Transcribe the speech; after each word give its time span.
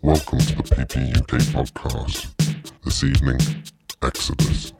Welcome 0.00 0.38
to 0.38 0.54
the 0.54 0.62
PP 0.62 1.16
UK 1.16 1.40
podcast. 1.52 2.32
This 2.84 3.02
evening, 3.02 3.38
Exodus. 4.00 4.72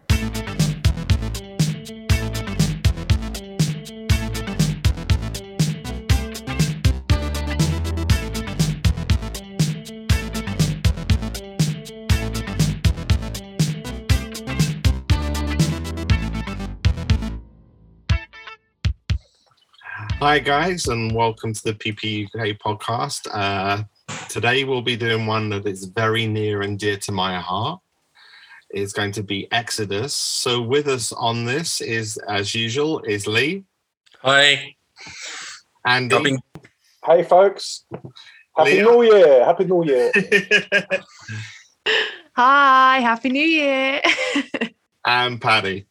Hi, 20.21 20.39
guys, 20.39 20.87
and 20.87 21.13
welcome 21.13 21.53
to 21.55 21.63
the 21.65 21.75
PPUK 21.75 22.59
podcast. 22.59 23.27
Uh, 23.33 23.83
today, 24.29 24.65
we'll 24.65 24.83
be 24.83 24.97
doing 24.97 25.27
one 25.27 25.49
that 25.51 25.67
is 25.67 25.85
very 25.85 26.27
near 26.27 26.63
and 26.63 26.79
dear 26.79 26.97
to 26.99 27.13
my 27.13 27.39
heart. 27.39 27.81
It's 28.71 28.93
going 28.93 29.13
to 29.13 29.23
be 29.23 29.51
Exodus. 29.51 30.15
So, 30.15 30.61
with 30.61 30.89
us 30.89 31.13
on 31.13 31.45
this 31.45 31.81
is, 31.81 32.19
as 32.29 32.55
usual, 32.55 33.01
is 33.01 33.27
Lee, 33.27 33.65
Hi. 34.23 34.75
Andy, 35.87 36.15
Robin. 36.15 36.39
Hey, 37.07 37.23
folks. 37.23 37.85
Happy 38.57 38.73
Leah? 38.73 38.83
New 38.83 39.03
Year. 39.05 39.45
Happy 39.45 39.65
New 39.65 39.85
Year. 39.85 40.13
Hi, 42.35 42.99
Happy 42.99 43.29
New 43.29 43.47
Year. 43.47 44.03
and 45.05 45.41
Paddy. 45.41 45.87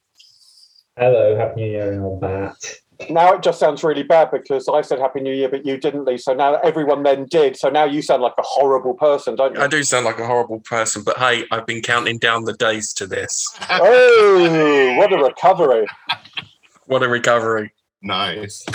Hello, 0.97 1.37
Happy 1.37 1.61
New 1.61 1.71
Year 1.71 1.93
and 1.93 2.01
all 2.03 2.19
that. 2.19 2.75
Now 3.09 3.33
it 3.33 3.43
just 3.43 3.59
sounds 3.59 3.83
really 3.83 4.03
bad 4.03 4.31
because 4.31 4.67
I 4.67 4.81
said 4.81 4.99
Happy 4.99 5.21
New 5.21 5.33
Year, 5.33 5.49
but 5.49 5.65
you 5.65 5.77
didn't, 5.77 6.05
Lee. 6.05 6.17
So 6.17 6.33
now 6.33 6.55
everyone 6.55 7.03
then 7.03 7.25
did. 7.25 7.55
So 7.55 7.69
now 7.69 7.85
you 7.85 8.01
sound 8.01 8.21
like 8.21 8.33
a 8.37 8.43
horrible 8.43 8.93
person, 8.93 9.35
don't 9.35 9.55
you? 9.55 9.61
I 9.61 9.67
do 9.67 9.83
sound 9.83 10.05
like 10.05 10.19
a 10.19 10.25
horrible 10.25 10.59
person, 10.61 11.03
but 11.03 11.17
hey, 11.17 11.45
I've 11.51 11.65
been 11.65 11.81
counting 11.81 12.17
down 12.17 12.45
the 12.45 12.53
days 12.53 12.93
to 12.93 13.07
this. 13.07 13.47
Oh, 13.69 14.95
what 14.97 15.13
a 15.13 15.17
recovery. 15.17 15.85
What 16.87 17.03
a 17.03 17.09
recovery. 17.09 17.73
Nice. 18.01 18.65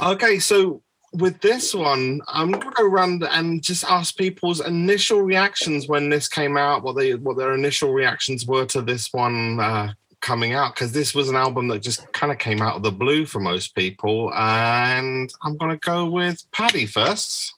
Okay, 0.00 0.38
so 0.38 0.82
with 1.14 1.40
this 1.40 1.74
one, 1.74 2.20
I'm 2.28 2.52
gonna 2.52 2.70
go 2.70 2.86
around 2.86 3.24
and 3.24 3.62
just 3.62 3.84
ask 3.84 4.16
people's 4.16 4.60
initial 4.60 5.22
reactions 5.22 5.88
when 5.88 6.08
this 6.08 6.28
came 6.28 6.56
out, 6.56 6.84
what 6.84 6.96
they 6.96 7.14
what 7.14 7.36
their 7.36 7.54
initial 7.54 7.92
reactions 7.92 8.46
were 8.46 8.66
to 8.66 8.82
this 8.82 9.12
one 9.12 9.58
uh, 9.58 9.92
coming 10.22 10.54
out, 10.54 10.74
because 10.74 10.92
this 10.92 11.14
was 11.14 11.28
an 11.28 11.36
album 11.36 11.68
that 11.68 11.82
just 11.82 12.10
kind 12.12 12.32
of 12.32 12.38
came 12.38 12.62
out 12.62 12.76
of 12.76 12.82
the 12.82 12.92
blue 12.92 13.26
for 13.26 13.40
most 13.40 13.74
people. 13.74 14.32
And 14.32 15.32
I'm 15.42 15.56
gonna 15.58 15.76
go 15.76 16.06
with 16.06 16.42
Paddy 16.52 16.86
first. 16.86 17.54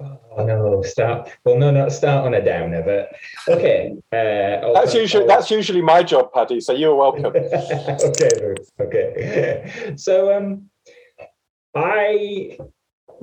Oh 0.00 0.44
no, 0.44 0.82
start. 0.82 1.30
Well, 1.44 1.56
no, 1.56 1.70
not 1.70 1.92
start 1.92 2.26
on 2.26 2.34
a 2.34 2.44
downer, 2.44 2.82
but 2.82 3.14
okay. 3.52 3.94
Uh, 4.12 4.72
That's 4.72 4.94
usually 4.94 5.26
that's 5.26 5.50
usually 5.50 5.82
my 5.82 6.02
job, 6.02 6.32
Paddy. 6.32 6.60
So 6.60 6.72
you're 6.72 6.94
welcome. 6.94 7.26
okay, 7.26 8.30
Bruce, 8.38 8.70
okay. 8.80 9.94
So 9.96 10.36
um, 10.36 10.68
I 11.74 12.58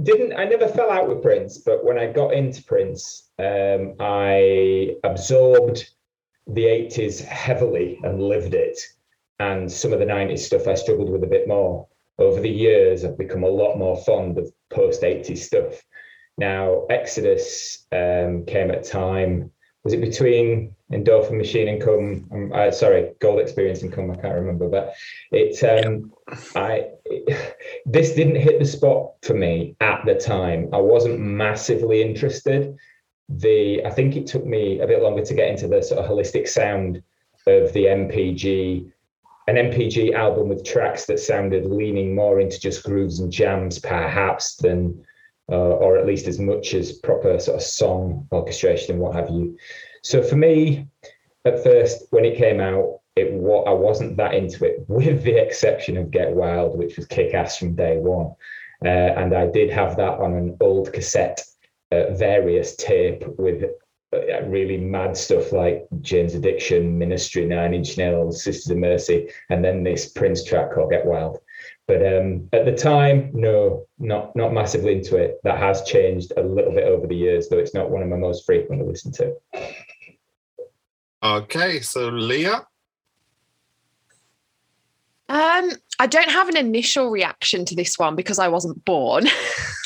didn't. 0.02 0.34
I 0.34 0.46
never 0.46 0.68
fell 0.68 0.90
out 0.90 1.09
with 1.09 1.22
Prince, 1.22 1.58
but 1.58 1.84
when 1.84 1.98
I 1.98 2.08
got 2.12 2.34
into 2.34 2.64
Prince, 2.64 3.30
um, 3.38 3.96
I 4.00 4.96
absorbed 5.04 5.90
the 6.53 6.66
'80s 6.66 7.23
heavily 7.23 7.99
and 8.03 8.21
lived 8.21 8.53
it, 8.53 8.80
and 9.39 9.71
some 9.71 9.94
of 9.94 9.99
the 9.99 10.05
'90s 10.05 10.39
stuff 10.39 10.67
I 10.67 10.75
struggled 10.75 11.09
with 11.09 11.23
a 11.23 11.27
bit 11.27 11.47
more. 11.47 11.88
Over 12.19 12.39
the 12.39 12.49
years, 12.49 13.03
I've 13.03 13.17
become 13.17 13.44
a 13.44 13.49
lot 13.49 13.77
more 13.77 13.97
fond 14.03 14.38
of 14.38 14.52
post 14.69 15.02
'80s 15.02 15.39
stuff. 15.39 15.81
Now, 16.38 16.85
Exodus 16.89 17.85
um, 17.91 18.45
came 18.45 18.72
at 18.72 18.85
a 18.85 18.89
time. 18.89 19.52
Was 19.83 19.94
it 19.94 20.02
between 20.02 20.75
Endorphin 20.91 21.38
Machine 21.38 21.67
and 21.67 21.81
Come? 21.81 22.27
Um, 22.31 22.52
uh, 22.53 22.72
sorry, 22.72 23.13
Gold 23.19 23.40
Experience 23.40 23.81
and 23.81 23.91
Come. 23.91 24.11
I 24.11 24.16
can't 24.16 24.35
remember, 24.35 24.69
but 24.69 24.94
it. 25.31 25.61
Um, 25.63 26.11
I 26.56 26.90
it, 27.06 27.57
this 27.85 28.13
didn't 28.13 28.35
hit 28.35 28.59
the 28.59 28.66
spot 28.66 29.13
for 29.23 29.34
me 29.34 29.75
at 29.81 30.06
the 30.06 30.16
time. 30.16 30.69
I 30.73 30.78
wasn't 30.78 31.19
massively 31.19 32.01
interested. 32.01 32.78
The 33.38 33.86
I 33.86 33.90
think 33.90 34.16
it 34.16 34.28
took 34.28 34.46
me 34.46 34.80
a 34.80 34.88
bit 34.88 35.02
longer 35.02 35.24
to 35.24 35.34
get 35.34 35.50
into 35.50 35.68
the 35.68 35.81
sort 35.81 36.03
of 36.03 36.09
holistic 36.09 36.47
sound 36.47 37.02
of 37.47 37.74
the 37.74 37.86
NPG, 37.86 38.92
an 39.47 39.56
NPG 39.56 40.14
album 40.14 40.50
with 40.50 40.64
tracks 40.64 41.06
that 41.06 41.19
sounded 41.19 41.66
leaning 41.66 42.14
more 42.14 42.40
into 42.40 42.59
just 42.59 42.84
grooves 42.84 43.20
and 43.20 43.31
jams, 43.31 43.80
perhaps, 43.80 44.56
than 44.58 45.03
uh, 45.52 45.56
or 45.56 45.97
at 45.97 46.06
least 46.06 46.28
as 46.28 46.40
much 46.40 46.74
as 46.74 46.94
proper 46.94 47.38
sort 47.40 47.58
of 47.58 47.64
song 47.64 48.28
orchestration 48.31 48.94
and 48.94 49.02
what 49.02 49.16
have 49.16 49.30
you. 49.30 49.58
So 50.02 50.24
for 50.24 50.36
me, 50.36 50.88
at 51.46 51.64
first 51.64 52.06
when 52.12 52.25
it 52.25 52.38
came 52.38 52.59
out, 52.59 53.00
it 53.16 53.34
what 53.34 53.68
I 53.68 53.74
wasn't 53.74 54.18
that 54.18 54.34
into 54.34 54.66
it, 54.66 54.86
with 54.88 55.24
the 55.24 55.36
exception 55.36 55.97
of 55.97 56.12
Get 56.12 56.31
Wild, 56.31 56.78
which 56.78 56.96
was 56.97 57.06
kick 57.08 57.34
ass 57.34 57.58
from 57.58 57.75
day 57.75 57.97
one, 57.97 58.34
uh, 58.84 58.88
and 58.88 59.36
I 59.36 59.47
did 59.47 59.70
have 59.72 59.97
that 59.97 60.20
on 60.20 60.34
an 60.34 60.58
old 60.62 60.94
cassette, 60.94 61.44
uh, 61.91 62.13
various 62.13 62.75
tape 62.75 63.24
with. 63.38 63.63
uh, 63.63 63.69
Really 64.44 64.75
mad 64.75 65.16
stuff 65.16 65.53
like 65.53 65.88
Jane's 66.02 66.35
Addiction, 66.35 66.97
Ministry, 66.97 67.46
Nine 67.46 67.74
Inch 67.74 67.97
Nails, 67.97 68.44
Sisters 68.44 68.69
of 68.69 68.78
Mercy, 68.78 69.29
and 69.50 69.63
then 69.63 69.84
this 69.84 70.09
Prince 70.12 70.44
track 70.44 70.74
called 70.74 70.91
Get 70.91 71.06
Wild. 71.06 71.40
But 71.88 72.06
um, 72.06 72.50
at 72.52 72.66
the 72.66 72.75
time, 72.75 73.31
no, 73.34 73.85
not 74.00 74.35
not 74.35 74.52
massively 74.52 74.94
into 74.97 75.16
it. 75.16 75.40
That 75.46 75.59
has 75.59 75.84
changed 75.84 76.34
a 76.35 76.44
little 76.44 76.74
bit 76.74 76.84
over 76.84 77.07
the 77.07 77.16
years, 77.16 77.47
though 77.47 77.59
it's 77.59 77.74
not 77.74 77.90
one 77.90 78.02
of 78.03 78.09
my 78.09 78.18
most 78.18 78.46
frequent 78.46 78.81
to 78.81 78.85
listen 78.85 79.13
to. 79.13 79.34
Okay, 81.23 81.79
so 81.79 82.09
Leah. 82.09 82.68
Um, 85.29 85.72
I 86.00 86.08
don't 86.08 86.29
have 86.29 86.50
an 86.50 86.58
initial 86.58 87.09
reaction 87.09 87.63
to 87.66 87.75
this 87.75 87.97
one 87.97 88.18
because 88.18 88.40
I 88.40 88.50
wasn't 88.50 88.84
born. 88.84 89.25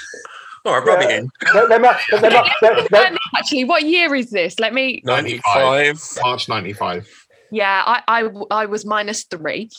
All 0.66 0.74
right, 0.80 0.86
rubbing 0.88 1.10
Yeah. 1.10 1.18
in. 1.18 1.30
They- 1.54 1.68
they 1.68 1.78
might- 1.80 2.00
they 2.12 2.30
might- 2.30 2.52
they- 2.62 2.88
they- 2.92 3.18
Actually, 3.38 3.64
what 3.66 3.84
year 3.84 4.14
is 4.16 4.30
this? 4.32 4.60
Let 4.60 4.74
me. 4.74 5.02
95. 5.06 6.00
March 6.24 6.50
95. 6.50 7.08
Yeah, 7.52 7.84
I 7.86 8.02
I, 8.08 8.30
I 8.52 8.66
was 8.66 8.86
minus 8.86 9.24
three. 9.24 9.70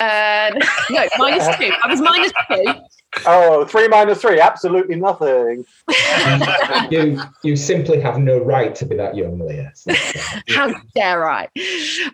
Uh, 0.00 0.50
no, 0.90 1.04
minus 1.18 1.56
two. 1.56 1.72
I 1.84 1.88
was 1.88 2.00
minus 2.00 2.32
two. 2.50 2.74
oh, 3.26 3.64
three 3.64 3.88
minus 3.88 4.20
three, 4.22 4.40
absolutely 4.40 4.94
nothing. 4.94 5.64
you 6.90 7.20
you 7.42 7.56
simply 7.56 8.00
have 8.00 8.18
no 8.18 8.38
right 8.38 8.74
to 8.76 8.86
be 8.86 8.96
that 8.96 9.16
young, 9.16 9.38
Leah. 9.40 9.72
It's. 9.86 10.44
How 10.54 10.72
dare 10.94 11.28
I? 11.28 11.44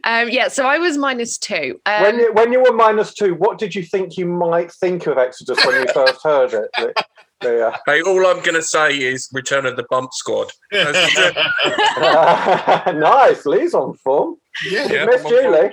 Um, 0.04 0.30
yeah, 0.30 0.48
so 0.48 0.66
I 0.66 0.78
was 0.78 0.96
minus 0.96 1.36
two. 1.38 1.80
Um, 1.86 2.02
when 2.02 2.18
you 2.18 2.32
when 2.32 2.52
you 2.52 2.62
were 2.62 2.72
minus 2.72 3.12
two, 3.14 3.34
what 3.34 3.58
did 3.58 3.74
you 3.74 3.82
think 3.82 4.16
you 4.16 4.26
might 4.26 4.72
think 4.72 5.06
of 5.06 5.18
Exodus 5.18 5.64
when 5.66 5.82
you 5.82 5.92
first 5.92 6.22
heard 6.22 6.54
it? 6.54 6.96
Le- 7.42 7.48
Leah? 7.48 7.80
Hey, 7.86 8.02
all 8.02 8.26
I'm 8.26 8.40
going 8.42 8.54
to 8.54 8.62
say 8.62 8.96
is 8.96 9.28
Return 9.32 9.66
of 9.66 9.76
the 9.76 9.84
Bump 9.90 10.12
Squad. 10.12 10.50
That's 10.70 10.98
it. 12.86 12.96
nice, 12.96 13.46
Lee's 13.46 13.74
on 13.74 13.94
form. 13.94 14.36
yeah. 14.70 14.88
Yeah. 14.92 15.04
Miss 15.06 15.24
you, 15.24 15.50
Lee. 15.50 15.70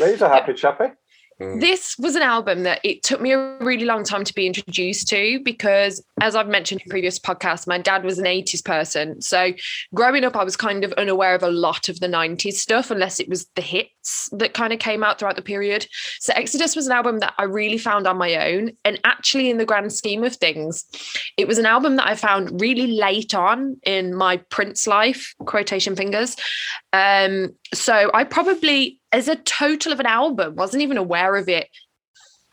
Lee's 0.00 0.22
a 0.22 0.28
happy 0.28 0.54
chappy. 0.54 0.86
Mm. 1.40 1.60
this 1.60 1.96
was 2.00 2.16
an 2.16 2.22
album 2.22 2.64
that 2.64 2.80
it 2.82 3.04
took 3.04 3.20
me 3.20 3.30
a 3.30 3.58
really 3.60 3.84
long 3.84 4.02
time 4.02 4.24
to 4.24 4.34
be 4.34 4.44
introduced 4.44 5.06
to 5.08 5.38
because 5.44 6.04
as 6.20 6.34
i've 6.34 6.48
mentioned 6.48 6.80
in 6.80 6.90
previous 6.90 7.16
podcasts 7.16 7.64
my 7.64 7.78
dad 7.78 8.02
was 8.02 8.18
an 8.18 8.24
80s 8.24 8.64
person. 8.64 9.22
So 9.22 9.52
growing 9.94 10.24
up 10.24 10.34
i 10.34 10.42
was 10.42 10.56
kind 10.56 10.82
of 10.82 10.92
unaware 10.94 11.36
of 11.36 11.44
a 11.44 11.50
lot 11.50 11.88
of 11.88 12.00
the 12.00 12.08
90s 12.08 12.54
stuff 12.54 12.90
unless 12.90 13.20
it 13.20 13.28
was 13.28 13.46
the 13.54 13.62
hits 13.62 14.28
that 14.32 14.52
kind 14.52 14.72
of 14.72 14.80
came 14.80 15.04
out 15.04 15.20
throughout 15.20 15.36
the 15.36 15.42
period. 15.42 15.86
So 16.18 16.32
exodus 16.34 16.74
was 16.74 16.86
an 16.86 16.92
album 16.92 17.20
that 17.20 17.34
i 17.38 17.44
really 17.44 17.78
found 17.78 18.08
on 18.08 18.18
my 18.18 18.50
own. 18.50 18.72
And 18.84 18.98
actually 19.04 19.48
in 19.48 19.58
the 19.58 19.64
grand 19.64 19.92
scheme 19.92 20.24
of 20.24 20.34
things 20.34 20.84
it 21.36 21.46
was 21.46 21.58
an 21.58 21.66
album 21.66 21.94
that 21.96 22.06
i 22.08 22.16
found 22.16 22.60
really 22.60 22.88
late 22.88 23.32
on 23.32 23.76
in 23.84 24.12
my 24.12 24.38
prince 24.50 24.88
life 24.88 25.34
quotation 25.44 25.94
fingers 25.94 26.34
um 26.92 27.50
so 27.74 28.10
i 28.14 28.24
probably 28.24 29.00
as 29.12 29.28
a 29.28 29.36
total 29.36 29.92
of 29.92 30.00
an 30.00 30.06
album 30.06 30.54
wasn't 30.54 30.82
even 30.82 30.96
aware 30.96 31.36
of 31.36 31.48
it 31.48 31.68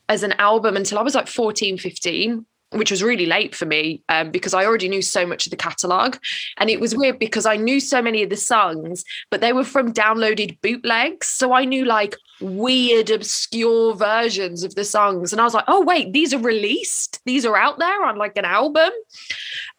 as 0.10 0.24
an 0.24 0.34
album 0.34 0.76
until 0.76 1.00
i 1.00 1.02
was 1.02 1.16
like 1.16 1.28
14 1.28 1.78
15 1.78 2.46
which 2.72 2.92
was 2.92 3.02
really 3.02 3.26
late 3.26 3.56
for 3.56 3.66
me 3.66 4.04
um, 4.10 4.32
because 4.32 4.54
i 4.54 4.66
already 4.66 4.90
knew 4.90 5.02
so 5.02 5.26
much 5.26 5.46
of 5.46 5.52
the 5.52 5.58
catalogue 5.58 6.18
and 6.58 6.70
it 6.70 6.80
was 6.80 6.96
weird 6.96 7.18
because 7.18 7.46
i 7.46 7.56
knew 7.56 7.80
so 7.80 8.02
many 8.02 8.24
of 8.24 8.30
the 8.30 8.36
songs 8.36 9.06
but 9.32 9.40
they 9.40 9.54
were 9.54 9.64
from 9.64 9.94
downloaded 9.94 10.60
bootlegs 10.62 11.28
so 11.28 11.54
i 11.54 11.64
knew 11.64 11.86
like 11.86 12.16
weird, 12.42 13.10
obscure 13.10 13.96
versions 13.96 14.64
of 14.64 14.76
the 14.76 14.84
songs. 14.84 15.32
And 15.32 15.42
I 15.42 15.44
was 15.44 15.54
like, 15.54 15.66
oh, 15.68 15.84
wait, 15.84 16.14
these 16.14 16.34
are 16.34 16.40
released. 16.40 17.20
These 17.26 17.46
are 17.46 17.56
out 17.56 17.80
there 17.80 18.04
on 18.06 18.18
like 18.18 18.38
an 18.38 18.46
album. 18.46 18.92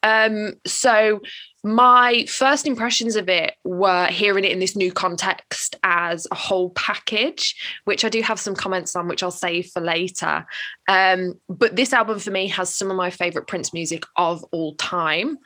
Um, 0.02 0.54
so 0.66 1.20
my 1.66 2.24
first 2.28 2.64
impressions 2.64 3.16
of 3.16 3.28
it 3.28 3.54
were 3.64 4.06
hearing 4.06 4.44
it 4.44 4.52
in 4.52 4.60
this 4.60 4.76
new 4.76 4.92
context 4.92 5.74
as 5.82 6.24
a 6.30 6.34
whole 6.36 6.70
package, 6.70 7.56
which 7.86 8.04
I 8.04 8.08
do 8.08 8.22
have 8.22 8.38
some 8.38 8.54
comments 8.54 8.94
on, 8.94 9.08
which 9.08 9.20
I'll 9.20 9.32
save 9.32 9.66
for 9.72 9.80
later. 9.80 10.46
Um, 10.86 11.40
but 11.48 11.74
this 11.74 11.92
album 11.92 12.20
for 12.20 12.30
me 12.30 12.46
has 12.46 12.72
some 12.72 12.88
of 12.88 12.96
my 12.96 13.10
favorite 13.10 13.48
Prince 13.48 13.74
music 13.74 14.04
of 14.14 14.44
all 14.52 14.76
time, 14.76 15.38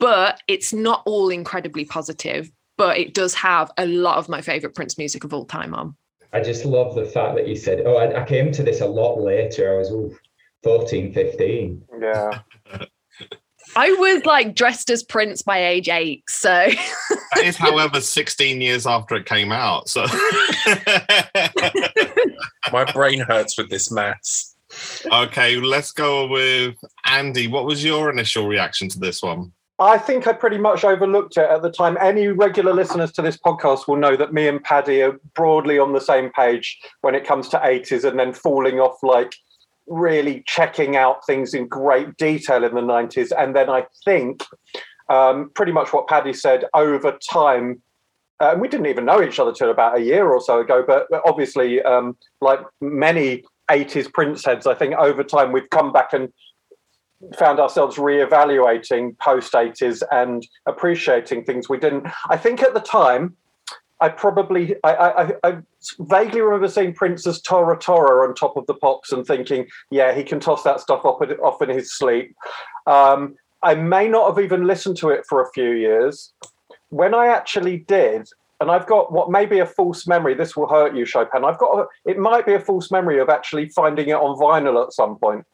but 0.00 0.42
it's 0.48 0.72
not 0.72 1.04
all 1.06 1.28
incredibly 1.28 1.84
positive. 1.84 2.50
But 2.76 2.98
it 2.98 3.14
does 3.14 3.34
have 3.34 3.70
a 3.78 3.86
lot 3.86 4.18
of 4.18 4.28
my 4.28 4.40
favorite 4.40 4.74
Prince 4.74 4.98
music 4.98 5.22
of 5.22 5.32
all 5.32 5.44
time 5.44 5.72
on. 5.72 5.94
I 6.32 6.40
just 6.40 6.64
love 6.64 6.96
the 6.96 7.04
fact 7.04 7.36
that 7.36 7.46
you 7.46 7.54
said, 7.54 7.82
oh, 7.86 7.94
I, 7.94 8.22
I 8.22 8.26
came 8.26 8.50
to 8.50 8.64
this 8.64 8.80
a 8.80 8.86
lot 8.86 9.20
later. 9.20 9.72
I 9.72 9.78
was 9.78 9.92
ooh, 9.92 10.18
14, 10.64 11.12
15. 11.12 11.82
Yeah. 12.00 12.40
I 13.76 13.90
was 13.90 14.24
like 14.24 14.54
dressed 14.54 14.90
as 14.90 15.02
Prince 15.02 15.42
by 15.42 15.64
age 15.64 15.88
eight. 15.88 16.24
So 16.28 16.48
that 16.48 17.44
is, 17.44 17.56
however, 17.56 18.00
16 18.00 18.60
years 18.60 18.86
after 18.86 19.16
it 19.16 19.26
came 19.26 19.52
out. 19.52 19.88
So 19.88 20.02
My 22.72 22.84
brain 22.92 23.20
hurts 23.20 23.58
with 23.58 23.70
this 23.70 23.90
mess. 23.90 24.54
okay, 25.12 25.60
let's 25.60 25.92
go 25.92 26.26
with 26.26 26.74
Andy. 27.06 27.48
What 27.48 27.66
was 27.66 27.84
your 27.84 28.10
initial 28.10 28.46
reaction 28.46 28.88
to 28.90 28.98
this 28.98 29.22
one? 29.22 29.52
I 29.80 29.98
think 29.98 30.28
I 30.28 30.32
pretty 30.32 30.58
much 30.58 30.84
overlooked 30.84 31.36
it 31.36 31.50
at 31.50 31.62
the 31.62 31.70
time. 31.70 31.98
Any 32.00 32.28
regular 32.28 32.72
listeners 32.72 33.10
to 33.12 33.22
this 33.22 33.36
podcast 33.36 33.88
will 33.88 33.96
know 33.96 34.16
that 34.16 34.32
me 34.32 34.46
and 34.46 34.62
Paddy 34.62 35.02
are 35.02 35.18
broadly 35.34 35.80
on 35.80 35.92
the 35.92 36.00
same 36.00 36.30
page 36.30 36.78
when 37.00 37.16
it 37.16 37.26
comes 37.26 37.48
to 37.48 37.58
80s 37.58 38.04
and 38.04 38.18
then 38.18 38.32
falling 38.32 38.78
off 38.78 39.02
like 39.02 39.34
really 39.86 40.42
checking 40.46 40.96
out 40.96 41.26
things 41.26 41.54
in 41.54 41.68
great 41.68 42.16
detail 42.16 42.64
in 42.64 42.74
the 42.74 42.80
90s. 42.80 43.32
And 43.36 43.54
then 43.54 43.68
I 43.68 43.86
think 44.04 44.42
um, 45.08 45.50
pretty 45.54 45.72
much 45.72 45.92
what 45.92 46.08
Paddy 46.08 46.32
said 46.32 46.64
over 46.74 47.18
time. 47.30 47.82
Uh, 48.40 48.56
we 48.58 48.68
didn't 48.68 48.86
even 48.86 49.04
know 49.04 49.22
each 49.22 49.38
other 49.38 49.52
till 49.52 49.70
about 49.70 49.96
a 49.96 50.02
year 50.02 50.28
or 50.28 50.40
so 50.40 50.60
ago, 50.60 50.84
but 50.86 51.06
obviously, 51.24 51.80
um, 51.82 52.16
like 52.40 52.60
many 52.80 53.44
80s 53.70 54.12
Prince 54.12 54.44
heads, 54.44 54.66
I 54.66 54.74
think 54.74 54.94
over 54.94 55.22
time 55.22 55.52
we've 55.52 55.70
come 55.70 55.92
back 55.92 56.12
and 56.12 56.32
found 57.38 57.58
ourselves 57.60 57.96
re-evaluating 57.96 59.16
post 59.20 59.52
80s 59.52 60.02
and 60.10 60.46
appreciating 60.66 61.44
things 61.44 61.68
we 61.68 61.78
didn't. 61.78 62.06
I 62.28 62.36
think 62.36 62.62
at 62.62 62.74
the 62.74 62.80
time, 62.80 63.36
I 64.04 64.10
probably 64.10 64.76
I, 64.84 64.92
I, 64.94 65.32
I 65.48 65.56
vaguely 65.98 66.42
remember 66.42 66.68
seeing 66.68 66.92
Prince 66.92 67.26
as 67.26 67.40
Tora 67.40 67.78
Tora 67.78 68.28
on 68.28 68.34
top 68.34 68.54
of 68.58 68.66
the 68.66 68.74
pops 68.74 69.12
and 69.12 69.26
thinking, 69.26 69.66
yeah, 69.90 70.14
he 70.14 70.22
can 70.22 70.40
toss 70.40 70.62
that 70.64 70.80
stuff 70.80 71.06
off, 71.06 71.22
off 71.42 71.62
in 71.62 71.70
his 71.70 71.96
sleep. 71.96 72.36
Um, 72.86 73.34
I 73.62 73.74
may 73.74 74.06
not 74.06 74.28
have 74.28 74.44
even 74.44 74.66
listened 74.66 74.98
to 74.98 75.08
it 75.08 75.24
for 75.26 75.40
a 75.40 75.50
few 75.52 75.70
years. 75.70 76.34
When 76.90 77.14
I 77.14 77.28
actually 77.28 77.78
did, 77.78 78.28
and 78.60 78.70
I've 78.70 78.86
got 78.86 79.10
what 79.10 79.30
may 79.30 79.46
be 79.46 79.60
a 79.60 79.66
false 79.66 80.06
memory. 80.06 80.34
This 80.34 80.54
will 80.54 80.68
hurt 80.68 80.94
you, 80.94 81.06
Chopin. 81.06 81.42
I've 81.42 81.58
got 81.58 81.78
a, 81.78 81.86
it 82.04 82.18
might 82.18 82.44
be 82.44 82.52
a 82.52 82.60
false 82.60 82.90
memory 82.90 83.20
of 83.20 83.30
actually 83.30 83.70
finding 83.70 84.10
it 84.10 84.16
on 84.16 84.38
vinyl 84.38 84.84
at 84.84 84.92
some 84.92 85.16
point. 85.16 85.46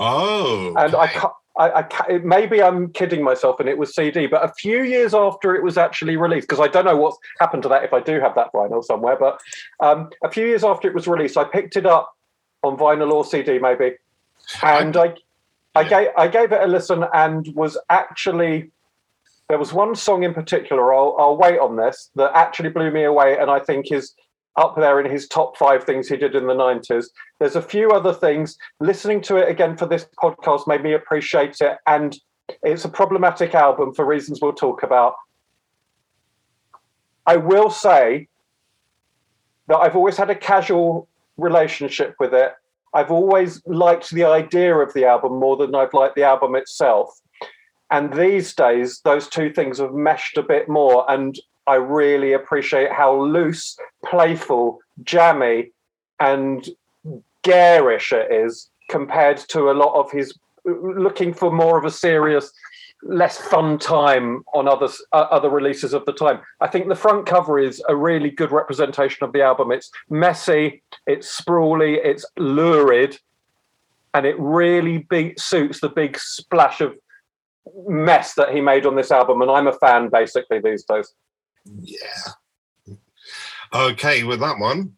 Oh, 0.00 0.74
And 0.78 0.94
I, 0.94 1.04
okay. 1.04 1.18
ca- 1.18 1.34
I, 1.56 1.86
I 1.90 2.18
maybe 2.18 2.62
I'm 2.62 2.92
kidding 2.92 3.22
myself, 3.22 3.60
and 3.60 3.68
it 3.68 3.78
was 3.78 3.94
CD. 3.94 4.26
But 4.26 4.44
a 4.44 4.52
few 4.54 4.82
years 4.82 5.14
after 5.14 5.54
it 5.54 5.62
was 5.62 5.78
actually 5.78 6.16
released, 6.16 6.48
because 6.48 6.60
I 6.60 6.68
don't 6.68 6.84
know 6.84 6.96
what's 6.96 7.18
happened 7.38 7.62
to 7.64 7.68
that 7.68 7.84
if 7.84 7.92
I 7.92 8.00
do 8.00 8.18
have 8.20 8.34
that 8.34 8.52
vinyl 8.52 8.82
somewhere. 8.82 9.16
But 9.16 9.40
um, 9.80 10.10
a 10.24 10.30
few 10.30 10.46
years 10.46 10.64
after 10.64 10.88
it 10.88 10.94
was 10.94 11.06
released, 11.06 11.36
I 11.36 11.44
picked 11.44 11.76
it 11.76 11.86
up 11.86 12.12
on 12.62 12.76
vinyl 12.76 13.12
or 13.12 13.24
CD, 13.24 13.58
maybe, 13.58 13.92
and 14.62 14.96
I, 14.96 15.14
I 15.74 15.84
gave 15.84 16.08
I 16.16 16.28
gave 16.28 16.52
it 16.52 16.62
a 16.62 16.66
listen, 16.66 17.04
and 17.12 17.46
was 17.54 17.78
actually 17.88 18.70
there 19.48 19.58
was 19.58 19.72
one 19.72 19.94
song 19.94 20.24
in 20.24 20.34
particular. 20.34 20.92
I'll 20.92 21.14
I'll 21.18 21.36
wait 21.36 21.60
on 21.60 21.76
this 21.76 22.10
that 22.16 22.32
actually 22.34 22.70
blew 22.70 22.90
me 22.90 23.04
away, 23.04 23.38
and 23.38 23.48
I 23.50 23.60
think 23.60 23.92
is 23.92 24.12
up 24.56 24.76
there 24.76 25.00
in 25.00 25.10
his 25.10 25.26
top 25.28 25.56
five 25.56 25.84
things 25.84 26.08
he 26.08 26.16
did 26.16 26.34
in 26.34 26.46
the 26.46 26.54
90s. 26.54 27.06
There's 27.38 27.56
a 27.56 27.62
few 27.62 27.90
other 27.90 28.12
things. 28.12 28.56
Listening 28.80 29.20
to 29.22 29.36
it 29.36 29.48
again 29.48 29.76
for 29.76 29.86
this 29.86 30.06
podcast 30.22 30.66
made 30.66 30.82
me 30.82 30.92
appreciate 30.92 31.60
it. 31.60 31.78
And 31.86 32.16
it's 32.62 32.84
a 32.84 32.88
problematic 32.88 33.54
album 33.54 33.94
for 33.94 34.04
reasons 34.04 34.40
we'll 34.40 34.52
talk 34.52 34.82
about. 34.82 35.14
I 37.26 37.36
will 37.36 37.70
say 37.70 38.28
that 39.66 39.78
I've 39.78 39.96
always 39.96 40.16
had 40.16 40.30
a 40.30 40.34
casual 40.34 41.08
relationship 41.36 42.14
with 42.20 42.34
it. 42.34 42.52
I've 42.92 43.10
always 43.10 43.60
liked 43.66 44.10
the 44.10 44.24
idea 44.24 44.76
of 44.76 44.92
the 44.94 45.04
album 45.04 45.40
more 45.40 45.56
than 45.56 45.74
I've 45.74 45.94
liked 45.94 46.14
the 46.14 46.22
album 46.22 46.54
itself. 46.54 47.20
And 47.90 48.12
these 48.12 48.54
days, 48.54 49.00
those 49.04 49.28
two 49.28 49.52
things 49.52 49.78
have 49.78 49.94
meshed 49.94 50.36
a 50.38 50.42
bit 50.42 50.68
more. 50.68 51.10
And 51.10 51.38
I 51.66 51.76
really 51.76 52.32
appreciate 52.32 52.92
how 52.92 53.20
loose, 53.20 53.76
playful, 54.04 54.80
jammy, 55.02 55.70
and 56.20 56.68
garish 57.42 58.12
it 58.12 58.32
is 58.32 58.70
compared 58.88 59.36
to 59.36 59.70
a 59.70 59.72
lot 59.72 59.94
of 59.94 60.10
his 60.10 60.38
looking 60.64 61.32
for 61.34 61.50
more 61.52 61.78
of 61.78 61.84
a 61.84 61.90
serious, 61.90 62.50
less 63.02 63.36
fun 63.36 63.78
time 63.78 64.42
on 64.54 64.66
other 64.66 64.88
uh, 65.12 65.26
other 65.30 65.50
releases 65.50 65.92
of 65.92 66.04
the 66.06 66.12
time. 66.12 66.40
I 66.60 66.68
think 66.68 66.88
the 66.88 66.94
front 66.94 67.26
cover 67.26 67.58
is 67.58 67.82
a 67.88 67.96
really 67.96 68.30
good 68.30 68.50
representation 68.50 69.24
of 69.24 69.32
the 69.32 69.42
album. 69.42 69.72
It's 69.72 69.90
messy, 70.08 70.82
it's 71.06 71.28
sprawly, 71.28 71.94
it's 71.96 72.24
lurid, 72.38 73.18
and 74.14 74.24
it 74.26 74.36
really 74.38 74.98
big, 74.98 75.38
suits 75.38 75.80
the 75.80 75.88
big 75.88 76.18
splash 76.18 76.80
of 76.80 76.94
mess 77.86 78.34
that 78.34 78.54
he 78.54 78.60
made 78.60 78.86
on 78.86 78.96
this 78.96 79.10
album. 79.10 79.42
And 79.42 79.50
I'm 79.50 79.66
a 79.66 79.72
fan 79.72 80.08
basically 80.08 80.60
these 80.60 80.84
days. 80.84 81.14
Yeah. 81.64 82.96
Okay, 83.72 84.22
with 84.22 84.40
that 84.40 84.58
one, 84.58 84.96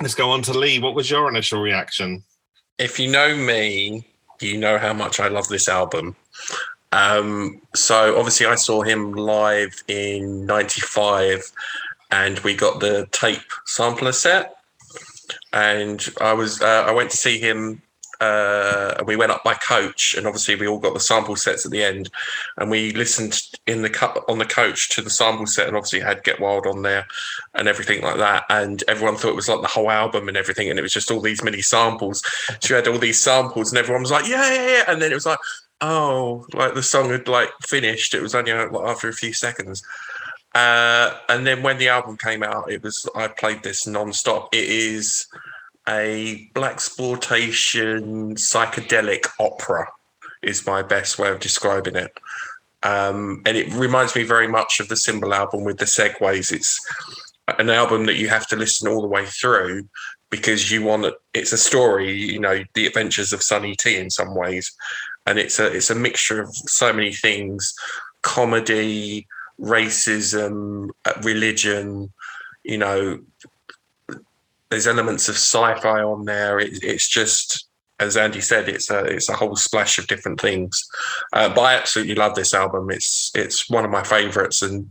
let's 0.00 0.14
go 0.14 0.30
on 0.30 0.42
to 0.42 0.58
Lee. 0.58 0.78
What 0.78 0.94
was 0.94 1.10
your 1.10 1.28
initial 1.28 1.60
reaction? 1.60 2.22
If 2.78 2.98
you 2.98 3.10
know 3.10 3.36
me, 3.36 4.06
you 4.40 4.56
know 4.56 4.78
how 4.78 4.92
much 4.92 5.20
I 5.20 5.28
love 5.28 5.48
this 5.48 5.68
album. 5.68 6.16
Um, 6.92 7.60
so 7.74 8.16
obviously, 8.16 8.46
I 8.46 8.54
saw 8.54 8.82
him 8.82 9.12
live 9.12 9.82
in 9.88 10.46
'95, 10.46 11.52
and 12.10 12.38
we 12.40 12.54
got 12.54 12.80
the 12.80 13.06
tape 13.12 13.42
sampler 13.66 14.12
set. 14.12 14.54
And 15.52 16.06
I 16.20 16.32
was 16.32 16.62
uh, 16.62 16.84
I 16.86 16.92
went 16.92 17.10
to 17.10 17.16
see 17.16 17.38
him. 17.38 17.82
Uh, 18.20 18.94
and 18.98 19.06
we 19.06 19.16
went 19.16 19.30
up 19.30 19.44
by 19.44 19.54
coach, 19.54 20.14
and 20.14 20.26
obviously 20.26 20.56
we 20.56 20.66
all 20.66 20.78
got 20.78 20.92
the 20.92 21.00
sample 21.00 21.36
sets 21.36 21.64
at 21.64 21.70
the 21.70 21.84
end, 21.84 22.10
and 22.56 22.70
we 22.70 22.92
listened 22.92 23.40
in 23.66 23.82
the 23.82 23.90
cut 23.90 24.24
on 24.28 24.38
the 24.38 24.44
coach 24.44 24.88
to 24.90 25.02
the 25.02 25.10
sample 25.10 25.46
set, 25.46 25.68
and 25.68 25.76
obviously 25.76 26.00
had 26.00 26.24
Get 26.24 26.40
Wild 26.40 26.66
on 26.66 26.82
there, 26.82 27.06
and 27.54 27.68
everything 27.68 28.02
like 28.02 28.16
that, 28.16 28.44
and 28.50 28.82
everyone 28.88 29.16
thought 29.16 29.30
it 29.30 29.36
was 29.36 29.48
like 29.48 29.62
the 29.62 29.68
whole 29.68 29.90
album 29.90 30.26
and 30.26 30.36
everything, 30.36 30.68
and 30.68 30.78
it 30.78 30.82
was 30.82 30.92
just 30.92 31.10
all 31.10 31.20
these 31.20 31.44
mini 31.44 31.62
samples. 31.62 32.22
You 32.68 32.74
had 32.74 32.88
all 32.88 32.98
these 32.98 33.20
samples, 33.20 33.70
and 33.70 33.78
everyone 33.78 34.02
was 34.02 34.10
like, 34.10 34.26
yeah, 34.26 34.52
yeah, 34.52 34.68
yeah, 34.68 34.84
and 34.88 35.00
then 35.00 35.12
it 35.12 35.14
was 35.14 35.26
like, 35.26 35.38
oh, 35.80 36.46
like 36.54 36.74
the 36.74 36.82
song 36.82 37.10
had 37.10 37.28
like 37.28 37.50
finished. 37.62 38.14
It 38.14 38.22
was 38.22 38.34
only 38.34 38.52
uh, 38.52 38.70
like 38.70 38.88
after 38.88 39.08
a 39.08 39.12
few 39.12 39.32
seconds. 39.32 39.82
Uh, 40.54 41.16
and 41.28 41.46
then 41.46 41.62
when 41.62 41.78
the 41.78 41.88
album 41.88 42.16
came 42.16 42.42
out, 42.42 42.70
it 42.70 42.82
was 42.82 43.08
I 43.14 43.28
played 43.28 43.62
this 43.62 43.86
non-stop. 43.86 44.48
It 44.52 44.68
is 44.68 45.26
a 45.88 46.50
blaxploitation 46.54 48.34
psychedelic 48.34 49.26
opera 49.40 49.86
is 50.42 50.66
my 50.66 50.82
best 50.82 51.18
way 51.18 51.30
of 51.30 51.40
describing 51.40 51.96
it. 51.96 52.12
Um, 52.82 53.42
and 53.46 53.56
it 53.56 53.72
reminds 53.72 54.14
me 54.14 54.22
very 54.22 54.46
much 54.46 54.80
of 54.80 54.88
the 54.88 54.96
Symbol 54.96 55.34
album 55.34 55.64
with 55.64 55.78
the 55.78 55.86
segues. 55.86 56.52
It's 56.52 56.78
an 57.58 57.70
album 57.70 58.06
that 58.06 58.16
you 58.16 58.28
have 58.28 58.46
to 58.48 58.56
listen 58.56 58.88
all 58.88 59.00
the 59.00 59.08
way 59.08 59.24
through 59.26 59.88
because 60.30 60.70
you 60.70 60.84
want 60.84 61.06
it's 61.32 61.52
a 61.52 61.58
story, 61.58 62.12
you 62.12 62.38
know, 62.38 62.62
the 62.74 62.86
adventures 62.86 63.32
of 63.32 63.42
Sonny 63.42 63.74
T 63.74 63.96
in 63.96 64.10
some 64.10 64.34
ways. 64.34 64.70
And 65.26 65.38
it's 65.38 65.58
a 65.58 65.66
it's 65.72 65.90
a 65.90 65.94
mixture 65.94 66.40
of 66.40 66.54
so 66.54 66.92
many 66.92 67.12
things, 67.12 67.74
comedy, 68.22 69.26
racism, 69.58 70.90
uh, 71.04 71.14
religion, 71.22 72.12
you 72.62 72.78
know, 72.78 73.18
there's 74.70 74.86
elements 74.86 75.28
of 75.28 75.36
sci-fi 75.36 76.02
on 76.02 76.24
there. 76.24 76.58
It, 76.58 76.82
it's 76.82 77.08
just, 77.08 77.68
as 78.00 78.16
Andy 78.16 78.40
said, 78.40 78.68
it's 78.68 78.90
a 78.90 79.04
it's 79.04 79.28
a 79.28 79.34
whole 79.34 79.56
splash 79.56 79.98
of 79.98 80.06
different 80.06 80.40
things. 80.40 80.82
Uh, 81.32 81.48
but 81.48 81.62
I 81.62 81.74
absolutely 81.74 82.14
love 82.14 82.34
this 82.34 82.54
album. 82.54 82.90
It's 82.90 83.30
it's 83.34 83.68
one 83.68 83.84
of 83.84 83.90
my 83.90 84.02
favourites, 84.02 84.62
and 84.62 84.90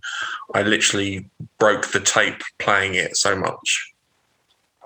I 0.53 0.63
literally 0.63 1.29
broke 1.59 1.87
the 1.87 1.99
tape 1.99 2.41
playing 2.59 2.95
it 2.95 3.15
so 3.15 3.35
much. 3.35 3.93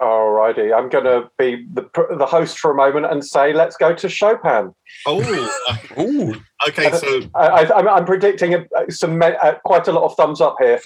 Alrighty, 0.01 0.75
I'm 0.75 0.89
going 0.89 1.03
to 1.03 1.29
be 1.37 1.67
the 1.73 1.87
the 2.17 2.25
host 2.25 2.57
for 2.57 2.71
a 2.71 2.75
moment 2.75 3.05
and 3.05 3.23
say, 3.23 3.53
let's 3.53 3.77
go 3.77 3.93
to 3.93 4.09
Chopin. 4.09 4.73
Oh, 5.05 5.77
Ooh. 5.99 6.33
okay. 6.67 6.91
So, 6.91 7.21
I, 7.35 7.71
I'm 7.71 8.05
predicting 8.05 8.55
a, 8.55 8.91
some 8.91 9.19
me- 9.19 9.35
uh, 9.43 9.55
quite 9.63 9.87
a 9.87 9.91
lot 9.91 10.03
of 10.05 10.15
thumbs 10.15 10.41
up 10.41 10.55
here. 10.59 10.79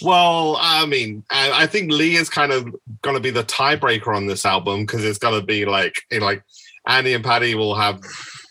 well, 0.00 0.56
I 0.58 0.86
mean, 0.86 1.22
I, 1.30 1.64
I 1.64 1.66
think 1.66 1.92
Lee 1.92 2.16
is 2.16 2.30
kind 2.30 2.50
of 2.50 2.74
going 3.02 3.14
to 3.14 3.20
be 3.20 3.30
the 3.30 3.44
tiebreaker 3.44 4.16
on 4.16 4.26
this 4.26 4.46
album 4.46 4.86
because 4.86 5.04
it's 5.04 5.18
going 5.18 5.38
to 5.38 5.46
be 5.46 5.66
like, 5.66 5.94
you 6.10 6.20
know, 6.20 6.24
like 6.26 6.42
Andy 6.86 7.12
and 7.12 7.24
Paddy 7.24 7.54
will 7.54 7.74
have 7.74 8.00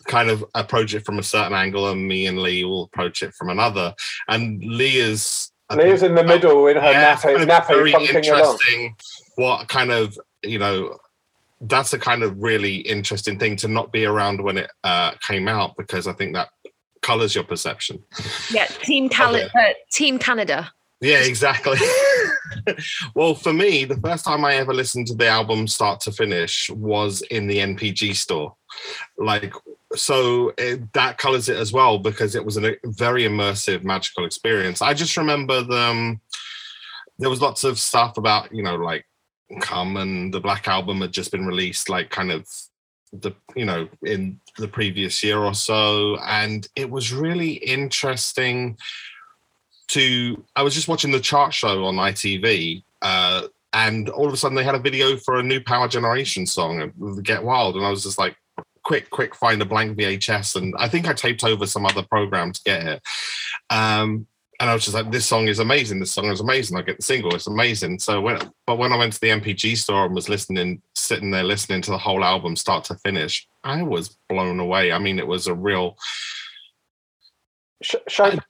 kind 0.06 0.30
of 0.30 0.44
approach 0.54 0.94
it 0.94 1.04
from 1.04 1.18
a 1.18 1.22
certain 1.24 1.52
angle, 1.52 1.90
and 1.90 2.06
me 2.06 2.26
and 2.26 2.38
Lee 2.38 2.64
will 2.64 2.84
approach 2.84 3.24
it 3.24 3.34
from 3.34 3.48
another. 3.48 3.92
And 4.28 4.62
Lee 4.62 4.98
is 4.98 5.50
Leah's 5.74 6.04
in 6.04 6.14
the 6.14 6.22
middle 6.22 6.68
in 6.68 6.76
her 6.76 6.92
Yeah, 6.92 7.16
nappy, 7.16 7.44
nappy 7.44 7.66
very 7.66 7.92
funking 7.92 8.28
along. 8.30 8.58
What 9.36 9.68
kind 9.68 9.90
of 9.90 10.18
you 10.42 10.58
know? 10.58 10.98
That's 11.62 11.94
a 11.94 11.98
kind 11.98 12.22
of 12.22 12.36
really 12.36 12.76
interesting 12.76 13.38
thing 13.38 13.56
to 13.56 13.68
not 13.68 13.90
be 13.90 14.04
around 14.04 14.42
when 14.42 14.58
it 14.58 14.70
uh, 14.84 15.12
came 15.26 15.48
out 15.48 15.74
because 15.78 16.06
I 16.06 16.12
think 16.12 16.34
that 16.34 16.50
colors 17.00 17.34
your 17.34 17.44
perception. 17.44 18.02
Yeah, 18.50 18.66
Team 18.66 19.08
Canada. 19.18 19.50
Uh, 19.58 19.72
Team 19.90 20.18
Canada. 20.18 20.70
Yeah, 21.00 21.18
exactly. 21.18 21.78
well, 23.14 23.34
for 23.34 23.52
me, 23.52 23.84
the 23.84 23.98
first 23.98 24.24
time 24.24 24.44
I 24.44 24.54
ever 24.54 24.72
listened 24.72 25.06
to 25.08 25.14
the 25.14 25.28
album 25.28 25.68
start 25.68 26.00
to 26.00 26.12
finish 26.12 26.70
was 26.70 27.22
in 27.22 27.46
the 27.46 27.58
NPG 27.58 28.16
store. 28.16 28.54
Like, 29.18 29.52
so 29.94 30.54
it, 30.56 30.92
that 30.94 31.18
colors 31.18 31.48
it 31.48 31.58
as 31.58 31.72
well 31.72 31.98
because 31.98 32.34
it 32.34 32.44
was 32.44 32.56
a 32.56 32.76
very 32.84 33.24
immersive, 33.24 33.84
magical 33.84 34.24
experience. 34.24 34.80
I 34.80 34.94
just 34.94 35.16
remember 35.16 35.62
them. 35.62 36.20
There 37.18 37.30
was 37.30 37.42
lots 37.42 37.64
of 37.64 37.78
stuff 37.78 38.16
about, 38.16 38.54
you 38.54 38.62
know, 38.62 38.76
like 38.76 39.06
Come 39.60 39.96
and 39.96 40.32
the 40.32 40.40
Black 40.40 40.68
Album 40.68 41.00
had 41.00 41.12
just 41.12 41.30
been 41.30 41.46
released, 41.46 41.88
like, 41.88 42.10
kind 42.10 42.32
of 42.32 42.46
the 43.12 43.32
you 43.54 43.64
know 43.64 43.88
in 44.02 44.40
the 44.58 44.68
previous 44.68 45.22
year 45.22 45.38
or 45.38 45.54
so. 45.54 46.18
And 46.18 46.66
it 46.76 46.90
was 46.90 47.12
really 47.12 47.52
interesting 47.52 48.76
to 49.88 50.44
I 50.54 50.62
was 50.62 50.74
just 50.74 50.88
watching 50.88 51.12
the 51.12 51.20
chart 51.20 51.54
show 51.54 51.84
on 51.84 51.96
ITV, 51.96 52.82
uh, 53.02 53.48
and 53.72 54.08
all 54.08 54.26
of 54.26 54.32
a 54.32 54.36
sudden 54.36 54.56
they 54.56 54.64
had 54.64 54.74
a 54.74 54.80
video 54.80 55.16
for 55.16 55.36
a 55.36 55.42
new 55.42 55.60
Power 55.60 55.88
Generation 55.88 56.46
song, 56.46 56.92
Get 57.22 57.42
Wild, 57.44 57.76
and 57.76 57.84
I 57.84 57.90
was 57.90 58.02
just 58.02 58.18
like, 58.18 58.36
quick, 58.82 59.10
quick, 59.10 59.34
find 59.34 59.60
a 59.62 59.66
blank 59.66 59.98
VHS, 59.98 60.56
and 60.56 60.74
I 60.78 60.88
think 60.88 61.08
I 61.08 61.12
taped 61.12 61.44
over 61.44 61.66
some 61.66 61.86
other 61.86 62.02
program 62.02 62.52
to 62.52 62.60
get 62.64 62.86
it. 62.86 63.02
Um, 63.70 64.26
and 64.60 64.70
I 64.70 64.74
was 64.74 64.84
just 64.84 64.94
like, 64.94 65.10
this 65.10 65.26
song 65.26 65.48
is 65.48 65.58
amazing. 65.58 66.00
This 66.00 66.12
song 66.12 66.26
is 66.26 66.40
amazing. 66.40 66.76
I 66.76 66.82
get 66.82 66.96
the 66.96 67.02
single, 67.02 67.34
it's 67.34 67.46
amazing. 67.46 67.98
So 67.98 68.20
when, 68.20 68.38
but 68.66 68.78
when 68.78 68.92
I 68.92 68.96
went 68.96 69.12
to 69.12 69.20
the 69.20 69.28
NPG 69.28 69.76
store 69.76 70.06
and 70.06 70.14
was 70.14 70.28
listening, 70.28 70.80
sitting 70.94 71.30
there 71.30 71.44
listening 71.44 71.82
to 71.82 71.90
the 71.90 71.98
whole 71.98 72.24
album 72.24 72.56
start 72.56 72.84
to 72.84 72.94
finish, 72.96 73.46
I 73.64 73.82
was 73.82 74.16
blown 74.28 74.58
away. 74.60 74.92
I 74.92 74.98
mean, 74.98 75.18
it 75.18 75.26
was 75.26 75.46
a 75.46 75.54
real. 75.54 75.96
Sh- 77.82 77.96
Chopin, 78.08 78.40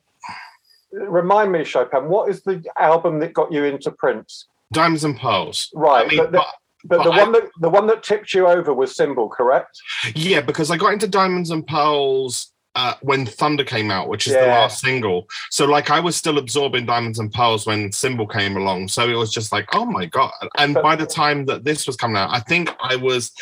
remind 0.93 1.51
me, 1.51 1.65
Chopin, 1.65 2.09
what 2.09 2.31
is 2.31 2.43
the 2.43 2.65
album 2.79 3.19
that 3.21 3.33
got 3.33 3.53
you 3.53 3.65
into 3.65 3.91
Prince? 3.91 4.47
Diamonds 4.73 5.05
and 5.05 5.19
Pearls. 5.19 5.71
Right, 5.75 6.07
I 6.07 6.09
mean, 6.09 6.19
but 6.19 6.33
the, 6.33 6.39
but 6.39 6.99
but 6.99 7.05
the 7.05 7.11
I- 7.11 7.23
one 7.23 7.33
that 7.33 7.43
the 7.61 7.69
one 7.71 7.87
that 7.89 8.03
tipped 8.05 8.33
you 8.33 8.47
over 8.47 8.73
was 8.73 8.95
Symbol, 8.95 9.29
correct? 9.29 9.77
Yeah, 10.15 10.41
because 10.41 10.71
I 10.71 10.77
got 10.77 10.93
into 10.93 11.09
Diamonds 11.09 11.51
and 11.51 11.67
Pearls 11.67 12.53
uh, 12.77 12.95
when 13.03 13.27
Thunder 13.27 13.65
came 13.65 13.91
out, 13.91 14.09
which 14.09 14.27
is 14.29 14.35
the 14.35 14.47
last 14.47 14.81
single. 14.81 15.27
So 15.51 15.65
like 15.65 15.91
I 15.91 15.99
was 15.99 16.15
still 16.15 16.39
absorbing 16.39 16.87
Diamonds 16.87 17.19
and 17.19 17.33
Pearls 17.33 17.67
when 17.67 17.91
Symbol 17.91 18.27
came 18.27 18.57
along. 18.57 18.89
So 18.89 19.09
it 19.09 19.17
was 19.17 19.33
just 19.33 19.51
like, 19.51 19.67
oh 19.75 19.87
my 19.87 20.07
god! 20.07 20.31
And 20.59 20.75
by 20.75 20.95
the 20.95 21.07
time 21.07 21.47
that 21.47 21.65
this 21.65 21.87
was 21.87 21.97
coming 21.97 22.19
out, 22.19 22.31
I 22.31 22.41
think 22.41 22.71
I 22.79 22.97
was. 22.97 23.33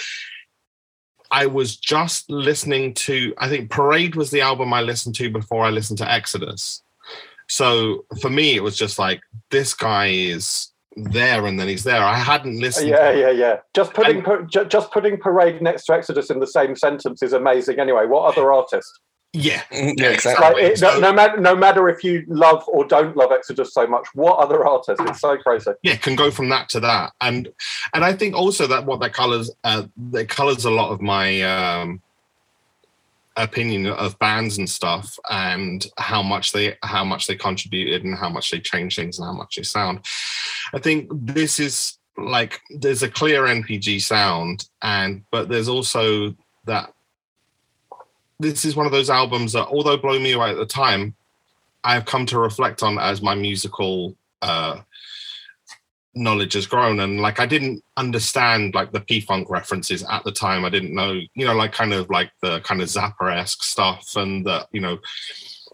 I 1.31 1.47
was 1.47 1.77
just 1.77 2.31
listening 2.31 2.95
to, 2.95 3.35
I 3.39 3.49
think 3.49 3.69
Parade 3.69 4.15
was 4.15 4.31
the 4.31 4.43
album 4.43 4.73
I 4.73 4.83
listened 4.83 5.17
to 5.17 5.31
before 5.31 5.65
I 5.65 5.71
listened 5.71 5.99
to 5.99 6.09
Exodus. 6.09 6.83
So 7.49 8.05
for 8.21 8.31
me, 8.31 8.55
it 8.55 8.63
was 8.63 8.77
just 8.77 9.01
like, 9.01 9.21
this 9.51 9.75
guy 9.75 10.09
is 10.11 10.71
there 10.97 11.45
and 11.47 11.59
then 11.59 11.67
he's 11.67 11.83
there. 11.83 12.03
I 12.03 12.17
hadn't 12.17 12.61
listened. 12.61 12.89
Yeah, 12.89 13.11
yeah, 13.11 13.31
yeah. 13.31 13.57
Just 13.75 13.95
putting 13.95 14.23
ju- 14.49 14.67
just 14.67 14.93
putting 14.93 15.17
Parade 15.17 15.61
next 15.61 15.87
to 15.87 15.95
Exodus 15.95 16.31
in 16.31 16.39
the 16.39 16.47
same 16.47 16.77
sentence 16.77 17.21
is 17.23 17.33
amazing. 17.33 17.81
Anyway, 17.81 18.07
what 18.07 18.33
other 18.33 18.53
artist? 18.53 19.01
Yeah. 19.37 19.63
Yeah, 19.73 20.11
exactly. 20.11 20.47
Like, 20.47 20.57
it, 20.63 20.81
no, 20.81 20.95
So- 20.95 21.01
no 21.01 21.13
matter 21.13 21.41
no 21.41 21.57
matter 21.57 21.89
if 21.89 22.05
you 22.05 22.25
love 22.29 22.63
or 22.69 22.85
don't 22.87 23.17
love 23.17 23.33
Exodus 23.33 23.75
so 23.75 23.87
much, 23.87 24.07
what 24.15 24.39
other 24.39 24.65
artist? 24.65 25.01
It's 25.03 25.21
so 25.21 25.37
crazy. 25.37 25.73
yeah 25.83 25.97
can 25.97 26.15
go 26.15 26.31
from 26.31 26.49
that 26.51 26.69
to 26.71 26.81
that 26.81 27.13
and 27.21 27.49
and 27.95 28.05
i 28.05 28.13
think 28.13 28.35
also 28.35 28.67
that 28.67 28.87
what 28.87 29.01
that 29.01 29.13
colors 29.13 29.51
uh 29.65 29.83
that 30.13 30.29
colors 30.29 30.65
a 30.65 30.71
lot 30.71 30.91
of 30.91 31.01
my 31.01 31.41
um 31.43 32.01
opinion 33.37 33.87
of 33.89 34.17
bands 34.21 34.59
and 34.59 34.71
stuff 34.71 35.19
and 35.31 35.87
how 35.99 36.23
much 36.23 36.53
they 36.53 36.77
how 36.83 37.03
much 37.05 37.27
they 37.27 37.35
contributed 37.35 38.05
and 38.05 38.17
how 38.17 38.29
much 38.29 38.51
they 38.51 38.61
change 38.61 38.95
things 38.95 39.19
and 39.19 39.27
how 39.27 39.33
much 39.33 39.57
they 39.57 39.63
sound 39.65 40.05
i 40.73 40.79
think 40.79 41.09
this 41.11 41.59
is 41.59 41.99
like 42.17 42.61
there's 42.79 43.03
a 43.03 43.09
clear 43.09 43.43
npg 43.45 44.01
sound 44.01 44.69
and 44.83 45.25
but 45.33 45.49
there's 45.49 45.69
also 45.69 46.33
that 46.65 46.93
this 48.41 48.65
is 48.65 48.77
one 48.77 48.87
of 48.87 48.93
those 48.93 49.11
albums 49.11 49.53
that 49.53 49.67
although 49.69 49.97
blow 49.97 50.19
me 50.19 50.33
away 50.33 50.51
at 50.51 50.57
the 50.57 50.67
time 50.67 51.15
i've 51.85 52.05
come 52.05 52.27
to 52.27 52.39
reflect 52.39 52.83
on 52.83 52.99
as 52.99 53.23
my 53.23 53.35
musical 53.35 54.17
uh 54.43 54.81
knowledge 56.15 56.53
has 56.55 56.67
grown. 56.67 57.01
And 57.01 57.21
like 57.21 57.41
i 57.41 57.47
didn't 57.47 57.83
understand 57.97 58.75
like 58.75 58.93
the 58.93 59.01
p-funk 59.01 59.51
references 59.51 60.05
at 60.09 60.25
the 60.25 60.33
time. 60.33 60.65
I 60.65 60.71
didn't 60.71 60.95
know 60.95 61.13
you 61.35 61.47
know 61.47 61.55
like 61.55 61.73
kind 61.73 61.93
of 61.93 62.09
like 62.11 62.31
the 62.41 62.61
kind 62.61 62.81
of 62.81 62.89
zapper-esque 62.89 63.63
stuff 63.63 64.17
and 64.17 64.47
the 64.47 64.67
you 64.73 64.81
know 64.81 64.99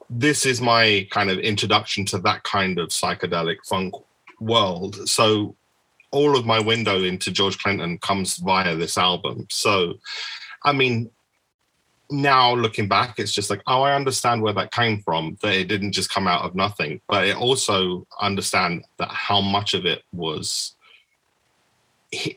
this 0.09 0.45
is 0.45 0.61
my 0.61 1.07
kind 1.11 1.31
of 1.31 1.39
introduction 1.39 2.05
to 2.05 2.19
that 2.19 2.43
kind 2.43 2.79
of 2.79 2.89
psychedelic 2.89 3.59
funk 3.69 3.95
world. 4.41 5.09
So 5.09 5.57
all 6.11 6.37
of 6.37 6.45
my 6.45 6.59
window 6.59 7.05
into 7.05 7.31
george 7.31 7.59
clinton 7.59 7.99
comes 7.99 8.39
via 8.39 8.75
this 8.77 8.97
album. 8.99 9.47
So 9.51 9.95
i 10.65 10.73
mean 10.73 11.11
now 12.11 12.55
looking 12.55 12.89
back, 12.89 13.19
it's 13.19 13.33
just 13.33 13.51
like, 13.51 13.63
oh, 13.67 13.83
I 13.83 13.95
understand 13.95 14.43
where 14.43 14.53
that 14.55 14.73
came 14.73 15.01
from. 15.03 15.37
That 15.43 15.55
it 15.55 15.69
didn't 15.69 15.93
just 15.93 16.11
come 16.11 16.27
out 16.27 16.43
of 16.43 16.55
nothing, 16.55 17.01
but 17.09 17.27
it 17.27 17.37
also 17.37 18.07
understand 18.21 18.85
that 18.99 19.09
how 19.11 19.41
much 19.41 19.75
of 19.75 19.87
it 19.87 20.03
was, 20.13 20.75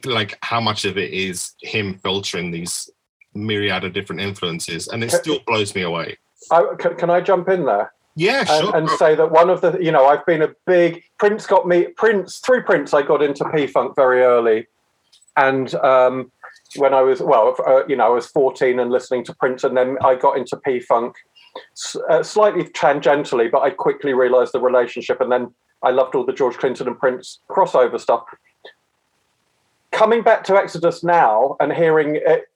like 0.06 0.38
how 0.42 0.62
much 0.62 0.86
of 0.86 0.98
it 0.98 1.12
is 1.12 1.54
him 1.62 2.00
filtering 2.04 2.52
these 2.52 2.90
myriad 3.34 3.84
of 3.84 3.94
different 3.94 4.22
influences, 4.22 4.88
and 4.88 5.04
it 5.04 5.12
still 5.12 5.40
blows 5.48 5.74
me 5.76 5.82
away. 5.82 6.18
I, 6.52 6.76
can, 6.78 6.96
can 6.96 7.10
I 7.10 7.22
jump 7.22 7.50
in 7.50 7.66
there? 7.66 7.94
Yeah, 8.16 8.46
and, 8.48 8.76
and 8.76 8.90
say 8.92 9.16
that 9.16 9.32
one 9.32 9.50
of 9.50 9.62
the 9.62 9.80
you 9.82 9.92
know 9.92 10.06
I've 10.06 10.26
been 10.26 10.44
a 10.44 10.50
big 10.68 11.04
Prince 11.18 11.48
got 11.48 11.68
me 11.68 11.88
Prince 11.98 12.38
through 12.40 12.64
Prince 12.64 12.94
I 12.94 13.02
got 13.02 13.24
into 13.24 13.44
P 13.50 13.66
Funk 13.66 13.96
very 13.96 14.22
early, 14.22 14.68
and 15.36 15.74
um, 15.76 16.32
when 16.78 16.94
I 16.94 17.02
was 17.02 17.22
well 17.22 17.56
uh, 17.66 17.86
you 17.88 17.96
know 17.96 18.06
I 18.06 18.10
was 18.10 18.28
fourteen 18.28 18.80
and 18.80 18.92
listening 18.92 19.24
to 19.26 19.36
Prince 19.36 19.64
and 19.64 19.76
then 19.76 19.98
I 20.04 20.16
got 20.16 20.38
into 20.38 20.58
P 20.58 20.80
Funk 20.80 21.16
uh, 22.10 22.24
slightly 22.24 22.64
tangentially, 22.66 23.52
but 23.52 23.62
I 23.62 23.70
quickly 23.70 24.14
realised 24.14 24.54
the 24.54 24.60
relationship 24.60 25.22
and 25.22 25.32
then 25.32 25.54
I 25.84 25.92
loved 25.92 26.16
all 26.16 26.26
the 26.26 26.34
George 26.34 26.58
Clinton 26.58 26.88
and 26.88 26.98
Prince 26.98 27.40
crossover 27.50 28.00
stuff. 28.00 28.24
Coming 29.92 30.24
back 30.24 30.44
to 30.46 30.56
Exodus 30.56 31.04
now 31.04 31.56
and 31.60 31.72
hearing 31.72 32.16
it. 32.16 32.50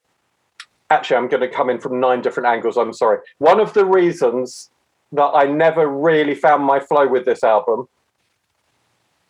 Actually, 0.90 1.18
I'm 1.18 1.28
going 1.28 1.42
to 1.42 1.50
come 1.50 1.70
in 1.70 1.80
from 1.80 2.00
nine 2.00 2.22
different 2.22 2.48
angles. 2.48 2.78
I'm 2.78 2.94
sorry. 2.94 3.20
One 3.40 3.60
of 3.60 3.74
the 3.74 3.86
reasons 3.86 4.72
that 5.12 5.32
I 5.36 5.44
never 5.44 5.88
really 5.88 6.34
found 6.34 6.64
my 6.64 6.80
flow 6.80 7.08
with 7.08 7.26
this 7.26 7.44
album 7.44 7.88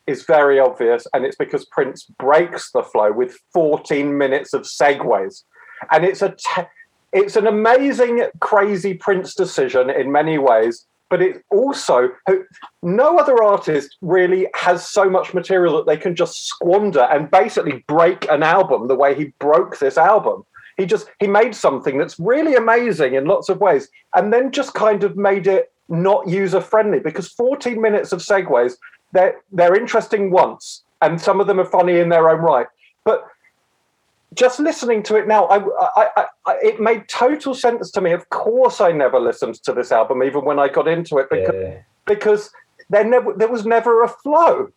is 0.08 0.24
very 0.24 0.60
obvious, 0.60 1.06
and 1.14 1.26
it's 1.26 1.36
because 1.36 1.66
Prince 1.66 2.06
breaks 2.18 2.72
the 2.72 2.84
flow 2.84 3.12
with 3.12 3.38
14 3.54 4.18
minutes 4.18 4.54
of 4.54 4.62
segues, 4.64 5.44
and 5.92 6.06
it's 6.06 6.22
a 6.22 6.30
te- 6.30 6.68
it's 7.14 7.36
an 7.36 7.48
amazing, 7.48 8.26
crazy 8.40 8.94
Prince 8.94 9.36
decision 9.36 9.90
in 9.90 10.12
many 10.12 10.38
ways. 10.38 10.86
But 11.10 11.22
it 11.22 11.42
also 11.52 12.10
no 12.84 13.18
other 13.18 13.42
artist 13.42 13.96
really 14.02 14.48
has 14.56 14.90
so 14.90 15.10
much 15.10 15.34
material 15.34 15.78
that 15.78 15.86
they 15.86 15.96
can 15.96 16.18
just 16.18 16.48
squander 16.48 17.04
and 17.04 17.32
basically 17.32 17.86
break 17.88 18.30
an 18.30 18.44
album 18.44 18.90
the 18.90 18.96
way 18.96 19.16
he 19.16 19.34
broke 19.40 19.80
this 19.80 19.98
album. 19.98 20.44
He 20.76 20.86
just 20.86 21.08
he 21.20 21.28
made 21.28 21.56
something 21.56 21.98
that's 21.98 22.20
really 22.20 22.56
amazing 22.56 23.14
in 23.14 23.26
lots 23.26 23.48
of 23.48 23.62
ways, 23.62 23.88
and 24.16 24.34
then 24.34 24.52
just 24.52 24.74
kind 24.74 25.04
of 25.06 25.16
made 25.16 25.48
it 25.48 25.72
not 25.90 26.28
user 26.28 26.60
friendly 26.60 27.00
because 27.00 27.30
14 27.30 27.82
minutes 27.82 28.12
of 28.12 28.20
segues 28.20 28.76
they're 29.14 29.42
they're 29.52 29.76
interesting 29.76 30.32
once, 30.32 30.84
and 31.02 31.20
some 31.20 31.40
of 31.40 31.48
them 31.48 31.60
are 31.60 31.66
funny 31.66 32.00
in 32.00 32.10
their 32.10 32.30
own 32.30 32.40
right, 32.42 32.68
but 33.04 33.26
just 34.34 34.60
listening 34.60 35.02
to 35.04 35.16
it 35.16 35.28
now, 35.28 35.46
I, 35.46 35.58
I, 35.96 36.26
I, 36.46 36.56
it 36.62 36.80
made 36.82 37.08
total 37.08 37.56
sense 37.56 37.90
to 37.92 38.02
me. 38.02 38.12
Of 38.12 38.30
course, 38.30 38.82
I 38.82 38.92
never 38.92 39.20
listened 39.20 39.56
to 39.64 39.74
this 39.74 39.92
album, 39.92 40.22
even 40.22 40.44
when 40.46 40.60
I 40.60 40.68
got 40.68 40.88
into 40.88 41.18
it, 41.18 41.30
because 41.30 41.56
Yeah. 41.56 41.78
because 42.06 42.52
there 42.90 43.04
never 43.06 43.34
there 43.34 43.48
was 43.48 43.66
never 43.66 44.04
a 44.04 44.08
flow, 44.10 44.70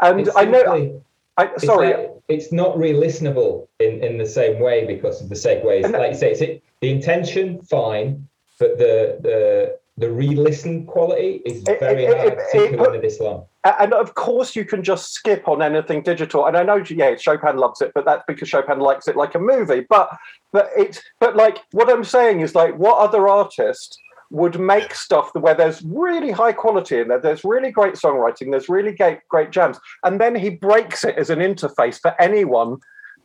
and 0.00 0.20
It's 0.20 0.36
I 0.36 0.44
know 0.44 1.00
I, 1.38 1.44
it's 1.44 1.64
sorry, 1.64 1.94
like- 1.94 2.10
it's 2.28 2.52
not 2.52 2.76
re-listenable 2.76 3.68
in, 3.78 4.02
in 4.02 4.18
the 4.18 4.26
same 4.26 4.58
way 4.60 4.84
because 4.84 5.22
of 5.22 5.28
the 5.28 5.36
segues. 5.36 5.84
And- 5.84 5.92
like 5.94 6.10
you 6.12 6.18
say, 6.18 6.32
it's 6.32 6.40
it, 6.40 6.62
the 6.80 6.90
intention 6.90 7.62
fine, 7.62 8.26
but 8.58 8.76
the 8.78 9.18
the 9.22 9.78
the 9.96 10.10
re-listen 10.10 10.84
quality 10.86 11.40
is 11.46 11.62
very 11.62 12.04
it- 12.04 12.16
hard, 12.16 12.28
it- 12.32 12.36
particularly 12.38 12.88
it- 12.88 12.92
they're 12.92 13.00
this 13.10 13.20
long. 13.20 13.46
And 13.64 13.92
of 13.92 14.14
course, 14.14 14.54
you 14.54 14.64
can 14.64 14.84
just 14.84 15.12
skip 15.12 15.48
on 15.48 15.62
anything 15.62 16.02
digital. 16.02 16.46
And 16.46 16.56
I 16.56 16.62
know, 16.62 16.76
yeah, 16.76 17.16
Chopin 17.16 17.56
loves 17.56 17.80
it, 17.80 17.90
but 17.94 18.04
that's 18.04 18.22
because 18.28 18.48
Chopin 18.48 18.78
likes 18.78 19.08
it 19.08 19.16
like 19.16 19.34
a 19.34 19.40
movie. 19.40 19.84
But 19.88 20.10
but 20.52 20.70
it's 20.76 21.02
but 21.18 21.34
like 21.34 21.58
what 21.72 21.90
I'm 21.90 22.04
saying 22.04 22.40
is 22.40 22.54
like, 22.54 22.76
what 22.76 22.98
other 22.98 23.26
artist 23.28 23.98
would 24.30 24.60
make 24.60 24.94
stuff 24.94 25.34
where 25.34 25.54
there's 25.54 25.82
really 25.82 26.30
high 26.30 26.52
quality 26.52 26.98
in 26.98 27.08
there? 27.08 27.20
There's 27.20 27.44
really 27.44 27.72
great 27.72 27.94
songwriting. 27.94 28.50
There's 28.52 28.68
really 28.68 28.92
great 28.92 29.20
great 29.28 29.50
jams, 29.50 29.80
and 30.04 30.20
then 30.20 30.36
he 30.36 30.50
breaks 30.50 31.02
it 31.02 31.16
as 31.16 31.30
an 31.30 31.40
interface 31.40 32.00
for 32.00 32.20
anyone. 32.20 32.78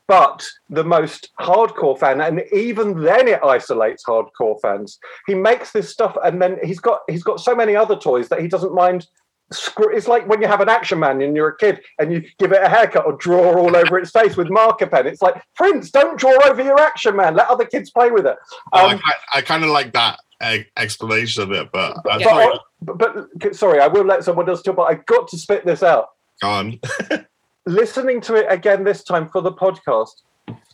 But 0.08 0.46
the 0.70 0.84
most 0.84 1.30
hardcore 1.40 1.98
fan, 1.98 2.20
and 2.20 2.44
even 2.52 3.04
then 3.04 3.28
it 3.28 3.42
isolates 3.42 4.04
hardcore 4.04 4.60
fans. 4.62 5.00
He 5.28 5.36
makes 5.36 5.72
this 5.72 5.90
stuff, 5.90 6.18
and 6.24 6.42
then 6.42 6.58
he's 6.64 6.80
got 6.80 7.02
he's 7.08 7.24
got 7.24 7.40
so 7.40 7.56
many 7.56 7.76
other 7.76 7.96
toys 7.96 8.30
that 8.30 8.42
he 8.42 8.48
doesn't 8.48 8.74
mind 8.74 9.08
it's 9.50 10.08
like 10.08 10.28
when 10.28 10.42
you 10.42 10.48
have 10.48 10.62
an 10.62 10.70
action 10.70 11.00
man 11.00 11.22
and 11.22 11.36
you're 11.36 11.50
a 11.50 11.58
kid 11.58 11.82
and 12.00 12.12
you 12.12 12.24
give 12.40 12.52
it 12.52 12.62
a 12.62 12.70
haircut 12.70 13.06
or 13.06 13.14
draw 13.14 13.56
all 13.58 13.76
over 13.76 14.00
its 14.00 14.12
face 14.12 14.36
with 14.36 14.50
marker 14.50 14.88
pen. 14.88 15.08
It's 15.08 15.22
like, 15.22 15.42
Prince, 15.56 15.92
don't 15.92 16.18
draw 16.18 16.36
over 16.46 16.62
your 16.62 16.80
action 16.80 17.16
man. 17.16 17.36
Let 17.36 17.50
other 17.50 17.66
kids 17.66 17.92
play 17.92 18.10
with 18.10 18.26
it. 18.26 18.38
Um, 18.72 19.00
I, 19.04 19.14
I 19.36 19.42
kind 19.42 19.64
of 19.64 19.70
like 19.70 19.94
that 19.94 20.20
uh, 20.42 20.58
explanation 20.78 21.44
of 21.44 21.52
it, 21.52 21.72
but 21.72 21.98
I 22.10 22.18
but, 22.18 22.24
thought 22.24 22.62
but, 22.82 23.28
but- 23.40 23.56
sorry, 23.56 23.80
I 23.80 23.88
will 23.88 24.06
let 24.06 24.24
someone 24.24 24.50
else 24.50 24.62
talk, 24.62 24.76
but 24.76 24.84
I've 24.84 25.06
got 25.06 25.28
to 25.30 25.38
spit 25.38 25.66
this 25.66 25.84
out. 25.84 26.10
go 26.42 26.50
on. 26.50 26.80
Listening 27.66 28.20
to 28.22 28.36
it 28.36 28.46
again 28.50 28.84
this 28.84 29.04
time 29.06 29.30
for 29.30 29.42
the 29.42 29.52
podcast, 29.52 30.22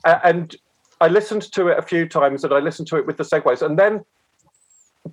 and 0.04 0.56
I 1.00 1.08
listened 1.08 1.44
to 1.54 1.68
it 1.68 1.78
a 1.78 1.84
few 1.84 2.08
times 2.08 2.44
and 2.44 2.52
I 2.52 2.58
listened 2.58 2.88
to 2.88 2.98
it 2.98 3.06
with 3.06 3.18
the 3.18 3.24
segues, 3.24 3.62
and 3.62 3.78
then 3.78 4.04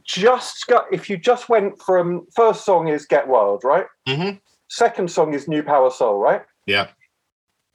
just 0.04 0.66
got, 0.66 0.86
if 0.92 1.08
you 1.10 1.16
just 1.16 1.48
went 1.48 1.80
from 1.82 2.26
first 2.34 2.64
song 2.64 2.88
is 2.88 3.06
Get 3.06 3.26
Wild, 3.28 3.62
right? 3.64 3.86
Mhm. 4.08 4.40
Second 4.68 5.10
song 5.10 5.32
is 5.34 5.46
New 5.48 5.62
Power 5.62 5.90
Soul, 5.90 6.18
right? 6.18 6.42
Yeah. 6.66 6.88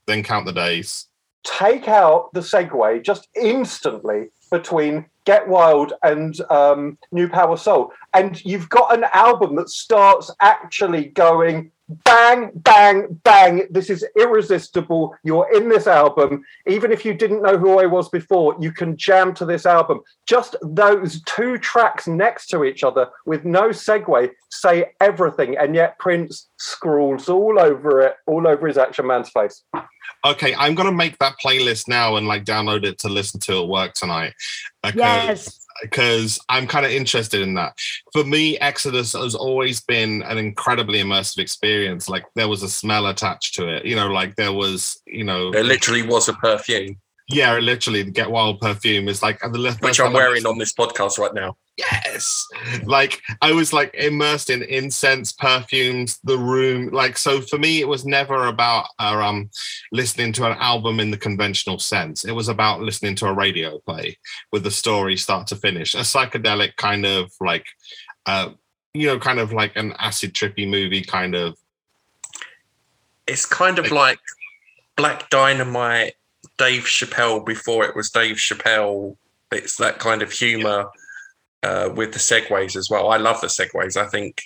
Then 0.07 0.23
count 0.23 0.45
the 0.45 0.53
days. 0.53 1.07
take 1.43 1.87
out 1.87 2.31
the 2.33 2.39
segue 2.41 3.03
just 3.03 3.27
instantly 3.35 4.29
between 4.51 5.05
Get 5.25 5.47
Wild 5.47 5.93
and 6.03 6.39
um, 6.51 6.99
New 7.11 7.27
Power 7.27 7.57
Soul, 7.57 7.91
and 8.13 8.43
you've 8.45 8.69
got 8.69 8.95
an 8.95 9.05
album 9.13 9.55
that 9.55 9.69
starts 9.69 10.29
actually 10.39 11.05
going 11.05 11.71
bang, 12.03 12.51
bang, 12.55 13.19
bang. 13.23 13.67
This 13.69 13.89
is 13.89 14.05
irresistible. 14.17 15.15
You're 15.23 15.51
in 15.53 15.69
this 15.69 15.87
album. 15.87 16.43
Even 16.67 16.91
if 16.91 17.05
you 17.05 17.13
didn't 17.13 17.41
know 17.41 17.57
who 17.57 17.79
I 17.79 17.85
was 17.85 18.09
before, 18.09 18.55
you 18.59 18.71
can 18.71 18.97
jam 18.97 19.33
to 19.35 19.45
this 19.45 19.65
album. 19.65 20.01
Just 20.25 20.55
those 20.61 21.21
two 21.23 21.57
tracks 21.57 22.07
next 22.07 22.47
to 22.47 22.63
each 22.63 22.83
other 22.83 23.09
with 23.25 23.45
no 23.45 23.69
segue 23.69 24.29
say 24.49 24.91
everything, 24.99 25.57
and 25.57 25.75
yet 25.75 25.97
Prince 25.99 26.49
scrawls 26.57 27.29
all 27.29 27.59
over 27.59 28.01
it, 28.01 28.15
all 28.27 28.47
over 28.47 28.67
his 28.67 28.77
Action 28.77 29.07
Man's 29.07 29.29
face. 29.29 29.63
Okay, 30.23 30.53
I'm 30.55 30.75
gonna 30.75 30.91
make 30.91 31.17
that 31.17 31.35
playlist 31.43 31.87
now 31.87 32.15
and 32.15 32.27
like 32.27 32.45
download 32.45 32.83
it 32.85 32.99
to 32.99 33.09
listen 33.09 33.39
to 33.41 33.61
at 33.63 33.67
work 33.67 33.93
tonight. 33.93 34.33
Because 34.83 34.95
Yes. 34.99 35.60
Because 35.81 36.39
I'm 36.49 36.67
kind 36.67 36.85
of 36.85 36.91
interested 36.91 37.41
in 37.41 37.53
that. 37.55 37.73
For 38.13 38.23
me, 38.23 38.57
Exodus 38.59 39.13
has 39.13 39.35
always 39.35 39.81
been 39.81 40.21
an 40.23 40.37
incredibly 40.37 40.99
immersive 41.01 41.39
experience. 41.39 42.09
Like 42.09 42.25
there 42.35 42.47
was 42.47 42.63
a 42.63 42.69
smell 42.69 43.07
attached 43.07 43.55
to 43.55 43.67
it. 43.67 43.85
You 43.85 43.95
know, 43.95 44.07
like 44.07 44.35
there 44.35 44.53
was, 44.53 45.01
you 45.05 45.23
know, 45.23 45.51
There 45.51 45.63
literally 45.63 46.03
was 46.03 46.29
a 46.29 46.33
perfume, 46.33 46.97
yeah, 47.33 47.57
literally 47.57 48.03
the 48.03 48.11
Get 48.11 48.29
Wild 48.29 48.59
perfume 48.59 49.07
is 49.07 49.21
like 49.21 49.39
the 49.39 49.77
which 49.79 49.99
I'm 49.99 50.13
wearing 50.13 50.45
on 50.45 50.57
this 50.57 50.73
podcast 50.73 51.17
right 51.17 51.33
now. 51.33 51.55
Yes. 51.91 52.47
Like 52.83 53.21
i 53.41 53.51
was 53.51 53.73
like 53.73 53.93
immersed 53.93 54.49
in 54.49 54.63
incense 54.63 55.31
perfumes 55.31 56.19
the 56.23 56.37
room 56.37 56.89
like 56.91 57.17
so 57.17 57.41
for 57.41 57.57
me 57.57 57.81
it 57.81 57.87
was 57.87 58.05
never 58.05 58.47
about 58.47 58.85
uh, 58.99 59.21
um 59.21 59.49
listening 59.91 60.33
to 60.33 60.45
an 60.45 60.57
album 60.59 60.99
in 60.99 61.11
the 61.11 61.17
conventional 61.17 61.79
sense. 61.79 62.23
It 62.23 62.31
was 62.31 62.47
about 62.47 62.81
listening 62.81 63.15
to 63.15 63.27
a 63.27 63.33
radio 63.33 63.79
play 63.79 64.17
with 64.51 64.63
the 64.63 64.71
story 64.71 65.17
start 65.17 65.47
to 65.47 65.55
finish. 65.55 65.93
A 65.93 65.99
psychedelic 65.99 66.75
kind 66.77 67.05
of 67.05 67.31
like 67.39 67.65
uh 68.25 68.49
you 68.93 69.07
know 69.07 69.19
kind 69.19 69.39
of 69.39 69.53
like 69.53 69.75
an 69.75 69.93
acid 69.99 70.33
trippy 70.33 70.69
movie 70.69 71.01
kind 71.01 71.35
of 71.35 71.57
It's 73.27 73.45
kind 73.45 73.79
of 73.79 73.91
like 73.91 74.19
Black 74.95 75.29
Dynamite, 75.29 76.13
Dave 76.57 76.83
Chappelle 76.83 77.45
before 77.45 77.85
it 77.85 77.95
was 77.95 78.09
Dave 78.09 78.37
Chappelle. 78.37 79.15
It's 79.51 79.77
that 79.77 79.99
kind 79.99 80.21
of 80.21 80.31
humor 80.31 80.89
uh, 81.63 81.89
with 81.95 82.11
the 82.13 82.19
segues 82.19 82.75
as 82.75 82.89
well. 82.89 83.09
I 83.09 83.17
love 83.17 83.39
the 83.41 83.47
segues. 83.47 83.97
I 83.97 84.07
think 84.07 84.41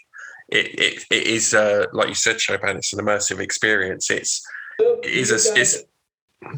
it 0.50 0.68
it, 0.80 1.04
it 1.12 1.28
is 1.28 1.54
uh, 1.54 1.86
like 1.94 2.10
you 2.10 2.16
said, 2.16 2.40
Chopin. 2.40 2.78
It's 2.78 2.94
an 2.94 3.00
immersive 3.04 3.40
experience. 3.40 4.10
It's 4.10 4.42
So, 4.80 5.00
It 5.04 5.12
is 5.12 5.32
a- 5.32 5.36
guys- 5.36 5.48
it's- 5.76 5.84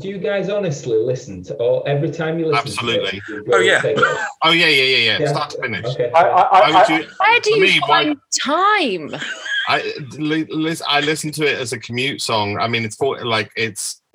do 0.02 0.10
you 0.10 0.18
guys 0.18 0.50
honestly 0.50 0.98
listen 0.98 1.44
to 1.44 1.54
or 1.56 1.88
every 1.88 2.12
time 2.12 2.40
you 2.40 2.48
listen 2.48 2.60
Absolutely. 2.68 3.22
to 3.28 3.38
it? 3.38 3.44
Oh, 3.54 3.60
yeah. 3.60 3.80
segues? 3.82 4.26
oh 4.44 4.52
yeah 4.52 4.68
yeah 4.68 4.84
yeah 4.84 4.98
yeah, 4.98 5.18
Yeah. 5.20 5.28
start 5.28 5.50
to 5.52 5.62
finish 5.62 5.86
Okay. 5.86 6.12
I, 6.14 6.22
I, 6.24 6.60
I, 6.60 6.80
would 6.80 6.90
you- 7.04 7.08
Where 7.20 7.40
do 7.40 7.50
you 7.56 7.62
me, 7.62 7.80
why- 7.86 8.04
find 8.04 8.18
time? 8.42 9.22
I 9.70 9.94
li- 10.18 10.48
lis- 10.50 10.82
I 10.88 11.00
listen 11.02 11.32
to 11.34 11.44
it 11.46 11.58
as 11.60 11.72
a 11.74 11.80
commute 11.80 12.22
song. 12.22 12.58
I 12.60 12.68
mean, 12.68 12.84
it's 12.86 12.96
for 12.96 13.24
like 13.24 13.50
it's 13.56 14.02
I- 14.02 14.07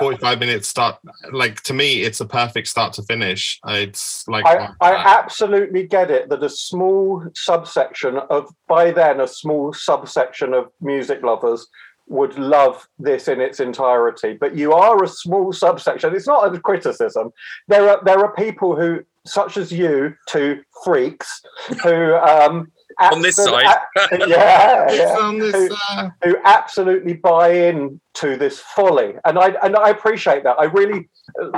45 0.00 0.40
minutes 0.40 0.66
start 0.66 0.96
like 1.32 1.60
to 1.62 1.72
me 1.72 2.02
it's 2.02 2.20
a 2.20 2.26
perfect 2.26 2.66
start 2.66 2.92
to 2.92 3.02
finish 3.04 3.60
it's 3.68 4.26
like 4.26 4.44
I, 4.44 4.70
I 4.80 4.94
absolutely 4.94 5.86
get 5.86 6.10
it 6.10 6.28
that 6.28 6.42
a 6.42 6.48
small 6.48 7.24
subsection 7.34 8.18
of, 8.30 8.52
by 8.68 8.90
then, 8.90 9.20
a 9.20 9.28
small 9.28 9.72
subsection 9.72 10.54
of 10.54 10.70
music 10.80 11.22
lovers 11.22 11.66
would 12.08 12.38
love 12.38 12.88
this 12.98 13.28
in 13.28 13.40
its 13.40 13.60
entirety. 13.60 14.34
But 14.34 14.56
you 14.56 14.72
are 14.72 15.02
a 15.02 15.08
small 15.08 15.52
subsection. 15.52 16.14
It's 16.14 16.26
not 16.26 16.54
a 16.54 16.60
criticism. 16.60 17.32
There 17.68 17.88
are 17.88 18.02
there 18.04 18.18
are 18.18 18.32
people 18.34 18.76
who, 18.76 19.00
such 19.24 19.56
as 19.56 19.72
you, 19.72 20.14
two 20.28 20.62
freaks, 20.84 21.42
who 21.82 22.14
um, 22.16 22.70
On 23.00 23.22
this 23.22 23.36
side. 23.36 23.66
a- 23.66 24.18
yeah, 24.28 24.90
yeah 24.92 25.16
on 25.18 25.38
this, 25.38 25.70
uh, 25.90 26.10
who 26.24 26.36
absolutely 26.44 27.14
buy 27.14 27.50
in 27.52 28.00
to 28.14 28.36
this 28.36 28.58
folly. 28.60 29.14
And 29.24 29.38
i 29.38 29.48
and 29.62 29.76
i 29.76 29.90
appreciate 29.90 30.44
that. 30.44 30.56
I 30.58 30.64
really 30.64 31.08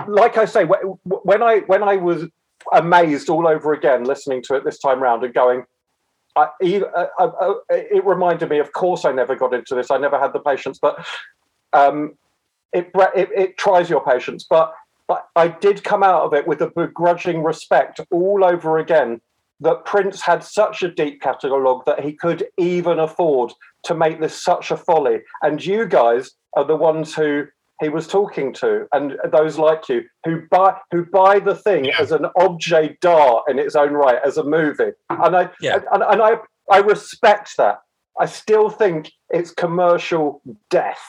like 0.09 0.37
i 0.37 0.45
say 0.45 0.65
when 0.65 1.43
i 1.43 1.59
when 1.67 1.83
i 1.83 1.97
was 1.97 2.27
amazed 2.73 3.29
all 3.29 3.47
over 3.47 3.73
again 3.73 4.05
listening 4.05 4.43
to 4.43 4.55
it 4.57 4.65
this 4.65 4.79
time 4.79 5.01
round 5.01 5.23
and 5.23 5.33
going 5.33 5.65
I, 6.37 6.49
e- 6.63 6.83
uh, 6.83 7.07
uh, 7.19 7.25
uh, 7.41 7.55
it 7.71 8.05
reminded 8.05 8.49
me 8.51 8.59
of 8.59 8.73
course 8.73 9.05
i 9.05 9.13
never 9.13 9.37
got 9.37 9.55
into 9.55 9.75
this. 9.75 9.91
I 9.91 9.99
never 9.99 10.19
had 10.19 10.33
the 10.33 10.41
patience 10.41 10.79
but 10.81 11.07
um 11.73 12.15
it 12.73 12.91
it, 13.15 13.29
it 13.37 13.59
tries 13.59 13.89
your 13.89 14.05
patience. 14.05 14.45
But 14.49 14.75
but 15.07 15.29
i 15.37 15.49
did 15.49 15.85
come 15.85 16.03
out 16.03 16.23
of 16.23 16.35
it 16.35 16.47
with 16.47 16.61
a 16.63 16.71
begrudging 16.71 17.43
respect 17.43 18.01
all 18.11 18.45
over 18.45 18.79
again 18.79 19.21
that 19.61 19.85
prince 19.85 20.21
had 20.21 20.43
such 20.45 20.83
a 20.83 20.91
deep 20.91 21.21
catalogue 21.21 21.85
that 21.87 22.01
he 22.01 22.13
could 22.13 22.47
even 22.59 22.99
afford 22.99 23.53
to 23.85 23.95
make 23.95 24.21
this 24.21 24.43
such 24.43 24.71
a 24.71 24.77
folly. 24.77 25.21
And 25.43 25.65
you 25.65 25.87
guys 25.87 26.31
are 26.57 26.65
the 26.65 26.77
ones 26.77 27.15
who 27.15 27.47
he 27.81 27.89
was 27.89 28.09
talking 28.09 28.53
to, 28.55 28.87
and 28.93 29.17
those 29.31 29.57
like 29.59 29.89
you 29.89 30.03
who 30.25 30.43
buy 30.51 30.77
who 30.91 31.05
buy 31.07 31.39
the 31.39 31.55
thing 31.55 31.85
Yeah. 31.87 31.97
as 32.01 32.11
an 32.13 32.27
objet 32.37 32.99
d'art 33.01 33.45
in 33.49 33.59
its 33.59 33.77
own 33.77 33.93
right, 33.93 34.19
as 34.25 34.37
a 34.37 34.43
movie. 34.43 34.93
And 35.11 35.37
I 35.37 35.51
Yeah. 35.61 35.79
and, 35.93 36.03
and 36.03 36.21
I 36.23 36.39
I 36.71 36.79
respect 36.79 37.57
that. 37.57 37.81
I 38.21 38.27
still 38.27 38.69
think 38.69 39.13
it's 39.31 39.53
commercial 39.53 40.43
death, 40.71 41.01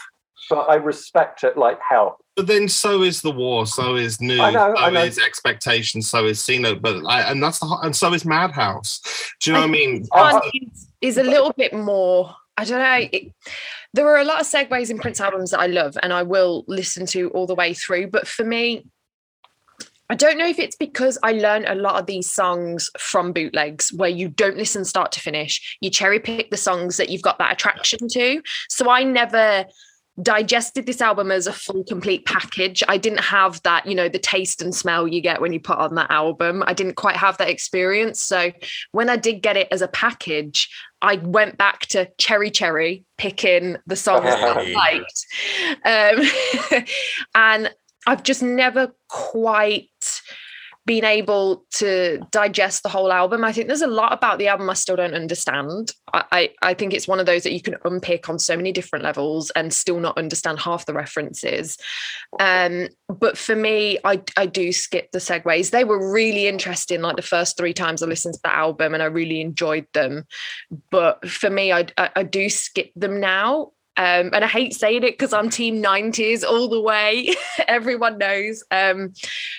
but 0.49 0.69
I 0.69 0.75
respect 0.75 1.43
it 1.43 1.57
like 1.57 1.79
hell. 1.87 2.17
but 2.35 2.47
then 2.47 2.67
so 2.67 3.01
is 3.03 3.21
the 3.21 3.31
war 3.31 3.65
so 3.65 3.95
is 3.95 4.19
new 4.21 4.39
I 4.41 4.51
know, 4.51 4.73
so 4.75 4.81
I 4.83 4.89
know. 4.89 5.03
is 5.03 5.17
expectation 5.19 6.01
so 6.01 6.25
is 6.25 6.43
Cena 6.43 6.75
but 6.75 7.03
I, 7.05 7.21
and 7.31 7.41
that's 7.43 7.59
the 7.59 7.65
ho- 7.65 7.81
and 7.81 7.95
so 7.95 8.13
is 8.13 8.25
Madhouse 8.25 9.01
do 9.41 9.51
you 9.51 9.53
know 9.55 9.61
what 9.61 9.67
I 9.69 9.71
mean 9.71 10.05
I- 10.13 10.33
One 10.33 10.41
is, 10.53 10.87
is 11.01 11.17
a 11.17 11.23
little 11.23 11.53
bit 11.53 11.73
more. 11.73 12.35
I 12.57 12.65
don't 12.65 12.79
know. 12.79 13.07
It, 13.13 13.31
there 13.93 14.05
are 14.07 14.17
a 14.19 14.25
lot 14.25 14.41
of 14.41 14.45
segues 14.47 14.89
in 14.89 14.99
Prince 14.99 15.21
albums 15.21 15.51
that 15.51 15.61
I 15.61 15.67
love 15.67 15.97
and 16.03 16.11
I 16.11 16.23
will 16.23 16.65
listen 16.67 17.05
to 17.07 17.29
all 17.29 17.47
the 17.47 17.55
way 17.55 17.73
through. 17.73 18.07
But 18.07 18.27
for 18.27 18.43
me, 18.43 18.85
I 20.09 20.15
don't 20.15 20.37
know 20.37 20.45
if 20.47 20.59
it's 20.59 20.75
because 20.75 21.17
I 21.23 21.31
learned 21.31 21.67
a 21.69 21.75
lot 21.75 21.99
of 21.99 22.05
these 22.05 22.29
songs 22.29 22.89
from 22.99 23.31
bootlegs 23.31 23.93
where 23.93 24.09
you 24.09 24.27
don't 24.27 24.57
listen 24.57 24.83
start 24.83 25.11
to 25.13 25.21
finish. 25.21 25.77
You 25.79 25.89
cherry 25.89 26.19
pick 26.19 26.49
the 26.51 26.57
songs 26.57 26.97
that 26.97 27.07
you've 27.09 27.21
got 27.21 27.37
that 27.39 27.53
attraction 27.53 28.09
to. 28.09 28.41
So 28.69 28.89
I 28.89 29.03
never 29.03 29.65
digested 30.21 30.85
this 30.85 31.01
album 31.01 31.31
as 31.31 31.47
a 31.47 31.53
full 31.53 31.83
complete 31.83 32.25
package. 32.25 32.83
I 32.87 32.97
didn't 32.97 33.21
have 33.21 33.61
that, 33.63 33.85
you 33.85 33.95
know, 33.95 34.09
the 34.09 34.19
taste 34.19 34.61
and 34.61 34.73
smell 34.73 35.07
you 35.07 35.21
get 35.21 35.41
when 35.41 35.53
you 35.53 35.59
put 35.59 35.77
on 35.77 35.95
that 35.95 36.11
album. 36.11 36.63
I 36.65 36.73
didn't 36.73 36.95
quite 36.95 37.15
have 37.15 37.37
that 37.37 37.49
experience. 37.49 38.21
So 38.21 38.51
when 38.91 39.09
I 39.09 39.15
did 39.15 39.41
get 39.41 39.57
it 39.57 39.67
as 39.71 39.81
a 39.81 39.87
package, 39.87 40.69
I 41.01 41.15
went 41.17 41.57
back 41.57 41.81
to 41.87 42.09
Cherry 42.17 42.51
Cherry, 42.51 43.05
picking 43.17 43.77
the 43.87 43.95
songs 43.95 44.25
that 44.25 44.57
I 44.57 45.03
liked. 45.85 46.73
Um, 46.73 46.83
and 47.35 47.73
I've 48.07 48.23
just 48.23 48.41
never 48.41 48.93
quite 49.07 49.89
been 50.89 51.05
able 51.05 51.63
to 51.69 52.19
digest 52.31 52.81
the 52.81 52.89
whole 52.89 53.11
album. 53.11 53.43
I 53.43 53.51
think 53.51 53.67
there's 53.67 53.83
a 53.83 53.87
lot 53.87 54.11
about 54.11 54.39
the 54.39 54.47
album 54.47 54.71
I 54.71 54.73
still 54.73 54.95
don't 54.95 55.13
understand. 55.13 55.91
I, 56.11 56.23
I, 56.31 56.49
I, 56.63 56.73
think 56.73 56.95
it's 56.95 57.07
one 57.07 57.19
of 57.19 57.27
those 57.27 57.43
that 57.43 57.53
you 57.53 57.61
can 57.61 57.75
unpick 57.85 58.27
on 58.27 58.39
so 58.39 58.57
many 58.57 58.71
different 58.71 59.05
levels 59.05 59.51
and 59.51 59.71
still 59.71 59.99
not 59.99 60.17
understand 60.17 60.57
half 60.57 60.87
the 60.87 60.95
references. 60.95 61.77
Um, 62.39 62.87
but 63.07 63.37
for 63.37 63.55
me, 63.55 63.99
I, 64.03 64.23
I 64.35 64.47
do 64.47 64.71
skip 64.71 65.11
the 65.11 65.19
segues. 65.19 65.69
They 65.69 65.83
were 65.83 66.11
really 66.11 66.47
interesting, 66.47 67.03
like 67.03 67.17
the 67.17 67.21
first 67.21 67.55
three 67.55 67.73
times 67.73 68.01
I 68.01 68.07
listened 68.07 68.33
to 68.33 68.41
the 68.43 68.55
album, 68.55 68.95
and 68.95 69.03
I 69.03 69.07
really 69.07 69.41
enjoyed 69.41 69.85
them. 69.93 70.25
But 70.89 71.29
for 71.29 71.51
me, 71.51 71.71
I, 71.71 71.85
I, 71.99 72.09
I 72.15 72.23
do 72.23 72.49
skip 72.49 72.89
them 72.95 73.19
now. 73.19 73.73
Um, 73.99 74.29
and 74.31 74.45
I 74.45 74.47
hate 74.47 74.73
saying 74.73 75.03
it 75.03 75.11
because 75.11 75.33
I'm 75.33 75.49
team 75.49 75.83
90s 75.83 76.45
all 76.45 76.69
the 76.69 76.79
way. 76.79 77.35
Everyone 77.67 78.17
knows. 78.17 78.63
Um, 78.71 79.13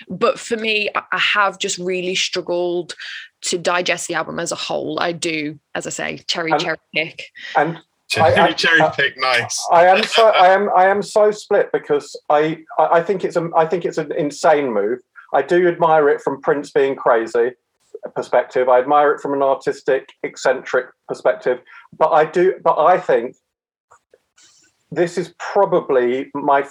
but 0.09 0.39
for 0.39 0.57
me, 0.57 0.89
I 0.95 1.19
have 1.19 1.59
just 1.59 1.77
really 1.77 2.15
struggled 2.15 2.95
to 3.41 3.59
digest 3.59 4.07
the 4.07 4.15
album 4.15 4.39
as 4.39 4.51
a 4.51 4.55
whole. 4.55 4.99
I 4.99 5.11
do, 5.11 5.59
as 5.75 5.85
I 5.85 5.91
say, 5.91 6.17
cherry, 6.27 6.53
cherry 6.57 6.77
pick. 6.95 7.25
And 7.55 7.77
cherry, 8.09 8.33
I, 8.33 8.47
I, 8.47 8.51
cherry 8.53 8.81
pick, 8.95 9.15
nice. 9.17 9.63
I 9.71 9.85
am 9.85 10.01
so 10.03 10.29
I 10.29 10.47
am 10.47 10.71
I 10.75 10.87
am 10.87 11.03
so 11.03 11.29
split 11.29 11.69
because 11.71 12.19
I 12.27 12.63
I 12.79 13.03
think 13.03 13.23
it's 13.23 13.35
a 13.35 13.47
I 13.55 13.67
think 13.67 13.85
it's 13.85 13.99
an 13.99 14.11
insane 14.11 14.73
move. 14.73 15.01
I 15.33 15.43
do 15.43 15.67
admire 15.67 16.09
it 16.09 16.19
from 16.19 16.41
Prince 16.41 16.71
being 16.71 16.95
crazy 16.95 17.51
perspective. 18.15 18.69
I 18.69 18.79
admire 18.79 19.11
it 19.11 19.21
from 19.21 19.33
an 19.33 19.43
artistic, 19.43 20.09
eccentric 20.23 20.87
perspective. 21.07 21.61
But 21.95 22.09
I 22.09 22.25
do 22.25 22.55
but 22.63 22.83
I 22.83 22.99
think 22.99 23.35
this 24.91 25.17
is 25.17 25.33
probably 25.37 26.29
my 26.33 26.67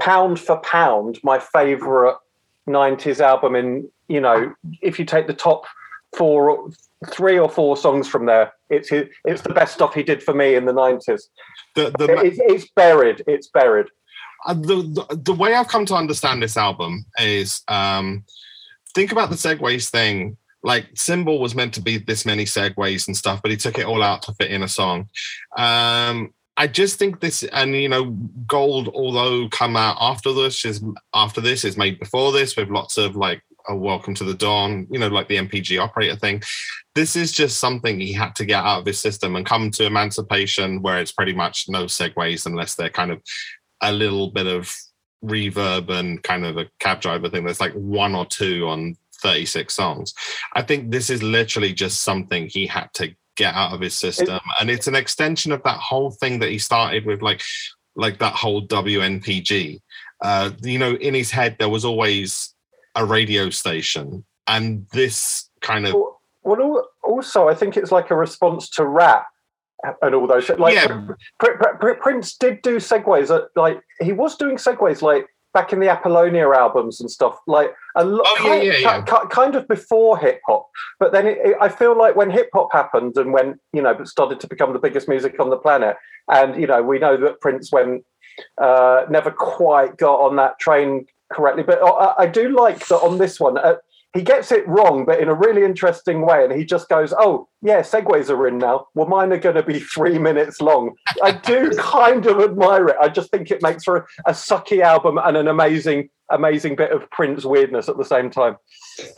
pound 0.00 0.40
for 0.40 0.58
pound 0.58 1.18
my 1.22 1.38
favorite 1.38 2.16
90s 2.68 3.20
album 3.20 3.54
in 3.54 3.88
you 4.08 4.20
know 4.20 4.52
if 4.80 4.98
you 4.98 5.04
take 5.04 5.26
the 5.26 5.34
top 5.34 5.64
four 6.16 6.70
three 7.10 7.38
or 7.38 7.48
four 7.48 7.76
songs 7.76 8.08
from 8.08 8.26
there 8.26 8.52
it's 8.68 8.90
it's 9.24 9.42
the 9.42 9.54
best 9.54 9.74
stuff 9.74 9.94
he 9.94 10.02
did 10.02 10.22
for 10.22 10.34
me 10.34 10.54
in 10.54 10.64
the 10.64 10.72
90s 10.72 11.22
the, 11.74 11.90
the, 11.98 12.06
it's, 12.24 12.38
it's 12.40 12.70
buried 12.74 13.22
it's 13.26 13.48
buried. 13.48 13.86
Uh, 14.44 14.54
the, 14.54 15.06
the, 15.08 15.16
the 15.16 15.32
way 15.32 15.54
i've 15.54 15.68
come 15.68 15.86
to 15.86 15.94
understand 15.94 16.42
this 16.42 16.56
album 16.56 17.04
is 17.18 17.62
um 17.68 18.24
think 18.94 19.10
about 19.12 19.30
the 19.30 19.36
segues 19.36 19.88
thing. 19.88 20.36
Like 20.64 20.86
symbol 20.94 21.40
was 21.40 21.54
meant 21.54 21.74
to 21.74 21.80
be 21.80 21.98
this 21.98 22.26
many 22.26 22.44
segues 22.44 23.06
and 23.06 23.16
stuff 23.16 23.40
but 23.42 23.50
he 23.50 23.56
took 23.56 23.78
it 23.78 23.86
all 23.86 24.02
out 24.02 24.22
to 24.22 24.34
fit 24.34 24.50
in 24.50 24.62
a 24.62 24.68
song. 24.68 25.08
Um 25.56 26.32
I 26.62 26.68
just 26.68 26.96
think 26.96 27.18
this, 27.18 27.42
and 27.42 27.74
you 27.74 27.88
know, 27.88 28.16
Gold, 28.46 28.88
although 28.94 29.48
come 29.48 29.76
out 29.76 29.96
after 30.00 30.32
this, 30.32 30.64
is 30.64 30.80
after 31.12 31.40
this 31.40 31.64
is 31.64 31.76
made 31.76 31.98
before 31.98 32.30
this 32.30 32.56
with 32.56 32.70
lots 32.70 32.98
of 32.98 33.16
like 33.16 33.42
a 33.66 33.74
Welcome 33.74 34.14
to 34.14 34.22
the 34.22 34.34
Dawn, 34.34 34.86
you 34.88 35.00
know, 35.00 35.08
like 35.08 35.26
the 35.26 35.38
NPG 35.38 35.82
operator 35.82 36.14
thing. 36.14 36.40
This 36.94 37.16
is 37.16 37.32
just 37.32 37.58
something 37.58 37.98
he 37.98 38.12
had 38.12 38.36
to 38.36 38.44
get 38.44 38.62
out 38.62 38.78
of 38.78 38.86
his 38.86 39.00
system 39.00 39.34
and 39.34 39.44
come 39.44 39.72
to 39.72 39.86
Emancipation, 39.86 40.82
where 40.82 41.00
it's 41.00 41.10
pretty 41.10 41.32
much 41.32 41.68
no 41.68 41.86
segues 41.86 42.46
unless 42.46 42.76
they're 42.76 42.88
kind 42.90 43.10
of 43.10 43.20
a 43.80 43.90
little 43.90 44.30
bit 44.30 44.46
of 44.46 44.72
reverb 45.24 45.90
and 45.90 46.22
kind 46.22 46.46
of 46.46 46.58
a 46.58 46.68
cab 46.78 47.00
driver 47.00 47.28
thing. 47.28 47.42
There's 47.44 47.58
like 47.58 47.74
one 47.74 48.14
or 48.14 48.24
two 48.24 48.68
on 48.68 48.94
36 49.16 49.74
songs. 49.74 50.14
I 50.52 50.62
think 50.62 50.92
this 50.92 51.10
is 51.10 51.24
literally 51.24 51.72
just 51.72 52.04
something 52.04 52.46
he 52.46 52.68
had 52.68 52.86
to 52.94 53.12
get 53.36 53.54
out 53.54 53.72
of 53.72 53.80
his 53.80 53.94
system. 53.94 54.40
and 54.60 54.70
it's 54.70 54.86
an 54.86 54.94
extension 54.94 55.52
of 55.52 55.62
that 55.62 55.78
whole 55.78 56.10
thing 56.10 56.38
that 56.40 56.50
he 56.50 56.58
started 56.58 57.06
with, 57.06 57.22
like 57.22 57.42
like 57.94 58.18
that 58.18 58.34
whole 58.34 58.66
WNPG. 58.66 59.80
Uh, 60.22 60.50
you 60.62 60.78
know, 60.78 60.94
in 60.94 61.14
his 61.14 61.30
head 61.30 61.56
there 61.58 61.68
was 61.68 61.84
always 61.84 62.54
a 62.94 63.04
radio 63.04 63.50
station, 63.50 64.24
and 64.46 64.86
this 64.92 65.50
kind 65.60 65.86
of. 65.86 65.94
Well, 66.44 66.88
also, 67.02 67.48
I 67.48 67.54
think 67.54 67.76
it's 67.76 67.92
like 67.92 68.10
a 68.10 68.16
response 68.16 68.68
to 68.70 68.84
rap 68.84 69.26
and 70.02 70.14
all 70.14 70.26
those 70.26 70.44
shit. 70.44 70.60
Like, 70.60 70.74
yeah. 70.74 71.06
Prince 71.38 72.36
did 72.36 72.62
do 72.62 72.76
segues. 72.76 73.46
Like, 73.56 73.80
he 74.00 74.12
was 74.12 74.36
doing 74.36 74.56
segues 74.56 75.02
like 75.02 75.26
back 75.54 75.72
in 75.72 75.80
the 75.80 75.88
Apollonia 75.88 76.48
albums 76.50 77.00
and 77.00 77.10
stuff, 77.10 77.38
like 77.46 77.74
a 77.96 78.04
lot, 78.04 78.26
oh, 78.26 78.36
kind, 78.38 78.64
yeah, 78.64 78.78
yeah, 78.78 79.04
yeah. 79.06 79.24
kind 79.30 79.54
of 79.54 79.68
before 79.68 80.18
hip 80.18 80.40
hop. 80.46 80.68
But 80.98 81.12
then 81.12 81.26
it, 81.26 81.38
it, 81.44 81.56
I 81.60 81.68
feel 81.68 81.96
like 81.96 82.16
when 82.16 82.30
hip 82.30 82.48
hop 82.54 82.68
happened 82.72 83.16
and 83.16 83.32
when 83.32 83.58
you 83.72 83.82
know 83.82 83.90
it 83.90 84.08
started 84.08 84.40
to 84.40 84.48
become 84.48 84.72
the 84.72 84.78
biggest 84.78 85.08
music 85.08 85.38
on 85.40 85.50
the 85.50 85.56
planet, 85.56 85.96
and 86.28 86.60
you 86.60 86.66
know 86.66 86.82
we 86.82 86.98
know 86.98 87.16
that 87.16 87.40
Prince 87.40 87.70
went 87.72 88.04
uh, 88.58 89.04
never 89.10 89.30
quite 89.30 89.96
got 89.96 90.20
on 90.20 90.36
that 90.36 90.58
train 90.58 91.06
correctly. 91.32 91.62
But 91.62 91.82
I, 91.82 92.14
I 92.22 92.26
do 92.26 92.48
like 92.48 92.86
that 92.88 93.00
on 93.00 93.18
this 93.18 93.38
one. 93.38 93.58
Uh, 93.58 93.76
he 94.14 94.22
gets 94.22 94.52
it 94.52 94.66
wrong, 94.68 95.04
but 95.04 95.20
in 95.20 95.28
a 95.28 95.34
really 95.34 95.64
interesting 95.64 96.26
way. 96.26 96.44
And 96.44 96.52
he 96.52 96.64
just 96.64 96.88
goes, 96.88 97.14
"Oh, 97.16 97.48
yeah, 97.62 97.80
segues 97.80 98.30
are 98.30 98.46
in 98.46 98.58
now. 98.58 98.88
Well, 98.94 99.06
mine 99.06 99.32
are 99.32 99.38
going 99.38 99.56
to 99.56 99.62
be 99.62 99.80
three 99.94 100.18
minutes 100.18 100.60
long." 100.60 100.94
I 101.22 101.32
do 101.32 101.70
kind 101.78 102.26
of 102.26 102.40
admire 102.40 102.88
it. 102.88 102.96
I 103.00 103.08
just 103.08 103.30
think 103.30 103.50
it 103.50 103.62
makes 103.62 103.84
for 103.84 103.96
a, 103.96 104.04
a, 104.26 104.32
sucky 104.32 104.82
album 104.82 105.18
and 105.18 105.36
an 105.36 105.48
amazing, 105.48 106.10
amazing 106.30 106.76
bit 106.76 106.92
of 106.92 107.10
Prince 107.10 107.44
weirdness 107.44 107.88
at 107.88 107.96
the 107.96 108.04
same 108.04 108.30
time. 108.30 108.56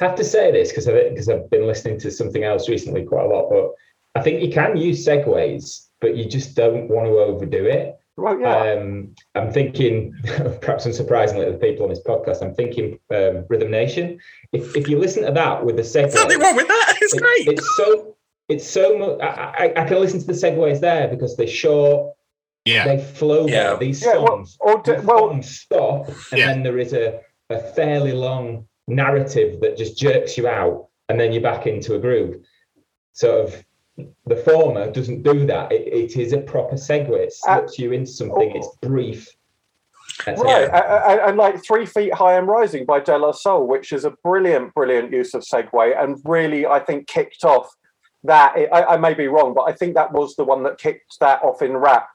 I 0.01 0.05
have 0.05 0.17
to 0.17 0.25
say 0.25 0.53
this 0.53 0.71
because 0.71 0.87
because 0.87 1.29
I've 1.29 1.51
been 1.51 1.67
listening 1.67 1.99
to 2.01 2.11
something 2.11 2.45
else 2.45 2.69
recently 2.69 3.05
quite 3.05 3.25
a 3.25 3.29
lot, 3.29 3.51
but 3.51 3.73
I 4.15 4.23
think 4.23 4.43
you 4.43 4.53
can 4.53 4.77
use 4.77 5.05
segues, 5.05 5.89
but 6.01 6.17
you 6.17 6.25
just 6.25 6.55
don't 6.55 6.89
want 6.89 7.07
to 7.07 7.19
overdo 7.19 7.65
it. 7.67 7.97
Well, 8.17 8.39
yeah. 8.39 8.75
Um, 8.75 9.15
I'm 9.35 9.51
thinking, 9.51 10.15
perhaps 10.61 10.87
unsurprisingly, 10.87 11.51
the 11.51 11.59
people 11.59 11.85
on 11.85 11.91
this 11.91 12.03
podcast, 12.03 12.43
I'm 12.43 12.55
thinking 12.55 12.99
um, 13.11 13.45
Rhythm 13.49 13.71
Nation. 13.71 14.21
If, 14.53 14.77
if 14.77 14.89
you 14.89 14.99
listen 14.99 15.25
to 15.25 15.33
that 15.33 15.65
with 15.65 15.77
the 15.77 15.83
segues, 15.83 16.15
nothing 16.15 16.39
wrong 16.39 16.57
with 16.57 16.69
that. 16.69 16.97
It's 17.01 17.15
it, 17.15 17.21
great. 17.21 17.49
It's 17.49 17.77
so 17.77 18.17
it's 18.49 18.69
so 18.69 18.99
much. 18.99 19.21
I, 19.21 19.73
I, 19.77 19.83
I, 19.83 19.89
can 19.89 20.01
listen 20.01 20.21
to 20.21 20.27
the 20.27 20.33
segues 20.33 20.81
there 20.81 21.09
because 21.09 21.37
they're 21.37 21.47
short. 21.47 22.15
Yeah, 22.65 22.85
they 22.85 23.03
flow. 23.03 23.47
Yeah. 23.47 23.77
These 23.77 24.03
songs, 24.03 24.57
yeah, 24.65 25.01
well, 25.01 25.31
well, 25.31 25.43
stop, 25.43 26.09
and 26.09 26.39
yeah. 26.39 26.47
then 26.47 26.63
there 26.63 26.79
is 26.79 26.93
a 26.93 27.21
a 27.51 27.59
fairly 27.59 28.13
long 28.13 28.67
narrative 28.87 29.61
that 29.61 29.77
just 29.77 29.99
jerks 29.99 30.39
you 30.39 30.47
out, 30.47 30.89
and 31.09 31.19
then 31.19 31.33
you're 31.33 31.43
back 31.43 31.67
into 31.67 31.95
a 31.95 31.99
groove. 31.99 32.37
Sort 33.13 33.45
of 33.45 33.65
the 33.97 34.37
former 34.37 34.91
doesn't 34.91 35.23
do 35.23 35.47
that. 35.47 35.71
it, 35.73 35.87
it 35.87 36.17
is 36.17 36.33
a 36.33 36.39
proper 36.39 36.75
segue. 36.75 37.11
It 37.11 37.29
uh, 37.47 37.57
slips 37.57 37.73
uh, 37.79 37.83
you 37.83 37.93
into 37.93 38.11
something. 38.11 38.53
Oh, 38.55 38.59
it's 38.59 38.69
brief. 38.83 39.29
That's 40.25 40.41
right, 40.41 40.69
and, 40.71 41.21
and, 41.21 41.37
like 41.37 41.65
Three 41.65 41.87
Feet 41.87 42.15
High 42.15 42.39
and 42.39 42.47
Rising 42.47 42.85
by 42.85 43.01
De 43.01 43.17
La 43.17 43.33
Soul, 43.33 43.67
which 43.67 43.93
is 43.93 44.05
a 44.05 44.11
brilliant, 44.23 44.73
brilliant 44.75 45.11
use 45.11 45.35
of 45.35 45.43
segue, 45.43 46.03
and 46.03 46.21
really, 46.25 46.67
I 46.67 46.79
think, 46.79 47.09
kicked 47.09 47.45
off 47.45 47.75
that. 48.23 48.55
I, 48.73 48.85
I, 48.85 48.97
may 48.97 49.15
be 49.15 49.29
wrong, 49.29 49.55
but 49.55 49.63
I 49.63 49.73
think 49.73 49.95
that 49.95 50.13
was 50.13 50.37
the 50.37 50.45
one 50.45 50.63
that 50.65 50.79
kicked 50.79 51.19
that 51.21 51.43
off 51.43 51.63
in 51.63 51.77
rap 51.77 52.09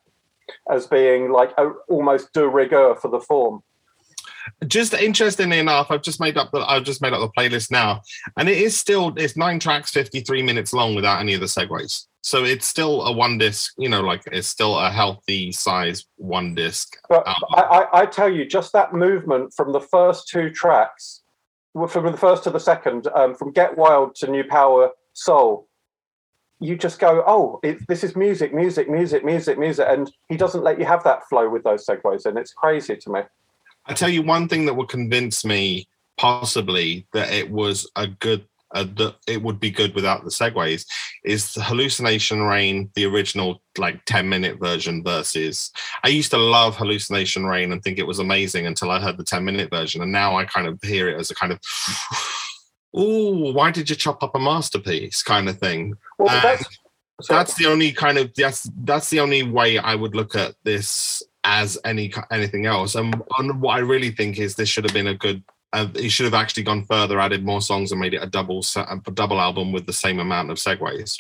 as 0.71 0.87
being 0.87 1.31
like 1.31 1.51
a, 1.57 1.71
almost 1.89 2.31
de 2.33 2.47
rigueur 2.47 2.95
for 2.95 3.09
the 3.09 3.19
form 3.19 3.61
just 4.67 4.93
interestingly 4.93 5.59
enough, 5.59 5.91
I've 5.91 6.01
just 6.01 6.19
made 6.19 6.38
up 6.38 6.51
the 6.51 6.59
I've 6.59 6.83
just 6.83 7.01
made 7.01 7.13
up 7.13 7.19
the 7.19 7.41
playlist 7.41 7.71
now, 7.71 8.01
and 8.38 8.49
it 8.49 8.57
is 8.57 8.77
still 8.77 9.13
it's 9.17 9.38
nine 9.38 9.59
tracks, 9.59 9.91
fifty 9.91 10.21
three 10.21 10.41
minutes 10.41 10.73
long 10.73 10.95
without 10.95 11.19
any 11.19 11.33
of 11.33 11.41
the 11.41 11.47
segues. 11.47 12.05
So 12.21 12.43
it's 12.43 12.67
still 12.67 13.03
a 13.03 13.12
one 13.12 13.38
disc, 13.38 13.73
you 13.77 13.89
know, 13.89 14.01
like 14.01 14.23
it's 14.31 14.47
still 14.47 14.77
a 14.77 14.89
healthy 14.89 15.51
size 15.51 16.05
one 16.17 16.53
disc. 16.53 16.97
But 17.07 17.23
I, 17.25 17.88
I, 17.93 18.05
tell 18.05 18.29
you, 18.29 18.45
just 18.45 18.73
that 18.73 18.93
movement 18.93 19.53
from 19.53 19.71
the 19.71 19.79
first 19.79 20.27
two 20.27 20.49
tracks, 20.49 21.21
from 21.88 22.12
the 22.12 22.17
first 22.17 22.43
to 22.43 22.49
the 22.49 22.59
second, 22.59 23.07
um, 23.15 23.35
from 23.35 23.51
Get 23.51 23.77
Wild 23.77 24.15
to 24.15 24.27
New 24.29 24.43
Power 24.43 24.91
Soul, 25.13 25.69
you 26.59 26.75
just 26.75 26.99
go, 26.99 27.23
oh, 27.25 27.59
it, 27.63 27.77
this 27.88 28.03
is 28.03 28.15
music, 28.17 28.53
music, 28.53 28.89
music, 28.89 29.23
music, 29.23 29.57
music, 29.57 29.88
and 29.89 30.12
he 30.27 30.35
doesn't 30.35 30.63
let 30.63 30.77
you 30.77 30.85
have 30.85 31.03
that 31.05 31.27
flow 31.29 31.49
with 31.49 31.63
those 31.63 31.85
segues, 31.85 32.25
and 32.25 32.38
it's 32.38 32.51
crazy 32.51 32.97
to 32.97 33.09
me. 33.09 33.21
I 33.89 33.93
tell 33.93 34.10
you 34.10 34.21
one 34.21 34.47
thing 34.47 34.65
that 34.65 34.75
would 34.75 34.88
convince 34.88 35.43
me 35.43 35.88
possibly 36.17 37.08
that 37.13 37.34
it 37.34 37.49
was 37.49 37.89
a 37.95 38.08
good 38.08 38.45
uh, 38.75 38.84
that 38.84 39.15
it 39.25 39.41
would 39.41 39.60
be 39.60 39.71
good 39.71 39.95
without 39.95 40.23
the 40.23 40.30
segues 40.30 40.86
is 41.25 41.54
the 41.54 41.63
hallucination 41.63 42.43
rain 42.43 42.91
the 42.93 43.04
original 43.04 43.63
like 43.80 44.04
10 44.06 44.30
minute 44.30 44.60
version 44.60 45.04
versus 45.04 45.71
i 46.04 46.08
used 46.08 46.30
to 46.30 46.38
love 46.38 46.75
hallucination 46.75 47.45
rain 47.45 47.71
and 47.71 47.82
think 47.82 47.97
it 47.97 48.06
was 48.06 48.19
amazing 48.19 48.67
until 48.67 48.91
i 48.91 48.99
heard 48.99 49.17
the 49.17 49.23
10 49.23 49.43
minute 49.43 49.71
version 49.71 50.04
and 50.04 50.12
now 50.12 50.38
i 50.38 50.45
kind 50.45 50.67
of 50.67 50.78
hear 50.84 51.10
it 51.10 51.19
as 51.19 51.32
a 51.32 51.36
kind 51.36 51.52
of 51.52 51.60
oh 52.93 53.52
why 53.54 53.71
did 53.71 53.89
you 53.89 53.95
chop 53.95 54.21
up 54.21 54.36
a 54.36 54.39
masterpiece? 54.39 55.23
kind 55.23 55.49
of 55.49 55.58
thing. 55.58 55.95
Well, 56.17 56.41
that's, 56.41 56.65
that's 57.28 57.56
the 57.56 57.65
only 57.65 57.91
kind 57.91 58.17
of 58.17 58.32
that's 58.36 58.69
that's 58.84 59.10
the 59.10 59.19
only 59.19 59.43
way 59.43 59.78
i 59.78 59.93
would 59.93 60.15
look 60.15 60.36
at 60.36 60.56
this 60.63 61.21
as 61.43 61.78
any 61.86 62.13
anything 62.32 62.65
else. 62.65 62.95
And, 62.95 63.21
and 63.38 63.62
what 63.62 63.75
I 63.75 63.80
really 63.80 64.12
think 64.12 64.39
is 64.39 64.56
this 64.56 64.69
should 64.69 64.84
have 64.84 64.93
been 64.93 65.08
a 65.08 65.15
good. 65.15 65.43
Uh, 65.71 65.88
he 65.95 66.10
should 66.10 66.23
have 66.25 66.34
actually 66.34 66.63
gone 66.63 66.84
further, 66.86 67.19
added 67.19 67.45
more 67.45 67.62
songs, 67.62 67.91
and 67.91 68.02
made 68.02 68.15
it 68.15 68.23
a 68.23 68.28
double 68.28 68.63
set, 68.63 68.88
a 68.89 69.12
double 69.12 69.39
album 69.39 69.71
with 69.71 69.86
the 69.86 69.93
same 69.93 70.19
amount 70.19 70.49
of 70.49 70.58
segues. 70.58 71.15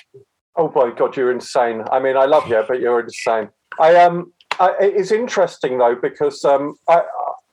Oh 0.55 0.71
my 0.75 0.91
god, 0.91 1.15
you're 1.15 1.31
insane. 1.31 1.83
I 1.91 1.99
mean, 1.99 2.17
I 2.17 2.25
love 2.25 2.49
you, 2.49 2.63
but 2.67 2.79
you're 2.79 2.99
insane. 2.99 3.49
I 3.79 3.95
um, 3.95 4.33
I, 4.59 4.75
it's 4.79 5.11
interesting 5.11 5.77
though 5.77 5.95
because 5.95 6.43
um, 6.45 6.75
I, 6.87 7.03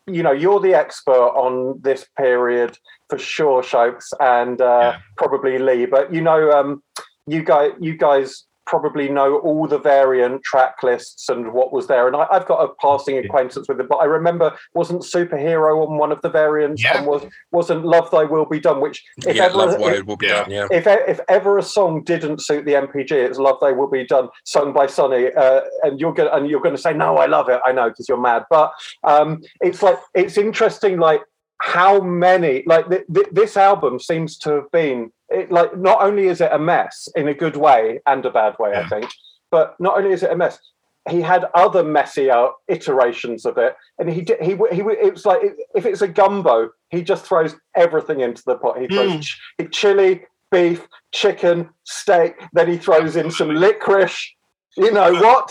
you 0.07 0.23
know, 0.23 0.33
you're 0.33 0.61
the 0.61 0.75
expert 0.75 1.13
on 1.13 1.81
this 1.83 2.07
period 2.17 2.79
for 3.11 3.19
sure, 3.19 3.63
Shokes, 3.63 4.13
and 4.21 4.61
uh, 4.61 4.93
Yeah. 4.95 4.99
probably 5.17 5.59
Lee. 5.59 5.87
But 5.87 6.13
you 6.13 6.21
know, 6.23 6.51
um, 6.51 6.83
you 7.27 7.43
guys, 7.43 7.73
you 7.81 7.97
guys 7.97 8.45
probably 8.67 9.09
know 9.09 9.39
all 9.39 9.67
the 9.67 9.79
variant 9.79 10.43
track 10.43 10.83
lists 10.83 11.29
and 11.29 11.53
what 11.53 11.73
was 11.73 11.87
there. 11.87 12.07
And 12.07 12.17
I, 12.17 12.27
I've 12.31 12.47
got 12.47 12.65
a 12.65 12.75
passing 12.81 13.19
acquaintance 13.19 13.69
with 13.69 13.81
it, 13.81 13.89
but 13.89 13.97
I 13.97 14.05
remember 14.05 14.57
wasn't 14.75 15.03
superhero 15.03 15.87
on 15.87 15.99
one 15.99 16.13
of 16.13 16.21
the 16.23 16.29
variants, 16.29 16.83
Yeah. 16.83 16.99
and 16.99 17.07
was 17.07 17.23
wasn't 17.53 17.85
Love 17.85 18.11
Thy 18.11 18.25
Will 18.25 18.45
Be 18.45 18.61
Done, 18.61 18.81
which 18.81 19.03
if 19.27 19.37
yeah, 19.37 19.45
ever 19.45 19.57
love 19.57 19.81
if, 19.81 20.07
will 20.07 20.17
be 20.17 20.27
yeah. 20.27 20.43
done. 20.43 20.51
Yeah. 20.51 20.69
if, 20.71 20.87
if 20.87 21.21
ever 21.29 21.59
a 21.59 21.63
song 21.63 22.03
didn't 22.03 22.41
suit 22.43 22.65
the 22.65 22.73
NPG, 22.73 23.13
it's 23.13 23.39
"Love 23.39 23.59
Thy 23.61 23.73
Will 23.73 23.89
Be 23.89 24.05
Done," 24.05 24.29
sung 24.45 24.73
by 24.73 24.87
Sonny, 24.87 25.33
uh, 25.33 25.61
and 25.83 26.01
you're 26.01 26.13
gonna 26.15 26.31
and 26.31 26.51
you're 26.51 26.61
gonna 26.61 26.79
say, 26.79 26.93
"No, 26.93 27.17
I 27.17 27.27
love 27.27 27.49
it." 27.49 27.61
I 27.65 27.73
know 27.73 27.89
because 27.89 28.09
you're 28.09 28.21
mad, 28.21 28.45
but 28.51 28.73
um, 29.05 29.43
it's 29.61 29.83
like 29.83 29.99
it's 30.15 30.37
interesting, 30.37 30.99
like 30.99 31.23
how 31.63 32.01
many 32.01 32.63
like 32.67 32.89
th- 32.89 33.05
th- 33.13 33.29
this 33.33 33.57
album 33.57 33.99
seems 33.99 34.37
to 34.39 34.51
have 34.53 34.71
been 34.73 35.11
it, 35.31 35.51
like 35.51 35.77
not 35.77 36.01
only 36.03 36.29
is 36.29 36.41
it 36.41 36.53
a 36.53 36.59
mess 36.59 37.09
in 37.17 37.29
a 37.29 37.35
good 37.35 37.57
way 37.57 38.01
and 38.07 38.25
a 38.25 38.31
bad 38.31 38.57
way, 38.59 38.73
I 38.75 38.89
think, 38.89 39.11
but 39.51 39.75
not 39.81 39.97
only 39.99 40.13
is 40.13 40.23
it 40.23 40.31
a 40.33 40.37
mess. 40.37 40.59
He 41.09 41.21
had 41.21 41.45
other 41.55 41.85
messier 41.85 42.49
iterations 42.69 43.45
of 43.47 43.59
it, 43.59 43.77
and 43.99 44.11
he 44.11 44.23
did. 44.23 44.41
He 44.41 44.57
he. 44.73 44.81
It 44.81 45.13
was 45.13 45.25
like 45.25 45.41
if 45.75 45.87
it's 45.87 46.03
a 46.03 46.09
gumbo, 46.09 46.71
he 46.91 47.03
just 47.03 47.25
throws 47.25 47.55
everything 47.77 48.21
into 48.21 48.43
the 48.45 48.57
pot. 48.57 48.79
He 48.81 48.89
throws 48.89 49.13
Mm. 49.13 49.23
ch- 49.23 49.71
chili, 49.71 50.25
beef, 50.51 50.87
chicken, 51.13 51.71
steak. 51.85 52.35
Then 52.55 52.69
he 52.69 52.77
throws 52.77 53.15
in 53.15 53.31
some 53.31 53.51
licorice. 53.55 54.35
You 54.77 54.91
know 54.91 55.13
what? 55.13 55.49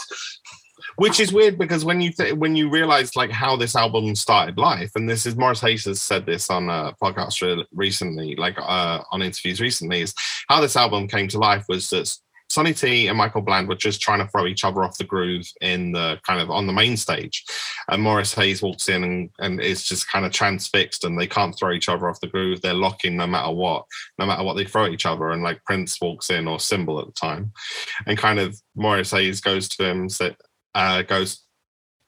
Which 0.97 1.19
is 1.19 1.34
weird 1.34 1.58
because 1.58 1.86
when 1.86 2.01
you 2.01 2.12
th- 2.12 2.36
when 2.36 2.55
you 2.55 2.69
realize 2.69 3.15
like 3.15 3.31
how 3.31 3.55
this 3.55 3.75
album 3.75 4.15
started 4.15 4.58
life 4.58 4.91
and 4.95 5.10
this 5.10 5.25
is 5.25 5.36
morris 5.36 5.62
hayes 5.62 5.86
has 5.86 6.01
said 6.01 6.25
this 6.25 6.49
on 6.49 6.69
a 6.69 6.93
podcast 7.01 7.41
re- 7.41 7.65
recently 7.73 8.36
like 8.36 8.58
uh 8.60 9.01
on 9.12 9.21
interviews 9.21 9.62
recently 9.62 10.01
is 10.01 10.13
how 10.47 10.62
this 10.62 10.75
album 10.75 11.08
came 11.08 11.27
to 11.27 11.38
life 11.38 11.65
was 11.67 11.89
that 11.89 12.12
sonny 12.49 12.73
t 12.73 13.08
and 13.08 13.17
michael 13.17 13.41
bland 13.41 13.67
were 13.67 13.75
just 13.75 14.01
trying 14.01 14.19
to 14.19 14.27
throw 14.27 14.45
each 14.45 14.63
other 14.63 14.84
off 14.84 14.97
the 14.97 15.03
groove 15.03 15.45
in 15.62 15.91
the 15.91 16.19
kind 16.25 16.39
of 16.39 16.49
on 16.51 16.67
the 16.67 16.73
main 16.73 16.95
stage. 16.95 17.43
And 17.89 18.01
morris 18.01 18.34
hayes 18.34 18.62
walks 18.62 18.89
in 18.89 19.03
and, 19.03 19.29
and 19.39 19.60
is 19.60 19.84
just 19.84 20.10
kind 20.12 20.25
of 20.25 20.31
transfixed 20.31 21.03
and 21.03 21.19
they 21.19 21.27
can't 21.27 21.58
throw 21.58 21.71
each 21.71 21.89
other 21.89 22.08
off 22.08 22.19
the 22.19 22.27
groove. 22.27 22.62
They're 22.62 22.73
locking 22.73 23.17
no 23.17 23.27
matter 23.27 23.51
what 23.51 23.86
no 24.19 24.25
matter 24.25 24.43
what 24.43 24.55
they 24.55 24.65
throw 24.65 24.86
at 24.86 24.91
each 24.91 25.05
other. 25.05 25.31
And 25.31 25.43
like 25.43 25.63
prince 25.65 25.99
walks 26.01 26.29
in 26.29 26.47
or 26.47 26.60
symbol 26.60 26.99
at 26.99 27.08
the 27.08 27.13
time. 27.13 27.51
And 28.05 28.17
kind 28.17 28.39
of 28.39 28.60
morris 28.75 29.12
hayes 29.12 29.41
goes 29.41 29.67
to 29.69 29.86
him 29.86 30.10
say, 30.10 30.36
uh, 30.75 31.01
goes, 31.01 31.41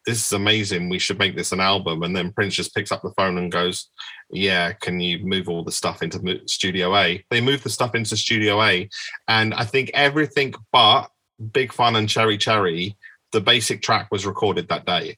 "This 0.06 0.24
is 0.26 0.32
amazing. 0.34 0.90
We 0.90 1.00
should 1.00 1.18
make 1.18 1.36
this 1.36 1.52
an 1.52 1.60
album." 1.60 2.04
And 2.04 2.16
then 2.16 2.32
Prince 2.34 2.54
just 2.54 2.76
picks 2.76 2.92
up 2.92 3.02
the 3.02 3.14
phone 3.18 3.38
and 3.40 3.52
goes, 3.52 3.90
"Yeah, 4.30 4.74
can 4.74 5.00
you 5.00 5.26
move 5.26 5.50
all 5.50 5.64
the 5.64 5.72
stuff 5.72 6.04
into 6.04 6.42
Studio 6.48 6.96
A?" 6.96 7.24
They 7.32 7.42
move 7.42 7.64
the 7.64 7.70
stuff 7.72 7.96
into 7.96 8.16
Studio 8.16 8.62
A, 8.62 8.88
and 9.28 9.54
I 9.56 9.64
think 9.66 9.90
everything 9.96 10.54
but 10.72 11.10
Big 11.52 11.74
Fun 11.74 11.96
and 11.96 12.08
Cherry 12.10 12.38
Cherry, 12.38 12.96
the 13.32 13.42
basic 13.42 13.82
track 13.82 14.10
was 14.12 14.26
recorded 14.26 14.68
that 14.70 14.86
day. 14.86 15.18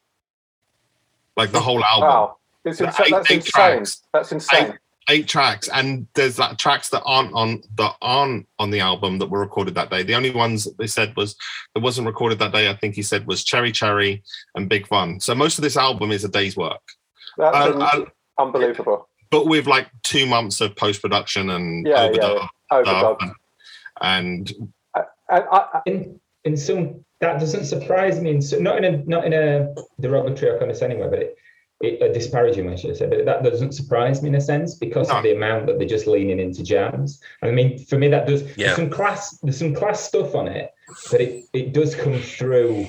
Like 1.38 1.52
the 1.52 1.62
whole 1.62 1.84
album 1.84 2.10
Wow, 2.10 2.38
it's 2.66 2.80
The 2.80 2.88
insane. 2.88 3.06
eight- 3.08 3.12
That's 3.12 3.32
eight 3.32 3.36
insane. 3.36 3.52
tracks. 3.52 4.02
That's 4.14 4.32
insane. 4.32 4.66
eight 4.66 4.76
tracks 5.18 5.68
and 5.70 6.08
there's 6.14 6.38
like 6.40 6.58
tracks 6.58 6.90
that 6.90 7.02
aren't 7.06 7.34
on 7.34 7.62
that 7.76 7.94
aren't 8.02 8.48
on 8.60 8.70
the 8.70 8.80
album 8.80 9.18
that 9.20 9.30
were 9.30 9.40
recorded 9.40 9.74
that 9.76 9.90
day 9.90 10.04
the 10.04 10.16
only 10.16 10.30
ones 10.32 10.64
that 10.64 10.78
they 10.78 10.88
said 10.88 11.14
was 11.18 11.36
that 11.74 11.82
wasn't 11.82 12.06
recorded 12.08 12.38
that 12.40 12.52
day 12.54 12.70
i 12.70 12.76
think 12.76 12.94
he 12.96 13.02
said 13.02 13.26
was 13.28 13.44
cherry 13.44 13.72
cherry 13.72 14.22
and 14.56 14.70
big 14.70 14.86
fun 14.88 15.20
so 15.20 15.34
most 15.34 15.58
of 15.58 15.64
this 15.64 15.76
album 15.78 16.12
is 16.12 16.24
a 16.24 16.30
day's 16.30 16.56
work 16.56 16.82
That's 17.38 17.58
Uh, 17.58 17.74
un- 17.74 17.82
uh, 17.82 18.06
unbelievable. 18.44 19.08
but 19.32 19.48
with 19.48 19.66
like 19.68 19.88
two 20.04 20.26
months 20.26 20.62
of 20.62 20.76
post-production 20.76 21.50
and 21.50 21.88
Yeah, 21.88 22.04
yeah, 22.04 22.10
overdub 22.10 22.36
yeah. 22.40 22.48
Overdub. 22.72 23.18
and 23.22 24.52
And 24.52 25.04
I, 25.30 25.40
I, 25.58 25.82
in 25.86 26.20
in 26.46 26.56
some 26.58 27.04
that 27.22 27.40
doesn't 27.40 27.66
surprise 27.66 28.20
me 28.22 28.30
in 28.32 28.42
so, 28.42 28.58
not 28.60 28.78
in 28.78 28.86
a 28.86 28.98
not 29.06 29.26
in 29.26 29.34
a 29.34 29.74
derogatory 30.00 30.52
or 30.52 30.58
condescending 30.58 31.00
way 31.00 31.10
but 31.10 31.20
it, 31.20 31.30
it 31.30 31.38
a 31.82 32.12
disparaging 32.12 32.66
way 32.66 32.76
should 32.76 32.92
I 32.92 32.94
say 32.94 33.08
but 33.08 33.24
that 33.26 33.42
doesn't 33.44 33.72
surprise 33.72 34.22
me 34.22 34.30
in 34.30 34.36
a 34.36 34.42
sense 34.42 34.76
because 34.76 35.08
No. 35.08 35.18
of 35.18 35.24
the 35.24 35.34
amount 35.34 35.66
that 35.68 35.80
they're 35.80 35.88
just 35.88 36.08
leaning 36.08 36.40
into 36.40 36.62
jams 36.62 37.22
I 37.42 37.52
mean 37.52 37.78
for 37.86 37.98
me 37.98 38.10
that 38.10 38.28
does 38.28 38.42
Yeah. 38.58 38.68
there's 38.68 38.76
some 38.76 38.90
class 38.90 39.38
there's 39.40 39.58
some 39.58 39.74
class 39.74 40.02
stuff 40.04 40.36
on 40.36 40.48
it 40.48 40.74
but 41.10 41.22
it 41.22 41.46
it 41.54 41.74
does 41.74 41.96
come 41.96 42.20
through 42.20 42.86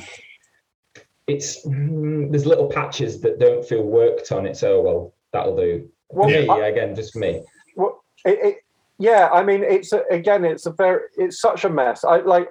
it's 1.28 1.64
mm, 1.64 2.30
there's 2.30 2.46
little 2.46 2.68
patches 2.68 3.20
that 3.20 3.38
don't 3.38 3.64
feel 3.64 3.82
worked 3.82 4.32
on 4.32 4.44
it 4.44 4.56
so 4.56 4.80
well 4.80 5.14
that'll 5.32 5.56
do 5.56 5.88
well, 6.08 6.28
me 6.28 6.48
I- 6.48 6.66
again 6.68 6.94
just 6.96 7.12
for 7.12 7.20
me 7.20 7.42
it, 8.26 8.38
it, 8.44 8.56
yeah, 8.98 9.30
I 9.32 9.42
mean, 9.42 9.64
it's 9.64 9.94
a, 9.94 10.02
again, 10.10 10.44
it's 10.44 10.66
a 10.66 10.72
very, 10.72 11.04
it's 11.16 11.40
such 11.40 11.64
a 11.64 11.70
mess. 11.70 12.04
I 12.04 12.18
like, 12.18 12.50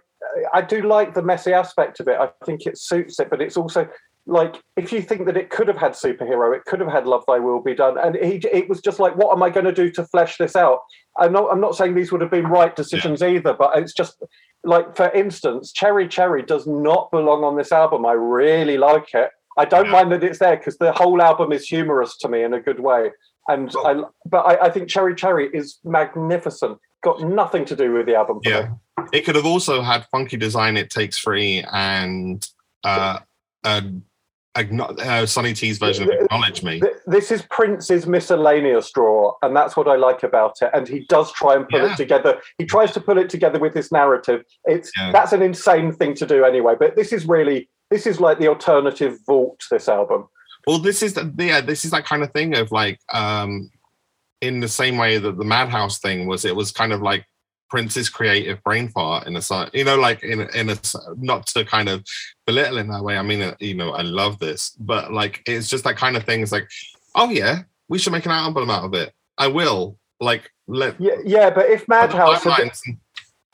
I 0.51 0.63
do 0.63 0.81
like 0.81 1.13
the 1.13 1.21
messy 1.21 1.53
aspect 1.53 1.99
of 1.99 2.07
it. 2.07 2.17
I 2.19 2.31
think 2.43 2.65
it 2.65 2.75
suits 2.79 3.19
it, 3.19 3.29
but 3.29 3.39
it's 3.39 3.55
also 3.55 3.87
like 4.29 4.61
if 4.77 4.91
you 4.93 5.01
think 5.01 5.25
that 5.25 5.35
it 5.37 5.49
could 5.49 5.67
have 5.67 5.77
had 5.77 5.93
superhero, 5.93 6.55
it 6.55 6.63
could 6.65 6.79
have 6.79 6.91
had 6.91 7.05
Love 7.07 7.23
Thy 7.27 7.39
Will 7.39 7.61
Be 7.61 7.73
Done, 7.73 7.97
and 7.97 8.15
he, 8.15 8.35
it 8.51 8.69
was 8.69 8.81
just 8.81 8.99
like, 8.99 9.15
what 9.15 9.33
am 9.35 9.43
I 9.43 9.49
going 9.49 9.65
to 9.65 9.73
do 9.73 9.89
to 9.91 10.05
flesh 10.05 10.37
this 10.37 10.55
out? 10.55 10.79
I'm 11.19 11.33
not, 11.33 11.51
I'm 11.51 11.59
not 11.59 11.75
saying 11.75 11.95
these 11.95 12.11
would 12.11 12.21
have 12.21 12.31
been 12.31 12.47
right 12.47 12.75
decisions 12.75 13.21
either, 13.21 13.53
but 13.53 13.77
it's 13.77 13.93
just 13.93 14.21
like, 14.63 14.95
for 14.95 15.09
instance, 15.11 15.71
Cherry 15.73 16.07
Cherry 16.07 16.43
does 16.43 16.65
not 16.67 17.11
belong 17.11 17.43
on 17.43 17.57
this 17.57 17.71
album. 17.71 18.05
I 18.05 18.13
really 18.13 18.77
like 18.77 19.13
it. 19.13 19.31
I 19.57 19.65
don't 19.65 19.87
Yeah. 19.87 19.91
mind 19.91 20.11
that 20.11 20.23
it's 20.23 20.39
there 20.39 20.55
because 20.57 20.77
the 20.77 20.93
whole 20.93 21.21
album 21.21 21.51
is 21.51 21.67
humorous 21.67 22.17
to 22.19 22.29
me 22.29 22.43
in 22.43 22.53
a 22.53 22.61
good 22.61 22.79
way. 22.79 23.11
And 23.47 23.73
I, 23.83 24.03
but 24.25 24.41
I, 24.41 24.67
I 24.67 24.69
think 24.69 24.87
Cherry 24.89 25.15
Cherry 25.15 25.49
is 25.53 25.79
magnificent. 25.83 26.77
Got 27.03 27.21
nothing 27.23 27.65
to 27.65 27.75
do 27.75 27.93
with 27.93 28.05
the 28.05 28.15
album. 28.15 28.39
Yeah 28.43 28.69
me. 28.97 29.05
it 29.11 29.25
could 29.25 29.35
have 29.35 29.45
also 29.45 29.81
had 29.81 30.05
funky 30.11 30.37
design 30.37 30.77
it 30.77 30.89
takes 30.89 31.17
three 31.19 31.65
and 31.71 32.45
uh 32.83 33.19
Agno- 33.65 34.01
uh 34.55 35.25
sonny 35.25 35.53
t's 35.53 35.77
version 35.77 36.03
of 36.03 36.09
acknowledge 36.09 36.63
me 36.63 36.81
This 37.05 37.31
is 37.31 37.43
Prince's 37.43 38.05
miscellaneous 38.07 38.91
draw, 38.91 39.33
and 39.41 39.55
that's 39.55 39.77
what 39.77 39.87
I 39.87 39.95
like 39.95 40.23
about 40.23 40.57
it. 40.61 40.69
And 40.73 40.87
he 40.87 41.05
does 41.07 41.31
try 41.33 41.55
and 41.55 41.67
pull 41.69 41.81
Yeah. 41.81 41.93
it 41.93 41.97
together. 41.97 42.41
He 42.57 42.65
tries 42.65 42.91
to 42.93 42.99
pull 42.99 43.17
it 43.17 43.29
together 43.29 43.59
with 43.59 43.73
this 43.73 43.91
narrative. 43.91 44.43
It's 44.65 44.91
Yeah. 44.97 45.11
that's 45.11 45.33
an 45.33 45.41
insane 45.41 45.91
thing 45.93 46.13
to 46.15 46.25
do 46.25 46.43
anyway. 46.43 46.75
But 46.79 46.95
this 46.95 47.13
is 47.13 47.25
really 47.25 47.69
this 47.91 48.05
is 48.05 48.19
like 48.19 48.39
the 48.39 48.47
alternative 48.47 49.17
vault. 49.25 49.63
This 49.71 49.87
album. 49.87 50.27
Well, 50.67 50.79
this 50.79 51.01
is 51.03 51.13
the 51.13 51.31
yeah, 51.37 51.61
this 51.61 51.85
is 51.85 51.91
that 51.91 52.05
kind 52.05 52.23
of 52.23 52.31
thing 52.31 52.55
of 52.57 52.71
like 52.71 52.99
um 53.13 53.71
in 54.41 54.59
the 54.61 54.67
same 54.67 54.97
way 54.97 55.17
that 55.19 55.37
the 55.37 55.45
Madhouse 55.45 55.99
thing 55.99 56.25
was, 56.27 56.45
it 56.45 56.55
was 56.55 56.71
kind 56.71 56.93
of 56.93 57.01
like 57.01 57.25
Prince's 57.69 58.09
creative 58.09 58.61
brain 58.63 58.89
fart 58.89 59.27
in 59.27 59.35
a 59.35 59.41
side, 59.41 59.69
you 59.73 59.83
know, 59.83 59.95
like 59.95 60.23
in 60.23 60.41
a- 60.41 60.57
in 60.59 60.69
a 60.69 60.77
not 61.17 61.47
to 61.47 61.63
kind 61.63 61.87
of 61.89 62.03
belittle 62.45 62.77
in 62.77 62.87
that 62.89 63.03
way. 63.03 63.17
I 63.17 63.21
mean, 63.21 63.41
uh, 63.41 63.55
you 63.59 63.75
know, 63.75 63.91
I 63.91 64.01
love 64.01 64.39
this, 64.39 64.71
but 64.79 65.13
like 65.13 65.41
it's 65.45 65.69
just 65.69 65.83
that 65.83 65.97
kind 65.97 66.17
of 66.17 66.23
thing. 66.23 66.41
It's 66.41 66.51
like, 66.51 66.69
oh 67.15 67.29
yeah, 67.29 67.63
we 67.87 67.97
should 67.97 68.13
make 68.13 68.25
an 68.25 68.31
album 68.31 68.69
out 68.69 68.85
of 68.85 68.93
it. 68.93 69.13
I 69.37 69.47
will. 69.47 69.97
Like 70.19 70.51
let 70.67 70.99
Yeah, 70.99 71.15
yeah. 71.23 71.49
But 71.49 71.69
if 71.69 71.87
Madhouse, 71.87 72.43
had, 72.43 72.71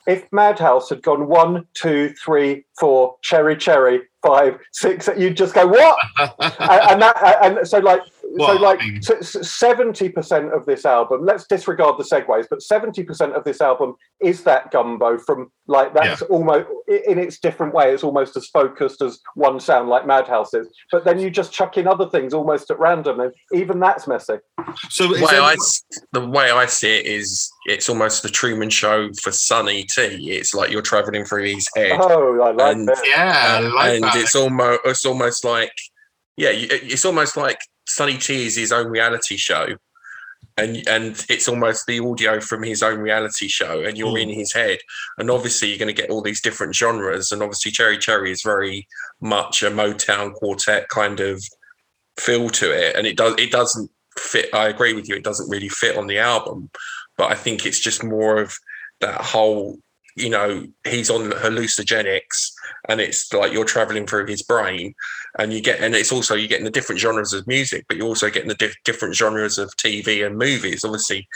if 0.06 0.30
Madhouse 0.32 0.88
had 0.88 1.02
gone 1.02 1.28
one, 1.28 1.66
two, 1.74 2.12
three, 2.24 2.64
four, 2.78 3.16
cherry, 3.22 3.56
cherry, 3.56 4.02
five, 4.24 4.58
six, 4.72 5.08
you'd 5.16 5.36
just 5.36 5.54
go 5.54 5.66
what? 5.66 5.98
and, 6.18 6.80
and 6.90 7.02
that 7.02 7.38
and 7.42 7.68
so 7.68 7.78
like 7.78 8.02
Well, 8.38 8.56
so 8.56 8.62
like 8.62 8.82
I 8.82 8.86
mean- 8.88 9.02
seventy 9.02 10.08
percent 10.08 10.52
of 10.52 10.66
this 10.66 10.84
album. 10.84 11.24
Let's 11.24 11.46
disregard 11.46 11.98
the 11.98 12.04
segues, 12.04 12.46
but 12.48 12.62
seventy 12.62 13.02
percent 13.02 13.34
of 13.34 13.44
this 13.44 13.60
album 13.60 13.94
is 14.20 14.42
that 14.44 14.70
gumbo 14.70 15.18
from 15.18 15.50
like 15.66 15.94
that's 15.94 16.22
almost 16.22 16.66
in 16.88 17.18
its 17.18 17.38
different 17.38 17.74
way. 17.74 17.92
It's 17.92 18.04
almost 18.04 18.36
as 18.36 18.46
focused 18.48 19.02
as 19.02 19.18
one 19.34 19.58
sound 19.60 19.88
like 19.88 20.06
Madhouse 20.06 20.54
is. 20.54 20.68
But 20.92 21.04
then 21.04 21.18
you 21.18 21.30
just 21.30 21.52
chuck 21.52 21.76
in 21.76 21.86
other 21.86 22.08
things 22.08 22.32
almost 22.34 22.70
at 22.70 22.78
random, 22.78 23.20
and 23.20 23.32
even 23.52 23.80
that's 23.80 24.06
messy. 24.06 24.36
so 24.90 25.08
The 25.08 25.14
is 25.14 25.20
way, 25.22 25.38
I, 25.38 25.56
the 26.12 26.26
way 26.28 26.50
I 26.50 26.66
see 26.66 26.98
it 26.98 27.06
is 27.06 27.50
it's 27.66 27.88
almost 27.88 28.22
the 28.22 28.28
Truman 28.28 28.70
Show 28.70 29.10
for 29.22 29.32
Sonny 29.32 29.84
T. 29.84 30.30
It's 30.30 30.54
like 30.54 30.70
you're 30.70 30.82
traveling 30.82 31.24
through 31.24 31.44
his 31.46 31.68
head. 31.74 31.98
Oh, 32.00 32.40
I 32.40 32.52
like 32.52 32.76
And- 32.76 32.88
that. 32.88 33.02
yeah, 33.06 33.58
I 33.58 33.60
like 33.60 33.94
and 33.94 34.04
that. 34.04 34.16
it's 34.16 34.34
almost 34.36 34.80
it's 34.84 35.04
almost 35.06 35.44
like 35.44 35.72
yeah, 36.36 36.50
it's 36.52 37.04
almost 37.06 37.36
like 37.36 37.58
Sonny 37.86 38.18
T 38.18 38.46
is 38.46 38.56
his 38.56 38.72
own 38.72 38.88
reality 38.88 39.36
show, 39.36 39.76
and 40.56 40.86
and 40.88 41.24
it's 41.28 41.48
almost 41.48 41.86
the 41.86 42.00
audio 42.00 42.40
from 42.40 42.62
his 42.62 42.82
own 42.82 42.98
reality 42.98 43.48
show, 43.48 43.82
and 43.82 43.96
you're 43.96 44.18
in 44.18 44.28
hmm. 44.28 44.38
his 44.38 44.52
head, 44.52 44.78
and 45.18 45.30
obviously 45.30 45.68
you're 45.68 45.78
going 45.78 45.94
to 45.94 46.00
get 46.00 46.10
all 46.10 46.22
these 46.22 46.40
different 46.40 46.74
genres, 46.74 47.32
and 47.32 47.42
obviously 47.42 47.70
Cherry 47.70 47.98
Cherry 47.98 48.30
is 48.30 48.42
very 48.42 48.86
much 49.20 49.62
a 49.62 49.70
Motown 49.70 50.34
quartet 50.34 50.88
kind 50.88 51.20
of 51.20 51.42
feel 52.18 52.48
to 52.50 52.70
it, 52.70 52.96
and 52.96 53.06
it 53.06 53.16
does 53.16 53.34
it 53.38 53.50
doesn't 53.50 53.90
fit. 54.18 54.52
I 54.54 54.68
agree 54.68 54.94
with 54.94 55.08
you; 55.08 55.16
it 55.16 55.24
doesn't 55.24 55.50
really 55.50 55.68
fit 55.68 55.96
on 55.96 56.06
the 56.06 56.18
album, 56.18 56.70
but 57.16 57.30
I 57.30 57.34
think 57.34 57.66
it's 57.66 57.80
just 57.80 58.02
more 58.02 58.38
of 58.38 58.56
that 59.00 59.20
whole 59.20 59.78
you 60.16 60.30
know 60.30 60.66
he's 60.84 61.10
on 61.10 61.30
hallucinogenics 61.30 62.52
and 62.88 63.00
it's 63.00 63.32
like 63.32 63.52
you're 63.52 63.64
traveling 63.64 64.06
through 64.06 64.26
his 64.26 64.42
brain 64.42 64.94
and 65.38 65.52
you 65.52 65.60
get 65.60 65.80
and 65.80 65.94
it's 65.94 66.12
also 66.12 66.34
you're 66.34 66.48
getting 66.48 66.64
the 66.64 66.70
different 66.70 67.00
genres 67.00 67.32
of 67.32 67.46
music 67.46 67.84
but 67.88 67.96
you're 67.96 68.06
also 68.06 68.30
getting 68.30 68.48
the 68.48 68.54
di- 68.54 68.72
different 68.84 69.14
genres 69.14 69.58
of 69.58 69.74
tv 69.76 70.26
and 70.26 70.38
movies 70.38 70.84
obviously 70.84 71.26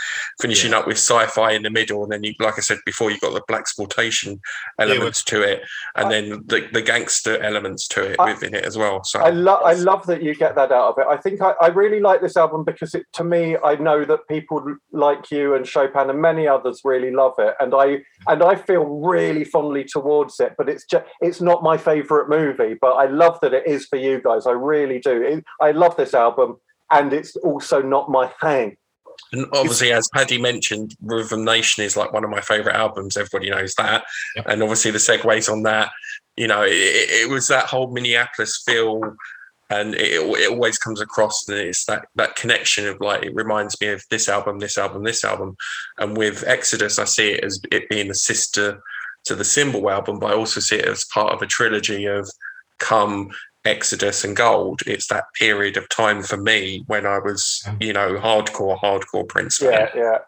finishing 0.40 0.72
up 0.72 0.86
with 0.86 0.96
sci-fi 0.96 1.52
in 1.52 1.62
the 1.62 1.70
middle 1.70 2.02
and 2.02 2.12
then 2.12 2.22
you 2.24 2.32
like 2.40 2.54
i 2.56 2.60
said 2.60 2.78
before 2.86 3.10
you've 3.10 3.20
got 3.20 3.34
the 3.34 3.42
blaxploitation 3.52 4.38
elements 4.78 5.22
to 5.24 5.42
it 5.42 5.62
and 5.96 6.06
I- 6.06 6.10
then 6.10 6.28
the, 6.46 6.68
the 6.72 6.82
gangster 6.82 7.40
elements 7.42 7.86
to 7.88 8.12
it 8.12 8.16
I- 8.18 8.32
within 8.32 8.54
it 8.54 8.64
as 8.64 8.76
well 8.78 9.04
so 9.04 9.20
I 9.20 9.30
love 9.30 9.60
I 9.64 9.74
love 9.74 10.06
that 10.06 10.22
you 10.22 10.34
get 10.34 10.54
that 10.54 10.72
out 10.72 10.90
of 10.90 10.98
it. 10.98 11.06
I 11.08 11.16
think 11.16 11.40
I, 11.40 11.54
I 11.60 11.68
really 11.68 12.00
like 12.00 12.20
this 12.20 12.36
album 12.36 12.64
because 12.64 12.94
it 12.94 13.06
to 13.14 13.24
me 13.24 13.56
I 13.64 13.76
know 13.76 14.04
that 14.04 14.26
people 14.28 14.76
like 14.92 15.30
you 15.30 15.54
and 15.54 15.66
Chopin 15.66 16.10
and 16.10 16.20
many 16.20 16.46
others 16.46 16.80
really 16.84 17.10
love 17.10 17.34
it 17.38 17.54
and 17.60 17.74
I 17.74 18.02
and 18.26 18.42
I 18.42 18.54
feel 18.56 18.84
really 18.84 19.44
fondly 19.44 19.84
towards 19.84 20.40
it 20.40 20.54
but 20.58 20.68
it's 20.68 20.84
just 20.84 21.04
it's 21.20 21.40
not 21.40 21.62
my 21.62 21.76
favorite 21.76 22.28
movie 22.28 22.74
but 22.80 22.92
I 22.94 23.06
love 23.06 23.38
that 23.40 23.54
it 23.54 23.66
is 23.66 23.87
for 23.87 23.96
you 23.96 24.20
guys 24.22 24.46
I 24.46 24.52
really 24.52 24.98
do 25.00 25.22
It- 25.22 25.44
I 25.61 25.72
love 25.72 25.96
this 25.96 26.14
album 26.14 26.56
and 26.90 27.12
it's 27.12 27.37
also 27.37 27.83
not 27.83 28.11
my 28.11 28.26
thing 28.40 28.76
And 29.33 29.46
obviously, 29.52 29.92
as 29.92 30.09
Paddy 30.14 30.40
mentioned, 30.40 30.96
Rhythm 31.02 31.44
Nation 31.44 31.85
is 31.85 31.96
like 31.96 32.12
one 32.12 32.24
of 32.24 32.30
my 32.30 32.40
favorite 32.40 32.74
albums. 32.74 33.16
Everybody 33.16 33.50
knows 33.50 33.74
that. 33.74 34.04
Yep. 34.37 34.46
And 34.48 34.62
obviously, 34.62 34.90
the 34.90 34.98
segues 34.98 35.52
on 35.52 35.62
that, 35.64 35.90
you 36.37 36.48
know, 36.48 36.62
it, 36.62 36.72
it 36.72 37.11
it 37.22 37.30
was 37.30 37.46
that 37.48 37.66
whole 37.66 37.92
Minneapolis 37.92 38.62
feel. 38.66 39.14
And 39.68 39.94
it, 39.94 40.20
it 40.42 40.50
always 40.50 40.78
comes 40.78 41.00
across 41.00 41.46
and 41.48 41.59
it's 41.59 41.85
that, 41.85 42.06
that 42.16 42.35
connection 42.35 42.88
of 42.88 43.00
like, 43.00 43.22
it 43.22 43.35
reminds 43.37 43.80
me 43.80 43.88
of 43.88 44.02
this 44.11 44.28
album, 44.28 44.59
this 44.59 44.76
album, 44.76 45.04
this 45.04 45.22
album. 45.22 45.54
And 45.98 46.16
with 46.16 46.42
Exodus, 46.44 46.98
I 46.98 47.04
see 47.04 47.28
it 47.35 47.44
as 47.44 47.61
it 47.70 47.88
being 47.88 48.09
the 48.09 48.14
sister 48.16 48.83
to 49.24 49.35
the 49.35 49.44
Symbol 49.44 49.90
album, 49.90 50.18
but 50.18 50.33
I 50.33 50.35
also 50.35 50.61
see 50.61 50.76
it 50.76 50.87
as 50.87 51.04
part 51.04 51.33
of 51.33 51.42
a 51.42 51.46
trilogy 51.46 52.06
of 52.06 52.28
Come, 52.78 53.30
Exodus, 53.64 54.24
and 54.24 54.35
Gold. 54.35 54.80
It's 54.87 55.09
that 55.09 55.24
period 55.38 55.76
of 55.76 55.88
time 55.88 56.22
for 56.22 56.37
me 56.37 56.85
when 56.87 57.06
I 57.06 57.18
was, 57.18 57.62
you 57.80 57.92
know, 57.92 58.14
hardcore, 58.14 58.80
hardcore 58.80 59.28
Prince 59.28 59.59
fan. 59.59 59.72
yeah 59.72 59.88
yeah 59.94 60.18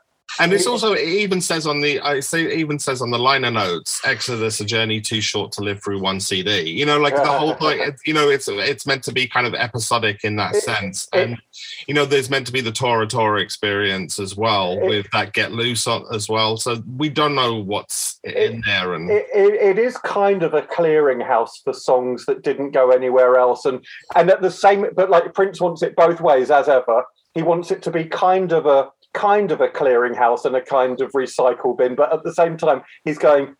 And 0.40 0.52
it's 0.52 0.66
also 0.66 0.92
it 0.92 1.06
even 1.06 1.40
says 1.40 1.66
on 1.66 1.80
the 1.80 2.00
I 2.00 2.20
say 2.20 2.42
it 2.44 2.58
even 2.58 2.78
says 2.78 3.02
on 3.02 3.10
the 3.10 3.18
liner 3.18 3.50
notes, 3.50 4.00
Exodus, 4.04 4.60
a 4.60 4.64
journey 4.64 5.00
too 5.00 5.20
short 5.20 5.52
to 5.52 5.62
live 5.62 5.82
through 5.82 6.00
one 6.00 6.20
CD. 6.20 6.70
You 6.70 6.86
know, 6.86 6.98
like 6.98 7.14
the 7.14 7.24
whole 7.26 7.54
thing. 7.54 7.80
it- 7.80 8.00
You 8.06 8.14
know, 8.14 8.28
it's 8.28 8.48
it's 8.48 8.86
meant 8.86 9.02
to 9.04 9.12
be 9.12 9.26
kind 9.28 9.46
of 9.46 9.54
episodic 9.54 10.24
in 10.24 10.36
that 10.36 10.54
It- 10.56 10.62
sense, 10.62 11.08
it- 11.12 11.18
and 11.18 11.38
you 11.86 11.94
know, 11.94 12.04
there's 12.04 12.30
meant 12.30 12.46
to 12.46 12.52
be 12.52 12.60
the 12.60 12.72
Tora 12.72 13.06
Tora 13.06 13.40
experience 13.40 14.18
as 14.18 14.34
well 14.36 14.78
It- 14.78 14.88
with 14.88 15.06
that 15.12 15.32
Get 15.32 15.52
Loose 15.52 15.86
on 15.86 16.04
as 16.12 16.28
well. 16.28 16.56
So 16.56 16.82
we 16.96 17.08
don't 17.08 17.34
know 17.34 17.54
what's 17.54 18.18
in 18.24 18.62
there, 18.66 18.94
and 18.94 19.10
it 19.10 19.78
is 19.78 19.96
kind 19.98 20.42
of 20.42 20.54
a 20.54 20.62
clearinghouse 20.62 21.62
for 21.64 21.72
songs 21.72 22.24
that 22.26 22.42
didn't 22.42 22.70
go 22.70 22.90
anywhere 22.90 23.36
else 23.36 23.64
and 23.64 23.84
and 24.14 24.30
at 24.30 24.40
the 24.42 24.50
same 24.50 24.86
but 24.94 25.10
like 25.10 25.34
prince 25.34 25.60
wants 25.60 25.82
it 25.82 25.94
both 25.96 26.20
ways 26.20 26.50
as 26.50 26.68
ever 26.68 27.04
he 27.34 27.42
wants 27.42 27.70
it 27.70 27.82
to 27.82 27.90
be 27.90 28.04
kind 28.04 28.52
of 28.52 28.66
a 28.66 28.88
kind 29.14 29.50
of 29.52 29.60
a 29.60 29.68
clearinghouse 29.68 30.44
and 30.44 30.56
a 30.56 30.60
kind 30.60 31.00
of 31.00 31.12
recycle 31.12 31.76
bin 31.76 31.94
but 31.94 32.12
at 32.12 32.22
the 32.24 32.32
same 32.32 32.56
time 32.56 32.82
he's 33.04 33.18
going 33.18 33.54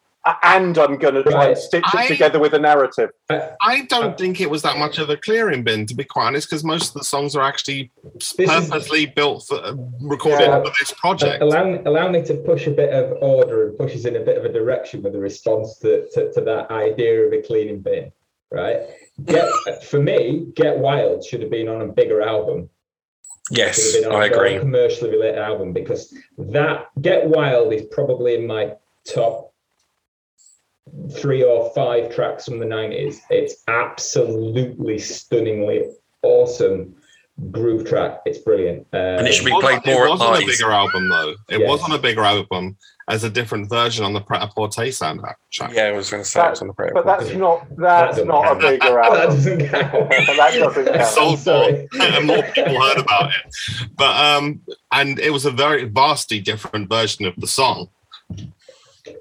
and 0.44 0.78
i'm 0.78 0.96
going 0.98 1.14
to 1.14 1.22
try 1.24 1.48
and 1.48 1.58
stitch 1.58 1.84
it 1.92 1.94
I- 1.94 2.06
together 2.06 2.38
with 2.38 2.54
a 2.54 2.58
narrative 2.58 3.10
I 3.28 3.82
don't 3.88 4.12
uh, 4.12 4.16
think 4.16 4.40
it 4.40 4.50
was 4.50 4.62
that 4.62 4.76
much 4.78 4.98
of 4.98 5.08
a 5.08 5.16
clearing 5.16 5.62
bin, 5.64 5.86
to 5.86 5.94
be 5.94 6.04
quite 6.04 6.26
honest, 6.26 6.48
because 6.50 6.62
most 6.64 6.88
of 6.88 6.94
the 6.94 7.04
songs 7.04 7.34
are 7.34 7.42
actually 7.42 7.90
This 8.18 8.34
is- 8.38 8.48
purposely 8.68 9.06
built 9.06 9.44
for 9.48 9.56
uh, 9.56 9.74
recorded 10.00 10.46
Yeah. 10.48 10.62
for 10.62 10.70
this 10.80 10.92
project. 10.98 11.42
Allow, 11.42 11.80
allow 11.86 12.08
me 12.08 12.22
to 12.24 12.34
push 12.34 12.66
a 12.66 12.70
bit 12.72 12.92
of 12.92 13.16
order 13.22 13.68
and 13.68 13.78
pushes 13.78 14.04
in 14.04 14.16
a 14.16 14.20
bit 14.20 14.36
of 14.36 14.44
a 14.44 14.52
direction 14.52 15.02
with 15.02 15.14
a 15.14 15.18
response 15.18 15.78
to, 15.78 16.06
to, 16.10 16.30
to 16.32 16.40
that 16.42 16.70
idea 16.70 17.22
of 17.26 17.32
a 17.32 17.40
cleaning 17.40 17.80
bin, 17.80 18.12
right? 18.50 18.80
Get, 19.24 19.48
for 19.84 20.00
me, 20.00 20.46
Get 20.54 20.78
Wild 20.78 21.24
should 21.24 21.40
have 21.40 21.50
been 21.50 21.68
on 21.68 21.80
a 21.82 21.86
bigger 21.88 22.20
album. 22.20 22.68
Yes, 23.50 23.94
have 23.94 24.04
been 24.04 24.12
on 24.12 24.22
I 24.22 24.26
agree. 24.26 24.58
commercially 24.58 25.10
related 25.10 25.38
album 25.38 25.72
because 25.72 26.14
that 26.38 26.88
Get 27.00 27.26
Wild 27.28 27.72
is 27.72 27.82
probably 27.90 28.34
in 28.34 28.46
my 28.46 28.74
top 29.04 29.52
three 31.12 31.42
or 31.42 31.72
five 31.74 32.14
tracks 32.14 32.44
from 32.44 32.58
the 32.58 32.66
90s. 32.66 33.16
It's 33.30 33.62
absolutely 33.68 34.98
stunningly 34.98 35.90
awesome 36.22 36.96
groove 37.50 37.84
track. 37.88 38.20
It's 38.26 38.38
brilliant. 38.38 38.86
Um, 38.92 39.00
And 39.00 39.26
it 39.26 39.32
should 39.32 39.44
be 39.46 39.52
wasn't- 39.52 39.82
played 39.84 39.94
more 39.94 40.06
It 40.06 40.10
wasn't 40.10 40.42
a 40.42 40.46
bigger 40.46 40.70
album 40.70 41.08
though. 41.08 41.30
It 41.48 41.60
Yes. 41.60 41.68
was 41.68 41.82
on 41.82 41.92
a 41.92 41.98
bigger 41.98 42.22
album 42.24 42.76
as 43.08 43.24
a 43.24 43.30
different 43.30 43.68
version 43.68 44.04
on 44.04 44.12
the 44.12 44.20
Pret 44.20 44.42
a 44.42 44.46
Porter 44.48 44.82
soundtrack. 44.82 45.34
Yeah, 45.72 45.84
I 45.86 45.92
was 45.92 46.08
going 46.10 46.22
to 46.22 46.28
say 46.28 46.46
it 46.46 46.50
was 46.50 46.60
on 46.62 46.68
the 46.68 46.74
but 46.94 47.04
that's 47.04 47.32
not 47.34 47.66
that's 47.76 48.16
doesn't 48.16 48.28
not 48.28 48.44
a 48.44 48.48
count. 48.48 48.60
bigger 48.60 48.78
that 48.94 49.04
album 49.04 49.20
doesn't 49.36 49.68
count. 49.68 49.92
that 50.10 50.54
doesn't 50.54 50.84
count 50.94 51.06
Sold 51.08 51.28
more, 51.30 51.36
sorry. 51.38 51.88
and 52.00 52.26
more 52.26 52.42
people 52.42 52.80
heard 52.80 52.98
about 52.98 53.30
it. 53.30 53.88
But 53.96 54.16
um, 54.16 54.60
and 54.92 55.18
it 55.18 55.30
was 55.30 55.44
a 55.46 55.50
very 55.50 55.84
vastly 55.84 56.38
different 56.38 56.88
version 56.88 57.24
of 57.26 57.34
the 57.38 57.46
song. 57.48 57.88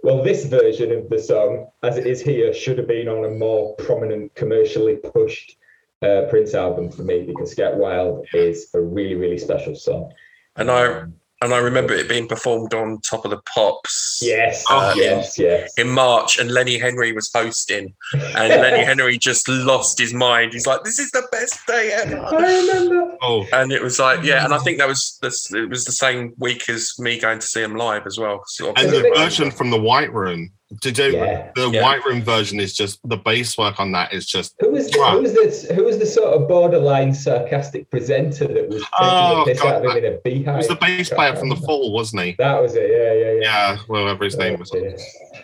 Well, 0.04 0.22
this 0.24 0.46
version 0.46 0.92
of 0.92 1.10
the 1.10 1.18
song, 1.20 1.68
as 1.82 1.98
it 1.98 2.06
is 2.06 2.22
here, 2.22 2.54
should 2.54 2.78
have 2.78 2.88
been 2.88 3.08
on 3.08 3.26
a 3.26 3.30
more 3.30 3.76
prominent, 3.78 4.34
commercially 4.36 4.98
pushed 4.98 5.58
uh, 6.02 6.24
Prince 6.30 6.54
album 6.54 6.92
for 6.92 7.04
me 7.04 7.24
because 7.24 7.54
Get 7.54 7.76
Wild 7.76 8.26
is 8.34 8.70
a 8.74 8.82
really, 8.82 9.16
really 9.16 9.38
special 9.38 9.76
song. 9.76 10.12
And 10.56 10.70
I 10.70 11.06
and 11.44 11.56
I 11.56 11.58
remember 11.58 11.94
it 11.94 12.08
being 12.08 12.28
performed 12.28 12.76
on 12.76 13.00
Top 13.02 13.26
of 13.26 13.32
the 13.32 13.42
Pops. 13.52 14.20
Yes, 14.22 14.64
Oh, 14.70 14.94
yes, 14.96 15.40
yes. 15.40 15.74
In 15.76 15.90
March, 15.90 16.38
and 16.38 16.52
Lenny 16.52 16.78
Henry 16.78 17.14
was 17.14 17.32
hosting, 17.34 17.96
and 18.14 18.50
Lenny 18.62 18.84
Henry 18.84 19.18
just 19.18 19.50
lost 19.50 19.98
his 19.98 20.14
mind. 20.14 20.54
He's 20.54 20.68
like, 20.68 20.84
"This 20.84 21.00
is 21.00 21.10
the 21.12 21.28
best 21.32 21.66
day 21.66 21.92
ever," 21.94 22.20
I 22.20 22.60
remember. 22.60 23.18
Oh, 23.22 23.48
and 23.54 23.72
it 23.72 23.82
was 23.82 23.98
like, 23.98 24.24
yeah. 24.24 24.46
And 24.46 24.54
I 24.54 24.60
think 24.60 24.78
that 24.78 24.88
was 24.88 25.18
this. 25.22 25.52
It 25.52 25.68
was 25.70 25.86
the 25.86 25.92
same 25.92 26.34
week 26.38 26.70
as 26.70 26.94
me 27.00 27.20
going 27.20 27.40
to 27.40 27.48
see 27.48 27.62
him 27.62 27.76
live 27.76 28.06
as 28.06 28.20
well. 28.20 28.44
So 28.46 28.74
and 28.76 28.90
the 28.90 29.12
version 29.16 29.50
from 29.50 29.72
the 29.72 29.82
White 29.82 30.14
Room. 30.14 30.52
Did 30.80 30.96
do 30.96 31.12
Yeah. 31.12 31.52
The 31.56 31.70
Yeah. 31.70 31.82
White 31.84 32.06
Room 32.06 32.22
version 32.24 32.60
is 32.62 32.74
just 32.74 33.00
the 33.04 33.18
bass 33.18 33.58
work 33.58 33.80
on 33.80 33.92
that 33.92 34.14
is 34.14 34.26
just 34.26 34.56
Who 34.62 34.72
was 34.72 34.90
Wow. 34.96 35.18
who 35.18 35.22
was 35.24 35.34
the 35.34 35.74
who 35.74 35.84
was 35.84 35.98
the 36.00 36.06
sort 36.06 36.34
of 36.34 36.48
borderline 36.48 37.14
sarcastic 37.14 37.90
presenter 37.90 38.48
that 38.48 38.70
was 38.70 38.82
taking 38.82 38.90
Oh, 39.02 39.44
the 39.46 39.52
piss 39.52 39.62
God, 39.62 39.74
out 39.74 39.86
of 39.86 39.92
him 39.92 39.98
in 40.06 40.14
a 40.14 40.18
He 40.24 40.38
beehive? 40.40 40.58
was 40.58 40.68
the 40.70 40.76
bass 40.76 41.10
player 41.10 41.36
from 41.36 41.50
the 41.50 41.58
Fall, 41.58 41.92
wasn't 41.92 42.22
he? 42.24 42.36
That 42.38 42.62
was 42.62 42.76
it. 42.76 42.90
Yeah, 42.90 43.14
yeah, 43.14 43.32
yeah. 43.42 43.42
Yeah, 43.74 43.78
whatever 43.88 44.24
his 44.24 44.38
name 44.38 44.60
was. 44.60 44.72
Oh, 44.74 44.78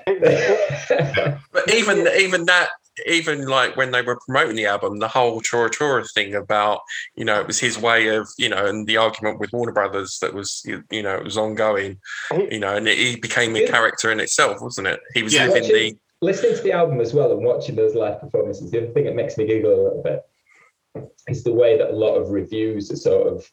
yeah. 0.07 1.37
But 1.51 1.73
even 1.73 2.07
even 2.17 2.45
that, 2.45 2.69
even 3.05 3.47
like 3.47 3.75
when 3.75 3.91
they 3.91 4.01
were 4.01 4.19
promoting 4.25 4.55
the 4.55 4.65
album, 4.65 4.99
the 4.99 5.07
whole 5.07 5.41
Tora 5.41 5.69
Tora 5.69 6.03
thing 6.03 6.35
about 6.35 6.81
you 7.15 7.25
know 7.25 7.39
it 7.39 7.47
was 7.47 7.59
his 7.59 7.77
way 7.77 8.07
of 8.07 8.27
you 8.37 8.49
know, 8.49 8.65
and 8.65 8.87
the 8.87 8.97
argument 8.97 9.39
with 9.39 9.53
Warner 9.53 9.71
Brothers 9.71 10.19
that 10.21 10.33
was 10.33 10.63
you 10.65 11.03
know 11.03 11.15
it 11.15 11.23
was 11.23 11.37
ongoing, 11.37 11.99
you 12.49 12.59
know, 12.59 12.75
and 12.75 12.87
it, 12.87 12.97
he 12.97 13.15
became 13.17 13.55
a 13.55 13.67
character 13.67 14.11
in 14.11 14.19
itself, 14.19 14.61
wasn't 14.61 14.87
it? 14.87 14.99
He 15.13 15.23
was 15.23 15.33
Yeah. 15.33 15.47
living 15.47 15.63
the 15.63 15.97
listening 16.21 16.55
to 16.55 16.61
the 16.63 16.71
album 16.71 16.99
as 16.99 17.13
well 17.13 17.31
and 17.31 17.43
watching 17.45 17.75
those 17.75 17.95
live 17.95 18.19
performances, 18.19 18.71
the 18.71 18.79
other 18.79 18.93
thing 18.93 19.05
that 19.05 19.15
makes 19.15 19.37
me 19.37 19.45
giggle 19.45 19.71
a 19.71 19.83
little 19.83 20.01
bit 20.03 20.23
is 21.27 21.43
the 21.43 21.53
way 21.53 21.77
that 21.77 21.91
a 21.91 21.95
lot 21.95 22.15
of 22.15 22.29
reviews 22.29 22.91
are 22.91 22.95
sort 22.95 23.27
of, 23.27 23.45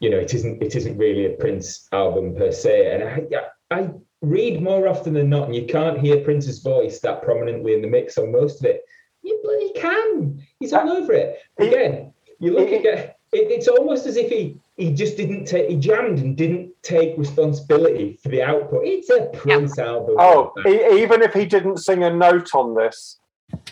you 0.00 0.10
know, 0.10 0.18
it 0.18 0.34
isn't 0.34 0.62
it 0.62 0.76
isn't 0.76 0.98
really 0.98 1.26
a 1.26 1.36
Prince 1.36 1.88
album 1.92 2.34
per 2.34 2.52
se. 2.52 2.94
And 2.94 3.02
I, 3.04 3.74
I 3.74 3.90
read 4.22 4.62
more 4.62 4.86
often 4.88 5.14
than 5.14 5.30
not, 5.30 5.46
and 5.46 5.54
you 5.56 5.66
can't 5.66 5.98
hear 5.98 6.22
Prince's 6.22 6.58
voice 6.60 7.00
that 7.00 7.22
prominently 7.22 7.74
in 7.74 7.82
the 7.82 7.88
mix 7.88 8.18
on 8.18 8.32
most 8.32 8.60
of 8.60 8.66
it. 8.66 8.82
You 9.22 9.40
bloody 9.42 9.72
can. 9.72 10.42
He's 10.58 10.72
all 10.72 10.90
over 10.90 11.12
it. 11.12 11.38
Again, 11.58 12.12
you 12.38 12.52
look 12.54 12.68
at 12.70 12.84
it, 12.84 13.16
it's 13.32 13.68
almost 13.68 14.06
as 14.06 14.16
if 14.16 14.28
he 14.30 14.56
he 14.76 14.92
just 14.92 15.16
didn't 15.16 15.44
take 15.44 15.68
he 15.68 15.76
jammed 15.76 16.18
and 16.18 16.36
didn't 16.36 16.72
take 16.82 17.16
responsibility 17.18 18.18
for 18.22 18.28
the 18.30 18.42
output. 18.42 18.84
It's 18.84 19.10
a 19.10 19.26
Prince 19.32 19.78
album. 19.78 20.16
oh 20.18 20.52
e- 20.66 21.02
even 21.02 21.22
if 21.22 21.32
he 21.34 21.44
didn't 21.44 21.76
sing 21.78 22.02
a 22.02 22.10
note 22.10 22.54
on 22.54 22.74
this 22.74 23.18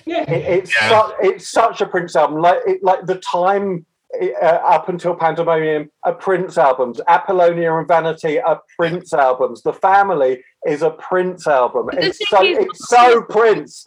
yeah. 0.04 0.30
it, 0.30 0.58
it's 0.58 0.74
Yeah. 0.80 1.06
su- 1.08 1.14
it's 1.22 1.48
such 1.48 1.80
a 1.80 1.86
Prince 1.86 2.14
album. 2.14 2.40
Like 2.40 2.60
it, 2.66 2.84
like 2.84 3.06
the 3.06 3.16
time 3.16 3.84
uh, 4.42 4.44
up 4.46 4.88
until 4.88 5.14
Pandemonium 5.14 5.90
are 6.04 6.14
Prince 6.14 6.56
albums. 6.56 7.00
Apollonia 7.08 7.74
and 7.76 7.86
Vanity 7.86 8.40
are 8.40 8.60
Prince 8.78 9.12
albums. 9.12 9.62
The 9.62 9.72
Family 9.72 10.42
is 10.66 10.82
a 10.82 10.90
Prince 10.90 11.46
album. 11.46 11.88
It's 11.92 12.18
so 12.28 12.42
is- 12.44 12.58
it's 12.58 12.88
so 12.88 13.22
Prince. 13.22 13.84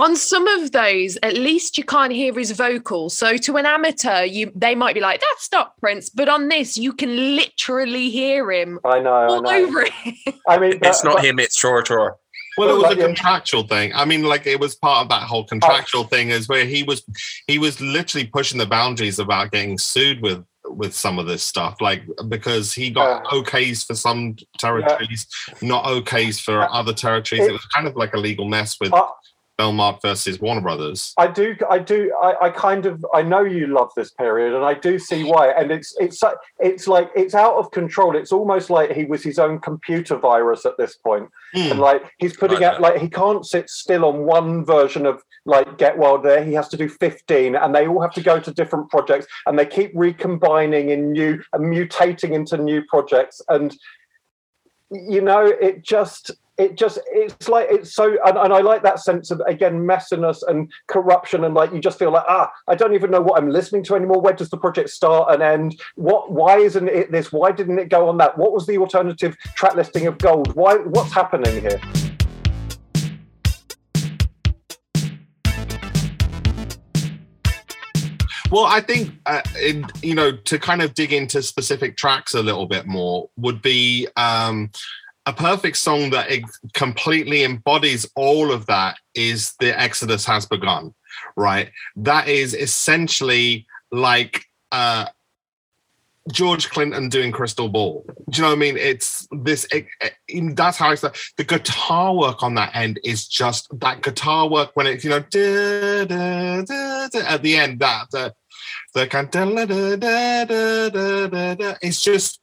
On 0.00 0.16
some 0.16 0.46
of 0.48 0.72
those, 0.72 1.16
at 1.22 1.34
least 1.34 1.78
you 1.78 1.84
can't 1.84 2.12
hear 2.12 2.32
his 2.34 2.50
vocals. 2.50 3.16
So 3.16 3.36
to 3.36 3.56
an 3.56 3.66
amateur, 3.66 4.22
you 4.24 4.50
they 4.54 4.74
might 4.74 4.94
be 4.94 5.00
like, 5.00 5.20
"That's 5.20 5.48
not 5.52 5.76
Prince," 5.78 6.10
but 6.10 6.28
on 6.28 6.48
this, 6.48 6.76
you 6.76 6.92
can 6.92 7.36
literally 7.36 8.10
hear 8.10 8.50
him 8.50 8.80
I 8.84 8.98
know. 9.00 9.12
I 9.14 9.26
all 9.26 9.42
know. 9.42 9.50
over 9.50 9.82
it. 9.82 10.34
I 10.48 10.58
mean, 10.58 10.78
It's 10.82 11.00
but- 11.02 11.04
not 11.08 11.16
but- 11.16 11.24
him, 11.24 11.38
it's 11.38 11.58
Tora 11.60 11.82
Tora. 11.84 12.14
Well, 12.58 12.68
it 12.70 12.78
was 12.82 12.92
a 12.92 12.96
contractual 13.06 13.62
thing. 13.64 13.92
I 13.94 14.04
mean, 14.04 14.22
like 14.24 14.46
it 14.46 14.58
was 14.60 14.74
part 14.74 15.02
of 15.04 15.08
that 15.10 15.22
whole 15.22 15.44
contractual 15.44 16.04
thing, 16.04 16.30
is 16.30 16.48
where 16.48 16.64
he 16.64 16.82
was 16.82 17.02
he 17.46 17.58
was 17.58 17.80
literally 17.80 18.26
pushing 18.26 18.58
the 18.58 18.66
boundaries 18.66 19.18
about 19.18 19.50
getting 19.52 19.78
sued 19.78 20.20
with 20.22 20.44
with 20.66 20.94
some 20.94 21.18
of 21.18 21.26
this 21.26 21.42
stuff, 21.42 21.80
like 21.80 22.02
because 22.28 22.72
he 22.72 22.90
got 22.90 23.24
okays 23.24 23.84
for 23.84 23.94
some 23.94 24.36
territories, 24.58 25.26
not 25.62 25.84
okays 25.84 26.40
for 26.40 26.62
other 26.72 26.92
territories. 26.92 27.42
It, 27.44 27.48
It- 27.50 27.52
was 27.52 27.64
kind 27.66 27.86
of 27.86 27.96
like 27.96 28.14
a 28.14 28.18
legal 28.18 28.46
mess 28.48 28.76
with 28.80 28.92
Uh, 28.92 29.06
Bellmark 29.60 30.00
versus 30.02 30.40
Warner 30.40 30.60
Brothers. 30.62 31.12
I 31.18 31.26
do, 31.26 31.54
I 31.68 31.78
do, 31.78 32.14
I, 32.22 32.46
I 32.46 32.50
kind 32.50 32.86
of, 32.86 33.04
I 33.12 33.22
know 33.22 33.42
you 33.42 33.66
love 33.66 33.90
this 33.94 34.10
period, 34.10 34.54
and 34.54 34.64
I 34.64 34.74
do 34.74 34.98
see 34.98 35.24
why. 35.24 35.50
And 35.50 35.70
it's, 35.70 35.94
it's, 36.00 36.22
it's 36.58 36.88
like 36.88 37.10
it's 37.14 37.34
out 37.34 37.56
of 37.56 37.70
control. 37.70 38.16
It's 38.16 38.32
almost 38.32 38.70
like 38.70 38.92
he 38.92 39.04
was 39.04 39.22
his 39.22 39.38
own 39.38 39.58
computer 39.60 40.16
virus 40.16 40.64
at 40.64 40.76
this 40.78 40.96
point, 40.96 41.28
Hmm. 41.52 41.72
and 41.72 41.80
like 41.80 42.02
he's 42.18 42.36
putting 42.36 42.60
Right. 42.60 42.74
out, 42.74 42.80
like 42.80 42.98
he 43.00 43.08
can't 43.08 43.44
sit 43.44 43.68
still 43.68 44.04
on 44.04 44.24
one 44.24 44.64
version 44.64 45.04
of 45.04 45.22
like 45.44 45.78
Get 45.78 45.98
Wild. 45.98 46.22
There, 46.22 46.44
he 46.44 46.52
has 46.54 46.68
to 46.68 46.76
do 46.76 46.88
fifteen, 46.88 47.56
and 47.56 47.74
they 47.74 47.86
all 47.86 48.00
have 48.00 48.12
to 48.14 48.22
go 48.22 48.38
to 48.40 48.52
different 48.52 48.88
projects, 48.88 49.26
and 49.46 49.58
they 49.58 49.66
keep 49.66 49.90
recombining 49.94 50.90
in 50.90 51.12
new 51.12 51.42
and 51.52 51.64
mutating 51.64 52.32
into 52.32 52.56
new 52.56 52.82
projects, 52.84 53.42
and 53.48 53.76
you 54.90 55.20
know, 55.20 55.46
it 55.46 55.82
just 55.82 56.30
it 56.60 56.76
just 56.76 56.98
it's 57.10 57.48
like 57.48 57.66
it's 57.70 57.94
so 57.94 58.16
and, 58.26 58.36
and 58.36 58.52
i 58.52 58.60
like 58.60 58.82
that 58.82 59.00
sense 59.00 59.30
of 59.30 59.40
again 59.46 59.80
messiness 59.80 60.42
and 60.46 60.70
corruption 60.88 61.44
and 61.44 61.54
like 61.54 61.72
you 61.72 61.80
just 61.80 61.98
feel 61.98 62.10
like 62.10 62.24
ah 62.28 62.50
i 62.68 62.74
don't 62.74 62.94
even 62.94 63.10
know 63.10 63.20
what 63.20 63.40
i'm 63.40 63.48
listening 63.48 63.82
to 63.84 63.94
anymore. 63.94 64.20
Where 64.20 64.34
does 64.34 64.50
the 64.50 64.56
project 64.56 64.90
start 64.90 65.32
and 65.32 65.42
end? 65.42 65.80
What 65.94 66.32
why 66.32 66.58
isn't 66.58 66.88
it 66.88 67.10
this? 67.10 67.32
Why 67.32 67.52
didn't 67.52 67.78
it 67.78 67.88
go 67.88 68.08
on 68.08 68.18
that? 68.18 68.36
What 68.36 68.52
was 68.52 68.66
the 68.66 68.78
alternative 68.78 69.36
track 69.54 69.74
listing 69.74 70.06
of 70.06 70.18
gold? 70.18 70.54
Why 70.54 70.76
what's 70.76 71.12
happening 71.12 71.60
here? 71.60 71.80
Well, 78.50 78.64
I 78.64 78.80
think 78.80 79.12
uh, 79.26 79.42
in, 79.62 79.86
you 80.02 80.14
know 80.14 80.36
to 80.36 80.58
kind 80.58 80.82
of 80.82 80.94
dig 80.94 81.12
into 81.12 81.42
specific 81.42 81.96
tracks 81.96 82.34
a 82.34 82.42
little 82.42 82.66
bit 82.66 82.86
more 82.86 83.30
would 83.36 83.62
be 83.62 84.08
um, 84.16 84.70
a 85.30 85.32
perfect 85.32 85.76
song 85.76 86.10
that 86.10 86.30
ex- 86.30 86.60
completely 86.74 87.44
embodies 87.44 88.10
all 88.16 88.52
of 88.52 88.66
that. 88.66 88.96
Is 89.14 89.54
the 89.60 89.78
Exodus 89.78 90.24
has 90.26 90.46
begun, 90.46 90.94
right? 91.36 91.70
That 91.96 92.28
is 92.28 92.54
essentially 92.54 93.66
like 93.92 94.44
uh, 94.72 95.06
George 96.32 96.68
Clinton 96.70 97.08
doing 97.08 97.32
Crystal 97.32 97.68
Ball. 97.68 98.04
Do 98.28 98.36
you 98.36 98.42
know 98.42 98.48
what 98.50 98.56
I 98.56 98.58
mean? 98.58 98.76
It's 98.76 99.26
this. 99.44 99.66
It, 99.72 99.86
it- 100.00 100.56
that's 100.56 100.78
how 100.78 100.90
I 100.90 100.94
start. 100.94 101.18
The 101.36 101.44
guitar 101.44 102.14
work 102.14 102.42
on 102.42 102.54
that 102.54 102.74
end 102.74 103.00
is 103.04 103.26
just 103.26 103.68
that 103.80 104.02
guitar 104.02 104.48
work 104.48 104.70
when 104.74 104.86
it's 104.86 105.04
you 105.04 105.10
know 105.10 105.20
da, 105.20 106.04
da, 106.04 106.62
da, 107.08 107.18
at 107.26 107.42
the 107.42 107.56
end. 107.56 107.80
That 107.80 108.06
the 108.10 108.34
the 108.94 109.06
kind 109.06 109.28
it's 111.82 112.00
just. 112.02 112.40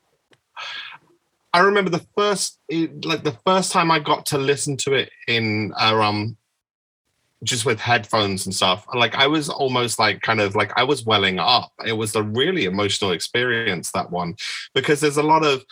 I 1.58 1.62
remember 1.62 1.90
the 1.90 2.06
first, 2.16 2.60
like 2.70 3.24
the 3.24 3.36
first 3.44 3.72
time 3.72 3.90
I 3.90 3.98
got 3.98 4.28
to 4.28 4.38
listen 4.38 4.78
to 4.78 4.94
it 4.94 5.10
in 5.28 5.74
uh, 5.76 6.00
um, 6.00 6.38
just 7.44 7.66
with 7.66 7.80
headphones 7.80 8.46
and 8.46 8.54
stuff. 8.54 8.86
Like 8.94 9.16
I 9.16 9.26
was 9.26 9.50
almost 9.50 9.98
like 9.98 10.22
kind 10.22 10.40
of 10.40 10.56
like 10.56 10.72
I 10.78 10.84
was 10.84 11.04
welling 11.04 11.40
up. 11.40 11.72
It 11.84 11.94
was 11.94 12.16
a 12.16 12.22
really 12.22 12.66
emotional 12.66 13.10
experience 13.10 13.92
that 13.94 14.12
one 14.12 14.36
because 14.76 15.00
there's 15.00 15.18
a 15.18 15.24
lot 15.24 15.44
of, 15.44 15.66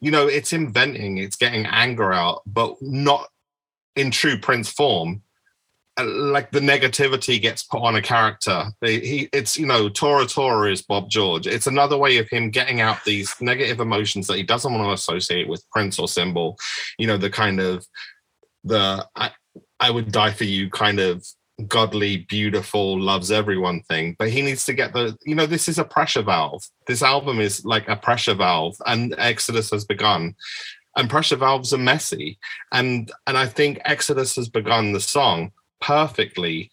you 0.00 0.12
know, 0.12 0.28
it's 0.28 0.52
inventing, 0.52 1.18
it's 1.18 1.34
getting 1.34 1.66
anger 1.66 2.12
out, 2.12 2.42
but 2.46 2.76
not 2.80 3.26
in 3.96 4.12
true 4.12 4.38
Prince 4.38 4.70
form. 4.70 5.22
Like 6.00 6.50
the 6.50 6.60
negativity 6.60 7.40
gets 7.40 7.62
put 7.62 7.82
on 7.82 7.96
a 7.96 8.02
character. 8.02 8.64
He, 8.80 9.28
it's 9.32 9.58
you 9.58 9.66
know, 9.66 9.90
Tora 9.90 10.26
Tora 10.26 10.72
is 10.72 10.80
Bob 10.80 11.10
George. 11.10 11.46
It's 11.46 11.66
another 11.66 11.98
way 11.98 12.16
of 12.16 12.28
him 12.30 12.50
getting 12.50 12.80
out 12.80 13.04
these 13.04 13.34
negative 13.40 13.78
emotions 13.78 14.26
that 14.26 14.38
he 14.38 14.42
doesn't 14.42 14.72
want 14.72 14.84
to 14.84 14.92
associate 14.92 15.48
with 15.48 15.68
Prince 15.70 15.98
or 15.98 16.08
symbol. 16.08 16.56
You 16.98 17.08
know, 17.08 17.18
the 17.18 17.28
kind 17.28 17.60
of 17.60 17.86
the 18.64 19.06
I, 19.16 19.32
I 19.80 19.90
would 19.90 20.12
die 20.12 20.30
for 20.30 20.44
you 20.44 20.70
kind 20.70 20.98
of 20.98 21.26
godly, 21.68 22.18
beautiful, 22.28 22.98
loves 23.00 23.30
everyone 23.30 23.82
thing. 23.82 24.16
But 24.18 24.30
he 24.30 24.42
needs 24.42 24.64
to 24.66 24.72
get 24.72 24.92
the, 24.92 25.16
you 25.24 25.34
know, 25.34 25.46
this 25.46 25.68
is 25.68 25.78
a 25.78 25.84
pressure 25.84 26.22
valve. 26.22 26.62
This 26.86 27.02
album 27.02 27.40
is 27.40 27.64
like 27.64 27.88
a 27.88 27.96
pressure 27.96 28.34
valve, 28.34 28.76
and 28.86 29.14
Exodus 29.18 29.70
has 29.70 29.84
begun. 29.84 30.34
And 30.96 31.08
pressure 31.08 31.36
valves 31.36 31.72
are 31.72 31.78
messy. 31.78 32.38
And 32.72 33.10
and 33.26 33.38
I 33.38 33.46
think 33.46 33.80
Exodus 33.84 34.36
has 34.36 34.48
begun 34.48 34.92
the 34.92 35.00
song 35.00 35.52
perfectly 35.82 36.70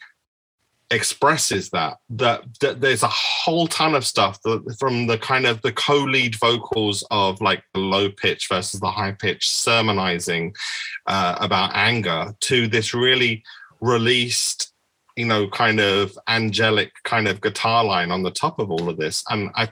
expresses 0.92 1.70
that 1.70 1.98
that, 2.10 2.42
that 2.62 2.82
there's 2.82 3.04
a 3.04 3.08
whole 3.08 3.68
ton 3.68 3.94
of 3.94 4.06
stuff 4.06 4.42
that, 4.42 4.76
from 4.80 5.06
the 5.06 5.18
kind 5.18 5.46
of 5.46 5.62
the 5.62 5.72
co-lead 5.72 6.36
vocals 6.36 7.06
of 7.12 7.40
like 7.42 7.64
the 7.74 7.80
low 7.80 8.10
pitch 8.10 8.48
versus 8.50 8.80
the 8.80 8.90
high 8.90 9.12
pitch 9.12 9.48
sermonizing 9.48 10.54
uh, 11.06 11.36
about 11.40 11.72
anger 11.76 12.34
to 12.40 12.68
this 12.68 12.94
really 12.94 13.44
released 13.82 14.74
you 15.16 15.26
know 15.26 15.48
kind 15.50 15.80
of 15.80 16.18
angelic 16.28 16.92
kind 17.04 17.28
of 17.28 17.42
guitar 17.42 17.84
line 17.84 18.10
on 18.10 18.24
the 18.24 18.32
top 18.32 18.58
of 18.58 18.72
all 18.72 18.90
of 18.90 18.98
this. 18.98 19.24
And 19.30 19.52
i 19.56 19.70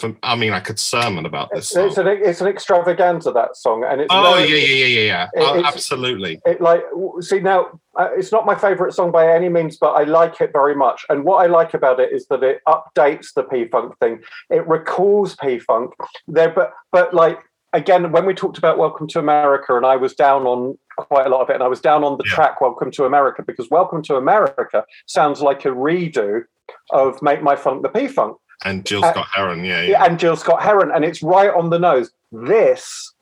from, 0.00 0.16
i 0.22 0.34
mean 0.34 0.52
i 0.52 0.60
could 0.60 0.78
sermon 0.78 1.26
about 1.26 1.50
this 1.52 1.64
it's, 1.66 1.70
song. 1.70 1.86
it's 1.86 1.96
an 1.98 2.06
it's 2.08 2.40
an 2.40 2.46
extravaganza 2.46 3.30
that 3.32 3.56
song 3.56 3.84
and 3.84 4.00
it's 4.00 4.08
oh 4.10 4.34
very- 4.36 4.48
yeah 4.50 4.56
yeah 4.56 4.74
yeah 4.74 4.86
yeah 4.86 5.06
yeah. 5.06 5.24
It- 5.34 5.64
Oh, 5.64 5.64
absolutely. 5.64 6.40
it 6.46 6.60
like 6.60 6.82
see 7.20 7.40
now 7.40 7.66
uh, 7.98 8.08
it's 8.16 8.32
not 8.32 8.46
my 8.46 8.54
favorite 8.54 8.92
song 8.94 9.10
by 9.12 9.30
any 9.30 9.48
means 9.48 9.76
but 9.76 9.92
i 9.92 10.04
like 10.04 10.40
it 10.40 10.50
very 10.52 10.74
much. 10.74 11.04
And 11.08 11.24
what 11.24 11.44
i 11.44 11.46
like 11.46 11.74
about 11.74 12.00
it 12.00 12.12
is 12.12 12.26
that 12.28 12.42
it 12.42 12.60
updates 12.66 13.34
the 13.34 13.42
p-funk 13.42 13.98
thing. 13.98 14.20
It 14.50 14.66
recalls 14.66 15.36
p-funk. 15.36 15.92
There 16.26 16.48
but 16.50 16.72
but 16.90 17.12
like 17.12 17.38
again 17.74 18.12
when 18.12 18.24
we 18.26 18.34
talked 18.34 18.58
about 18.58 18.78
welcome 18.78 19.06
to 19.08 19.18
america 19.18 19.74
and 19.76 19.86
i 19.86 19.96
was 19.96 20.14
down 20.14 20.42
on 20.46 20.76
quite 20.98 21.26
a 21.26 21.30
lot 21.30 21.40
of 21.40 21.48
it 21.50 21.54
and 21.54 21.62
i 21.62 21.68
was 21.68 21.80
down 21.80 22.04
on 22.04 22.18
the 22.18 22.24
Yeah. 22.26 22.34
track 22.34 22.60
welcome 22.60 22.90
to 22.92 23.04
america 23.06 23.42
because 23.42 23.68
welcome 23.70 24.02
to 24.02 24.16
america 24.16 24.84
sounds 25.06 25.40
like 25.40 25.64
a 25.64 25.68
redo 25.68 26.42
of 26.90 27.20
make 27.22 27.42
my 27.42 27.56
funk 27.56 27.82
the 27.82 27.88
p-funk 27.88 28.36
and 28.64 28.84
Gil 28.84 29.04
Uh, 29.04 29.10
scott 29.12 29.28
heron 29.34 29.64
yeah, 29.64 29.82
yeah. 29.82 29.90
yeah, 29.90 30.04
and 30.04 30.18
Gil 30.18 30.36
Scott-Heron, 30.36 30.90
and 30.92 31.04
it's 31.04 31.22
right 31.22 31.50
on 31.52 31.70
the 31.70 31.78
nose. 31.78 32.10
This, 32.30 33.12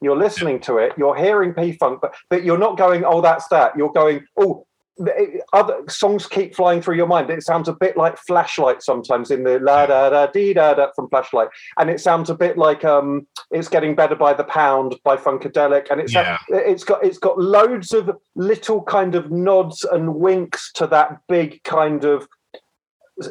you're 0.00 0.16
listening 0.16 0.60
to 0.60 0.78
it, 0.78 0.92
you're 0.96 1.16
hearing 1.16 1.52
P 1.54 1.72
Funk, 1.72 2.00
but 2.00 2.14
but 2.30 2.44
you're 2.44 2.58
not 2.58 2.76
going, 2.78 3.04
oh, 3.04 3.20
that's 3.20 3.46
that. 3.48 3.76
You're 3.76 3.92
going, 3.92 4.24
oh, 4.38 4.66
the- 4.96 5.40
other 5.52 5.82
songs 5.88 6.26
keep 6.26 6.54
flying 6.54 6.80
through 6.82 6.96
your 6.96 7.06
mind. 7.06 7.30
It 7.30 7.42
sounds 7.42 7.68
a 7.68 7.72
bit 7.72 7.96
like 7.96 8.18
Flashlight 8.18 8.82
sometimes 8.82 9.30
in 9.30 9.44
the 9.44 9.58
la 9.58 9.86
da 9.86 10.10
da 10.10 10.26
dee 10.26 10.52
da 10.52 10.74
da 10.74 10.88
from 10.94 11.08
Flashlight, 11.08 11.48
and 11.78 11.88
it 11.90 12.00
sounds 12.00 12.28
a 12.30 12.34
bit 12.34 12.56
like 12.58 12.84
um, 12.84 13.26
it's 13.50 13.68
getting 13.68 13.94
better 13.94 14.14
by 14.16 14.32
the 14.34 14.44
pound 14.44 14.96
by 15.04 15.16
Funkadelic, 15.16 15.90
and 15.90 16.00
it's 16.00 16.12
Yeah. 16.14 16.38
it's 16.48 16.84
got 16.84 17.02
it's 17.04 17.18
got 17.18 17.38
loads 17.38 17.92
of 17.92 18.10
little 18.34 18.82
kind 18.82 19.14
of 19.14 19.30
nods 19.30 19.84
and 19.84 20.14
winks 20.16 20.70
to 20.74 20.86
that 20.88 21.18
big 21.28 21.62
kind 21.64 22.04
of 22.04 22.26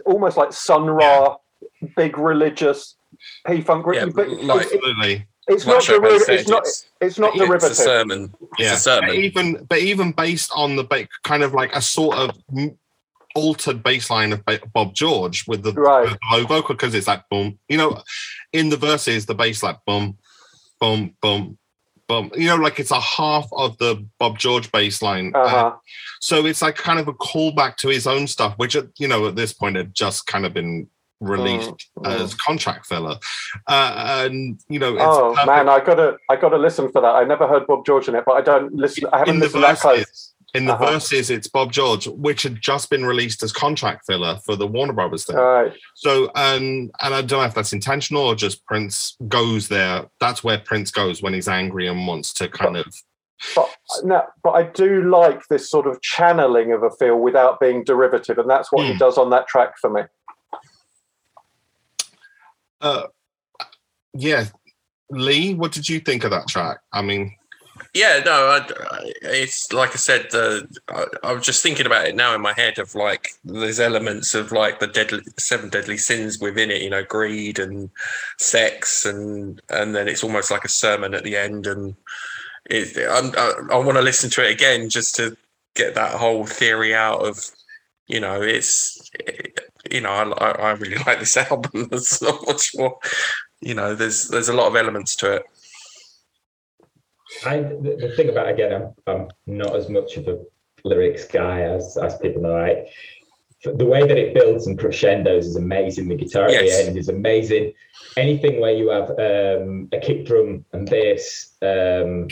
almost 0.05 0.37
like 0.37 0.53
Sun 0.53 0.85
Ra, 0.87 1.35
big 1.95 2.17
religious 2.17 2.95
P 3.47 3.61
Funk. 3.61 3.85
Yeah, 3.93 4.05
but 4.05 4.29
like- 4.29 4.67
it- 4.67 4.73
it- 4.73 4.75
absolutely 4.75 5.27
it's 5.47 5.65
not 5.65 5.81
Showman 5.81 6.01
derivative. 6.11 6.25
said, 6.27 6.39
It's 6.39 6.49
not. 6.49 6.59
it's- 6.59 6.85
It's 7.01 7.19
not 7.19 7.33
it's 7.33 7.41
a 7.41 7.45
derivative. 7.45 7.75
sermon. 7.77 8.33
It's 8.41 8.59
yeah 8.59 8.73
a 8.73 8.77
sermon. 8.77 9.09
But 9.09 9.15
even 9.15 9.65
but 9.69 9.79
even 9.79 10.11
based 10.11 10.51
on 10.55 10.75
the 10.75 10.83
ba- 10.83 11.07
kind 11.23 11.41
of 11.43 11.53
like 11.53 11.75
a 11.75 11.81
sort 11.81 12.17
of 12.17 12.31
m- 12.55 12.77
altered 13.35 13.83
bass 13.83 14.09
line 14.09 14.33
of 14.33 14.43
bob 14.73 14.93
george 14.95 15.45
with 15.47 15.61
the, 15.63 15.71
Right. 15.73 16.09
the 16.09 16.17
low 16.31 16.45
vocal 16.47 16.73
because 16.75 16.95
it's 16.95 17.05
like 17.07 17.29
boom 17.29 17.59
you 17.69 17.77
know 17.77 18.01
in 18.51 18.69
the 18.69 18.75
verses 18.75 19.27
the 19.27 19.35
bass 19.35 19.61
like 19.61 19.77
boom 19.85 20.17
boom 20.79 21.15
boom 21.21 21.57
you 22.09 22.47
know 22.47 22.55
like 22.55 22.79
it's 22.79 22.91
a 22.91 22.99
half 22.99 23.47
of 23.53 23.77
the 23.77 24.03
bob 24.19 24.37
george 24.37 24.71
bass 24.71 25.01
line 25.01 25.31
Uh, 25.35 25.39
Uh-huh. 25.39 25.71
so 26.19 26.45
it's 26.45 26.61
like 26.61 26.75
kind 26.75 26.99
of 26.99 27.07
a 27.07 27.13
callback 27.13 27.75
to 27.77 27.87
his 27.89 28.07
own 28.07 28.25
stuff 28.27 28.53
which 28.57 28.75
uh, 28.75 28.83
you 28.97 29.07
know 29.07 29.27
at 29.27 29.35
this 29.35 29.53
point 29.53 29.75
had 29.77 29.93
just 29.93 30.25
kind 30.27 30.45
of 30.45 30.53
been 30.53 30.87
released 31.21 31.69
Mm, 31.97 32.03
mm. 32.05 32.21
as 32.21 32.33
contract 32.33 32.85
filler 32.87 33.17
uh, 33.67 34.23
and 34.25 34.59
you 34.69 34.79
know 34.79 34.93
it's 34.95 35.03
Oh 35.03 35.31
perfect- 35.35 35.47
man, 35.47 35.69
I 35.69 35.79
gotta 35.81 36.17
I 36.29 36.35
gotta 36.37 36.57
listen 36.57 36.91
for 36.91 37.01
that. 37.01 37.13
I 37.21 37.23
never 37.25 37.45
heard 37.47 37.67
Bob 37.67 37.85
George 37.85 38.07
in 38.07 38.15
it, 38.15 38.23
but 38.25 38.33
I 38.33 38.41
don't 38.41 38.73
listen. 38.73 39.05
I 39.11 39.17
haven't 39.19 39.33
in 39.35 39.39
the 39.39 39.45
listened 39.47 39.63
that 39.63 39.79
close. 39.79 40.28
In 40.55 40.65
the 40.65 40.73
Uh-huh. 40.73 40.93
verses, 40.93 41.29
it's 41.29 41.47
Bob 41.47 41.71
George, 41.71 42.07
which 42.07 42.41
had 42.43 42.59
just 42.59 42.89
been 42.89 43.05
released 43.05 43.43
as 43.43 43.51
contract 43.51 44.05
filler 44.07 44.39
for 44.45 44.55
the 44.55 44.65
Warner 44.65 44.93
Brothers 44.93 45.25
thing. 45.25 45.35
Right. 45.35 45.73
So, 45.95 46.25
um, 46.35 46.89
and 47.01 47.13
I 47.13 47.21
don't 47.21 47.39
know 47.41 47.43
if 47.45 47.53
that's 47.53 47.73
intentional 47.73 48.23
or 48.23 48.33
just 48.35 48.65
Prince 48.65 49.15
goes 49.27 49.67
there. 49.67 50.07
That's 50.19 50.43
where 50.43 50.57
Prince 50.57 50.89
goes 50.89 51.21
when 51.21 51.33
he's 51.33 51.47
angry 51.47 51.87
and 51.87 52.07
wants 52.07 52.33
to 52.35 52.47
kind 52.49 52.77
of. 52.77 52.85
But 53.55 53.69
no, 54.03 54.23
but 54.43 54.51
I 54.51 54.63
do 54.63 55.03
like 55.09 55.47
this 55.49 55.69
sort 55.69 55.87
of 55.87 56.01
channeling 56.01 56.73
of 56.73 56.83
a 56.83 56.89
feel 56.91 57.17
without 57.17 57.59
being 57.59 57.83
derivative, 57.83 58.37
and 58.39 58.49
that's 58.49 58.71
what 58.71 58.85
he 58.87 58.93
Hmm. 58.93 58.97
does 58.97 59.17
on 59.17 59.29
that 59.29 59.47
track 59.47 59.77
for 59.79 59.89
me. 59.89 60.01
Uh, 62.81 63.03
yeah, 64.13 64.45
Lee, 65.09 65.53
what 65.53 65.71
did 65.71 65.87
you 65.87 65.99
think 65.99 66.23
of 66.23 66.31
that 66.31 66.47
track? 66.47 66.79
I 66.91 67.01
mean, 67.01 67.35
Yeah, 67.93 68.21
no, 68.23 68.31
I, 68.31 68.67
it's 69.23 69.73
like 69.73 69.91
I 69.91 69.95
said. 69.95 70.27
I, 70.33 71.05
I 71.23 71.33
was 71.33 71.43
just 71.43 71.63
thinking 71.63 71.87
about 71.87 72.07
it 72.07 72.15
now 72.15 72.35
in 72.35 72.41
my 72.41 72.53
head 72.53 72.77
of 72.77 72.93
like 72.93 73.29
there's 73.43 73.79
elements 73.79 74.35
of 74.35 74.51
like 74.51 74.79
the 74.79 74.87
deadly 74.87 75.21
seven 75.39 75.69
deadly 75.69 75.97
sins 75.97 76.39
within 76.39 76.69
it. 76.69 76.83
You 76.83 76.91
know, 76.91 77.03
greed 77.03 77.57
and 77.57 77.89
sex, 78.37 79.05
and 79.05 79.59
and 79.69 79.95
then 79.95 80.07
it's 80.07 80.23
almost 80.23 80.51
like 80.51 80.65
a 80.65 80.69
sermon 80.69 81.15
at 81.15 81.23
the 81.23 81.35
end. 81.35 81.65
And 81.65 81.95
it, 82.65 82.95
I, 82.97 83.73
I 83.73 83.77
want 83.77 83.97
to 83.97 84.03
listen 84.03 84.29
to 84.31 84.47
it 84.47 84.51
again 84.51 84.89
just 84.89 85.15
to 85.15 85.35
get 85.73 85.95
that 85.95 86.15
whole 86.15 86.45
theory 86.45 86.93
out 86.93 87.25
of. 87.25 87.43
You 88.07 88.19
know, 88.19 88.41
it's 88.41 89.09
you 89.89 90.01
know, 90.01 90.09
I, 90.09 90.51
I 90.51 90.71
really 90.71 91.03
like 91.05 91.19
this 91.19 91.37
album. 91.37 91.87
There's 91.89 92.21
not 92.21 92.45
much 92.45 92.71
more. 92.75 92.99
You 93.61 93.73
know, 93.73 93.95
there's 93.95 94.27
there's 94.27 94.49
a 94.49 94.53
lot 94.53 94.67
of 94.67 94.75
elements 94.75 95.15
to 95.17 95.37
it. 95.37 95.43
I 97.45 97.59
the, 97.59 97.97
the 97.99 98.13
thing 98.15 98.29
about 98.29 98.49
again, 98.49 98.73
I'm, 98.73 98.93
I'm 99.07 99.27
not 99.45 99.75
as 99.75 99.89
much 99.89 100.17
of 100.17 100.27
a 100.27 100.39
lyrics 100.83 101.25
guy 101.25 101.61
as 101.61 101.97
as 101.97 102.17
people 102.17 102.41
know. 102.41 102.57
I, 102.57 102.89
the 103.63 103.85
way 103.85 104.07
that 104.07 104.17
it 104.17 104.33
builds 104.33 104.67
and 104.67 104.79
crescendos 104.79 105.45
is 105.45 105.55
amazing. 105.57 106.07
The 106.07 106.15
guitar 106.15 106.45
at 106.45 106.51
the 106.51 106.87
end 106.87 106.97
is 106.97 107.09
amazing. 107.09 107.73
Anything 108.15 108.61
where 108.61 108.73
you 108.73 108.89
have 108.89 109.09
um, 109.11 109.89
a 109.91 109.99
kick 110.01 110.25
drum 110.25 110.63
and 110.71 110.89
bass 110.89 111.57
um, 111.61 112.27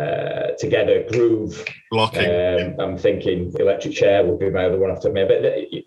uh, 0.00 0.52
together, 0.58 1.04
groove. 1.10 1.64
blocking. 1.90 2.24
Um, 2.24 2.80
I'm 2.80 2.96
thinking 2.96 3.52
electric 3.58 3.94
chair 3.94 4.24
would 4.24 4.38
be 4.38 4.48
my 4.48 4.66
other 4.66 4.78
one 4.78 4.90
off 4.90 5.02
the 5.02 5.08
top 5.08 5.18
of 5.18 5.28
my 5.28 5.34
head. 5.34 5.42
But 5.42 5.84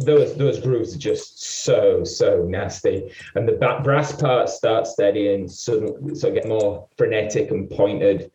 those 0.00 0.36
those 0.36 0.60
grooves 0.60 0.94
are 0.94 0.98
just 0.98 1.64
so 1.64 2.04
so 2.04 2.44
nasty, 2.44 3.10
and 3.34 3.46
the 3.46 3.52
back 3.52 3.84
brass 3.84 4.12
parts 4.12 4.54
start 4.54 4.86
steadying, 4.86 5.48
suddenly 5.48 6.14
so 6.14 6.30
get 6.30 6.48
more 6.48 6.88
frenetic 6.96 7.50
and 7.50 7.70
pointed 7.70 8.30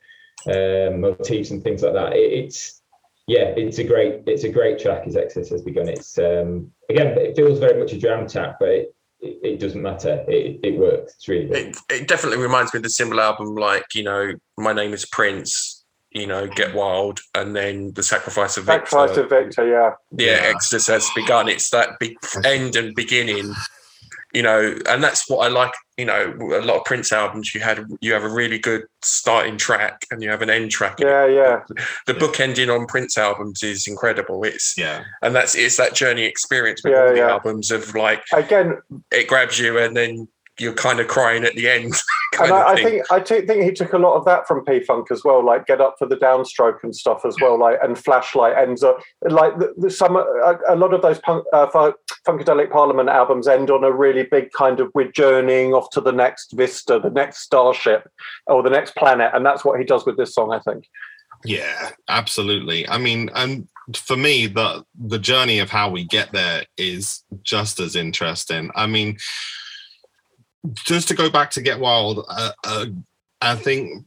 um, 0.47 1.01
motifs 1.01 1.51
and 1.51 1.63
things 1.63 1.81
like 1.81 1.93
that. 1.93 2.13
It, 2.13 2.45
it's 2.45 2.81
yeah, 3.27 3.53
it's 3.57 3.79
a 3.79 3.83
great 3.83 4.23
it's 4.27 4.43
a 4.43 4.49
great 4.49 4.79
track 4.79 5.07
as 5.07 5.15
Exodus 5.15 5.49
has 5.49 5.61
begun. 5.61 5.87
It's 5.89 6.17
um, 6.17 6.71
again 6.89 7.17
it 7.17 7.35
feels 7.35 7.59
very 7.59 7.79
much 7.79 7.93
a 7.93 7.97
jam 7.97 8.27
track, 8.27 8.57
but 8.59 8.69
it, 8.69 8.95
it, 9.19 9.39
it 9.43 9.59
doesn't 9.59 9.81
matter. 9.81 10.23
It, 10.27 10.59
it 10.63 10.77
works. 10.77 11.15
It's 11.15 11.27
really 11.27 11.47
good. 11.47 11.57
it, 11.57 11.77
it 11.89 12.07
definitely 12.07 12.39
reminds 12.39 12.73
me 12.73 12.77
of 12.77 12.83
the 12.83 12.89
symbol 12.89 13.19
album 13.21 13.55
like 13.55 13.85
you 13.93 14.03
know 14.03 14.33
my 14.57 14.73
name 14.73 14.93
is 14.93 15.05
prince 15.05 15.72
you 16.13 16.27
know 16.27 16.47
get 16.47 16.73
wild 16.75 17.19
and 17.35 17.55
then 17.55 17.91
the 17.93 18.03
sacrifice 18.03 18.57
of 18.57 18.65
victor 18.65 18.89
Sacrifice 18.89 19.17
of 19.17 19.29
Victor, 19.29 19.67
yeah. 19.67 19.91
yeah, 20.11 20.35
Yeah. 20.41 20.51
exodus 20.53 20.87
has 20.87 21.09
begun 21.15 21.47
it's 21.49 21.69
that 21.71 21.97
big 21.99 22.15
end 22.45 22.75
and 22.75 22.93
beginning 22.95 23.53
you 24.33 24.41
know 24.41 24.75
and 24.87 25.03
that's 25.03 25.29
what 25.29 25.45
i 25.45 25.49
like 25.49 25.71
you 25.97 26.05
know 26.05 26.33
a 26.39 26.61
lot 26.61 26.77
of 26.77 26.85
prince 26.85 27.11
albums 27.11 27.53
you 27.53 27.61
had 27.61 27.85
you 28.01 28.13
have 28.13 28.23
a 28.23 28.29
really 28.29 28.57
good 28.57 28.83
starting 29.03 29.57
track 29.57 30.05
and 30.11 30.23
you 30.23 30.29
have 30.29 30.41
an 30.41 30.49
end 30.49 30.71
track 30.71 30.95
Yeah, 30.99 31.25
yeah. 31.27 31.61
the 32.07 32.13
book 32.15 32.39
ending 32.39 32.69
on 32.69 32.85
prince 32.87 33.17
albums 33.17 33.61
is 33.63 33.87
incredible 33.87 34.43
it's 34.43 34.75
yeah. 34.77 35.03
and 35.21 35.35
that's 35.35 35.55
it's 35.55 35.77
that 35.77 35.93
journey 35.93 36.23
experience 36.23 36.83
with 36.83 36.93
Yeah, 36.93 37.01
all 37.03 37.09
the 37.11 37.17
yeah. 37.17 37.29
albums 37.29 37.69
of 37.71 37.93
like 37.95 38.23
Again, 38.33 38.79
it 39.11 39.27
grabs 39.27 39.59
you 39.59 39.77
and 39.77 39.95
then 39.95 40.27
you're 40.59 40.73
kind 40.73 40.99
of 40.99 41.07
crying 41.07 41.43
at 41.43 41.53
the 41.55 41.67
end 41.69 41.93
kind 41.93 41.93
and 42.39 42.51
I, 42.51 42.73
I 42.73 42.75
think 42.75 43.11
I 43.11 43.19
t- 43.19 43.45
think 43.45 43.63
he 43.63 43.71
took 43.71 43.93
a 43.93 43.97
lot 43.97 44.15
of 44.15 44.25
that 44.25 44.47
from 44.47 44.63
P 44.65 44.81
Funk 44.81 45.11
as 45.11 45.23
well, 45.23 45.43
like 45.43 45.65
Get 45.65 45.81
Up 45.81 45.95
for 45.97 46.07
the 46.07 46.15
Downstroke 46.15 46.83
and 46.83 46.95
stuff 46.95 47.25
as 47.25 47.35
well, 47.41 47.57
like 47.59 47.79
and 47.83 47.97
Flashlight 47.97 48.57
ends 48.57 48.83
up 48.83 48.99
like 49.21 49.57
the, 49.59 49.73
the, 49.77 49.89
some 49.89 50.15
a, 50.15 50.57
a 50.69 50.75
lot 50.75 50.93
of 50.93 51.01
those 51.01 51.19
punk, 51.19 51.45
uh, 51.53 51.67
Fu- 51.67 51.93
Funkadelic 52.27 52.71
Parliament 52.71 53.09
albums 53.09 53.47
end 53.47 53.69
on 53.69 53.83
a 53.83 53.91
really 53.91 54.23
big 54.23 54.51
kind 54.51 54.79
of 54.79 54.91
we're 54.93 55.11
journeying 55.11 55.73
off 55.73 55.89
to 55.91 56.01
the 56.01 56.11
next 56.11 56.53
vista, 56.53 56.99
the 56.99 57.09
next 57.09 57.39
starship, 57.39 58.09
or 58.47 58.63
the 58.63 58.69
next 58.69 58.95
planet, 58.95 59.31
and 59.33 59.45
that's 59.45 59.65
what 59.65 59.79
he 59.79 59.85
does 59.85 60.05
with 60.05 60.17
this 60.17 60.33
song, 60.33 60.53
I 60.53 60.59
think. 60.59 60.85
Yeah, 61.45 61.89
absolutely. 62.07 62.87
I 62.87 62.97
mean, 62.97 63.29
and 63.35 63.67
for 63.95 64.15
me, 64.15 64.47
the 64.47 64.85
the 64.97 65.19
journey 65.19 65.59
of 65.59 65.69
how 65.69 65.89
we 65.89 66.05
get 66.05 66.31
there 66.31 66.65
is 66.77 67.23
just 67.43 67.79
as 67.79 67.95
interesting. 67.95 68.71
I 68.75 68.87
mean, 68.87 69.17
just 70.73 71.07
to 71.09 71.15
go 71.15 71.29
back 71.29 71.51
to 71.51 71.61
Get 71.61 71.79
Wild, 71.79 72.25
uh, 72.29 72.51
uh, 72.63 72.85
I 73.41 73.55
think 73.55 74.05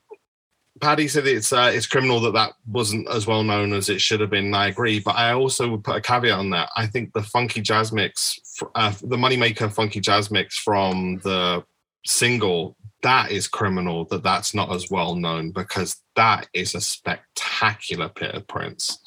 Paddy 0.81 1.09
said 1.09 1.27
it's 1.27 1.53
uh, 1.53 1.71
it's 1.73 1.87
criminal 1.87 2.21
that 2.21 2.35
that 2.35 2.53
wasn't 2.67 3.09
as 3.09 3.27
well 3.27 3.43
known 3.43 3.73
as 3.73 3.89
it 3.89 4.01
should 4.01 4.21
have 4.21 4.31
been. 4.31 4.55
I 4.55 4.69
agree, 4.69 5.01
but 5.01 5.17
I 5.17 5.33
also 5.33 5.71
would 5.71 5.85
put 5.85 5.97
a 5.97 6.01
caveat 6.01 6.39
on 6.39 6.51
that. 6.51 6.71
I 6.77 6.87
think 6.87 7.13
the 7.13 7.23
funky 7.23 7.61
jazz 7.61 7.93
mix, 7.93 8.39
uh, 8.75 8.93
the 9.03 9.17
Moneymaker 9.17 9.73
funky 9.73 10.01
jazz 10.01 10.31
mix 10.31 10.59
from 10.59 11.19
the 11.23 11.65
single, 12.05 12.77
that 13.03 13.31
is 13.31 13.49
criminal 13.49 14.05
that 14.07 14.23
that's 14.23 14.55
not 14.55 14.73
as 14.73 14.91
well 14.91 15.15
known 15.15 15.51
because 15.51 15.97
that 16.15 16.49
is 16.53 16.75
a 16.75 16.81
spectacular 16.81 18.11
bit 18.15 18.35
of 18.35 18.47
Prince. 18.47 18.99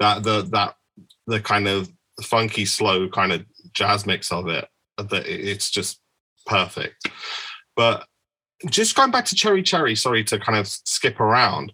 That 0.00 0.22
the 0.22 0.42
that 0.52 0.74
the 1.26 1.40
kind 1.40 1.68
of 1.68 1.90
funky 2.22 2.66
slow 2.66 3.08
kind 3.08 3.32
of 3.32 3.44
jazz 3.72 4.06
mix 4.06 4.30
of 4.30 4.48
it, 4.48 4.68
that 4.98 5.26
it's 5.26 5.70
just 5.70 6.00
perfect. 6.46 7.08
But 7.76 8.06
just 8.66 8.94
going 8.94 9.10
back 9.10 9.24
to 9.26 9.34
Cherry 9.34 9.62
Cherry, 9.62 9.94
sorry 9.94 10.24
to 10.24 10.38
kind 10.38 10.58
of 10.58 10.66
skip 10.68 11.20
around, 11.20 11.72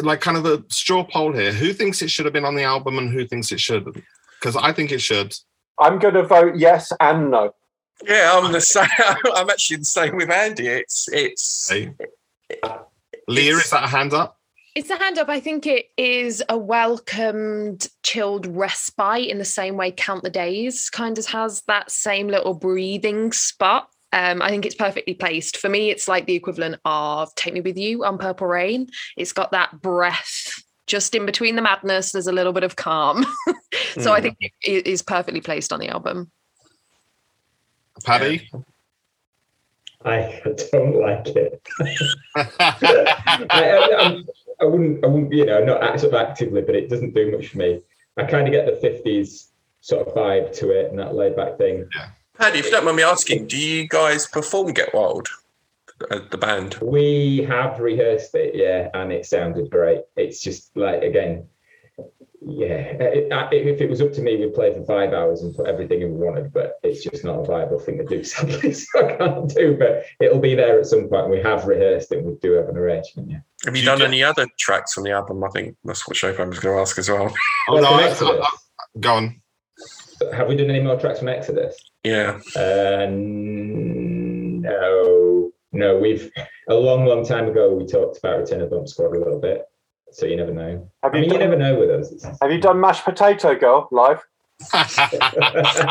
like 0.00 0.20
kind 0.20 0.36
of 0.36 0.46
a 0.46 0.64
straw 0.70 1.04
poll 1.04 1.32
here. 1.32 1.52
Who 1.52 1.72
thinks 1.72 2.02
it 2.02 2.10
should 2.10 2.24
have 2.24 2.32
been 2.32 2.44
on 2.44 2.54
the 2.54 2.62
album 2.62 2.98
and 2.98 3.12
who 3.12 3.26
thinks 3.26 3.52
it 3.52 3.60
should? 3.60 3.84
Because 4.40 4.56
I 4.56 4.72
think 4.72 4.92
it 4.92 5.00
should. 5.00 5.34
I'm 5.80 5.98
going 5.98 6.14
to 6.14 6.24
vote 6.24 6.56
yes 6.56 6.92
and 7.00 7.30
no. 7.30 7.52
Yeah, 8.06 8.32
I'm 8.34 8.52
the 8.52 8.60
same. 8.60 8.86
I'm 9.34 9.50
actually 9.50 9.78
the 9.78 9.84
same 9.84 10.16
with 10.16 10.30
Andy. 10.30 10.68
It's 10.68 11.08
it's 11.12 11.68
Hey. 11.68 11.92
Leah, 13.26 13.56
is 13.56 13.70
that 13.70 13.84
a 13.84 13.88
hand 13.88 14.14
up? 14.14 14.37
It's 14.78 14.90
a 14.90 14.96
hand 14.96 15.18
up. 15.18 15.28
I 15.28 15.40
think 15.40 15.66
it 15.66 15.86
is 15.96 16.40
a 16.48 16.56
welcomed, 16.56 17.88
chilled 18.04 18.46
respite 18.46 19.26
in 19.26 19.38
the 19.38 19.44
same 19.44 19.76
way 19.76 19.90
Count 19.90 20.22
the 20.22 20.30
Days 20.30 20.88
kind 20.88 21.18
of 21.18 21.26
has 21.26 21.62
that 21.62 21.90
same 21.90 22.28
little 22.28 22.54
breathing 22.54 23.32
spot. 23.32 23.88
Um, 24.12 24.40
I 24.40 24.50
think 24.50 24.64
it's 24.64 24.76
perfectly 24.76 25.14
placed. 25.14 25.56
For 25.56 25.68
me, 25.68 25.90
it's 25.90 26.06
like 26.06 26.26
the 26.26 26.36
equivalent 26.36 26.76
of 26.84 27.34
Take 27.34 27.54
Me 27.54 27.60
With 27.60 27.76
You 27.76 28.04
on 28.04 28.18
Purple 28.18 28.46
Rain. 28.46 28.86
It's 29.16 29.32
got 29.32 29.50
that 29.50 29.80
breath 29.80 30.62
just 30.86 31.12
in 31.12 31.26
between 31.26 31.56
the 31.56 31.62
madness. 31.62 32.12
There's 32.12 32.28
a 32.28 32.32
little 32.32 32.52
bit 32.52 32.62
of 32.62 32.76
calm. 32.76 33.26
so 33.98 34.12
I 34.12 34.20
Mm. 34.20 34.22
think 34.22 34.36
it 34.40 34.52
it 34.62 34.86
is 34.86 35.02
perfectly 35.02 35.40
placed 35.40 35.72
on 35.72 35.80
the 35.80 35.88
album. 35.88 36.30
Paddy? 38.04 38.48
I 40.04 40.40
don't 40.70 41.00
like 41.00 41.26
it. 41.26 41.60
I, 43.50 44.22
I, 44.60 44.64
wouldn't, 44.64 45.04
I 45.04 45.08
wouldn't, 45.08 45.32
you 45.32 45.44
know, 45.46 45.64
not 45.64 46.00
sort 46.00 46.12
of 46.14 46.20
actively, 46.20 46.62
but 46.62 46.74
it 46.74 46.88
doesn't 46.88 47.14
do 47.14 47.30
much 47.30 47.48
for 47.48 47.58
me. 47.58 47.80
I 48.16 48.24
kind 48.24 48.46
of 48.48 48.52
get 48.52 48.66
the 48.66 48.88
50s 48.88 49.48
sort 49.80 50.06
of 50.06 50.14
vibe 50.14 50.52
to 50.58 50.70
it 50.70 50.90
and 50.90 50.98
that 50.98 51.14
laid 51.14 51.36
back 51.36 51.56
thing. 51.58 51.88
Yeah. 51.94 52.08
Paddy. 52.34 52.58
If 52.60 52.66
you 52.66 52.70
don't 52.72 52.84
mind 52.84 52.96
me 52.96 53.02
asking, 53.02 53.46
do 53.46 53.56
you 53.58 53.86
guys 53.88 54.26
perform 54.26 54.72
Get 54.72 54.94
Wild, 54.94 55.28
uh, 56.10 56.20
the 56.30 56.38
band? 56.38 56.78
We 56.82 57.44
have 57.48 57.80
rehearsed 57.80 58.34
it, 58.34 58.54
yeah, 58.54 58.90
and 58.94 59.12
it 59.12 59.26
sounded 59.26 59.70
great. 59.70 60.02
It's 60.16 60.40
just 60.40 60.76
like, 60.76 61.02
again, 61.02 61.46
yeah, 62.40 62.76
it, 62.76 63.32
I- 63.32 63.48
if 63.52 63.80
it 63.80 63.90
was 63.90 64.00
up 64.00 64.12
to 64.14 64.20
me, 64.22 64.36
we'd 64.36 64.54
play 64.54 64.72
for 64.72 64.84
five 64.84 65.12
hours 65.12 65.42
and 65.42 65.54
put 65.54 65.66
everything 65.66 66.02
in 66.02 66.18
we 66.18 66.24
wanted, 66.26 66.52
but 66.52 66.78
it's 66.84 67.02
just 67.02 67.24
not 67.24 67.40
a 67.40 67.44
viable 67.44 67.80
thing 67.80 67.98
to 67.98 68.04
do, 68.04 68.22
sadly, 68.24 68.72
so 68.72 69.06
I 69.06 69.16
can't 69.16 69.48
do, 69.54 69.76
but 69.76 70.04
it'll 70.20 70.38
be 70.40 70.54
there 70.54 70.78
at 70.78 70.86
some 70.86 71.08
point. 71.08 71.30
We 71.30 71.40
have 71.42 71.66
rehearsed 71.66 72.12
it 72.12 72.18
and 72.18 72.26
we 72.26 72.34
do 72.36 72.52
have 72.52 72.68
an 72.68 72.76
arrangement, 72.76 73.30
yeah. 73.30 73.40
Have 73.64 73.74
you 73.76 73.80
You 73.82 73.86
done 73.86 73.98
do- 73.98 74.04
any 74.04 74.22
other 74.22 74.46
tracks 74.58 74.96
on 74.98 75.04
the 75.04 75.10
album? 75.10 75.42
I 75.44 75.48
think 75.48 75.76
that's 75.84 76.06
what 76.06 76.16
Chopin 76.16 76.48
was 76.50 76.58
going 76.60 76.76
to 76.76 76.80
ask 76.80 76.98
as 76.98 77.08
well. 77.10 77.32
Oh, 77.70 77.80
no, 77.80 77.88
I, 77.88 78.08
I, 78.08 78.40
I, 78.40 78.48
go 79.00 79.14
on. 79.14 79.42
Have 80.32 80.48
we 80.48 80.56
done 80.56 80.70
any 80.70 80.80
more 80.80 80.98
tracks 80.98 81.18
from 81.18 81.28
Exodus? 81.28 81.76
Yeah, 82.04 82.38
Uh, 82.56 83.06
no, 83.10 84.70
no. 85.72 85.98
We've 85.98 86.30
a 86.68 86.74
long, 86.74 87.04
long 87.04 87.24
time 87.24 87.48
ago 87.48 87.74
we 87.74 87.84
talked 87.86 88.18
about 88.18 88.38
Return 88.38 88.62
of 88.62 88.70
Bump 88.70 88.88
Squad 88.88 89.14
a 89.14 89.18
little 89.18 89.40
bit, 89.40 89.62
so 90.12 90.24
you 90.26 90.36
never 90.36 90.52
know. 90.52 90.88
Have 91.02 91.14
I 91.14 91.18
you 91.18 91.22
mean, 91.22 91.32
you 91.32 91.38
never 91.38 91.56
know 91.56 91.74
with 91.78 91.90
us. 91.90 92.24
Have 92.40 92.52
you 92.52 92.60
done 92.60 92.80
mashed 92.80 93.04
potato 93.04 93.54
girl 93.58 93.88
live? 93.92 94.22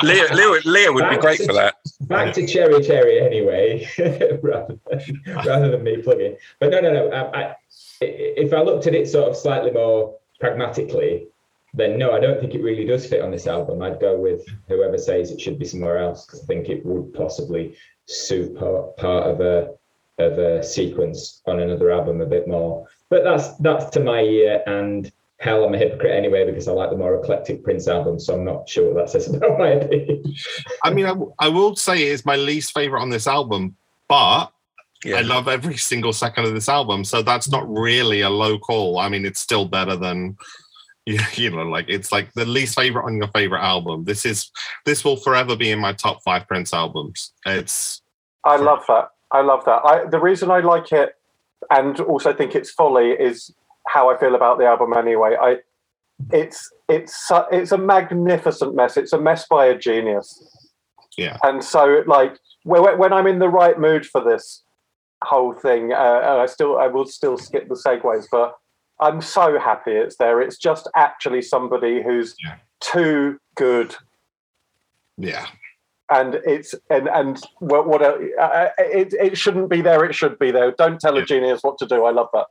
Leah, 0.03 0.27
Leah, 0.33 0.59
Leah 0.65 0.91
would 0.93 1.09
be 1.09 1.17
great 1.17 1.39
to- 1.39 1.45
for 1.47 1.53
that. 1.53 1.75
Back 2.01 2.33
to 2.35 2.45
Cherry 2.47 2.81
Cherry 2.83 3.19
anyway, 3.21 3.87
rather, 4.41 4.77
than, 4.89 5.01
rather 5.45 5.71
than 5.71 5.83
me 5.83 5.97
plugging. 6.01 6.37
But 6.59 6.71
no, 6.71 6.79
no, 6.81 6.91
no. 6.93 7.11
Um, 7.11 7.31
I, 7.33 7.43
i- 7.43 7.55
if 8.01 8.53
I 8.53 8.61
looked 8.61 8.87
at 8.87 8.95
it 8.95 9.07
sort 9.09 9.29
of 9.29 9.35
slightly 9.35 9.71
more 9.71 10.15
pragmatically, 10.39 11.27
then 11.73 11.97
no, 11.97 12.11
I 12.13 12.19
don't 12.19 12.39
think 12.39 12.53
it 12.55 12.63
really 12.63 12.85
does 12.85 13.05
fit 13.05 13.21
on 13.21 13.31
this 13.31 13.47
album. 13.47 13.81
I'd 13.81 13.99
go 13.99 14.17
with 14.19 14.45
whoever 14.67 14.97
says 14.97 15.31
it 15.31 15.41
should 15.41 15.59
be 15.59 15.65
somewhere 15.65 15.97
else 15.97 16.25
because 16.25 16.43
I 16.43 16.45
think 16.45 16.69
it 16.69 16.85
would 16.85 17.13
possibly 17.13 17.75
suit 18.05 18.57
part, 18.57 18.95
part 18.97 19.25
of 19.27 19.41
a 19.41 19.73
of 20.19 20.39
a 20.39 20.63
sequence 20.63 21.43
on 21.45 21.59
another 21.59 21.91
album 21.91 22.21
a 22.21 22.25
bit 22.25 22.47
more. 22.47 22.87
But 23.09 23.23
that's 23.23 23.49
that's 23.57 23.89
to 23.91 23.99
my 23.99 24.21
ear, 24.21 24.63
and 24.65 25.11
hell, 25.39 25.63
I'm 25.63 25.73
a 25.73 25.77
hypocrite 25.77 26.15
anyway 26.15 26.45
because 26.45 26.67
I 26.67 26.71
like 26.71 26.89
the 26.89 26.97
more 26.97 27.15
eclectic 27.15 27.63
Prince 27.63 27.87
album, 27.87 28.19
so 28.19 28.35
I'm 28.35 28.45
not 28.45 28.67
sure 28.67 28.93
what 28.93 29.05
that 29.05 29.09
says 29.09 29.27
about 29.33 29.57
my 29.59 29.69
opinion. 29.69 30.23
I 30.83 30.91
mean, 30.91 31.05
I, 31.05 31.15
I 31.39 31.47
will 31.49 31.75
say 31.75 32.03
it's 32.03 32.25
my 32.25 32.35
least 32.35 32.73
favorite 32.73 33.01
on 33.01 33.09
this 33.09 33.27
album, 33.27 33.75
but 34.07 34.51
Yeah. 35.03 35.17
I 35.17 35.21
love 35.21 35.47
every 35.47 35.77
single 35.77 36.13
second 36.13 36.45
of 36.45 36.53
this 36.53 36.69
album. 36.69 37.03
So 37.03 37.21
that's 37.21 37.49
not 37.49 37.69
really 37.69 38.21
a 38.21 38.29
low 38.29 38.57
call. 38.57 38.97
I 38.97 39.09
mean, 39.09 39.25
it's 39.25 39.39
still 39.39 39.65
better 39.65 39.95
than 39.95 40.37
you, 41.05 41.19
you 41.33 41.51
know, 41.51 41.63
like 41.63 41.85
it's 41.87 42.11
like 42.11 42.33
the 42.33 42.45
least 42.45 42.75
favorite 42.75 43.05
on 43.05 43.17
your 43.17 43.27
favorite 43.27 43.61
album. 43.61 44.03
This 44.05 44.25
is 44.25 44.51
this 44.85 45.05
will 45.05 45.17
forever 45.17 45.55
be 45.55 45.71
in 45.71 45.79
my 45.79 45.93
top 45.93 46.21
five 46.23 46.47
Prince 46.47 46.73
albums. 46.73 47.31
It's 47.45 48.01
I 48.43 48.57
love 48.57 48.83
that. 48.87 49.09
I 49.31 49.41
love 49.41 49.63
that. 49.65 49.81
I, 49.85 50.05
the 50.09 50.19
reason 50.19 50.49
I 50.49 50.59
like 50.59 50.91
it 50.91 51.13
and 51.69 51.99
also 52.01 52.33
think 52.33 52.55
it's 52.55 52.71
folly 52.71 53.11
is 53.11 53.53
how 53.87 54.09
I 54.09 54.17
feel 54.17 54.35
about 54.35 54.57
the 54.57 54.65
album 54.65 54.93
anyway. 54.93 55.35
I 55.39 55.57
it's 56.31 56.69
it's 56.89 57.31
it's 57.51 57.71
a 57.71 57.77
magnificent 57.77 58.75
mess. 58.75 58.97
It's 58.97 59.13
a 59.13 59.19
mess 59.21 59.45
by 59.47 59.65
a 59.67 59.77
genius. 59.77 60.67
Yeah. 61.17 61.37
And 61.43 61.63
so 61.63 62.03
like 62.07 62.37
when, 62.63 63.13
I'm 63.13 63.27
in 63.27 63.39
the 63.39 63.49
right 63.49 63.79
mood 63.79 64.05
for 64.05 64.21
this 64.23 64.63
whole 65.23 65.53
thing, 65.53 65.93
uh, 65.93 66.37
I 66.41 66.45
still 66.45 66.77
I 66.77 66.87
will 66.87 67.05
still 67.05 67.37
skip 67.37 67.69
the 67.69 67.75
segues, 67.75 68.25
but 68.31 68.55
I'm 68.99 69.21
so 69.21 69.59
happy 69.59 69.91
it's 69.91 70.17
there. 70.17 70.41
It's 70.41 70.57
just 70.57 70.89
actually 70.95 71.41
somebody 71.41 72.03
who's 72.03 72.35
Yeah. 72.43 72.55
too 72.81 73.39
good 73.55 73.95
yeah. 75.17 75.47
And 76.09 76.35
it's 76.45 76.73
and 76.89 77.07
and 77.09 77.41
what, 77.59 77.87
what 77.87 78.01
uh, 78.01 78.17
uh, 78.39 78.69
it, 78.77 79.13
it 79.13 79.37
shouldn't 79.37 79.69
be 79.69 79.81
there 79.81 80.05
it 80.05 80.15
should 80.15 80.37
be 80.39 80.51
there 80.51 80.71
don't 80.71 80.99
tell 80.99 81.17
a 81.17 81.25
genius 81.25 81.61
what 81.61 81.77
to 81.77 81.85
do 81.85 82.05
i 82.05 82.11
love 82.11 82.29
that 82.33 82.47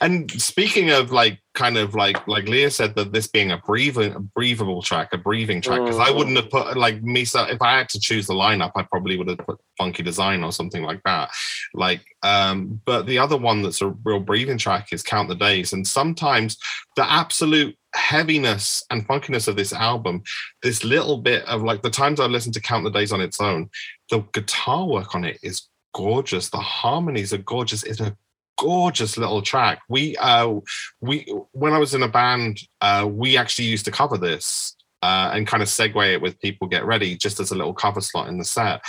And 0.00 0.30
speaking 0.30 0.90
of 0.90 1.12
like 1.12 1.40
kind 1.54 1.76
of 1.76 1.94
like 1.94 2.26
like 2.26 2.48
Leah 2.48 2.70
said 2.70 2.94
that 2.94 3.12
this 3.12 3.26
being 3.26 3.50
a 3.50 3.58
breathing 3.58 4.12
a 4.14 4.20
breathable 4.20 4.82
track, 4.82 5.08
a 5.12 5.18
breathing 5.18 5.60
track, 5.60 5.80
because 5.84 5.98
I 5.98 6.10
Mm. 6.10 6.16
wouldn't 6.16 6.36
have 6.36 6.50
put 6.50 6.76
like 6.76 7.02
Misa 7.02 7.52
if 7.52 7.60
I 7.60 7.78
had 7.78 7.88
to 7.90 8.00
choose 8.00 8.26
the 8.26 8.34
lineup, 8.34 8.72
I 8.76 8.82
probably 8.82 9.16
would 9.16 9.28
have 9.28 9.38
put 9.38 9.58
funky 9.78 10.02
design 10.02 10.42
or 10.42 10.52
something 10.52 10.82
like 10.82 11.02
that. 11.04 11.30
Like 11.74 12.02
um, 12.22 12.80
but 12.84 13.06
the 13.06 13.18
other 13.18 13.36
one 13.36 13.62
that's 13.62 13.82
a 13.82 13.94
real 14.04 14.20
breathing 14.20 14.58
track 14.58 14.88
is 14.92 15.02
Count 15.02 15.28
the 15.28 15.34
Days. 15.34 15.72
And 15.72 15.86
sometimes 15.86 16.56
the 16.96 17.10
absolute 17.10 17.76
heaviness 17.94 18.84
and 18.90 19.06
funkiness 19.06 19.48
of 19.48 19.56
this 19.56 19.72
album, 19.72 20.22
this 20.62 20.84
little 20.84 21.18
bit 21.18 21.44
of 21.46 21.62
like 21.62 21.82
the 21.82 21.90
times 21.90 22.20
I've 22.20 22.30
listened 22.30 22.54
to 22.54 22.60
Count 22.60 22.84
the 22.84 22.90
Days 22.90 23.12
on 23.12 23.20
its 23.20 23.40
own, 23.40 23.70
the 24.10 24.20
guitar 24.32 24.86
work 24.86 25.14
on 25.14 25.24
it 25.24 25.38
is 25.42 25.68
gorgeous. 25.94 26.50
The 26.50 26.58
harmonies 26.58 27.32
are 27.32 27.38
gorgeous. 27.38 27.82
It's 27.82 28.00
a 28.00 28.16
gorgeous 28.58 29.16
little 29.16 29.42
track. 29.42 29.80
We 29.88 30.16
uh 30.18 30.54
we 31.00 31.32
when 31.52 31.72
I 31.72 31.78
was 31.78 31.94
in 31.94 32.02
a 32.02 32.08
band, 32.08 32.60
uh 32.80 33.08
we 33.10 33.36
actually 33.36 33.66
used 33.66 33.84
to 33.86 33.90
cover 33.90 34.18
this 34.18 34.76
uh 35.02 35.30
and 35.32 35.46
kind 35.46 35.62
of 35.62 35.68
segue 35.68 36.12
it 36.12 36.20
with 36.20 36.40
people 36.40 36.68
get 36.68 36.84
ready 36.84 37.16
just 37.16 37.40
as 37.40 37.50
a 37.50 37.56
little 37.56 37.74
cover 37.74 38.00
slot 38.00 38.28
in 38.28 38.38
the 38.38 38.44
set. 38.44 38.82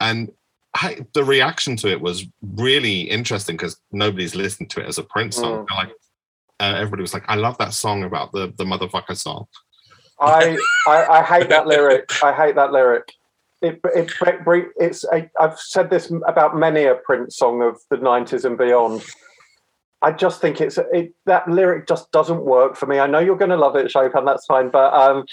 And 0.00 0.30
I, 0.74 1.06
the 1.14 1.24
reaction 1.24 1.76
to 1.76 1.88
it 1.88 2.00
was 2.00 2.26
really 2.42 3.00
interesting 3.00 3.56
because 3.56 3.80
nobody's 3.92 4.34
listened 4.34 4.68
to 4.70 4.80
it 4.80 4.86
as 4.86 4.98
a 4.98 5.02
Prince 5.02 5.36
song. 5.36 5.64
Mm. 5.64 5.66
They're 5.68 5.78
Like 5.78 5.94
uh, 6.60 6.74
everybody 6.76 7.02
was 7.02 7.14
like, 7.14 7.24
"I 7.28 7.34
love 7.34 7.58
that 7.58 7.74
song 7.74 8.02
about 8.04 8.32
the 8.32 8.52
the 8.56 8.64
motherfucker 8.64 9.16
song." 9.16 9.46
I, 10.20 10.58
I 10.86 11.06
i 11.18 11.22
hate 11.22 11.48
that 11.50 11.66
lyric. 11.66 12.10
I 12.22 12.32
hate 12.32 12.54
that 12.54 12.72
lyric. 12.72 13.12
It, 13.62 13.80
it, 13.94 14.12
it 14.20 14.68
it's 14.76 15.04
i've 15.40 15.58
said 15.58 15.88
this 15.88 16.12
about 16.26 16.56
many 16.56 16.84
a 16.84 16.94
prince 16.94 17.38
song 17.38 17.62
of 17.62 17.80
the 17.90 17.96
90s 17.96 18.44
and 18.44 18.58
beyond. 18.58 19.04
I 20.02 20.12
just 20.12 20.42
think 20.42 20.60
it's 20.60 20.78
it, 20.92 21.14
that 21.24 21.48
lyric 21.48 21.88
just 21.88 22.12
doesn't 22.12 22.44
work 22.44 22.76
for 22.76 22.86
me. 22.86 22.98
I 22.98 23.06
know 23.06 23.18
you're 23.18 23.36
going 23.36 23.50
to 23.50 23.56
love 23.56 23.76
it 23.76 23.90
chopin 23.90 24.24
that's 24.24 24.46
fine 24.46 24.70
but 24.70 24.92
um 24.92 25.24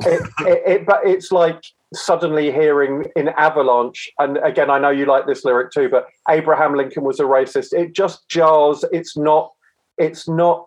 it, 0.00 0.28
it, 0.40 0.62
it 0.66 0.86
but 0.86 1.00
it's 1.04 1.30
like 1.32 1.62
suddenly 1.94 2.52
hearing 2.52 3.04
in 3.16 3.28
avalanche 3.30 4.10
and 4.20 4.36
again 4.38 4.70
i 4.70 4.78
know 4.78 4.90
you 4.90 5.06
like 5.06 5.26
this 5.26 5.44
lyric 5.44 5.72
too 5.72 5.88
but 5.88 6.06
abraham 6.28 6.76
lincoln 6.76 7.02
was 7.02 7.18
a 7.18 7.24
racist. 7.24 7.72
It 7.72 7.94
just 7.94 8.28
jars. 8.28 8.84
It's 8.92 9.16
not 9.16 9.50
it's 10.00 10.28
not 10.28 10.66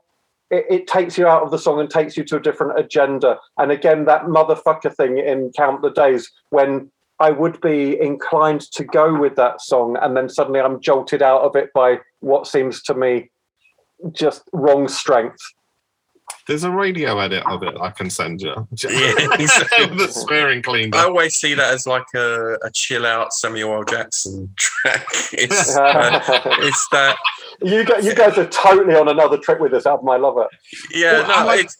it, 0.49 0.65
it 0.69 0.87
takes 0.87 1.17
you 1.17 1.27
out 1.27 1.43
of 1.43 1.51
the 1.51 1.57
song 1.57 1.79
and 1.79 1.89
takes 1.89 2.15
you 2.15 2.23
to 2.25 2.37
a 2.37 2.39
different 2.39 2.79
agenda. 2.79 3.37
And 3.57 3.71
again 3.71 4.05
that 4.05 4.25
motherfucker 4.25 4.95
thing 4.95 5.17
in 5.17 5.51
count 5.57 5.81
the 5.81 5.91
days 5.91 6.31
when 6.51 6.91
i 7.19 7.29
would 7.29 7.59
be 7.61 7.99
inclined 7.99 8.61
to 8.71 8.83
go 8.83 9.13
with 9.17 9.35
that 9.35 9.61
song 9.61 9.97
and 10.01 10.17
then 10.17 10.27
suddenly 10.27 10.59
i'm 10.59 10.81
jolted 10.81 11.21
out 11.21 11.41
of 11.41 11.55
it 11.55 11.69
by 11.73 11.99
what 12.21 12.47
seems 12.47 12.81
to 12.81 12.93
me 12.93 13.29
just 14.11 14.49
wrong 14.51 14.87
strength 14.87 15.41
There's 16.47 16.63
a 16.63 16.71
radio 16.71 17.17
edit 17.19 17.43
of 17.45 17.63
it 17.63 17.75
I 17.79 17.89
can 17.91 18.09
send 18.09 18.41
you. 18.41 18.53
Yeah. 18.83 19.13
the 19.95 20.07
swearing 20.11 20.61
cleaned 20.61 20.95
I 20.95 21.03
always 21.05 21.35
see 21.35 21.53
that 21.53 21.73
as 21.73 21.87
like 21.87 22.05
a, 22.15 22.55
a 22.63 22.71
chill 22.73 23.05
out 23.05 23.33
Samuel 23.33 23.73
L. 23.73 23.83
Jackson 23.83 24.53
track. 24.57 25.05
It's 25.33 25.75
uh, 25.77 26.19
it's 26.59 26.87
that 26.91 27.17
you, 27.61 27.83
gu- 27.85 28.01
you 28.03 28.13
guys 28.15 28.37
are 28.37 28.47
totally 28.47 28.95
on 28.95 29.07
another 29.07 29.37
trip 29.37 29.59
with 29.61 29.71
this 29.71 29.85
album 29.85 30.09
i 30.09 30.17
love 30.17 30.37
it 30.37 30.47
yeah 30.91 31.25
Well, 31.27 31.39
no 31.41 31.45
like- 31.47 31.65
it's 31.65 31.77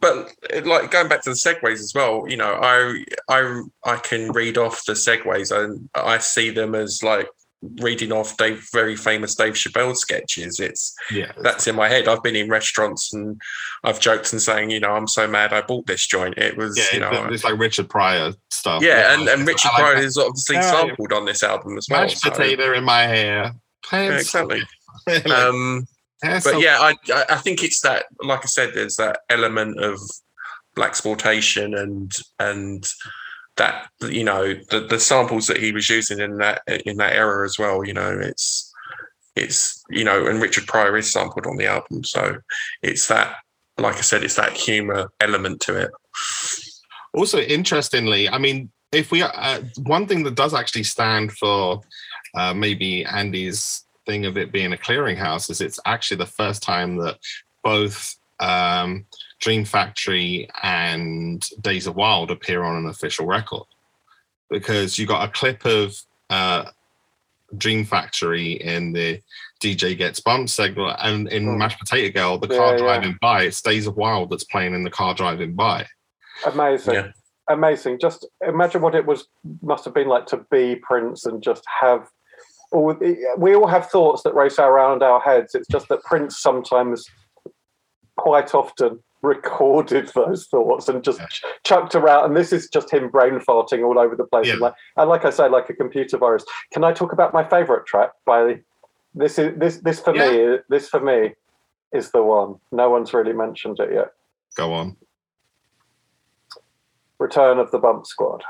but 0.00 0.32
it, 0.50 0.66
like 0.66 0.90
going 0.90 1.08
back 1.08 1.22
to 1.22 1.30
the 1.30 1.36
segues 1.36 1.74
as 1.80 1.92
well 1.94 2.24
you 2.28 2.36
know 2.36 2.58
I 2.60 3.04
I 3.28 3.62
I 3.84 3.96
can 3.96 4.32
read 4.32 4.58
off 4.58 4.84
the 4.84 4.94
segues 4.94 5.50
and 5.56 5.88
I 5.94 6.18
see 6.18 6.50
them 6.50 6.74
as 6.74 7.02
like 7.02 7.28
reading 7.80 8.12
off 8.12 8.36
Dave 8.36 8.64
very 8.72 8.94
famous 8.94 9.34
Dave 9.34 9.54
Chappelle 9.54 9.96
sketches 9.96 10.60
it's 10.60 10.94
Yeah. 11.10 11.32
that's 11.42 11.66
in 11.66 11.74
my 11.74 11.88
head 11.88 12.06
I've 12.06 12.22
been 12.22 12.36
in 12.36 12.48
restaurants 12.48 13.12
and 13.12 13.40
I've 13.82 13.98
joked 13.98 14.32
and 14.32 14.40
saying 14.40 14.70
you 14.70 14.78
know 14.78 14.92
I'm 14.92 15.08
so 15.08 15.26
mad 15.26 15.52
I 15.52 15.62
bought 15.62 15.86
this 15.86 16.06
joint 16.06 16.38
it 16.38 16.56
was 16.56 16.78
Yeah, 16.78 16.84
you 16.92 17.00
know 17.00 17.24
it's 17.32 17.42
like 17.42 17.58
Richard 17.58 17.90
Pryor 17.90 18.32
stuff. 18.50 18.80
yeah, 18.82 19.12
and, 19.12 19.28
and 19.28 19.44
Richard 19.46 19.70
like 19.72 19.82
Pryor 19.82 19.94
that. 19.96 20.04
is 20.04 20.16
obviously 20.16 20.54
Yeah, 20.56 20.70
sampled 20.70 21.12
on 21.12 21.24
this 21.24 21.42
album 21.42 21.76
as 21.76 21.88
well. 21.90 22.02
mashed 22.02 22.18
so- 22.20 22.30
potato 22.30 22.74
in 22.74 22.84
my 22.84 23.02
hair. 23.02 23.52
Yeah, 23.92 24.16
exactly. 24.18 24.62
Um, 25.32 25.86
but 26.22 26.40
so- 26.40 26.58
yeah, 26.58 26.78
I 26.80 26.94
I 27.12 27.24
I 27.30 27.36
think 27.36 27.62
it's 27.64 27.80
that. 27.80 28.06
Like 28.22 28.40
I 28.44 28.46
said, 28.46 28.70
there's 28.74 28.96
that 28.96 29.20
element 29.30 29.80
of 29.82 29.98
blaxploitation 30.76 31.78
and 31.78 32.12
and 32.38 32.84
that 33.58 33.88
you 34.00 34.24
know 34.24 34.54
the, 34.70 34.86
the 34.88 34.98
samples 34.98 35.46
that 35.46 35.58
he 35.58 35.72
was 35.72 35.88
using 35.88 36.18
in 36.20 36.38
that 36.38 36.62
in 36.86 36.96
that 36.96 37.12
era 37.12 37.44
as 37.44 37.58
well. 37.58 37.84
You 37.84 37.94
know, 37.94 38.18
it's 38.20 38.72
it's 39.36 39.84
you 39.90 40.04
know, 40.04 40.26
and 40.26 40.40
Richard 40.40 40.66
Pryor 40.66 40.96
is 40.96 41.12
sampled 41.12 41.46
on 41.46 41.56
the 41.56 41.66
album, 41.66 42.04
so 42.04 42.38
it's 42.82 43.08
that. 43.08 43.36
Like 43.80 43.96
I 43.96 44.00
said, 44.00 44.24
it's 44.24 44.34
that 44.34 44.54
humor 44.54 45.12
element 45.20 45.60
to 45.60 45.76
it. 45.76 45.92
Also, 47.14 47.38
interestingly, 47.38 48.28
I 48.28 48.36
mean, 48.38 48.72
if 48.90 49.12
we 49.12 49.22
uh, 49.22 49.60
one 49.84 50.08
thing 50.08 50.24
that 50.24 50.34
does 50.34 50.52
actually 50.52 50.82
stand 50.82 51.30
for 51.32 51.82
uh, 52.34 52.54
maybe 52.54 53.04
Andy's 53.04 53.84
thing 54.04 54.26
of 54.26 54.36
it 54.36 54.50
being 54.50 54.72
a 54.72 54.76
clearinghouse 54.76 55.48
is 55.48 55.60
it's 55.60 55.78
actually 55.86 56.16
the 56.16 56.26
first 56.26 56.62
time 56.62 56.96
that 56.96 57.18
both 57.62 58.16
um, 58.40 59.06
Dream 59.40 59.64
Factory 59.64 60.48
and 60.62 61.46
Days 61.60 61.86
of 61.86 61.96
Wild 61.96 62.30
appear 62.30 62.62
on 62.62 62.76
an 62.76 62.86
official 62.90 63.26
record 63.26 63.64
because 64.50 64.98
you 64.98 65.06
got 65.06 65.28
a 65.28 65.32
clip 65.32 65.64
of 65.64 65.94
uh, 66.30 66.64
Dream 67.56 67.84
Factory 67.84 68.52
in 68.52 68.92
the 68.92 69.20
DJ 69.62 69.96
Gets 69.96 70.20
Bumped 70.20 70.50
segment, 70.50 70.96
and 71.00 71.28
in 71.28 71.44
Hmm. 71.46 71.58
Mashed 71.58 71.78
Potato 71.78 72.12
Girl, 72.12 72.38
the 72.38 72.48
Yeah, 72.52 72.58
car 72.58 72.72
yeah. 72.72 72.78
driving 72.78 73.18
by, 73.20 73.42
it's 73.44 73.62
Days 73.62 73.86
of 73.86 73.96
Wild 73.96 74.30
that's 74.30 74.44
playing 74.44 74.74
in 74.74 74.84
the 74.84 74.90
car 74.90 75.14
driving 75.14 75.54
by. 75.54 75.86
amazing 76.46 76.94
Yeah. 76.94 77.08
amazing 77.48 77.98
just 77.98 78.24
imagine 78.46 78.80
what 78.80 78.94
it 78.94 79.04
was 79.04 79.26
must 79.60 79.84
have 79.84 79.92
been 79.92 80.06
like 80.06 80.24
to 80.26 80.36
be 80.52 80.76
prince 80.76 81.26
and 81.26 81.42
just 81.42 81.64
have 81.80 82.06
all 82.70 82.94
we 83.36 83.56
all 83.56 83.66
have 83.66 83.90
thoughts 83.90 84.22
that 84.22 84.36
race 84.36 84.60
around 84.60 85.02
our 85.02 85.18
heads 85.18 85.56
it's 85.56 85.66
just 85.66 85.88
that 85.88 86.00
prince 86.04 86.38
sometimes 86.38 87.04
quite 88.16 88.54
often 88.54 89.02
recorded 89.22 90.08
those 90.14 90.46
thoughts 90.46 90.88
and 90.88 91.02
just 91.02 91.18
Yeah. 91.20 91.26
ch- 91.26 91.42
chucked 91.64 91.94
around 91.94 92.26
and 92.26 92.36
this 92.36 92.52
is 92.52 92.68
just 92.68 92.90
him 92.92 93.08
brain 93.10 93.40
farting 93.40 93.84
all 93.84 93.98
over 93.98 94.14
the 94.14 94.24
place 94.24 94.46
Yeah. 94.46 94.52
and, 94.54 94.60
like, 94.62 94.74
and 94.96 95.08
like 95.08 95.24
i 95.24 95.30
say 95.30 95.48
like 95.48 95.68
a 95.70 95.74
computer 95.74 96.16
virus 96.18 96.44
can 96.72 96.84
i 96.84 96.92
talk 96.92 97.12
about 97.12 97.32
my 97.34 97.42
favorite 97.48 97.84
track 97.86 98.10
by 98.24 98.60
this 99.14 99.38
is 99.38 99.58
this 99.58 99.78
this 99.78 99.98
for 100.00 100.12
me 100.12 100.58
this 100.68 100.88
for 100.88 101.00
me 101.00 101.32
is 101.92 102.10
the 102.12 102.22
one 102.22 102.56
no 102.70 102.90
one's 102.90 103.12
really 103.12 103.32
mentioned 103.32 103.78
it 103.80 103.92
yet 103.92 104.08
Go 104.56 104.72
on. 104.72 104.96
return 107.18 107.58
of 107.58 107.70
the 107.70 107.78
bump 107.78 108.06
squad 108.06 108.42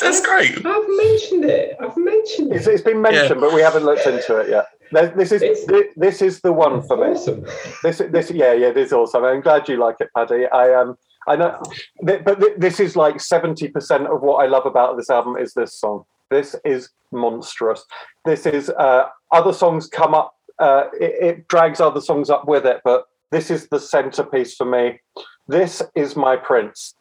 That's 0.00 0.20
great. 0.26 0.56
I've 0.66 0.88
mentioned 0.88 1.44
it. 1.44 1.76
I've 1.80 1.96
mentioned 1.96 2.52
It's, 2.52 2.66
it. 2.66 2.74
it's 2.74 2.82
been 2.82 3.00
mentioned, 3.00 3.40
but 3.40 3.54
we 3.54 3.60
haven't 3.60 3.84
looked 3.84 4.04
into 4.04 4.36
it 4.38 4.48
yet. 4.48 4.66
Th- 4.94 5.12
This 5.14 5.32
is 5.32 5.42
It's- 5.42 5.92
this 5.96 6.22
is 6.22 6.40
the 6.40 6.52
one 6.52 6.82
for 6.82 6.96
me. 6.96 7.08
Awesome. 7.12 7.44
This 7.82 7.98
this 8.10 8.30
yeah 8.30 8.52
yeah 8.52 8.68
it 8.68 8.76
is 8.76 8.92
awesome. 8.92 9.24
I'm 9.24 9.40
glad 9.40 9.68
you 9.68 9.76
like 9.76 9.96
it, 10.00 10.10
Paddy. 10.16 10.46
I 10.46 10.74
um 10.74 10.96
I 11.26 11.36
know, 11.36 11.60
but 12.02 12.38
this 12.58 12.80
is 12.80 12.96
like 12.96 13.20
seventy 13.20 13.68
percent 13.68 14.06
of 14.06 14.22
what 14.22 14.36
I 14.44 14.46
love 14.46 14.66
about 14.66 14.96
this 14.96 15.10
album 15.10 15.36
is 15.36 15.52
this 15.54 15.74
song. 15.74 16.04
This 16.30 16.56
is 16.64 16.90
monstrous. 17.12 17.84
This 18.24 18.46
is 18.46 18.70
uh, 18.70 19.04
other 19.32 19.52
songs 19.52 19.86
come 19.88 20.14
up. 20.14 20.34
Uh, 20.58 20.84
it, 21.00 21.12
it 21.28 21.48
drags 21.48 21.80
other 21.80 22.00
songs 22.00 22.30
up 22.30 22.46
with 22.48 22.64
it, 22.66 22.80
but 22.84 23.06
this 23.30 23.50
is 23.50 23.68
the 23.68 23.78
centerpiece 23.78 24.54
for 24.54 24.64
me. 24.66 25.00
This 25.48 25.82
is 25.94 26.16
my 26.16 26.36
Prince, 26.36 26.94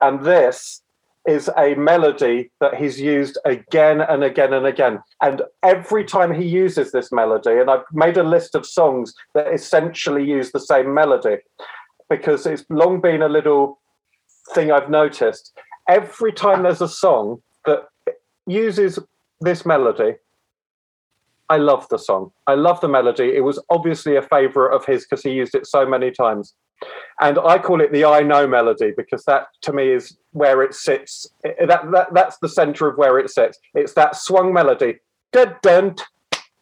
and 0.00 0.24
this 0.24 0.82
is 1.26 1.50
a 1.56 1.74
melody 1.74 2.50
that 2.60 2.74
he's 2.76 3.00
used 3.00 3.38
again 3.44 4.00
and 4.00 4.22
again 4.22 4.52
and 4.52 4.66
again. 4.66 5.02
And 5.20 5.42
every 5.62 6.04
time 6.04 6.32
he 6.32 6.46
uses 6.46 6.92
this 6.92 7.10
melody, 7.10 7.58
and 7.58 7.70
I've 7.70 7.84
made 7.92 8.16
a 8.16 8.22
list 8.22 8.54
of 8.54 8.66
songs 8.66 9.14
that 9.34 9.52
essentially 9.52 10.24
use 10.24 10.52
the 10.52 10.60
same 10.60 10.94
melody 10.94 11.38
because 12.08 12.46
it's 12.46 12.64
long 12.70 13.00
been 13.00 13.22
a 13.22 13.28
little 13.28 13.80
thing 14.54 14.70
I've 14.70 14.90
noticed. 14.90 15.52
Every 15.88 16.32
time 16.32 16.62
there's 16.62 16.82
a 16.82 16.88
song 16.88 17.42
that 17.64 17.88
uses 18.46 18.98
this 19.40 19.66
melody, 19.66 20.14
I 21.48 21.58
love 21.58 21.88
the 21.88 21.98
song. 21.98 22.32
I 22.46 22.54
love 22.54 22.80
the 22.80 22.88
melody. 22.88 23.36
It 23.36 23.44
was 23.44 23.62
obviously 23.70 24.16
a 24.16 24.22
favorite 24.22 24.74
of 24.74 24.84
his 24.84 25.04
because 25.04 25.22
he 25.22 25.30
used 25.30 25.54
it 25.54 25.66
so 25.66 25.86
many 25.86 26.10
times. 26.10 26.54
And 27.20 27.38
I 27.38 27.58
call 27.58 27.80
it 27.80 27.92
the 27.92 28.04
I 28.04 28.20
know 28.20 28.46
melody 28.46 28.92
because 28.96 29.24
that 29.24 29.48
to 29.62 29.72
me 29.72 29.90
is 29.90 30.16
where 30.32 30.62
it 30.62 30.74
sits. 30.74 31.26
That, 31.42 31.90
that 31.90 32.08
that's 32.12 32.38
the 32.38 32.48
center 32.48 32.88
of 32.88 32.98
where 32.98 33.18
it 33.18 33.30
sits. 33.30 33.58
It's 33.74 33.94
that 33.94 34.16
swung 34.16 34.52
melody. 34.52 34.98
Dun 35.32 35.56
dun 35.62 35.96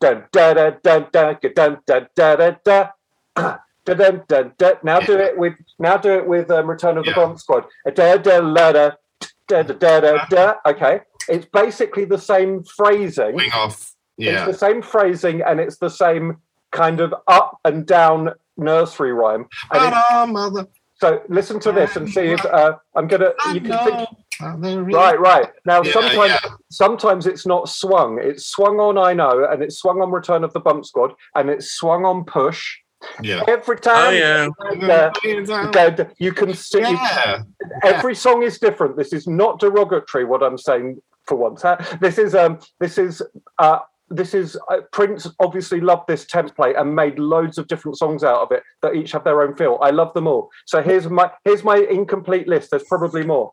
dun 0.00 0.24
dun 0.32 0.56
dun 0.56 0.76
dun 0.82 1.06
dun 1.12 1.36
dun 1.54 1.78
dun 1.86 2.08
dun 2.14 2.36
dun 2.36 2.56
dun. 2.64 3.58
Dun, 3.86 3.98
dun, 3.98 4.22
dun, 4.28 4.52
dun. 4.56 4.76
Now 4.82 5.00
do 5.00 5.18
it 5.18 5.36
with 5.36 5.52
now 5.78 5.98
do 5.98 6.12
it 6.12 6.26
with 6.26 6.50
um, 6.50 6.70
Return 6.70 6.96
of 6.96 7.04
the 7.04 7.10
Yeah. 7.10 7.16
Bump 7.16 7.38
Squad. 7.38 7.66
Da, 7.94 8.16
da, 8.16 8.38
la, 8.38 8.72
da, 8.72 8.90
da, 9.46 9.62
da, 9.62 9.74
da, 9.74 10.00
da, 10.00 10.24
da. 10.24 10.54
Okay, 10.64 11.00
it's 11.28 11.44
basically 11.44 12.06
the 12.06 12.16
same 12.18 12.64
phrasing. 12.64 13.34
Wing 13.34 13.52
off. 13.52 13.92
It's 14.16 14.46
the 14.46 14.66
same 14.66 14.80
phrasing 14.80 15.42
and 15.42 15.60
it's 15.60 15.76
the 15.76 15.90
same 15.90 16.38
kind 16.70 17.00
of 17.00 17.14
up 17.28 17.58
and 17.64 17.84
down 17.86 18.30
nursery 18.56 19.12
rhyme. 19.12 19.46
And 19.72 19.94
it- 19.94 20.32
mother. 20.32 20.66
so 20.96 21.20
listen 21.28 21.58
to 21.60 21.72
this 21.72 21.96
and 21.96 22.08
see 22.08 22.20
if 22.32 22.44
uh, 22.44 22.76
I'm 22.94 23.06
gonna. 23.08 23.32
You 23.52 23.60
can 23.60 23.84
think, 23.84 24.08
right, 24.94 25.18
right. 25.18 25.48
Now 25.66 25.82
Yeah, 25.82 25.92
sometimes 25.92 26.32
yeah. 26.44 26.50
sometimes 26.70 27.26
it's 27.26 27.46
not 27.46 27.68
swung. 27.68 28.18
It's 28.22 28.46
swung 28.46 28.78
on 28.80 28.98
I 28.98 29.12
know, 29.12 29.46
and 29.50 29.62
it's 29.62 29.78
swung 29.78 30.00
on 30.02 30.10
Return 30.10 30.44
of 30.44 30.52
the 30.52 30.60
Bump 30.60 30.84
Squad, 30.84 31.14
and 31.34 31.50
it's 31.50 31.72
swung 31.72 32.04
on 32.04 32.24
Push. 32.24 32.76
Yeah. 33.22 33.42
Every 33.48 33.76
Oh 33.76 33.80
time. 33.80 34.14
yeah. 34.14 34.48
uh, 34.88 35.10
uh, 35.78 36.04
you 36.18 36.32
can 36.32 36.54
see 36.54 36.80
Yeah. 36.80 37.42
every 37.82 38.14
song 38.14 38.42
is 38.42 38.58
different. 38.58 38.96
This 38.96 39.12
is 39.12 39.26
not 39.26 39.60
derogatory. 39.60 40.24
What 40.24 40.42
I'm 40.42 40.56
saying 40.56 41.02
for 41.26 41.36
once. 41.36 41.62
huh? 41.62 41.76
This 42.00 42.16
is 42.18 42.34
um. 42.34 42.58
This 42.80 42.96
is 42.98 43.20
uh. 43.58 43.80
This 44.08 44.34
is 44.34 44.58
uh, 44.70 44.80
Prince. 44.92 45.26
Obviously, 45.40 45.80
loved 45.80 46.06
this 46.06 46.26
template 46.26 46.80
and 46.80 46.94
made 46.94 47.18
loads 47.18 47.58
of 47.58 47.66
different 47.66 47.96
songs 47.96 48.22
out 48.22 48.42
of 48.42 48.52
it 48.52 48.62
that 48.82 48.94
each 48.94 49.12
have 49.12 49.24
their 49.24 49.42
own 49.42 49.56
feel. 49.56 49.78
I 49.80 49.90
love 49.90 50.12
them 50.14 50.26
all. 50.26 50.50
So 50.66 50.82
here's 50.82 51.08
my 51.08 51.30
here's 51.44 51.64
my 51.64 51.78
incomplete 51.78 52.48
list. 52.48 52.70
There's 52.70 52.84
probably 52.84 53.24
more. 53.24 53.52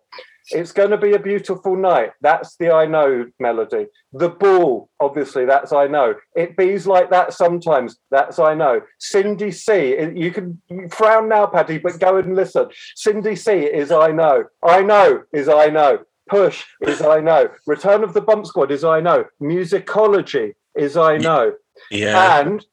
It's 0.49 0.71
going 0.71 0.89
to 0.89 0.97
be 0.97 1.13
a 1.13 1.19
beautiful 1.19 1.75
night. 1.75 2.11
That's 2.21 2.55
the 2.57 2.71
I 2.73 2.85
know 2.85 3.27
melody. 3.39 3.85
The 4.11 4.29
ball, 4.29 4.89
obviously, 4.99 5.45
that's 5.45 5.71
I 5.71 5.87
know. 5.87 6.15
It 6.35 6.57
bees 6.57 6.87
like 6.87 7.09
that 7.11 7.33
sometimes. 7.33 7.97
That's 8.09 8.39
I 8.39 8.55
know. 8.55 8.81
Cindy 8.99 9.51
C. 9.51 9.95
You 10.15 10.31
can 10.31 10.61
frown 10.91 11.29
now, 11.29 11.45
Paddy, 11.45 11.77
but 11.77 11.99
go 11.99 12.17
and 12.17 12.35
listen. 12.35 12.69
Cindy 12.95 13.35
C. 13.35 13.51
is 13.51 13.91
I 13.91 14.09
know. 14.09 14.45
I 14.63 14.81
know 14.81 15.23
is 15.31 15.47
I 15.47 15.67
know. 15.67 15.99
Push 16.31 16.63
is 16.81 17.01
I 17.01 17.19
know. 17.19 17.49
Return 17.67 18.03
of 18.03 18.13
the 18.13 18.21
Bump 18.21 18.47
Squad 18.47 18.71
is 18.71 18.85
I 18.85 19.01
know. 19.01 19.25
Musicology 19.41 20.53
is 20.75 20.95
I 20.95 21.17
know. 21.17 21.53
Yeah. 21.91 22.39
And 22.39 22.65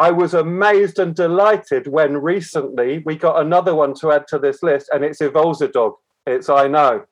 I 0.00 0.10
was 0.10 0.34
amazed 0.34 0.98
and 0.98 1.14
delighted 1.14 1.86
when 1.86 2.16
recently 2.16 3.02
we 3.06 3.14
got 3.14 3.40
another 3.40 3.74
one 3.76 3.94
to 4.00 4.10
add 4.10 4.26
to 4.28 4.38
this 4.40 4.62
list, 4.62 4.90
and 4.92 5.04
it's 5.04 5.20
Evolsidog. 5.20 5.94
It's 6.26 6.48
I 6.48 6.66
know. 6.66 7.04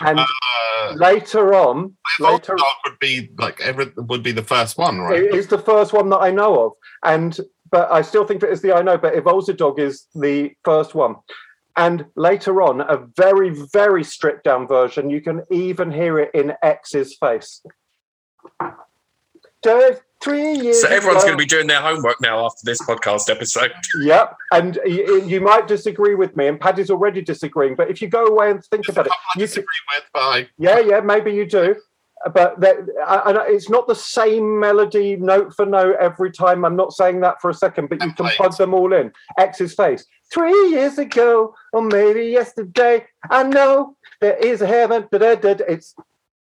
And 0.00 0.20
Uh, 0.20 0.92
later 0.94 1.54
on, 1.54 1.94
later 2.18 2.54
Dog 2.56 2.76
would 2.84 2.98
be 2.98 3.30
like 3.38 3.60
every 3.60 3.92
would 3.96 4.22
be 4.22 4.32
the 4.32 4.42
first 4.42 4.76
one, 4.76 4.98
right? 5.00 5.22
it 5.22 5.34
is 5.34 5.46
the 5.46 5.58
first 5.58 5.92
one 5.92 6.08
that 6.10 6.18
I 6.18 6.30
know 6.30 6.66
of. 6.66 6.72
And 7.04 7.38
but 7.70 7.90
I 7.90 8.02
still 8.02 8.26
think 8.26 8.42
it 8.42 8.50
is 8.50 8.60
the 8.60 8.74
I 8.74 8.82
know, 8.82 8.98
but 8.98 9.14
Evolsidog 9.14 9.78
is 9.78 10.06
the 10.14 10.52
first 10.64 10.94
one. 10.94 11.16
And 11.76 12.06
later 12.14 12.62
on, 12.62 12.80
a 12.82 12.98
very, 13.16 13.50
very 13.72 14.04
stripped 14.04 14.44
down 14.44 14.66
version, 14.68 15.10
you 15.10 15.20
can 15.20 15.42
even 15.50 15.90
hear 15.90 16.18
it 16.20 16.30
in 16.34 16.54
X's 16.62 17.16
face. 17.16 17.62
Just 19.62 20.02
Three 20.22 20.54
years 20.54 20.80
So 20.80 20.88
everyone's 20.88 21.22
ago- 21.22 21.32
going 21.34 21.38
to 21.38 21.42
be 21.42 21.46
doing 21.46 21.66
their 21.66 21.82
homework 21.82 22.18
now 22.18 22.46
after 22.46 22.60
this 22.64 22.80
podcast 22.80 23.28
episode. 23.28 23.72
Yep, 24.00 24.34
and 24.52 24.78
you, 24.86 25.22
you 25.26 25.40
might 25.42 25.68
disagree 25.68 26.14
with 26.14 26.34
me, 26.34 26.46
and 26.46 26.58
Paddy's 26.58 26.88
already 26.90 27.20
disagreeing. 27.20 27.74
But 27.74 27.90
if 27.90 28.00
you 28.00 28.08
go 28.08 28.24
away 28.24 28.50
and 28.50 28.64
think 28.64 28.88
about 28.88 29.04
it, 29.06 29.12
I 29.12 29.16
you 29.16 29.32
can, 29.32 29.40
disagree 29.40 29.66
with, 29.94 30.04
but 30.14 30.20
I, 30.20 30.48
yeah, 30.56 30.78
yeah, 30.78 31.00
maybe 31.00 31.30
you 31.34 31.44
do, 31.44 31.76
but 32.32 32.58
that, 32.60 32.76
and 33.08 33.38
it's 33.48 33.68
not 33.68 33.86
the 33.86 33.94
same 33.94 34.58
melody 34.58 35.16
note 35.16 35.54
for 35.54 35.66
note 35.66 35.96
every 36.00 36.30
time. 36.30 36.64
I'm 36.64 36.76
not 36.76 36.92
saying 36.92 37.20
that 37.20 37.40
for 37.40 37.50
a 37.50 37.54
second, 37.54 37.88
but 37.88 38.02
you 38.02 38.12
can 38.12 38.26
plug 38.30 38.56
them 38.56 38.72
all 38.72 38.92
in. 38.92 39.12
X's 39.38 39.74
face. 39.74 40.06
Three 40.32 40.70
years 40.70 40.98
ago, 40.98 41.54
or 41.72 41.82
maybe 41.82 42.24
yesterday, 42.26 43.04
I 43.30 43.42
know 43.42 43.96
there 44.20 44.36
is 44.36 44.62
a 44.62 44.66
heaven. 44.66 45.06
It's 45.12 45.94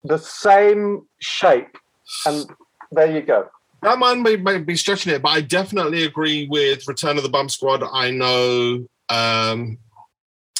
the 0.03 0.17
same 0.17 1.07
shape, 1.19 1.77
and 2.25 2.45
there 2.91 3.11
you 3.11 3.21
go. 3.21 3.49
that 3.82 3.97
might 3.97 4.21
be, 4.23 4.38
might 4.38 4.65
be 4.65 4.75
stretching 4.75 5.13
it, 5.13 5.21
but 5.21 5.30
I 5.30 5.41
definitely 5.41 6.03
agree 6.03 6.47
with 6.49 6.88
Return 6.88 7.17
of 7.17 7.23
the 7.23 7.30
Bump 7.30 7.51
Squad. 7.51 7.84
I 7.84 8.11
know. 8.11 8.86
Um, 9.09 9.77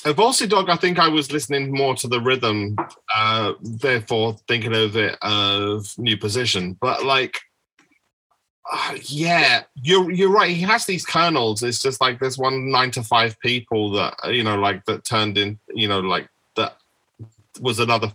Evolsidog, 0.04 0.70
I 0.70 0.76
think 0.78 0.98
I 1.00 1.08
was 1.10 1.32
listening 1.32 1.72
more 1.74 1.96
to 1.96 2.08
the 2.08 2.22
rhythm, 2.22 2.76
uh, 3.14 3.54
therefore 3.62 4.38
thinking 4.48 4.74
of 4.74 4.96
it 4.96 5.18
of 5.22 5.88
new 5.98 6.18
position. 6.18 6.78
But 6.80 7.04
like, 7.04 7.38
uh, 8.72 8.98
yeah, 9.04 9.64
you're 9.76 10.10
you're 10.12 10.32
right. 10.32 10.56
He 10.56 10.62
has 10.62 10.86
these 10.86 11.06
kernels. 11.06 11.64
It's 11.64 11.82
just 11.82 12.00
like 12.02 12.20
there's 12.20 12.38
one 12.38 12.72
nine 12.72 12.92
to 12.92 13.04
five 13.04 13.40
people 13.42 13.92
that 13.92 14.16
uh, 14.26 14.30
you 14.30 14.44
know, 14.44 14.58
like 14.58 14.86
that 14.86 15.04
turned 15.06 15.38
in, 15.38 15.60
you 15.74 15.88
know, 15.88 16.00
like 16.00 16.30
that 16.56 16.78
was 17.60 17.80
another. 17.80 18.14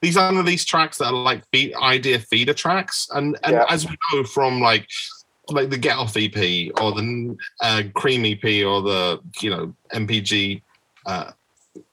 These 0.00 0.16
are 0.16 0.36
of 0.36 0.46
these 0.46 0.64
tracks 0.64 0.98
that 0.98 1.06
are 1.06 1.12
like 1.12 1.48
beat 1.52 1.74
idea 1.76 2.18
feeder 2.18 2.54
tracks, 2.54 3.08
and 3.14 3.38
and 3.44 3.52
Yeah. 3.52 3.66
as 3.68 3.86
we 3.86 3.96
know 4.12 4.24
from 4.24 4.60
like 4.60 4.88
like 5.50 5.70
the 5.70 5.78
Get 5.78 5.96
Off 5.98 6.16
EP 6.16 6.36
or 6.80 6.92
the 6.92 7.36
uh, 7.60 7.82
Cream 7.94 8.24
EP 8.24 8.64
or 8.66 8.82
the 8.82 9.20
you 9.40 9.50
know 9.50 9.74
NPG 9.92 10.62
uh, 11.06 11.32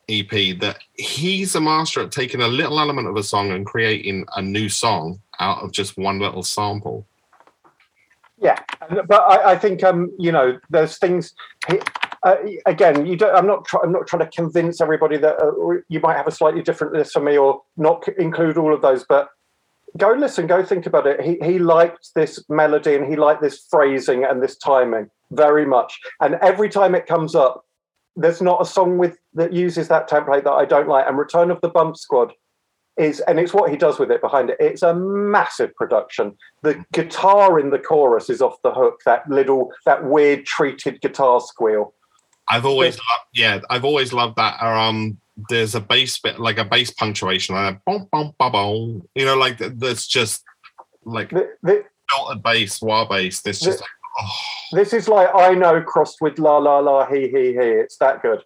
EP, 0.08 0.60
that 0.60 0.80
he's 0.94 1.56
a 1.56 1.62
master 1.62 2.02
at 2.02 2.12
taking 2.12 2.42
a 2.42 2.48
little 2.48 2.80
element 2.80 3.08
of 3.08 3.16
a 3.16 3.24
song 3.24 3.52
and 3.52 3.66
creating 3.66 4.26
a 4.36 4.42
new 4.42 4.70
song 4.70 5.20
out 5.40 5.60
of 5.64 5.72
just 5.72 5.98
one 5.98 6.20
little 6.20 6.44
sample. 6.44 7.06
Yeah, 8.42 8.58
but 9.08 9.22
I, 9.22 9.52
I 9.52 9.58
think 9.58 9.84
um, 9.84 10.12
you 10.18 10.32
know, 10.32 10.60
there's 10.70 10.98
things. 10.98 11.34
Uh, 12.24 12.36
again, 12.66 13.06
you 13.06 13.16
don't. 13.16 13.36
I'm 13.36 13.48
not. 13.48 13.66
Try, 13.66 13.82
I'm 13.84 13.92
not 13.92 14.08
trying 14.08 14.26
to 14.26 14.32
convince 14.36 14.82
everybody 14.82 15.18
that 15.18 15.42
uh, 15.42 15.82
you 15.90 16.00
might 16.00 16.16
have 16.16 16.28
a 16.28 16.32
slightly 16.32 16.62
different 16.62 16.94
list 16.94 17.14
for 17.14 17.20
me, 17.20 17.38
or 17.38 17.62
not 17.78 18.08
include 18.18 18.58
all 18.58 18.74
of 18.74 18.82
those. 18.82 19.06
But 19.08 19.30
go 19.98 20.14
listen, 20.14 20.48
go 20.48 20.64
think 20.64 20.86
about 20.86 21.08
it. 21.08 21.22
He 21.22 21.38
he 21.46 21.60
liked 21.60 22.14
this 22.16 22.44
melody 22.50 22.96
and 22.96 23.06
he 23.06 23.16
liked 23.16 23.42
this 23.42 23.66
phrasing 23.70 24.24
and 24.24 24.42
this 24.42 24.58
timing 24.58 25.10
very 25.32 25.66
much. 25.66 26.00
And 26.22 26.36
every 26.36 26.70
time 26.70 26.96
it 26.96 27.06
comes 27.06 27.36
up, 27.36 27.66
there's 28.16 28.42
not 28.42 28.62
a 28.62 28.66
song 28.66 28.98
with 28.98 29.18
that 29.34 29.54
uses 29.54 29.88
that 29.88 30.10
template 30.10 30.44
that 30.44 30.52
I 30.52 30.66
don't 30.66 30.88
like. 30.88 31.08
And 31.08 31.18
Return 31.18 31.52
of 31.52 31.62
the 31.62 31.70
Bump 31.70 31.98
Squad 31.98 32.34
is, 32.98 33.22
and 33.22 33.40
it's 33.40 33.54
what 33.54 33.72
he 33.72 33.78
does 33.78 33.98
with 34.00 34.12
it 34.12 34.22
behind 34.22 34.50
it. 34.50 34.58
It's 34.60 34.82
a 34.82 34.94
massive 34.94 35.74
production. 35.76 36.38
The 36.64 36.84
guitar 36.92 37.60
in 37.60 37.70
the 37.70 37.80
chorus 37.80 38.30
is 38.30 38.42
off 38.42 38.62
the 38.64 38.72
hook. 38.74 39.00
That 39.06 39.30
little, 39.30 39.72
that 39.86 40.04
weird 40.04 40.46
treated 40.46 41.00
guitar 41.02 41.40
squeal. 41.40 41.94
I've 42.50 42.66
always 42.66 42.96
loved, 42.96 43.28
yeah, 43.34 43.60
I've 43.70 43.86
always 43.86 44.12
loved 44.12 44.36
that. 44.38 44.62
Um, 44.62 45.18
there's 45.50 45.76
a 45.76 45.80
bass 45.80 46.20
bit, 46.20 46.40
like 46.40 46.58
a 46.58 46.66
bass 46.66 46.92
punctuation, 46.92 47.56
like 47.56 47.76
a 47.76 47.82
boom, 47.86 48.10
boom, 48.12 48.34
boom, 48.38 48.52
boom. 48.52 49.08
You 49.16 49.26
know, 49.26 49.38
like 49.38 49.60
th- 49.60 49.74
that's 49.78 50.08
just 50.08 50.44
like 51.06 51.30
The- 51.30 51.52
the- 51.64 51.86
filtered 52.12 52.44
bass, 52.44 52.82
wah 52.82 53.06
bass. 53.08 53.42
There's 53.42 53.60
just 53.60 53.82
like, 53.82 53.90
oh, 54.22 54.30
this 54.72 54.94
is 54.94 55.08
like 55.08 55.30
I 55.34 55.54
know 55.54 55.82
crossed 55.82 56.22
with 56.22 56.40
la 56.40 56.58
la 56.58 56.80
la 56.80 57.06
he 57.06 57.30
he 57.30 57.54
he. 57.54 57.60
It's 57.60 57.98
that 57.98 58.22
good. 58.22 58.44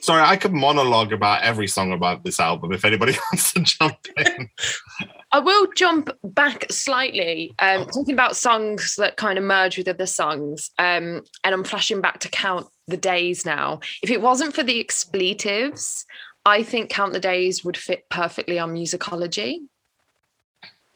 sorry, 0.00 0.22
I 0.22 0.36
could 0.36 0.52
monologue 0.52 1.12
about 1.12 1.42
every 1.42 1.68
song 1.68 1.92
about 1.92 2.24
this 2.24 2.40
album 2.40 2.72
if 2.72 2.84
anybody 2.84 3.12
wants 3.32 3.52
to 3.52 3.60
jump 3.60 3.98
in. 4.16 4.48
I 5.32 5.38
will 5.38 5.66
jump 5.74 6.10
back 6.22 6.66
slightly, 6.70 7.54
um, 7.58 7.86
talking 7.86 8.12
about 8.12 8.36
songs 8.36 8.96
that 8.98 9.16
kind 9.16 9.38
of 9.38 9.44
merge 9.44 9.78
with 9.78 9.88
other 9.88 10.06
songs. 10.06 10.70
Um, 10.78 11.22
and 11.42 11.54
I'm 11.54 11.64
flashing 11.64 12.02
back 12.02 12.20
to 12.20 12.28
Count 12.28 12.66
the 12.86 12.98
Days 12.98 13.46
now. 13.46 13.80
If 14.02 14.10
it 14.10 14.20
wasn't 14.20 14.54
for 14.54 14.62
the 14.62 14.78
expletives, 14.78 16.04
I 16.44 16.62
think 16.62 16.90
Count 16.90 17.14
the 17.14 17.20
Days 17.20 17.64
would 17.64 17.78
fit 17.78 18.08
perfectly 18.10 18.58
on 18.58 18.74
musicology. 18.74 19.60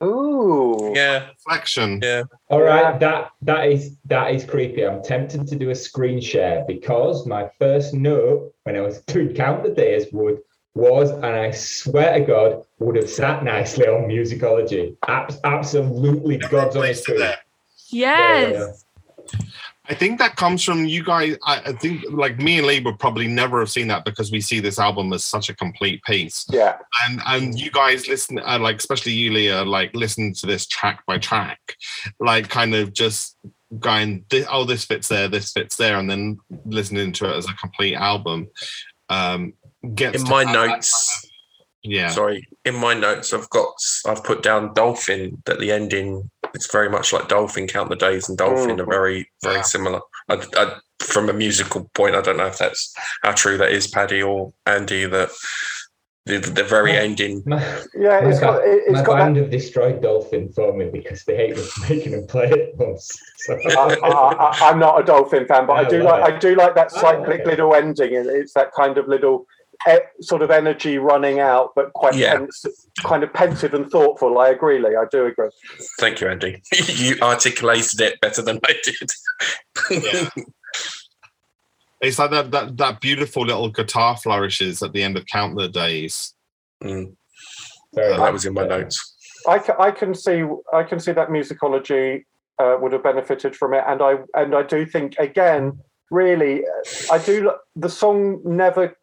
Ooh. 0.02 0.92
Yeah, 0.94 1.28
Reflection. 1.30 2.00
yeah. 2.02 2.22
All 2.48 2.60
right, 2.62 2.98
that 3.00 3.30
that 3.42 3.68
is 3.68 3.96
that 4.04 4.34
is 4.34 4.44
creepy. 4.44 4.84
I'm 4.86 5.02
tempted 5.02 5.46
to 5.48 5.56
do 5.56 5.70
a 5.70 5.74
screen 5.74 6.20
share 6.20 6.64
because 6.68 7.26
my 7.26 7.48
first 7.58 7.94
note 7.94 8.52
when 8.64 8.76
I 8.76 8.80
was 8.82 9.00
doing 9.06 9.34
count 9.34 9.62
the 9.62 9.70
days 9.70 10.06
would 10.12 10.38
was, 10.74 11.10
and 11.10 11.24
I 11.24 11.50
swear 11.52 12.18
to 12.18 12.24
God, 12.26 12.62
would 12.80 12.96
have 12.96 13.08
sat 13.08 13.42
nicely 13.42 13.86
on 13.86 14.02
musicology. 14.10 14.94
Abs- 15.08 15.40
absolutely, 15.44 16.36
God's 16.36 16.76
honest 16.76 17.04
truth. 17.04 17.18
there. 17.20 17.38
Yeah, 17.88 18.40
Yes. 18.40 18.84
yeah. 19.32 19.38
I 19.88 19.94
think 19.94 20.18
that 20.18 20.36
comes 20.36 20.64
from 20.64 20.84
you 20.84 21.04
guys. 21.04 21.36
I, 21.44 21.60
I 21.66 21.72
think 21.72 22.04
like 22.10 22.38
me 22.38 22.58
and 22.58 22.66
Lee 22.66 22.80
would 22.80 22.98
probably 22.98 23.28
never 23.28 23.60
have 23.60 23.70
seen 23.70 23.88
that 23.88 24.04
because 24.04 24.32
we 24.32 24.40
see 24.40 24.60
this 24.60 24.78
album 24.78 25.12
as 25.12 25.24
such 25.24 25.48
a 25.48 25.54
complete 25.54 26.02
piece. 26.02 26.44
Yeah. 26.50 26.76
And 27.04 27.20
and 27.26 27.58
you 27.58 27.70
guys 27.70 28.08
listen, 28.08 28.38
uh, 28.38 28.58
like 28.60 28.76
especially 28.76 29.12
you, 29.12 29.32
Leah, 29.32 29.64
like 29.64 29.94
listen 29.94 30.32
to 30.34 30.46
this 30.46 30.66
track 30.66 31.04
by 31.06 31.18
track, 31.18 31.60
like 32.20 32.48
kind 32.48 32.74
of 32.74 32.92
just 32.92 33.36
going, 33.78 34.24
oh, 34.50 34.64
this 34.64 34.84
fits 34.84 35.08
there, 35.08 35.28
this 35.28 35.52
fits 35.52 35.76
there, 35.76 35.98
and 35.98 36.08
then 36.10 36.38
listening 36.64 37.12
to 37.12 37.30
it 37.30 37.36
as 37.36 37.48
a 37.48 37.54
complete 37.54 37.94
album. 37.94 38.48
Um, 39.08 39.54
gets 39.94 40.22
In 40.22 40.28
my 40.28 40.44
notes, 40.44 40.92
kind 40.92 41.24
of- 41.24 41.30
yeah, 41.82 42.08
sorry, 42.08 42.46
in 42.64 42.74
my 42.74 42.94
notes, 42.94 43.32
I've 43.32 43.48
got 43.50 43.74
I've 44.06 44.24
put 44.24 44.42
down 44.42 44.74
Dolphin. 44.74 45.40
That 45.46 45.60
the 45.60 45.70
ending, 45.70 46.28
it's 46.54 46.70
very 46.72 46.88
much 46.88 47.12
like 47.12 47.28
Dolphin. 47.28 47.66
Count 47.66 47.90
the 47.90 47.96
days 47.96 48.28
and 48.28 48.38
Dolphin 48.38 48.76
Mm. 48.76 48.80
are 48.80 48.86
very 48.86 49.30
very 49.42 49.56
Yeah. 49.56 49.62
similar. 49.62 50.00
I, 50.28 50.42
I, 50.56 50.76
from 51.00 51.28
a 51.28 51.32
musical 51.32 51.90
point, 51.94 52.14
I 52.14 52.20
don't 52.22 52.36
know 52.38 52.46
if 52.46 52.58
that's 52.58 52.94
how 53.22 53.32
true 53.32 53.56
that 53.58 53.70
is, 53.72 53.86
Paddy 53.86 54.22
or 54.22 54.52
Andy. 54.66 55.04
That 55.06 55.30
the, 56.26 56.38
the 56.38 56.64
very 56.64 56.92
Yeah. 56.92 57.00
ending. 57.02 57.42
My, 57.46 57.62
Yeah, 57.94 58.20
my, 58.20 58.28
it's 58.30 58.40
got 58.40 58.62
it- 58.64 58.82
it's 58.86 58.98
my 58.98 59.02
got 59.04 59.18
band 59.18 59.36
that, 59.36 59.42
have 59.42 59.50
destroyed 59.50 60.02
Dolphin 60.02 60.48
for 60.52 60.72
me 60.72 60.86
because 60.90 61.22
they 61.24 61.36
hate 61.36 61.56
me 61.56 61.62
making 61.88 62.12
them 62.12 62.26
play 62.26 62.50
it 62.50 62.74
once. 62.76 63.08
So, 63.38 63.54
I, 63.78 63.96
I, 64.02 64.08
I- 64.10 64.58
I'm 64.70 64.78
not 64.80 65.00
a 65.00 65.04
dolphin 65.04 65.46
fan, 65.46 65.66
but 65.66 65.74
I 65.74 65.80
I 65.86 65.88
do 65.88 66.02
like 66.02 66.28
it. 66.28 66.34
I 66.34 66.38
do 66.38 66.54
like 66.56 66.74
that 66.74 66.90
cyclic 66.90 67.28
love 67.28 67.40
it. 67.40 67.46
little 67.46 67.74
ending, 67.74 68.16
and 68.16 68.26
it's 68.28 68.54
that 68.54 68.72
kind 68.72 68.98
of 68.98 69.06
little 69.06 69.46
sort 70.20 70.42
of 70.42 70.50
energy 70.50 70.98
running 70.98 71.40
out, 71.40 71.72
but 71.74 71.92
quite 71.92 72.14
Yeah. 72.14 72.38
pensive, 72.38 72.72
kind 73.04 73.22
of 73.22 73.32
pensive 73.32 73.74
and 73.74 73.90
thoughtful. 73.90 74.38
I 74.38 74.48
agree, 74.48 74.78
Lee. 74.78 74.96
I 74.96 75.04
do 75.10 75.26
agree. 75.26 75.50
Thank 76.00 76.20
you, 76.20 76.28
Andy. 76.28 76.62
you 76.72 77.16
articulated 77.22 78.00
it 78.00 78.20
better 78.20 78.42
than 78.42 78.60
I 78.64 78.74
did. 78.84 79.10
Yeah. 80.04 80.28
It's 82.00 82.18
like 82.18 82.30
that, 82.30 82.50
that 82.50 82.76
that 82.76 83.00
beautiful 83.00 83.46
little 83.46 83.70
guitar 83.70 84.16
flourishes 84.16 84.82
at 84.82 84.92
the 84.92 85.02
end 85.02 85.16
of 85.16 85.24
Count 85.26 85.56
the 85.56 85.66
Days. 85.66 86.34
Mm, 86.84 87.16
very 87.94 88.16
that 88.16 88.32
was 88.32 88.44
in 88.44 88.52
my 88.52 88.66
notes. 88.66 89.14
I, 89.48 89.62
I 89.78 89.90
can 89.90 90.14
see 90.14 90.44
I 90.72 90.82
can 90.82 91.00
see 91.00 91.12
that 91.12 91.28
musicology 91.28 92.24
uh, 92.58 92.76
would 92.80 92.92
have 92.92 93.02
benefited 93.02 93.56
from 93.56 93.72
it, 93.74 93.82
and 93.86 94.02
I 94.02 94.18
and 94.34 94.54
I 94.54 94.62
do 94.62 94.84
think 94.84 95.16
again, 95.18 95.78
really, 96.10 96.64
uh, 96.64 97.14
I 97.14 97.18
do 97.18 97.52
the 97.74 97.88
song 97.88 98.40
never. 98.44 98.96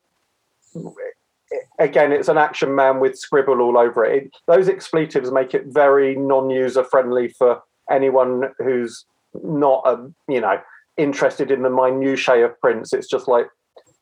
Again, 1.80 2.12
it's 2.12 2.30
an 2.30 2.38
action 2.38 2.74
man 2.74 3.00
with 3.00 3.18
scribble 3.18 3.62
all 3.62 3.78
over 3.78 4.04
it. 4.06 4.24
it 4.24 4.32
those 4.48 4.68
expletives 4.68 5.32
make 5.32 5.54
it 5.54 5.66
very 5.68 6.16
non-user 6.16 6.84
friendly 6.84 7.30
for 7.30 7.62
anyone 7.92 8.50
who's 8.58 9.06
not 9.44 9.84
a 9.86 10.12
you 10.28 10.42
know 10.42 10.60
interested 10.98 11.52
in 11.52 11.62
the 11.62 11.70
minutiae 11.70 12.46
of 12.46 12.60
Prince. 12.60 12.94
It's 12.94 13.08
just 13.08 13.28
like 13.28 13.48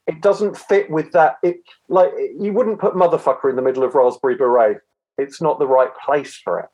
it 0.07 0.21
doesn't 0.21 0.57
fit 0.57 0.89
with 0.89 1.11
that. 1.11 1.37
It 1.43 1.57
like 1.89 2.11
you 2.39 2.53
wouldn't 2.53 2.79
put 2.79 2.93
motherfucker 2.93 3.49
in 3.49 3.55
the 3.55 3.61
middle 3.61 3.83
of 3.83 3.95
Raspberry 3.95 4.35
Beret 4.35 4.77
it's 5.21 5.41
not 5.41 5.59
the 5.59 5.67
right 5.67 5.91
place 6.03 6.35
for 6.35 6.59
it. 6.59 6.69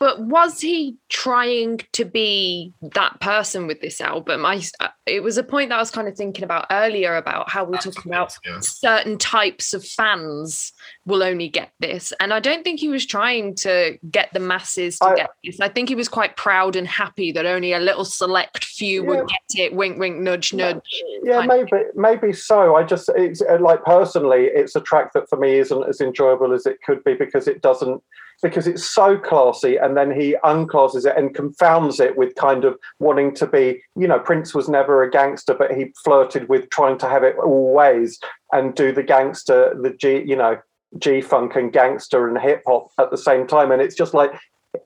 But 0.00 0.20
was 0.20 0.60
he 0.60 0.96
trying 1.08 1.80
to 1.92 2.04
be 2.04 2.72
that 2.94 3.20
person 3.20 3.66
with 3.66 3.80
this 3.80 4.00
album? 4.00 4.44
I 4.44 4.60
uh, 4.80 4.88
it 5.06 5.22
was 5.22 5.38
a 5.38 5.42
point 5.44 5.68
that 5.68 5.76
I 5.76 5.78
was 5.78 5.90
kind 5.90 6.08
of 6.08 6.16
thinking 6.16 6.44
about 6.44 6.66
earlier 6.70 7.14
about 7.16 7.48
how 7.50 7.64
we're 7.64 7.78
talking 7.78 8.10
about 8.12 8.34
Yeah. 8.44 8.58
certain 8.60 9.18
types 9.18 9.72
of 9.72 9.84
fans 9.84 10.72
will 11.06 11.22
only 11.22 11.48
get 11.48 11.70
this, 11.78 12.12
and 12.20 12.34
I 12.34 12.40
don't 12.40 12.64
think 12.64 12.80
he 12.80 12.88
was 12.88 13.06
trying 13.06 13.54
to 13.56 13.96
get 14.10 14.32
the 14.32 14.40
masses 14.40 14.98
to 14.98 15.06
I- 15.06 15.14
get 15.14 15.30
this. 15.44 15.60
I 15.60 15.68
think 15.68 15.88
he 15.88 15.94
was 15.94 16.08
quite 16.08 16.36
proud 16.36 16.74
and 16.74 16.88
happy 16.88 17.30
that 17.32 17.46
only 17.46 17.72
a 17.72 17.78
little 17.80 18.04
select 18.04 18.64
few 18.64 19.04
would 19.04 19.28
get 19.28 19.60
it. 19.66 19.74
Wink, 19.74 19.98
wink, 19.98 20.18
nudge, 20.18 20.52
nudge. 20.52 20.80
Yeah, 21.22 21.46
kind 21.46 21.52
of 21.52 21.68
maybe 21.70 21.84
maybe 21.94 22.32
so. 22.32 22.74
I 22.74 22.82
just 22.82 23.08
it's 23.16 23.42
uh, 23.42 23.58
like 23.60 23.84
personally, 23.84 24.46
it's 24.52 24.74
a 24.74 24.80
track 24.80 25.12
that 25.12 25.28
for 25.28 25.38
me 25.38 25.58
isn't 25.58 25.88
as 25.88 26.00
enjoyable 26.00 26.52
as 26.52 26.66
it 26.66 26.78
could 26.84 27.02
be 27.04 27.14
because 27.14 27.46
it 27.46 27.62
doesn't 27.62 28.02
because 28.42 28.66
it's 28.66 28.84
so 28.84 29.16
classy, 29.16 29.76
and 29.76 29.96
then 29.96 30.10
he 30.10 30.36
unclasses 30.44 31.06
it 31.06 31.16
and 31.16 31.34
confounds 31.34 32.00
it 32.00 32.16
with 32.16 32.34
kind 32.34 32.64
of 32.64 32.76
wanting 32.98 33.34
to 33.36 33.46
be. 33.46 33.82
You 33.96 34.08
know, 34.08 34.18
Prince 34.18 34.54
was 34.54 34.68
never 34.68 35.02
a 35.02 35.10
gangster, 35.10 35.54
but 35.54 35.72
he 35.72 35.92
flirted 36.04 36.48
with 36.48 36.70
trying 36.70 36.98
to 36.98 37.08
have 37.08 37.22
it 37.22 37.36
all 37.36 37.72
ways 37.72 38.18
and 38.52 38.74
do 38.74 38.92
the 38.92 39.02
gangster, 39.02 39.74
the 39.80 39.90
G, 39.90 40.22
you 40.26 40.36
know, 40.36 40.58
G 40.98 41.20
funk 41.20 41.56
and 41.56 41.72
gangster 41.72 42.28
and 42.28 42.38
hip 42.38 42.62
hop 42.66 42.88
at 42.98 43.10
the 43.10 43.18
same 43.18 43.46
time, 43.46 43.72
and 43.72 43.82
it's 43.82 43.96
just 43.96 44.14
like 44.14 44.32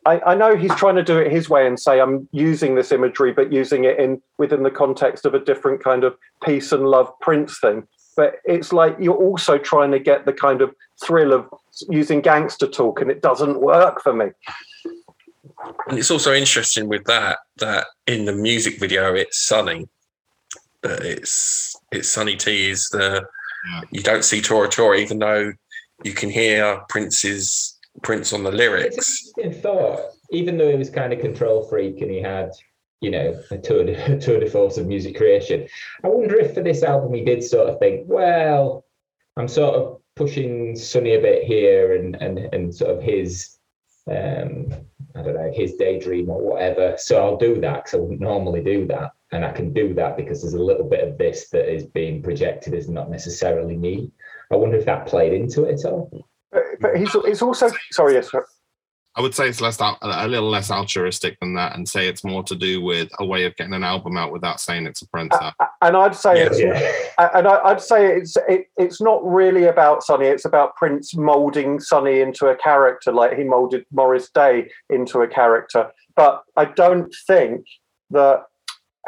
I, 0.07 0.21
I 0.27 0.35
know 0.35 0.57
he's 0.57 0.75
trying 0.75 0.97
to 0.97 1.03
do 1.03 1.19
it 1.19 1.31
his 1.31 1.49
way 1.49 1.67
and 1.67 1.79
say 1.79 2.01
I'm 2.01 2.29
using 2.33 2.75
this 2.75 2.93
imagery, 2.93 3.33
but 3.33 3.53
using 3.53 3.85
it 3.85 3.99
in 3.99 4.21
within 4.39 4.63
the 4.63 4.71
context 4.71 5.25
of 5.25 5.35
a 5.35 5.39
different 5.39 5.83
kind 5.83 6.05
of 6.05 6.17
peace 6.45 6.73
and 6.73 6.87
love 6.87 7.11
Prince 7.21 7.59
thing. 7.59 7.87
But 8.19 8.41
it's 8.45 8.73
like 8.73 8.97
you're 8.99 9.14
also 9.29 9.59
trying 9.59 9.93
to 9.93 10.01
get 10.01 10.27
the 10.27 10.33
kind 10.33 10.61
of 10.61 10.75
thrill 11.05 11.33
of 11.33 11.47
using 11.89 12.21
gangster 12.21 12.66
talk, 12.66 13.01
and 13.01 13.12
it 13.12 13.23
doesn't 13.23 13.61
work 13.61 14.03
for 14.03 14.12
me. 14.12 14.27
And 15.89 15.97
it's 15.97 16.11
also 16.11 16.35
interesting 16.35 16.89
with 16.89 17.05
that 17.05 17.39
that 17.59 17.87
in 18.09 18.25
the 18.25 18.33
music 18.33 18.81
video 18.81 19.14
it's 19.14 19.39
Sonny. 19.39 19.87
but 20.83 20.99
it's 21.05 21.77
it's 21.93 22.09
Sonny 22.09 22.35
T 22.37 22.71
is 22.71 22.89
the 22.89 23.25
Yeah. 23.71 23.83
you 23.93 24.03
don't 24.03 24.25
see 24.25 24.41
Tora 24.41 24.69
Tora 24.69 24.97
even 24.99 25.19
though 25.21 25.53
you 26.05 26.12
can 26.12 26.31
hear 26.31 26.81
Prince's 26.89 27.79
Prince 28.03 28.33
on 28.33 28.43
the 28.43 28.51
It's 28.51 28.59
lyrics. 28.59 28.97
an 29.37 29.45
interesting 29.45 29.62
thought. 29.62 30.01
Even 30.31 30.59
though 30.59 30.71
he 30.71 30.77
was 30.77 30.91
kind 30.91 31.12
of 31.12 31.21
control 31.21 31.62
freak 31.69 32.01
and 32.03 32.11
he 32.11 32.21
had, 32.21 32.51
you 33.01 33.11
know, 33.11 33.41
a 33.51 33.59
tour 33.59 33.85
de, 33.85 34.15
a 34.15 34.19
tour 34.21 34.41
de 34.41 34.49
force 34.49 34.79
of 34.79 34.87
music 34.87 35.17
creation, 35.17 35.69
I 36.05 36.09
wonder 36.09 36.37
if 36.37 36.55
for 36.55 36.63
this 36.63 36.83
album 36.83 37.15
he 37.15 37.25
did 37.25 37.43
sort 37.43 37.69
of 37.69 37.79
think, 37.79 38.05
well, 38.07 38.85
I'm 39.37 39.49
sort 39.49 39.75
of 39.75 40.01
pushing 40.17 40.77
Sonny 40.77 41.15
a 41.15 41.21
bit 41.21 41.45
here 41.45 41.95
and 41.95 42.17
and 42.17 42.39
and 42.53 42.75
sort 42.75 42.97
of 42.97 43.03
his, 43.03 43.59
um, 44.11 44.73
I 45.15 45.23
don't 45.23 45.35
know, 45.35 45.53
his 45.55 45.75
daydream 45.75 46.29
or 46.29 46.41
whatever. 46.41 46.97
So 46.99 47.25
I'll 47.25 47.37
do 47.37 47.61
that 47.61 47.85
because 47.85 47.95
I 47.95 47.99
wouldn't 47.99 48.21
normally 48.21 48.63
do 48.63 48.87
that, 48.89 49.13
and 49.31 49.45
I 49.45 49.53
can 49.53 49.73
do 49.73 49.95
that 49.95 50.17
because 50.17 50.43
there's 50.43 50.55
a 50.55 50.63
little 50.63 50.89
bit 50.89 51.07
of 51.07 51.19
this 51.19 51.51
that 51.51 51.73
is 51.73 51.85
being 51.85 52.23
projected 52.23 52.75
as 52.75 52.89
not 52.89 53.11
necessarily 53.11 53.77
me. 53.77 54.11
I 54.51 54.57
wonder 54.57 54.77
if 54.77 54.87
that 54.87 55.07
played 55.07 55.33
into 55.33 55.65
it 55.65 55.79
at 55.79 55.91
all. 55.91 56.27
But, 56.51 56.63
but 56.81 56.97
he's 56.97 57.15
it's 57.15 57.43
also 57.43 57.71
sorry, 57.93 58.15
yes. 58.15 58.31
I 59.17 59.21
would 59.21 59.35
say 59.35 59.49
it's 59.49 59.61
less 59.61 59.81
al- 59.81 59.99
a 60.03 60.29
little 60.29 60.49
less 60.49 60.71
altruistic 60.71 61.39
than 61.41 61.55
that, 61.55 61.75
and 61.75 61.89
say 61.89 62.07
it's 62.07 62.23
more 62.25 62.43
to 62.45 62.55
do 62.55 62.81
with 62.81 63.09
a 63.19 63.27
way 63.27 63.45
of 63.47 63.57
getting 63.57 63.73
an 63.75 63.83
album 63.83 64.17
out 64.17 64.31
without 64.33 64.61
saying 64.61 64.87
it's 64.87 65.03
a 65.03 65.09
Prince 65.09 65.35
album. 65.35 65.55
and 65.83 65.97
I'd 65.97 66.15
say 66.15 66.39
Yeah. 66.39 66.47
it's 66.47 66.61
Yeah. 66.61 67.31
and 67.35 67.49
I, 67.49 67.59
I'd 67.65 67.81
say 67.81 68.17
it's 68.17 68.37
it, 68.49 68.67
it's 68.77 69.01
not 69.01 69.25
really 69.25 69.65
about 69.65 70.05
Sonny. 70.05 70.27
It's 70.27 70.45
about 70.45 70.77
Prince 70.77 71.17
molding 71.17 71.81
Sonny 71.81 72.21
into 72.21 72.47
a 72.47 72.57
character, 72.57 73.11
like 73.13 73.37
he 73.37 73.43
molded 73.45 73.85
Morris 73.93 74.31
Day 74.31 74.71
into 74.91 75.21
a 75.23 75.27
character. 75.29 75.91
But 76.15 76.43
I 76.57 76.67
don't 76.67 77.13
think 77.27 77.65
that 78.11 78.45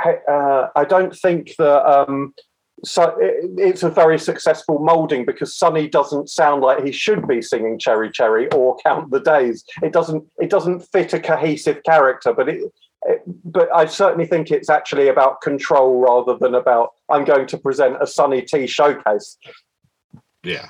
uh, 0.04 0.68
I 0.74 0.84
don't 0.84 1.14
think 1.14 1.54
that 1.58 1.84
um, 1.86 2.34
so 2.84 3.16
it, 3.20 3.50
it's 3.58 3.82
a 3.82 3.90
very 3.90 4.18
successful 4.18 4.78
molding 4.78 5.24
because 5.24 5.54
Sonny 5.54 5.88
doesn't 5.88 6.28
sound 6.28 6.62
like 6.62 6.84
he 6.84 6.92
should 6.92 7.26
be 7.26 7.42
singing 7.42 7.78
Cherry 7.78 8.10
Cherry 8.10 8.48
or 8.52 8.76
Count 8.84 9.10
the 9.10 9.20
Days. 9.20 9.64
It 9.82 9.92
doesn't 9.92 10.24
it 10.38 10.50
doesn't 10.50 10.80
fit 10.92 11.12
a 11.12 11.20
cohesive 11.20 11.82
character, 11.82 12.32
but 12.32 12.48
it. 12.48 12.62
it 13.02 13.22
but 13.44 13.68
I 13.74 13.86
certainly 13.86 14.26
think 14.26 14.50
it's 14.50 14.70
actually 14.70 15.08
about 15.08 15.40
control 15.40 16.00
rather 16.00 16.38
than 16.38 16.54
about 16.54 16.90
I'm 17.08 17.24
going 17.24 17.46
to 17.48 17.58
present 17.58 17.96
a 18.00 18.06
Sonny 18.06 18.42
T 18.42 18.66
showcase. 18.66 19.36
Yeah. 20.42 20.68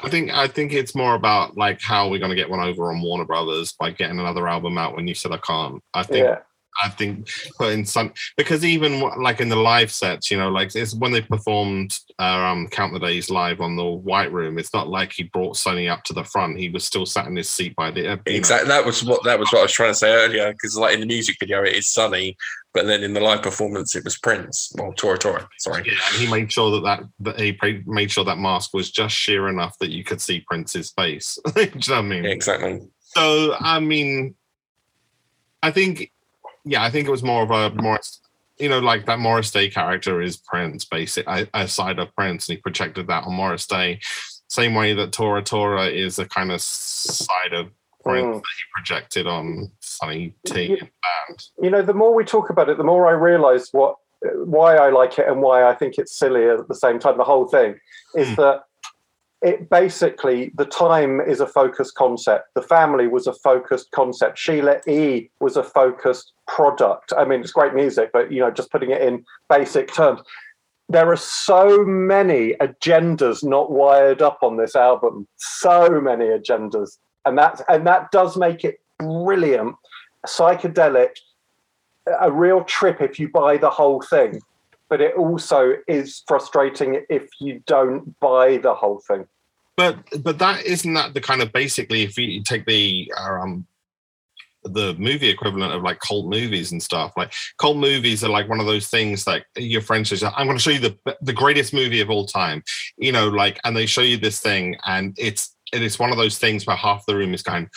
I 0.00 0.08
think 0.08 0.30
I 0.32 0.48
think 0.48 0.72
it's 0.72 0.94
more 0.94 1.14
about 1.14 1.56
like 1.56 1.80
how 1.80 2.08
we're 2.08 2.18
gonna 2.18 2.34
get 2.34 2.50
one 2.50 2.60
over 2.60 2.90
on 2.90 3.00
Warner 3.00 3.24
Brothers 3.24 3.72
by 3.72 3.90
getting 3.90 4.18
another 4.18 4.48
album 4.48 4.76
out 4.78 4.96
when 4.96 5.06
you 5.06 5.14
said 5.14 5.32
I 5.32 5.38
can't. 5.38 5.82
I 5.94 6.02
think 6.02 6.24
Yeah, 6.24 6.38
I 6.82 6.88
think 6.88 7.28
putting 7.58 7.84
some 7.84 8.12
because 8.36 8.64
even 8.64 9.00
like 9.20 9.40
in 9.40 9.48
the 9.48 9.56
live 9.56 9.90
sets, 9.90 10.30
you 10.30 10.36
know, 10.36 10.48
like 10.48 10.74
it's 10.74 10.94
when 10.94 11.12
they 11.12 11.20
performed 11.20 11.98
uh, 12.18 12.22
um 12.22 12.68
Count 12.68 12.92
the 12.92 12.98
Days 12.98 13.30
live 13.30 13.60
on 13.60 13.76
the 13.76 13.84
White 13.84 14.32
Room. 14.32 14.58
It's 14.58 14.74
not 14.74 14.88
like 14.88 15.12
he 15.12 15.24
brought 15.24 15.56
Sonny 15.56 15.88
up 15.88 16.02
to 16.04 16.12
the 16.12 16.24
front. 16.24 16.58
He 16.58 16.68
was 16.68 16.84
still 16.84 17.06
sat 17.06 17.26
in 17.26 17.36
his 17.36 17.50
seat 17.50 17.76
by 17.76 17.90
the 17.90 18.08
uh, 18.08 18.16
you 18.26 18.32
know. 18.32 18.36
Exactly. 18.38 18.68
That 18.68 18.84
was 18.84 19.04
what 19.04 19.22
that 19.24 19.38
was 19.38 19.50
what 19.52 19.60
I 19.60 19.62
was 19.62 19.72
trying 19.72 19.90
to 19.90 19.94
say 19.94 20.12
earlier. 20.12 20.52
Because 20.52 20.76
like 20.76 20.94
in 20.94 21.00
the 21.00 21.06
music 21.06 21.36
video, 21.38 21.62
it 21.62 21.74
is 21.74 21.88
Sonny, 21.88 22.36
but 22.72 22.86
then 22.86 23.02
in 23.02 23.14
the 23.14 23.20
live 23.20 23.42
performance, 23.42 23.94
it 23.94 24.04
was 24.04 24.18
Prince. 24.18 24.72
Well, 24.76 24.92
Tora 24.94 25.18
Tora. 25.18 25.48
Sorry. 25.58 25.84
Yeah, 25.86 26.18
he 26.18 26.30
made 26.30 26.50
sure 26.50 26.72
that 26.72 26.82
that, 26.82 27.02
that 27.20 27.40
he 27.40 27.56
made 27.86 28.10
sure 28.10 28.24
that 28.24 28.38
mask 28.38 28.74
was 28.74 28.90
just 28.90 29.14
sheer 29.14 29.48
enough 29.48 29.78
that 29.78 29.90
you 29.90 30.02
could 30.02 30.20
see 30.20 30.40
Prince's 30.40 30.90
face. 30.90 31.38
Do 31.54 31.62
you 31.62 31.66
know 31.66 31.72
what 31.76 31.90
I 31.92 32.02
mean? 32.02 32.24
Yeah, 32.24 32.30
exactly. 32.30 32.80
So 33.00 33.54
I 33.60 33.78
mean, 33.78 34.34
I 35.64 35.70
think, 35.70 36.12
yeah, 36.64 36.82
I 36.82 36.90
think 36.90 37.06
it 37.06 37.10
was 37.10 37.22
more 37.22 37.42
of 37.42 37.50
a 37.50 37.70
Morris, 37.80 38.20
you 38.58 38.68
know, 38.68 38.78
like 38.78 39.06
that 39.06 39.18
Morris 39.18 39.50
Day 39.50 39.68
character 39.70 40.20
is 40.22 40.36
Prince, 40.36 40.84
basic 40.84 41.26
a 41.28 41.68
side 41.68 41.98
of 41.98 42.14
Prince, 42.14 42.48
and 42.48 42.56
he 42.56 42.62
projected 42.62 43.06
that 43.08 43.24
on 43.24 43.34
Morris 43.34 43.66
Day, 43.66 44.00
same 44.48 44.74
way 44.74 44.94
that 44.94 45.12
Tora 45.12 45.42
Tora 45.42 45.86
is 45.86 46.18
a 46.18 46.26
kind 46.26 46.52
of 46.52 46.60
side 46.60 47.52
of 47.52 47.68
Prince 48.04 48.26
Mm. 48.26 48.32
that 48.34 48.42
he 48.56 48.64
projected 48.74 49.26
on 49.26 49.70
Sonny 49.80 50.34
T 50.46 50.72
and 50.72 50.78
band. 50.80 51.44
you 51.62 51.70
know, 51.70 51.82
the 51.82 51.94
more 51.94 52.14
we 52.14 52.24
talk 52.24 52.50
about 52.50 52.68
it, 52.68 52.76
the 52.76 52.84
more 52.84 53.06
I 53.08 53.12
realise 53.12 53.70
what 53.72 53.96
why 54.44 54.76
I 54.76 54.88
like 54.90 55.18
it 55.18 55.26
and 55.28 55.42
why 55.42 55.68
I 55.68 55.74
think 55.74 55.98
it's 55.98 56.16
silly 56.18 56.48
at 56.48 56.66
the 56.68 56.74
same 56.74 56.98
time. 56.98 57.18
The 57.18 57.24
whole 57.24 57.46
thing 57.46 57.78
is 58.14 58.28
Hmm. 58.28 58.34
that 58.36 58.62
it 59.44 59.68
basically 59.68 60.50
the 60.56 60.64
time 60.64 61.20
is 61.20 61.40
a 61.40 61.46
focused 61.46 61.94
concept. 61.94 62.54
The 62.54 62.62
family 62.62 63.06
was 63.06 63.26
a 63.26 63.34
focused 63.34 63.90
concept. 63.90 64.38
Sheila 64.38 64.80
E 64.88 65.28
was 65.38 65.58
a 65.58 65.62
focused 65.62 66.32
product. 66.48 67.12
I 67.16 67.26
mean, 67.26 67.42
it's 67.42 67.52
great 67.52 67.74
music, 67.74 68.10
but 68.12 68.32
you 68.32 68.40
know, 68.40 68.50
just 68.50 68.72
putting 68.72 68.90
it 68.90 69.02
in 69.02 69.22
basic 69.50 69.92
terms. 69.92 70.22
There 70.88 71.10
are 71.12 71.16
so 71.16 71.84
many 71.84 72.54
agendas 72.54 73.44
not 73.44 73.70
wired 73.70 74.22
up 74.22 74.38
on 74.42 74.56
this 74.56 74.74
album. 74.74 75.28
So 75.36 76.00
many 76.00 76.24
agendas, 76.24 76.98
and 77.26 77.36
that's 77.36 77.60
and 77.68 77.86
that 77.86 78.10
does 78.12 78.38
make 78.38 78.64
it 78.64 78.80
brilliant, 78.98 79.76
psychedelic, 80.26 81.10
a 82.18 82.32
real 82.32 82.64
trip 82.64 83.02
if 83.02 83.20
you 83.20 83.28
buy 83.28 83.58
the 83.58 83.70
whole 83.70 84.00
thing. 84.00 84.40
But 84.88 85.02
it 85.02 85.16
also 85.16 85.74
is 85.86 86.22
frustrating 86.26 87.04
if 87.10 87.28
you 87.40 87.62
don't 87.66 88.18
buy 88.20 88.58
the 88.58 88.74
whole 88.74 89.02
thing. 89.06 89.26
But 89.76 89.98
but 90.22 90.38
that 90.38 90.64
isn't 90.64 90.94
that 90.94 91.14
the 91.14 91.20
kind 91.20 91.42
of 91.42 91.52
basically 91.52 92.02
if 92.02 92.16
you 92.16 92.42
take 92.42 92.66
the 92.66 93.12
um 93.18 93.66
the 94.64 94.94
movie 94.94 95.28
equivalent 95.28 95.72
of 95.72 95.82
like 95.82 96.00
cult 96.00 96.26
movies 96.26 96.72
and 96.72 96.82
stuff 96.82 97.12
like 97.16 97.32
cult 97.58 97.76
movies 97.76 98.24
are 98.24 98.30
like 98.30 98.48
one 98.48 98.60
of 98.60 98.66
those 98.66 98.88
things 98.88 99.26
like 99.26 99.44
your 99.56 99.82
friend 99.82 100.06
says 100.06 100.24
i'm 100.24 100.46
going 100.46 100.56
to 100.56 100.62
show 100.62 100.70
you 100.70 100.78
the 100.78 101.16
the 101.20 101.34
greatest 101.34 101.74
movie 101.74 102.00
of 102.00 102.08
all 102.08 102.24
time 102.24 102.62
you 102.96 103.12
know 103.12 103.28
like 103.28 103.60
and 103.64 103.76
they 103.76 103.84
show 103.84 104.00
you 104.00 104.16
this 104.16 104.40
thing 104.40 104.74
and 104.86 105.14
it's 105.18 105.53
it 105.74 105.82
is 105.82 105.98
one 105.98 106.10
of 106.10 106.16
those 106.16 106.38
things 106.38 106.66
where 106.66 106.76
half 106.76 107.04
the 107.06 107.16
room 107.16 107.34
is 107.34 107.42
going 107.42 107.68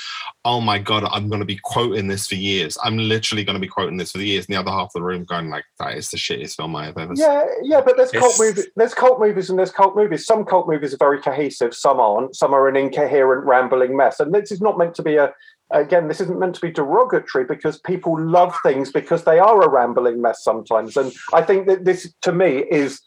oh 0.46 0.62
my 0.62 0.80
god 0.80 1.04
i'm 1.12 1.30
going 1.30 1.40
to 1.40 1.46
be 1.46 1.60
quoting 1.64 2.08
this 2.08 2.28
for 2.28 2.36
years 2.36 2.78
i'm 2.84 2.98
literally 2.98 3.44
going 3.44 3.56
to 3.56 3.60
be 3.60 3.68
quoting 3.68 3.98
this 3.98 4.12
for 4.12 4.18
the 4.20 4.28
years 4.28 4.46
and 4.46 4.56
the 4.56 4.60
other 4.60 4.72
half 4.72 4.86
of 4.86 4.94
the 4.94 5.04
room 5.04 5.24
going 5.24 5.50
like 5.50 5.66
that 5.80 5.96
is 5.96 6.10
the 6.10 6.18
shittiest 6.18 6.56
film 6.56 6.76
i 6.76 6.86
have 6.86 6.98
ever 6.98 7.16
seen 7.16 7.28
Yeah, 7.28 7.44
yeah, 7.64 7.82
but 7.82 7.98
there's 7.98 8.12
cult 8.12 8.36
movies. 8.40 8.68
There's 8.76 8.94
cult 8.94 9.20
movies 9.20 9.50
and 9.50 9.60
there's 9.60 9.72
cult 9.72 9.96
movies. 9.96 10.26
Some 10.26 10.46
cult 10.46 10.68
movies 10.68 10.94
are 10.94 10.98
very 10.98 11.22
cohesive. 11.22 11.74
Some 11.74 12.00
aren't. 12.00 12.36
Some 12.36 12.54
are 12.54 12.68
an 12.68 12.76
incoherent, 12.76 13.46
rambling 13.46 13.96
mess. 13.96 14.20
And 14.20 14.34
this 14.34 14.52
is 14.52 14.62
not 14.62 14.78
meant 14.78 14.96
to 14.96 15.04
be 15.04 15.16
a. 15.16 15.34
Again, 15.72 16.08
this 16.08 16.22
isn't 16.22 16.40
meant 16.40 16.56
to 16.56 16.62
be 16.62 16.72
derogatory 16.72 17.44
because 17.44 17.80
people 17.82 18.18
love 18.20 18.56
things 18.64 18.90
because 18.90 19.26
they 19.26 19.38
are 19.38 19.62
a 19.62 19.70
rambling 19.70 20.22
mess 20.22 20.42
sometimes. 20.42 20.96
And 20.96 21.12
I 21.34 21.42
think 21.42 21.68
that 21.68 21.84
this, 21.84 22.14
to 22.22 22.32
me, 22.32 22.64
is 22.72 23.02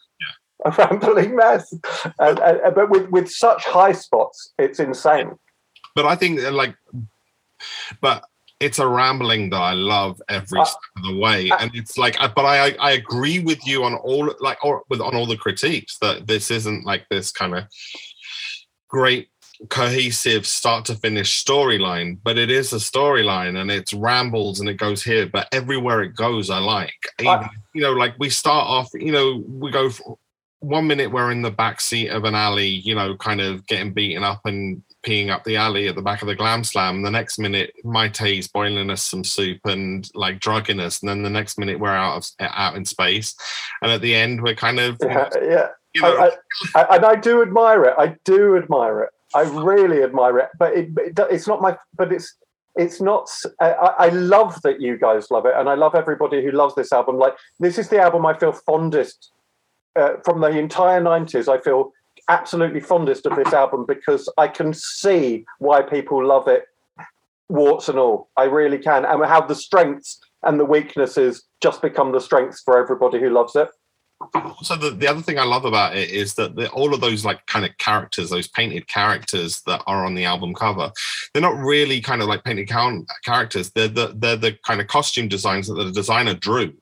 a 0.65 0.71
rambling 0.77 1.35
mess. 1.35 1.73
And, 2.19 2.39
and- 2.39 2.75
but 2.75 2.89
with 2.89 3.09
with 3.09 3.29
such 3.29 3.63
high 3.65 3.91
spots, 3.93 4.53
it's 4.57 4.79
insane. 4.79 5.37
but 5.95 6.05
I 6.05 6.15
think 6.15 6.39
uh, 6.41 6.51
like, 6.51 6.75
but 8.01 8.23
it's 8.59 8.77
a 8.77 8.87
rambling 8.87 9.49
that 9.49 9.57
I 9.61 9.73
love 9.73 10.21
every 10.29 10.59
Uh, 10.59 10.65
step 10.65 10.81
of 10.97 11.03
the 11.03 11.17
way, 11.17 11.49
uh, 11.49 11.57
and 11.59 11.71
it's 11.73 11.97
like, 11.97 12.15
but 12.35 12.45
I 12.45 12.75
I- 12.79 12.91
agree 12.91 13.39
with 13.39 13.65
you 13.65 13.83
on 13.83 13.95
all 13.95 14.33
like 14.39 14.63
or 14.63 14.83
with 14.89 15.01
on 15.01 15.15
all 15.15 15.25
the 15.25 15.37
critiques 15.37 15.97
that 15.99 16.27
this 16.27 16.51
isn't 16.51 16.85
like 16.85 17.07
this 17.09 17.31
kind 17.31 17.55
of 17.55 17.63
great 18.87 19.29
cohesive 19.69 20.45
start 20.47 20.85
to 20.85 20.95
finish 20.95 21.43
storyline 21.45 22.17
but 22.23 22.35
it 22.35 22.49
is 22.49 22.73
a 22.73 22.77
storyline 22.77 23.55
and 23.61 23.69
it's 23.69 23.93
rambles 23.93 24.59
and 24.59 24.67
it 24.67 24.73
goes 24.73 25.03
here 25.03 25.27
but 25.27 25.47
everywhere 25.51 26.01
it 26.01 26.15
goes 26.15 26.49
i 26.49 26.57
like 26.57 26.91
even, 27.19 27.47
you 27.75 27.81
know 27.81 27.91
like 27.93 28.15
we 28.17 28.27
start 28.27 28.65
off 28.65 28.89
you 28.95 29.11
know 29.11 29.43
we 29.47 29.69
go 29.69 29.87
one 30.61 30.87
minute 30.87 31.11
we're 31.11 31.31
in 31.31 31.41
the 31.41 31.51
back 31.51 31.81
seat 31.81 32.09
of 32.09 32.23
an 32.23 32.35
alley 32.35 32.67
you 32.67 32.95
know 32.95 33.15
kind 33.17 33.41
of 33.41 33.65
getting 33.67 33.91
beaten 33.93 34.23
up 34.23 34.41
and 34.45 34.81
peeing 35.03 35.31
up 35.31 35.43
the 35.43 35.57
alley 35.57 35.87
at 35.87 35.95
the 35.95 36.01
back 36.01 36.21
of 36.21 36.27
the 36.27 36.35
glam 36.35 36.63
slam 36.63 37.01
the 37.01 37.09
next 37.09 37.39
minute 37.39 37.73
Mayte's 37.83 38.47
boiling 38.47 38.91
us 38.91 39.03
some 39.03 39.23
soup 39.23 39.59
and 39.65 40.09
like 40.13 40.39
drugging 40.39 40.79
us 40.79 41.01
and 41.01 41.09
then 41.09 41.23
the 41.23 41.29
next 41.29 41.57
minute 41.57 41.79
we're 41.79 41.89
out 41.89 42.17
of 42.17 42.29
out 42.39 42.75
in 42.75 42.85
space 42.85 43.35
and 43.81 43.91
at 43.91 44.01
the 44.01 44.13
end 44.13 44.41
we're 44.43 44.55
kind 44.55 44.79
of 44.79 44.97
Yeah, 45.01 45.29
yeah. 45.41 45.67
you 45.93 46.01
know, 46.01 46.17
I, 46.17 46.31
I, 46.75 46.83
I, 46.83 46.95
and 46.95 47.05
I 47.05 47.15
do 47.15 47.41
admire 47.41 47.85
it. 47.85 47.95
I 47.97 48.15
do 48.23 48.57
admire 48.57 49.01
it. 49.01 49.09
I 49.33 49.41
really 49.41 50.03
admire 50.03 50.39
it. 50.39 50.49
But 50.57 50.73
it, 50.73 50.89
it, 50.97 51.19
it's 51.29 51.47
not 51.47 51.61
my. 51.61 51.77
But 51.95 52.11
it's 52.11 52.35
it's 52.75 53.01
not. 53.01 53.29
I 53.59 54.09
love 54.09 54.61
that 54.63 54.81
you 54.81 54.97
guys 54.97 55.31
love 55.31 55.45
it, 55.45 55.53
and 55.55 55.69
I 55.69 55.75
love 55.75 55.95
everybody 55.95 56.43
who 56.43 56.51
loves 56.51 56.75
this 56.75 56.91
album. 56.91 57.17
Like 57.17 57.33
this 57.59 57.77
is 57.77 57.89
the 57.89 57.99
album 57.99 58.25
I 58.25 58.37
feel 58.37 58.53
fondest 58.53 59.31
uh, 59.95 60.13
from 60.23 60.41
the 60.41 60.49
entire 60.49 61.01
'90s. 61.01 61.47
I 61.47 61.61
feel 61.61 61.91
absolutely 62.29 62.79
fondest 62.79 63.25
of 63.25 63.35
this 63.35 63.53
album 63.53 63.85
because 63.87 64.31
I 64.37 64.47
can 64.47 64.73
see 64.73 65.45
why 65.59 65.81
people 65.81 66.25
love 66.25 66.47
it, 66.47 66.65
warts 67.49 67.89
and 67.89 67.99
all. 67.99 68.29
I 68.37 68.43
really 68.45 68.77
can, 68.77 69.05
and 69.05 69.25
how 69.25 69.41
the 69.41 69.55
strengths 69.55 70.19
and 70.43 70.59
the 70.59 70.65
weaknesses 70.65 71.43
just 71.61 71.81
become 71.81 72.11
the 72.11 72.21
strengths 72.21 72.61
for 72.61 72.77
everybody 72.77 73.19
who 73.19 73.29
loves 73.29 73.55
it. 73.55 73.69
so 74.61 74.75
the, 74.75 74.91
the 74.91 75.07
other 75.07 75.21
thing 75.21 75.39
I 75.39 75.43
love 75.43 75.65
about 75.65 75.95
it 75.95 76.09
is 76.09 76.35
that 76.35 76.55
the, 76.55 76.69
all 76.71 76.93
of 76.93 77.01
those 77.01 77.25
like 77.25 77.45
kind 77.47 77.65
of 77.65 77.75
characters, 77.77 78.29
those 78.29 78.47
painted 78.47 78.87
characters 78.87 79.61
that 79.65 79.83
are 79.87 80.05
on 80.05 80.15
the 80.15 80.25
album 80.25 80.53
cover, 80.53 80.91
they're 81.33 81.41
not 81.41 81.57
really 81.57 82.01
kind 82.01 82.21
of 82.21 82.27
like 82.27 82.43
painted 82.43 82.69
characters. 83.25 83.71
They're 83.71 83.87
the 83.87 84.13
they're 84.15 84.35
the 84.35 84.57
kind 84.65 84.79
of 84.79 84.87
costume 84.87 85.27
designs 85.27 85.67
that 85.67 85.75
the 85.75 85.91
designer 85.91 86.35
drew 86.35 86.73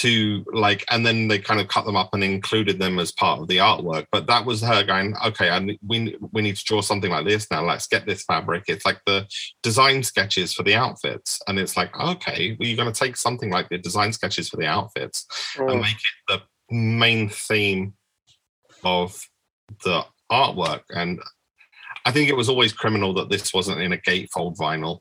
to 0.00 0.44
like, 0.52 0.84
and 0.90 1.04
then 1.04 1.28
they 1.28 1.38
kind 1.38 1.60
of 1.60 1.68
cut 1.68 1.84
them 1.84 1.96
up 1.96 2.10
and 2.12 2.22
included 2.22 2.78
them 2.78 2.98
as 2.98 3.10
part 3.12 3.40
of 3.40 3.48
the 3.48 3.56
artwork. 3.56 4.06
But 4.12 4.26
that 4.26 4.44
was 4.44 4.62
her 4.62 4.84
going, 4.84 5.14
okay, 5.26 5.48
and 5.48 5.76
we 5.86 6.16
we 6.32 6.42
need 6.42 6.56
to 6.56 6.64
draw 6.64 6.80
something 6.80 7.10
like 7.10 7.26
this 7.26 7.50
now. 7.50 7.64
Let's 7.64 7.86
get 7.86 8.06
this 8.06 8.22
fabric. 8.24 8.64
It's 8.68 8.84
like 8.84 9.00
the 9.06 9.26
design 9.62 10.02
sketches 10.02 10.52
for 10.52 10.62
the 10.62 10.74
outfits, 10.74 11.40
and 11.48 11.58
it's 11.58 11.76
like, 11.76 11.98
okay, 11.98 12.56
well, 12.58 12.68
you're 12.68 12.76
going 12.76 12.92
to 12.92 12.98
take 12.98 13.16
something 13.16 13.50
like 13.50 13.68
the 13.68 13.78
design 13.78 14.12
sketches 14.12 14.48
for 14.48 14.56
the 14.56 14.66
outfits 14.66 15.26
and 15.56 15.68
Mm. 15.68 15.82
make 15.82 15.96
it 15.96 16.16
the 16.28 16.74
main 16.74 17.28
theme 17.28 17.94
of 18.84 19.20
the 19.84 20.04
artwork. 20.30 20.82
And 20.90 21.20
I 22.04 22.12
think 22.12 22.28
it 22.28 22.36
was 22.36 22.48
always 22.48 22.72
criminal 22.72 23.12
that 23.14 23.30
this 23.30 23.52
wasn't 23.52 23.80
in 23.80 23.92
a 23.92 23.98
gatefold 23.98 24.56
vinyl. 24.56 25.00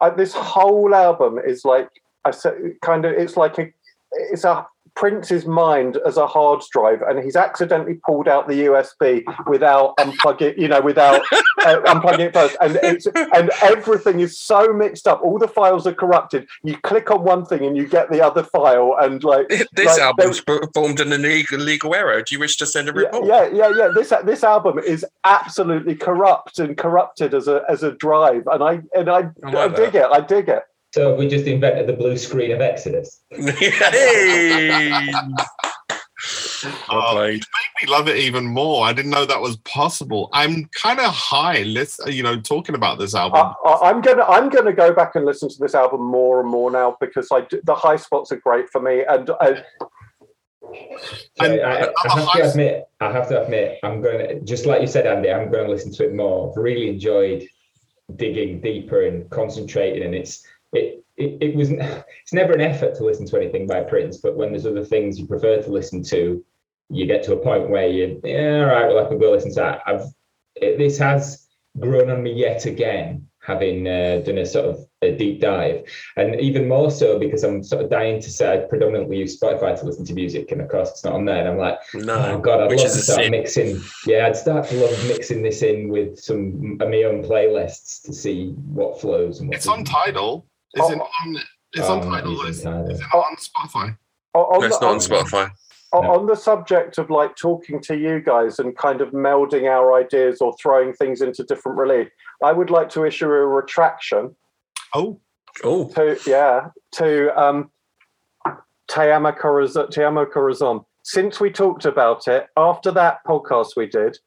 I 0.00 0.10
this 0.10 0.34
whole 0.34 0.94
album 0.94 1.38
is 1.38 1.64
like 1.64 1.88
I 2.26 2.32
said, 2.32 2.54
kind 2.82 3.04
of. 3.04 3.12
It's 3.12 3.36
like 3.36 3.56
a, 3.58 3.72
it's 4.12 4.44
a 4.44 4.66
Prince's 4.96 5.44
mind 5.44 5.98
as 6.06 6.16
a 6.16 6.26
hard 6.26 6.62
drive, 6.72 7.02
and 7.02 7.22
he's 7.22 7.36
accidentally 7.36 8.00
pulled 8.06 8.26
out 8.26 8.48
the 8.48 8.64
USB 8.64 9.22
without 9.46 9.94
unplugging, 9.98 10.56
you 10.56 10.68
know, 10.68 10.80
without 10.80 11.20
uh, 11.60 11.80
unplugging 11.84 12.20
it 12.20 12.32
first, 12.32 12.56
and 12.62 12.78
it's 12.82 13.06
and 13.06 13.50
everything 13.62 14.20
is 14.20 14.38
so 14.38 14.72
mixed 14.72 15.06
up. 15.06 15.20
All 15.22 15.38
the 15.38 15.48
files 15.48 15.86
are 15.86 15.92
corrupted. 15.92 16.48
You 16.64 16.78
click 16.78 17.10
on 17.10 17.22
one 17.22 17.44
thing 17.44 17.64
and 17.66 17.76
you 17.76 17.86
get 17.86 18.10
the 18.10 18.24
other 18.24 18.42
file, 18.42 18.96
and 18.98 19.22
like 19.22 19.48
This 19.48 19.98
Like, 19.98 20.00
album's 20.00 20.40
performed 20.40 20.98
in 20.98 21.12
an 21.12 21.24
illegal, 21.24 21.58
legal 21.58 21.94
error. 21.94 22.22
Do 22.22 22.34
you 22.34 22.38
wish 22.38 22.56
to 22.56 22.66
send 22.66 22.88
a 22.88 22.92
report? 22.94 23.26
yeah, 23.26 23.48
yeah, 23.52 23.68
yeah. 23.76 23.88
This 23.88 24.12
this 24.24 24.42
album 24.42 24.78
is 24.78 25.04
absolutely 25.24 25.94
corrupt 25.94 26.58
and 26.58 26.76
corrupted 26.76 27.34
as 27.34 27.48
a 27.48 27.62
as 27.68 27.82
a 27.82 27.92
drive, 27.92 28.46
and 28.46 28.64
I 28.64 28.80
and 28.94 29.10
I, 29.10 29.28
I 29.44 29.64
I, 29.64 29.68
dig 29.68 29.94
it. 29.94 30.06
I 30.10 30.20
dig 30.22 30.48
it. 30.48 30.62
So 30.94 31.14
we 31.14 31.28
just 31.28 31.46
invented 31.46 31.86
the 31.86 31.92
blue 31.92 32.16
screen 32.16 32.52
of 32.52 32.60
Exodus. 32.60 33.20
hey! 33.30 35.12
Oh, 36.88 37.12
played. 37.12 37.34
made 37.34 37.86
me 37.86 37.92
love 37.92 38.08
it 38.08 38.16
even 38.16 38.46
more. 38.46 38.86
I 38.86 38.92
didn't 38.92 39.10
know 39.10 39.26
that 39.26 39.40
was 39.40 39.58
possible. 39.58 40.30
I'm 40.32 40.68
kind 40.82 40.98
of 40.98 41.12
high, 41.12 41.62
let's 41.64 42.00
you 42.06 42.22
know, 42.22 42.40
talking 42.40 42.74
about 42.74 42.98
this 42.98 43.14
album. 43.14 43.52
I, 43.64 43.68
I- 43.68 43.90
I'm 43.90 44.00
gonna 44.00 44.22
I'm 44.24 44.48
gonna 44.48 44.72
go 44.72 44.92
back 44.94 45.14
and 45.14 45.24
listen 45.24 45.48
to 45.50 45.56
this 45.60 45.74
album 45.74 46.02
more 46.02 46.40
and 46.40 46.48
more 46.48 46.70
now 46.70 46.96
because 47.00 47.28
I 47.30 47.42
do, 47.42 47.60
the 47.64 47.74
high 47.74 47.96
spots 47.96 48.32
are 48.32 48.36
great 48.40 48.70
for 48.70 48.80
me, 48.80 49.04
and 49.06 49.30
I, 49.40 49.62
So 50.62 51.44
And 51.44 51.60
I, 51.60 51.82
I 51.82 51.92
another 52.04 52.20
have 52.22 52.32
to 52.32 52.50
admit, 52.50 52.84
I 53.00 53.12
have 53.12 53.28
to 53.28 53.42
admit, 53.42 53.78
I'm 53.82 54.00
going 54.00 54.18
to 54.18 54.40
just 54.40 54.66
like 54.66 54.80
you 54.80 54.86
said, 54.86 55.06
Andy. 55.06 55.30
I'm 55.30 55.50
going 55.50 55.66
to 55.66 55.70
listen 55.70 55.92
to 55.94 56.04
it 56.04 56.14
more. 56.14 56.50
I've 56.50 56.56
really 56.56 56.88
enjoyed 56.88 57.46
digging 58.16 58.60
deeper 58.60 59.02
and 59.02 59.28
concentrating, 59.30 60.02
and 60.02 60.14
it's 60.14 60.42
it 60.72 61.04
it, 61.16 61.38
it 61.40 61.56
was 61.56 61.70
it's 61.70 62.32
never 62.32 62.52
an 62.52 62.60
effort 62.60 62.94
to 62.96 63.04
listen 63.04 63.26
to 63.26 63.36
anything 63.36 63.66
by 63.66 63.82
Prince, 63.82 64.18
but 64.18 64.36
when 64.36 64.50
there's 64.50 64.66
other 64.66 64.84
things 64.84 65.18
you 65.18 65.26
prefer 65.26 65.62
to 65.62 65.70
listen 65.70 66.02
to, 66.04 66.44
you 66.88 67.06
get 67.06 67.22
to 67.24 67.32
a 67.34 67.42
point 67.42 67.70
where 67.70 67.88
you 67.88 68.20
yeah, 68.24 68.60
all 68.60 68.66
right, 68.66 68.88
well 68.88 69.04
I 69.04 69.08
could 69.08 69.20
go 69.20 69.32
listen 69.32 69.50
to 69.54 69.60
that. 69.60 69.80
I've 69.86 70.04
it, 70.56 70.78
this 70.78 70.98
has 70.98 71.46
grown 71.78 72.10
on 72.10 72.22
me 72.22 72.32
yet 72.32 72.64
again 72.66 73.26
having 73.46 73.86
uh, 73.86 74.20
done 74.26 74.38
a 74.38 74.44
sort 74.44 74.66
of 74.66 74.80
a 75.02 75.16
deep 75.16 75.40
dive, 75.40 75.84
and 76.16 76.40
even 76.40 76.66
more 76.66 76.90
so 76.90 77.18
because 77.18 77.44
I'm 77.44 77.62
sort 77.62 77.84
of 77.84 77.90
dying 77.90 78.20
to 78.20 78.30
say 78.30 78.54
I 78.54 78.66
predominantly 78.66 79.18
use 79.18 79.38
Spotify 79.38 79.78
to 79.78 79.86
listen 79.86 80.04
to 80.06 80.14
music, 80.14 80.50
and 80.50 80.60
of 80.60 80.68
course 80.68 80.90
it's 80.90 81.04
not 81.04 81.14
on 81.14 81.24
there. 81.24 81.38
And 81.38 81.48
I'm 81.48 81.58
like, 81.58 81.78
No, 81.94 82.14
oh 82.14 82.38
god, 82.38 82.60
I'd 82.60 82.70
love 82.76 82.80
to 82.80 82.88
start 82.88 83.22
sin. 83.22 83.30
mixing. 83.30 83.80
Yeah, 84.04 84.26
I'd 84.26 84.36
start 84.36 84.66
to 84.68 84.74
love 84.76 85.08
mixing 85.08 85.42
this 85.42 85.62
in 85.62 85.88
with 85.88 86.18
some 86.18 86.78
of 86.80 86.88
my 86.88 87.04
own 87.04 87.22
playlists 87.22 88.02
to 88.04 88.12
see 88.12 88.50
what 88.50 89.00
flows 89.00 89.38
and 89.38 89.48
what. 89.48 89.56
It's 89.56 89.68
on 89.68 89.84
doesn't. 89.84 89.94
Tidal. 89.94 90.46
Is 90.76 90.82
Oh. 90.82 90.90
it 90.92 91.00
on? 91.00 91.36
It's 91.72 91.88
Oh, 91.88 91.94
on 91.94 92.02
Tidal. 92.02 92.30
using 92.32 92.48
Is, 92.48 92.62
Tidal. 92.62 92.90
is 92.90 93.00
it 93.00 93.06
not 93.12 93.24
on 93.26 93.36
Spotify? 93.36 93.98
On, 94.34 94.42
on 94.42 94.60
No, 94.60 94.66
it's 94.66 94.78
the, 94.78 94.84
not 94.84 94.88
on 94.90 94.94
on- 94.94 95.00
Spotify. 95.00 95.50
on- 95.92 96.02
No. 96.04 96.10
on 96.14 96.26
the 96.26 96.36
subject 96.36 96.98
of 96.98 97.10
like 97.10 97.34
talking 97.36 97.80
to 97.82 97.96
you 97.96 98.20
guys 98.20 98.58
and 98.58 98.76
kind 98.76 99.00
of 99.00 99.10
melding 99.10 99.68
our 99.70 99.94
ideas 99.94 100.40
or 100.40 100.54
throwing 100.60 100.92
things 100.92 101.22
into 101.22 101.42
different 101.44 101.78
relief, 101.78 102.08
I 102.42 102.52
would 102.52 102.70
like 102.70 102.88
to 102.90 103.04
issue 103.04 103.26
a 103.26 103.46
retraction 103.46 104.36
Oh, 104.94 105.20
Oh, 105.64 105.88
to 105.94 106.18
yeah 106.26 106.68
to 106.92 107.40
um 107.40 107.70
Te-Amo 108.88 109.32
Corazon. 109.32 109.90
Te-Amo 109.90 110.26
Corazon. 110.26 110.84
Since 111.02 111.40
we 111.40 111.50
talked 111.50 111.84
about 111.84 112.28
it 112.28 112.46
after 112.56 112.90
that 112.92 113.18
podcast 113.26 113.76
we 113.76 113.86
did, 113.86 114.18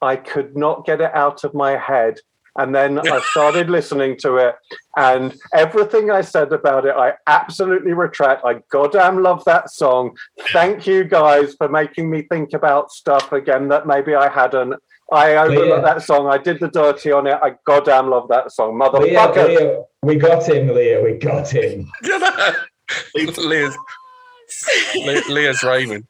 I 0.00 0.16
could 0.16 0.56
not 0.56 0.84
get 0.86 1.00
it 1.00 1.10
out 1.14 1.44
of 1.44 1.54
my 1.54 1.76
head. 1.76 2.20
And 2.56 2.74
then 2.74 2.98
I 3.10 3.20
started 3.20 3.70
listening 3.70 4.16
to 4.18 4.36
it, 4.36 4.54
and 4.96 5.34
everything 5.52 6.10
I 6.10 6.20
said 6.20 6.52
about 6.52 6.86
it, 6.86 6.94
I 6.96 7.14
absolutely 7.26 7.92
retract. 7.92 8.44
I 8.44 8.60
goddamn 8.70 9.22
love 9.22 9.44
that 9.44 9.70
song. 9.70 10.16
Thank 10.52 10.86
you 10.86 11.04
guys 11.04 11.54
for 11.54 11.68
making 11.68 12.10
me 12.10 12.22
think 12.22 12.52
about 12.52 12.92
stuff 12.92 13.32
again 13.32 13.68
that 13.68 13.86
maybe 13.86 14.14
I 14.14 14.28
hadn't. 14.28 14.74
I 15.12 15.34
overlooked 15.36 15.66
Leah. 15.66 15.82
that 15.82 16.02
song. 16.02 16.28
I 16.28 16.38
did 16.38 16.60
the 16.60 16.68
dirty 16.68 17.12
on 17.12 17.26
it. 17.26 17.38
I 17.42 17.54
goddamn 17.66 18.08
love 18.08 18.28
that 18.28 18.52
song. 18.52 18.78
Leah, 18.78 18.90
Motherfucker. 18.90 19.48
Leah, 19.48 19.82
we 20.02 20.16
got 20.16 20.48
him, 20.48 20.68
Leah. 20.68 21.02
We 21.02 21.12
got 21.18 21.50
him. 21.50 21.90
Leah's, 23.14 23.38
Le- 24.96 25.32
Leah's 25.32 25.62
raving. 25.62 26.06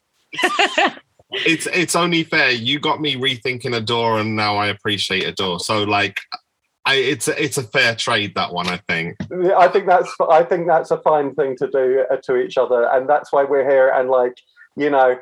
It's 1.47 1.67
it's 1.73 1.97
only 1.97 2.25
fair. 2.25 2.51
You 2.51 2.79
got 2.79 3.01
me 3.01 3.17
rethinking 3.17 3.77
Adore, 3.77 4.19
and 4.19 4.37
now 4.37 4.57
I 4.57 4.69
appreciate 4.69 5.25
Adore. 5.25 5.61
So 5.61 5.83
like, 5.85 6.21
I 6.87 6.95
it's 6.95 7.29
a, 7.29 7.43
it's 7.43 7.59
a 7.59 7.63
fair 7.63 7.95
trade 7.95 8.35
that 8.37 8.53
one. 8.53 8.69
I 8.69 8.79
think. 8.89 9.17
Yeah, 9.31 9.59
I 9.59 9.69
think 9.69 9.87
that's 9.87 10.13
I 10.31 10.43
think 10.43 10.67
that's 10.67 10.91
a 10.91 10.99
fine 10.99 11.35
thing 11.35 11.57
to 11.57 11.69
do 11.69 12.05
uh, 12.11 12.17
to 12.25 12.37
each 12.37 12.57
other, 12.57 12.89
and 12.93 13.09
that's 13.09 13.33
why 13.33 13.45
we're 13.45 13.69
here. 13.69 13.89
And 13.89 14.09
like 14.09 14.35
you 14.77 14.91
know, 14.91 15.19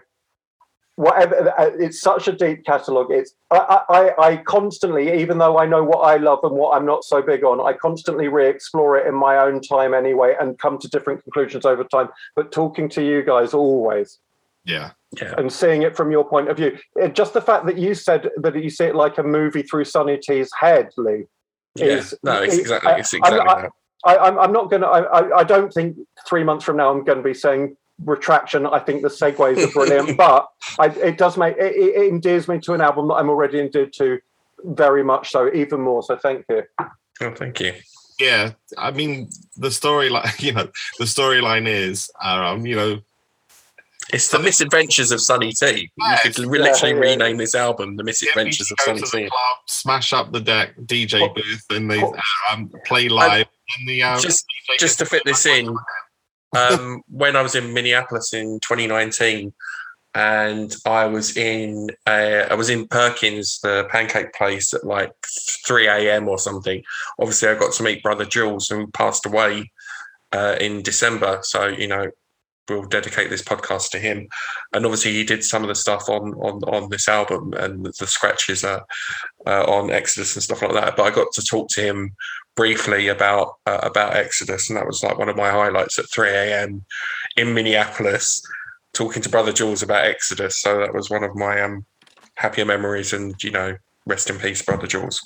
whatever 0.96 1.50
uh, 1.58 1.70
it's 1.78 2.00
such 2.00 2.28
a 2.28 2.32
deep 2.32 2.64
catalog. 2.64 3.10
It's 3.10 3.34
I, 3.50 3.82
I 3.88 4.26
I 4.26 4.36
constantly, 4.36 5.20
even 5.20 5.38
though 5.38 5.58
I 5.58 5.66
know 5.66 5.82
what 5.82 6.00
I 6.00 6.16
love 6.16 6.40
and 6.42 6.52
what 6.52 6.76
I'm 6.76 6.86
not 6.86 7.04
so 7.04 7.22
big 7.22 7.44
on, 7.44 7.60
I 7.60 7.72
constantly 7.72 8.28
re-explore 8.28 8.96
it 8.98 9.06
in 9.06 9.14
my 9.14 9.38
own 9.38 9.60
time 9.60 9.94
anyway, 9.94 10.34
and 10.40 10.58
come 10.58 10.78
to 10.78 10.88
different 10.88 11.22
conclusions 11.22 11.64
over 11.64 11.84
time. 11.84 12.08
But 12.36 12.52
talking 12.52 12.88
to 12.90 13.02
you 13.04 13.22
guys 13.22 13.54
always 13.54 14.18
Yeah. 14.64 14.92
Yeah. 15.20 15.34
and 15.36 15.52
seeing 15.52 15.82
it 15.82 15.94
from 15.96 16.10
your 16.10 16.24
point 16.24 16.48
of 16.48 16.56
view, 16.56 16.78
it, 16.96 17.14
just 17.14 17.34
the 17.34 17.42
fact 17.42 17.66
that 17.66 17.76
you 17.76 17.94
said 17.94 18.30
that 18.38 18.54
you 18.56 18.70
see 18.70 18.84
it 18.84 18.94
like 18.94 19.18
a 19.18 19.22
movie 19.22 19.62
through 19.62 19.84
Sonny 19.84 20.16
T's 20.16 20.50
head, 20.58 20.88
Lee. 20.96 21.24
Yeah. 21.76 21.86
is- 21.86 22.14
No, 22.22 22.42
it's 22.42 22.54
it- 22.54 22.60
exactly 22.60 22.90
I- 22.92 22.96
it's 22.98 23.12
I'm- 23.14 23.22
exactly 23.22 23.40
I- 23.48 23.60
that. 23.62 23.70
I, 24.04 24.16
I'm, 24.18 24.38
I'm 24.38 24.52
not 24.52 24.68
going 24.68 24.82
to, 24.82 24.88
I, 24.88 25.38
I 25.38 25.44
don't 25.44 25.72
think 25.72 25.96
three 26.26 26.42
months 26.42 26.64
from 26.64 26.76
now 26.76 26.90
I'm 26.90 27.04
going 27.04 27.18
to 27.18 27.22
be 27.24 27.34
saying 27.34 27.76
retraction. 28.04 28.66
I 28.66 28.80
think 28.80 29.02
the 29.02 29.08
segues 29.08 29.62
are 29.64 29.70
brilliant, 29.70 30.16
but 30.26 30.48
I, 30.80 30.86
it 30.88 31.18
does 31.18 31.36
make, 31.36 31.56
it, 31.56 31.76
it 31.76 31.94
it 32.02 32.08
endears 32.08 32.48
me 32.48 32.58
to 32.60 32.72
an 32.72 32.80
album 32.80 33.06
that 33.08 33.14
I'm 33.14 33.28
already 33.28 33.60
endeared 33.60 33.92
to 33.98 34.18
very 34.64 35.04
much 35.04 35.30
so, 35.30 35.52
even 35.54 35.80
more. 35.82 36.02
So 36.02 36.16
thank 36.16 36.44
you. 36.50 36.62
Oh, 37.20 37.32
thank 37.34 37.60
you. 37.60 37.74
Yeah, 38.18 38.52
I 38.76 38.90
mean 38.90 39.28
the 39.56 39.68
storyline. 39.68 40.32
You 40.42 40.52
know, 40.52 40.68
the 40.98 41.04
storyline 41.04 41.68
is, 41.68 42.10
um, 42.20 42.66
you 42.66 42.74
know, 42.74 43.00
It's 44.12 44.28
the 44.28 44.38
misadventures 44.38 45.10
of 45.10 45.20
Sonny 45.20 45.52
T. 45.52 45.90
You 45.96 46.16
could 46.22 46.36
Yes. 46.36 46.38
literally 46.38 46.90
Yeah, 46.90 46.94
yeah. 46.96 47.10
rename 47.12 47.36
this 47.38 47.54
album 47.54 47.96
"The 47.96 48.04
Misadventures 48.04 48.70
of 48.70 48.78
Sonny 48.84 49.00
T." 49.02 49.28
club, 49.28 49.56
smash 49.66 50.12
up 50.12 50.32
the 50.32 50.40
deck, 50.40 50.74
DJ 50.84 51.22
Oh. 51.22 51.28
booth, 51.30 51.64
and 51.70 51.90
they 51.90 52.02
Oh. 52.02 52.14
um, 52.50 52.70
play 52.84 53.08
live. 53.08 53.46
and 53.78 53.88
the 53.88 54.02
um, 54.02 54.20
Just- 54.20 54.44
just 54.78 54.98
to 54.98 55.06
fit 55.06 55.22
this 55.24 55.46
in, 55.46 55.74
um, 56.54 57.00
when 57.08 57.36
I 57.36 57.42
was 57.42 57.54
in 57.54 57.72
Minneapolis 57.72 58.34
in 58.34 58.60
2019, 58.60 59.54
and 60.14 60.76
I 60.84 61.06
was 61.06 61.34
in 61.38 61.88
uh, 62.06 62.46
I 62.50 62.54
was 62.54 62.68
in 62.68 62.86
Perkins, 62.88 63.60
the 63.62 63.88
pancake 63.90 64.34
place, 64.34 64.74
at 64.74 64.84
like 64.84 65.12
3 65.66 65.86
a.m. 65.86 66.28
or 66.28 66.38
something. 66.38 66.82
Obviously, 67.18 67.48
I 67.48 67.54
got 67.54 67.72
to 67.74 67.82
meet 67.82 68.02
Brother 68.02 68.26
Jules, 68.26 68.68
who 68.68 68.88
passed 68.88 69.24
away 69.24 69.72
uh, 70.32 70.56
in 70.60 70.82
December. 70.82 71.38
So 71.42 71.66
you 71.68 71.88
know, 71.88 72.10
we'll 72.68 72.84
dedicate 72.84 73.30
this 73.30 73.42
podcast 73.42 73.90
to 73.90 73.98
him. 73.98 74.28
And 74.72 74.84
obviously, 74.84 75.12
he 75.12 75.24
did 75.24 75.44
some 75.44 75.62
of 75.62 75.68
the 75.68 75.74
stuff 75.74 76.08
on 76.08 76.34
on 76.34 76.62
on 76.64 76.90
this 76.90 77.08
album 77.08 77.52
and 77.54 77.86
the 77.86 78.06
scratches 78.06 78.64
uh, 78.64 78.80
on 79.46 79.90
Exodus 79.90 80.34
and 80.34 80.42
stuff 80.42 80.62
like 80.62 80.72
that. 80.72 80.96
But 80.96 81.04
I 81.04 81.10
got 81.10 81.32
to 81.32 81.42
talk 81.42 81.68
to 81.70 81.82
him 81.82 82.14
briefly 82.54 83.08
about 83.08 83.56
uh, 83.66 83.80
about 83.82 84.16
Exodus, 84.16 84.68
and 84.68 84.76
that 84.76 84.86
was 84.86 85.02
like 85.02 85.18
one 85.18 85.28
of 85.28 85.36
my 85.36 85.50
highlights 85.50 85.98
at 85.98 86.10
3 86.10 86.28
a.m. 86.28 86.84
in 87.36 87.54
Minneapolis, 87.54 88.42
talking 88.92 89.22
to 89.22 89.28
Brother 89.28 89.52
Jules 89.52 89.82
about 89.82 90.04
Exodus. 90.04 90.58
So 90.58 90.78
that 90.78 90.94
was 90.94 91.10
one 91.10 91.24
of 91.24 91.34
my 91.34 91.60
um, 91.60 91.84
happier 92.34 92.64
memories, 92.64 93.12
and 93.12 93.42
you 93.42 93.50
know, 93.50 93.76
rest 94.06 94.30
in 94.30 94.38
peace, 94.38 94.62
Brother 94.62 94.86
Jules. 94.86 95.20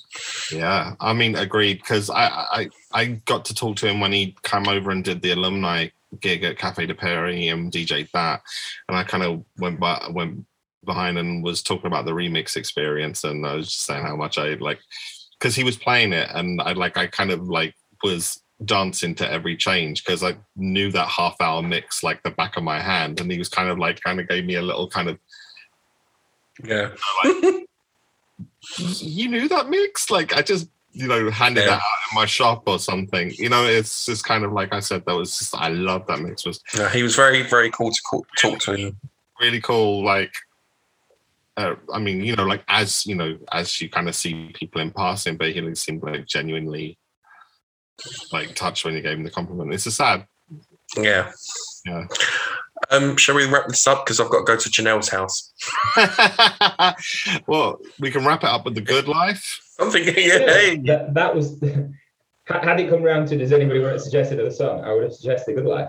Yeah, 0.51 0.95
I 1.01 1.13
mean, 1.13 1.37
agreed. 1.37 1.79
Because 1.79 2.11
I, 2.11 2.27
I 2.27 2.71
I 2.93 3.05
got 3.27 3.45
to 3.47 3.55
talk 3.55 3.77
to 3.77 3.89
him 3.89 4.01
when 4.01 4.13
he 4.13 4.37
came 4.43 4.69
over 4.69 4.91
and 4.91 5.05
did 5.05 5.23
the 5.23 5.33
alumni 5.33 5.89
gig 6.21 6.45
at 6.45 6.59
Cafe 6.59 6.87
de 6.87 6.95
Paris 6.95 7.51
and 7.51 7.73
DJ'd 7.73 8.09
that, 8.13 8.43
and 8.89 8.97
I 8.97 9.05
kind 9.05 9.25
of 9.25 9.45
went 9.59 9.81
by, 9.81 10.09
went 10.13 10.45
behind 10.85 11.19
and 11.19 11.43
was 11.43 11.63
talking 11.63 11.87
about 11.87 12.05
the 12.05 12.13
remix 12.13 12.57
experience, 12.57 13.25
and 13.25 13.47
I 13.47 13.55
was 13.55 13.67
just 13.67 13.85
saying 13.85 14.05
how 14.05 14.17
much 14.17 14.39
I 14.39 14.55
like 14.55 14.81
because 15.39 15.55
he 15.55 15.65
was 15.65 15.77
playing 15.77 16.13
it, 16.13 16.29
and 16.33 16.61
I 16.61 16.73
like 16.73 16.97
I 16.97 17.07
kind 17.07 17.31
of 17.31 17.49
like 17.49 17.75
was 18.03 18.43
dancing 18.65 19.15
to 19.15 19.31
every 19.31 19.57
change 19.57 20.03
because 20.03 20.23
I 20.23 20.37
knew 20.57 20.91
that 20.93 21.09
half 21.09 21.37
hour 21.41 21.63
mix 21.63 22.03
like 22.03 22.23
the 22.23 22.31
back 22.31 22.57
of 22.57 22.63
my 22.63 22.81
hand, 22.81 23.21
and 23.21 23.31
he 23.31 23.39
was 23.39 23.49
kind 23.49 23.69
of 23.69 23.79
like 23.79 24.01
kind 24.01 24.21
of 24.21 24.29
gave 24.29 24.45
me 24.45 24.55
a 24.55 24.63
little 24.63 24.89
kind 24.89 25.09
of 25.09 25.19
Yeah, 26.65 26.91
you 28.79 29.29
knew 29.29 29.49
that 29.49 29.69
mix? 29.69 30.11
Like 30.11 30.35
i 30.35 30.43
just 30.43 30.69
you 30.97 31.07
know 31.07 31.31
handed 31.31 31.61
Yeah. 31.61 31.67
that 31.71 31.75
out 31.75 32.11
in 32.11 32.15
my 32.15 32.25
shop 32.27 32.63
or 32.67 32.79
something 32.79 33.31
you 33.33 33.51
know 33.51 33.65
it's 33.65 34.07
just 34.07 34.25
kind 34.25 34.45
of 34.45 34.53
like 34.53 34.73
i 34.73 34.81
said 34.81 35.05
that 35.05 35.15
was 35.15 35.37
just 35.39 35.55
i 35.55 35.69
love 35.69 36.07
that 36.07 36.21
mix 36.21 36.47
was 36.47 36.61
no, 36.77 36.89
he 36.89 37.03
was 37.03 37.15
very 37.15 37.43
very 37.43 37.71
cool 37.71 37.91
to 37.91 38.01
call, 38.09 38.27
talk 38.39 38.59
to 38.61 38.73
him. 38.75 38.97
really 39.41 39.61
cool 39.61 40.03
like 40.03 40.33
uh, 41.59 41.75
i 41.93 41.99
mean 41.99 42.23
you 42.23 42.35
know 42.35 42.45
like 42.47 42.65
as 42.69 43.05
you 43.05 43.15
know 43.15 43.37
as 43.53 43.79
you 43.81 43.91
kind 43.91 44.09
of 44.09 44.15
see 44.15 44.51
people 44.55 44.81
in 44.81 44.91
passing 44.91 45.37
but 45.37 45.51
he 45.53 45.61
really 45.61 45.75
seemed 45.75 46.03
like 46.03 46.25
genuinely 46.27 46.99
like 48.33 48.55
touched 48.55 48.85
when 48.85 48.95
you 48.95 49.03
gave 49.03 49.19
him 49.19 49.25
the 49.25 49.31
compliment 49.31 49.75
it's 49.75 49.87
a 49.87 49.91
sad 49.93 50.27
Yeah. 50.97 51.31
Yeah. 51.85 52.05
Um, 52.91 53.17
shall 53.17 53.35
we 53.35 53.47
wrap 53.47 53.69
this 53.69 53.87
up? 53.87 54.05
Because 54.05 54.21
I've 54.21 54.31
got 54.31 54.39
to 54.41 54.45
go 54.45 54.57
to 54.57 54.69
Janelle's 54.69 55.09
house. 55.09 55.53
well 57.47 57.81
we 58.01 58.11
can 58.11 58.25
wrap 58.25 58.43
it 58.45 58.49
up 58.51 58.65
with 58.65 58.75
the 58.75 58.81
good 58.81 59.09
life 59.09 59.61
Something. 59.79 60.05
Yeah. 60.17 60.77
That, 60.87 61.11
that 61.15 61.35
was. 61.35 61.63
Had 62.47 62.63
had 62.63 62.79
it 62.79 62.89
come 62.89 63.03
round 63.03 63.27
to 63.29 63.37
does 63.37 63.51
anybody 63.51 63.81
want 63.81 63.95
to 63.95 63.99
suggest 64.01 64.31
another 64.31 64.53
song? 64.53 64.85
I 64.85 64.93
would 64.95 65.03
have 65.03 65.13
suggested 65.13 65.57
Good 65.57 65.65
Life. 65.65 65.89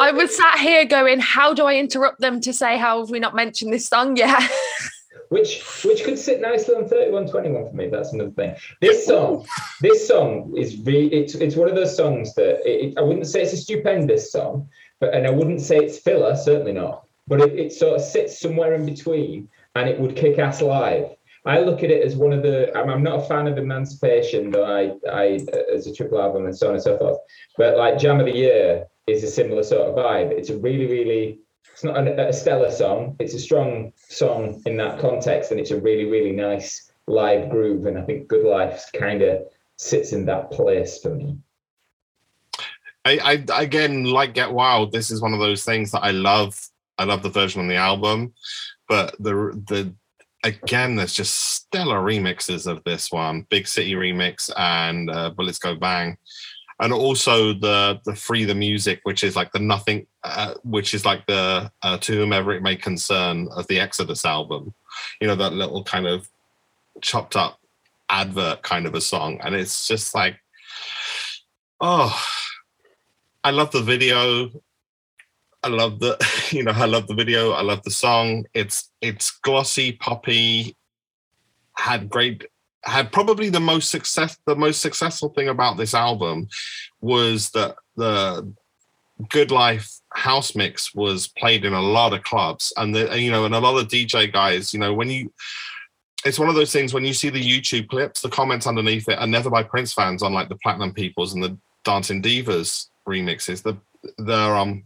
I 0.00 0.12
was 0.12 0.36
sat 0.36 0.60
here 0.60 0.84
going, 0.84 1.18
how 1.18 1.52
do 1.52 1.64
I 1.64 1.74
interrupt 1.74 2.20
them 2.20 2.40
to 2.42 2.52
say, 2.52 2.78
how 2.78 3.00
have 3.00 3.10
we 3.10 3.18
not 3.18 3.34
mentioned 3.34 3.72
this 3.72 3.88
song 3.88 4.16
yet? 4.16 4.40
which 5.30 5.64
which 5.84 6.04
could 6.04 6.16
sit 6.16 6.40
nicely 6.40 6.76
on 6.76 6.86
3121 6.88 7.68
for 7.68 7.74
me 7.76 7.88
that's 7.88 8.12
another 8.12 8.30
thing 8.30 8.54
this 8.80 9.04
song 9.04 9.44
this 9.80 10.06
song 10.06 10.54
is 10.56 10.76
really 10.82 11.12
it's 11.12 11.34
it's 11.34 11.56
one 11.56 11.68
of 11.68 11.74
those 11.74 11.96
songs 11.96 12.32
that 12.36 12.60
it, 12.64 12.90
it- 12.92 12.98
i 12.98 13.00
wouldn't 13.00 13.26
say 13.26 13.42
it's 13.42 13.52
a 13.52 13.56
stupendous 13.56 14.30
song 14.30 14.68
but 15.00 15.14
and 15.14 15.26
i 15.26 15.30
wouldn't 15.30 15.60
say 15.60 15.76
it's 15.76 15.98
filler 15.98 16.36
certainly 16.36 16.72
not 16.72 17.04
but 17.28 17.40
it, 17.40 17.58
it 17.58 17.72
sort 17.72 17.96
of 17.96 18.02
sits 18.02 18.38
somewhere 18.38 18.74
in 18.74 18.86
between 18.86 19.48
and 19.74 19.88
it 19.88 19.98
would 19.98 20.16
kick 20.16 20.38
ass 20.38 20.62
live 20.62 21.06
i 21.44 21.58
look 21.60 21.82
at 21.82 21.90
it 21.90 22.04
as 22.04 22.16
one 22.16 22.32
of 22.32 22.42
the 22.42 22.76
i'm, 22.76 22.90
I'm 22.90 23.02
not 23.02 23.20
a 23.20 23.26
fan 23.26 23.46
of 23.46 23.58
emancipation 23.58 24.50
though 24.50 24.64
i 24.64 24.92
i 25.10 25.40
as 25.72 25.86
a 25.86 25.94
triple 25.94 26.20
album 26.20 26.46
and 26.46 26.56
so 26.56 26.68
on 26.68 26.74
and 26.74 26.82
so 26.82 26.98
forth 26.98 27.18
but 27.56 27.76
like 27.76 27.98
jam 27.98 28.20
of 28.20 28.26
the 28.26 28.34
year 28.34 28.86
is 29.06 29.22
a 29.22 29.28
similar 29.28 29.62
sort 29.62 29.88
of 29.88 29.94
vibe 29.96 30.30
it's 30.32 30.50
a 30.50 30.56
really 30.58 30.86
really 30.86 31.40
it's 31.76 31.84
not 31.84 32.08
a, 32.08 32.28
a 32.28 32.32
stellar 32.32 32.70
song. 32.70 33.16
It's 33.18 33.34
a 33.34 33.38
strong 33.38 33.92
song 34.08 34.62
in 34.64 34.78
that 34.78 34.98
context, 34.98 35.50
and 35.50 35.60
it's 35.60 35.72
a 35.72 35.78
really, 35.78 36.06
really 36.06 36.32
nice 36.32 36.90
live 37.06 37.50
groove. 37.50 37.84
And 37.84 37.98
I 37.98 38.02
think 38.02 38.28
Good 38.28 38.46
Life 38.46 38.86
kind 38.94 39.20
of 39.20 39.42
sits 39.76 40.14
in 40.14 40.24
that 40.24 40.50
place 40.50 40.98
for 40.98 41.14
me. 41.14 41.36
I, 43.06 43.44
I 43.52 43.62
again 43.62 44.04
like 44.04 44.34
Get 44.34 44.52
Wild. 44.52 44.92
This 44.92 45.10
is 45.10 45.22
one 45.22 45.32
of 45.32 45.38
those 45.40 45.64
things 45.64 45.92
that 45.92 46.02
I 46.02 46.10
love. 46.10 46.58
I 46.98 47.04
love 47.04 47.22
the 47.22 47.30
version 47.30 47.60
on 47.60 47.68
the 47.68 47.76
album, 47.76 48.34
but 48.88 49.14
the 49.20 49.32
the 49.68 49.94
again, 50.42 50.96
there's 50.96 51.14
just 51.14 51.54
stellar 51.54 52.00
remixes 52.00 52.66
of 52.66 52.82
this 52.84 53.12
one. 53.12 53.46
Big 53.48 53.68
City 53.68 53.92
remix 53.92 54.50
and 54.56 55.10
uh, 55.10 55.30
Bullets 55.30 55.58
Go 55.58 55.76
Bang, 55.76 56.16
and 56.80 56.92
also 56.92 57.52
the 57.52 58.00
the 58.04 58.14
Free 58.14 58.44
the 58.44 58.54
Music, 58.54 59.00
which 59.04 59.22
is 59.22 59.36
like 59.36 59.52
the 59.52 59.60
nothing, 59.60 60.06
uh, 60.24 60.54
which 60.64 60.92
is 60.92 61.04
like 61.04 61.24
the 61.26 61.70
uh, 61.82 61.98
To 61.98 62.12
Whomever 62.12 62.54
It 62.54 62.62
May 62.62 62.76
Concern 62.76 63.48
of 63.56 63.66
the 63.68 63.78
Exodus 63.78 64.24
album. 64.24 64.74
You 65.20 65.28
know 65.28 65.36
that 65.36 65.52
little 65.52 65.84
kind 65.84 66.06
of 66.06 66.28
chopped 67.02 67.36
up 67.36 67.60
advert 68.08 68.62
kind 68.62 68.86
of 68.86 68.94
a 68.94 69.00
song, 69.00 69.38
and 69.44 69.54
it's 69.54 69.86
just 69.86 70.12
like, 70.14 70.40
oh 71.80 72.20
I 73.46 73.50
love 73.50 73.70
the 73.70 73.80
video. 73.80 74.50
I 75.62 75.68
love 75.68 76.00
the, 76.00 76.18
you 76.50 76.64
know, 76.64 76.72
I 76.72 76.86
love 76.86 77.06
the 77.06 77.14
video. 77.14 77.52
I 77.52 77.62
love 77.62 77.80
the 77.84 77.92
song. 77.92 78.44
It's 78.54 78.90
it's 79.00 79.30
glossy, 79.30 79.92
poppy. 79.92 80.76
Had 81.76 82.10
great, 82.10 82.44
had 82.82 83.12
probably 83.12 83.48
the 83.48 83.60
most 83.60 83.92
success. 83.92 84.36
The 84.46 84.56
most 84.56 84.82
successful 84.82 85.28
thing 85.28 85.46
about 85.46 85.76
this 85.76 85.94
album 85.94 86.48
was 87.00 87.50
that 87.50 87.76
the 87.94 88.52
Good 89.28 89.52
Life 89.52 89.92
house 90.12 90.56
mix 90.56 90.92
was 90.92 91.28
played 91.28 91.64
in 91.64 91.72
a 91.72 91.80
lot 91.80 92.14
of 92.14 92.24
clubs, 92.24 92.72
and 92.76 92.92
the 92.92 93.16
you 93.16 93.30
know, 93.30 93.44
and 93.44 93.54
a 93.54 93.60
lot 93.60 93.78
of 93.78 93.86
DJ 93.86 94.32
guys. 94.32 94.74
You 94.74 94.80
know, 94.80 94.92
when 94.92 95.08
you 95.08 95.32
it's 96.24 96.40
one 96.40 96.48
of 96.48 96.56
those 96.56 96.72
things 96.72 96.92
when 96.92 97.04
you 97.04 97.14
see 97.14 97.30
the 97.30 97.40
YouTube 97.40 97.86
clips, 97.86 98.22
the 98.22 98.28
comments 98.28 98.66
underneath 98.66 99.08
it 99.08 99.20
are 99.20 99.26
never 99.28 99.50
by 99.50 99.62
Prince 99.62 99.92
fans 99.92 100.24
on 100.24 100.34
like 100.34 100.48
the 100.48 100.58
Platinum 100.64 100.92
Peoples 100.92 101.32
and 101.32 101.44
the 101.44 101.56
Dancing 101.84 102.20
Divaz 102.20 102.88
remixes, 103.06 103.62
the 103.62 103.76
the 104.18 104.36
um 104.36 104.84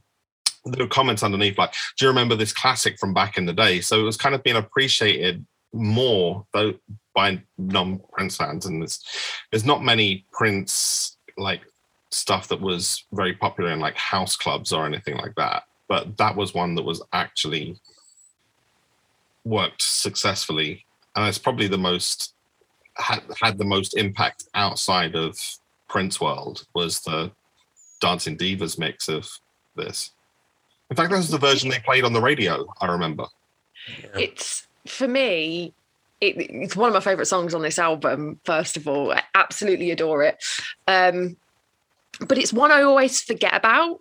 the 0.64 0.86
comments 0.88 1.22
underneath 1.22 1.58
like, 1.58 1.72
do 1.96 2.04
you 2.04 2.08
remember 2.08 2.34
this 2.34 2.52
classic 2.52 2.98
from 2.98 3.14
back 3.14 3.38
in 3.38 3.46
the 3.46 3.52
day? 3.52 3.80
So 3.80 3.98
it 3.98 4.04
was 4.04 4.16
kind 4.16 4.34
of 4.34 4.42
being 4.42 4.56
appreciated 4.56 5.44
more 5.72 6.46
though 6.52 6.74
by 7.14 7.42
non-Prince 7.58 8.36
fans, 8.36 8.66
and 8.66 8.82
there's 8.82 9.02
there's 9.50 9.64
not 9.64 9.82
many 9.82 10.24
Prince 10.32 11.16
like 11.36 11.62
stuff 12.10 12.48
that 12.48 12.60
was 12.60 13.04
very 13.12 13.34
popular 13.34 13.70
in 13.70 13.80
like 13.80 13.96
house 13.96 14.36
clubs 14.36 14.72
or 14.72 14.84
anything 14.84 15.16
like 15.16 15.34
that. 15.36 15.64
But 15.88 16.16
that 16.18 16.36
was 16.36 16.54
one 16.54 16.74
that 16.74 16.82
was 16.82 17.02
actually 17.12 17.76
worked 19.44 19.82
successfully, 19.82 20.84
and 21.16 21.26
it's 21.26 21.38
probably 21.38 21.68
the 21.68 21.78
most 21.78 22.34
had 22.96 23.22
had 23.40 23.58
the 23.58 23.64
most 23.64 23.96
impact 23.96 24.44
outside 24.54 25.14
of 25.14 25.38
Prince 25.88 26.20
world 26.20 26.66
was 26.74 27.00
the 27.00 27.32
Dancing 28.00 28.36
Divaz 28.36 28.78
mix 28.78 29.08
of 29.08 29.28
this. 29.76 30.10
In 30.90 30.96
fact, 30.96 31.10
that 31.10 31.16
was 31.16 31.30
the 31.30 31.38
version 31.38 31.70
they 31.70 31.78
played 31.78 32.04
on 32.04 32.12
the 32.12 32.20
radio. 32.20 32.66
I 32.80 32.86
remember. 32.86 33.26
Yeah. 33.88 34.20
It's 34.20 34.66
for 34.86 35.06
me. 35.06 35.72
It, 36.20 36.36
it's 36.36 36.76
one 36.76 36.88
of 36.88 36.94
my 36.94 37.00
favorite 37.00 37.26
songs 37.26 37.54
on 37.54 37.62
this 37.62 37.78
album. 37.78 38.40
First 38.44 38.76
of 38.76 38.86
all, 38.86 39.12
I 39.12 39.22
absolutely 39.34 39.90
adore 39.90 40.22
it. 40.22 40.42
Um, 40.86 41.36
but 42.26 42.36
it's 42.36 42.52
one 42.52 42.72
I 42.72 42.82
always 42.82 43.22
forget 43.22 43.54
about, 43.54 44.00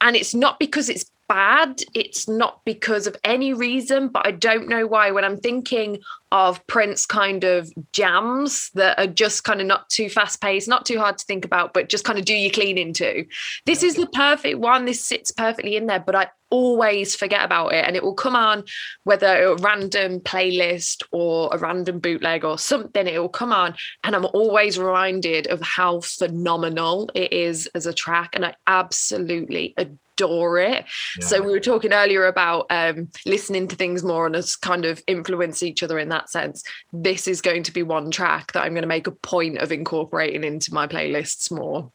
and 0.00 0.16
it's 0.16 0.34
not 0.34 0.58
because 0.58 0.88
it's 0.88 1.10
bad. 1.28 1.80
It's 1.94 2.28
not 2.28 2.60
because 2.64 3.06
of 3.06 3.16
any 3.24 3.52
reason, 3.52 4.08
but 4.08 4.26
I 4.26 4.30
don't 4.30 4.68
know 4.68 4.86
why. 4.86 5.10
When 5.10 5.24
I'm 5.24 5.38
thinking 5.38 5.98
of 6.32 6.66
Prince 6.66 7.06
kind 7.06 7.44
of 7.44 7.72
jams 7.92 8.70
that 8.74 8.98
are 8.98 9.06
just 9.06 9.44
kind 9.44 9.60
of 9.60 9.66
not 9.66 9.88
too 9.88 10.08
fast 10.08 10.40
paced, 10.40 10.68
not 10.68 10.84
too 10.84 10.98
hard 10.98 11.18
to 11.18 11.24
think 11.24 11.44
about, 11.44 11.72
but 11.72 11.88
just 11.88 12.04
kind 12.04 12.18
of 12.18 12.24
do 12.24 12.34
your 12.34 12.50
cleaning 12.50 12.88
into. 12.88 13.24
This 13.66 13.82
is 13.82 13.94
the 13.94 14.08
perfect 14.08 14.58
one. 14.58 14.84
This 14.84 15.04
sits 15.04 15.30
perfectly 15.30 15.76
in 15.76 15.86
there, 15.86 16.00
but 16.00 16.14
I 16.14 16.30
always 16.50 17.16
forget 17.16 17.44
about 17.44 17.72
it. 17.72 17.84
And 17.84 17.96
it 17.96 18.02
will 18.02 18.14
come 18.14 18.36
on, 18.36 18.64
whether 19.04 19.26
a 19.26 19.56
random 19.56 20.20
playlist 20.20 21.02
or 21.12 21.50
a 21.52 21.58
random 21.58 22.00
bootleg 22.00 22.44
or 22.44 22.58
something, 22.58 23.06
it 23.06 23.18
will 23.18 23.28
come 23.28 23.52
on. 23.52 23.74
And 24.02 24.14
I'm 24.14 24.26
always 24.26 24.78
reminded 24.78 25.46
of 25.48 25.60
how 25.60 26.00
phenomenal 26.00 27.10
it 27.14 27.32
is 27.32 27.68
as 27.74 27.86
a 27.86 27.92
track. 27.92 28.30
And 28.34 28.44
I 28.44 28.54
absolutely 28.66 29.74
adore 29.76 29.98
adore 30.16 30.58
it. 30.58 30.84
Yeah. 31.18 31.26
So 31.26 31.42
we 31.42 31.50
were 31.50 31.60
talking 31.60 31.92
earlier 31.92 32.26
about 32.26 32.66
um, 32.70 33.08
listening 33.26 33.68
to 33.68 33.76
things 33.76 34.02
more 34.02 34.26
and 34.26 34.36
us 34.36 34.56
kind 34.56 34.84
of 34.84 35.02
influence 35.06 35.62
each 35.62 35.82
other 35.82 35.98
in 35.98 36.08
that 36.10 36.30
sense. 36.30 36.62
This 36.92 37.28
is 37.28 37.40
going 37.40 37.62
to 37.64 37.72
be 37.72 37.82
one 37.82 38.10
track 38.10 38.52
that 38.52 38.62
I'm 38.62 38.72
going 38.72 38.82
to 38.82 38.88
make 38.88 39.06
a 39.06 39.12
point 39.12 39.58
of 39.58 39.72
incorporating 39.72 40.44
into 40.44 40.72
my 40.72 40.86
playlists 40.86 41.50
more. 41.50 41.90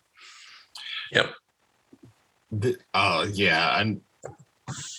Yep. 1.11 1.31
The, 2.51 2.77
uh, 2.93 3.27
yeah, 3.31 3.79
and 3.79 4.01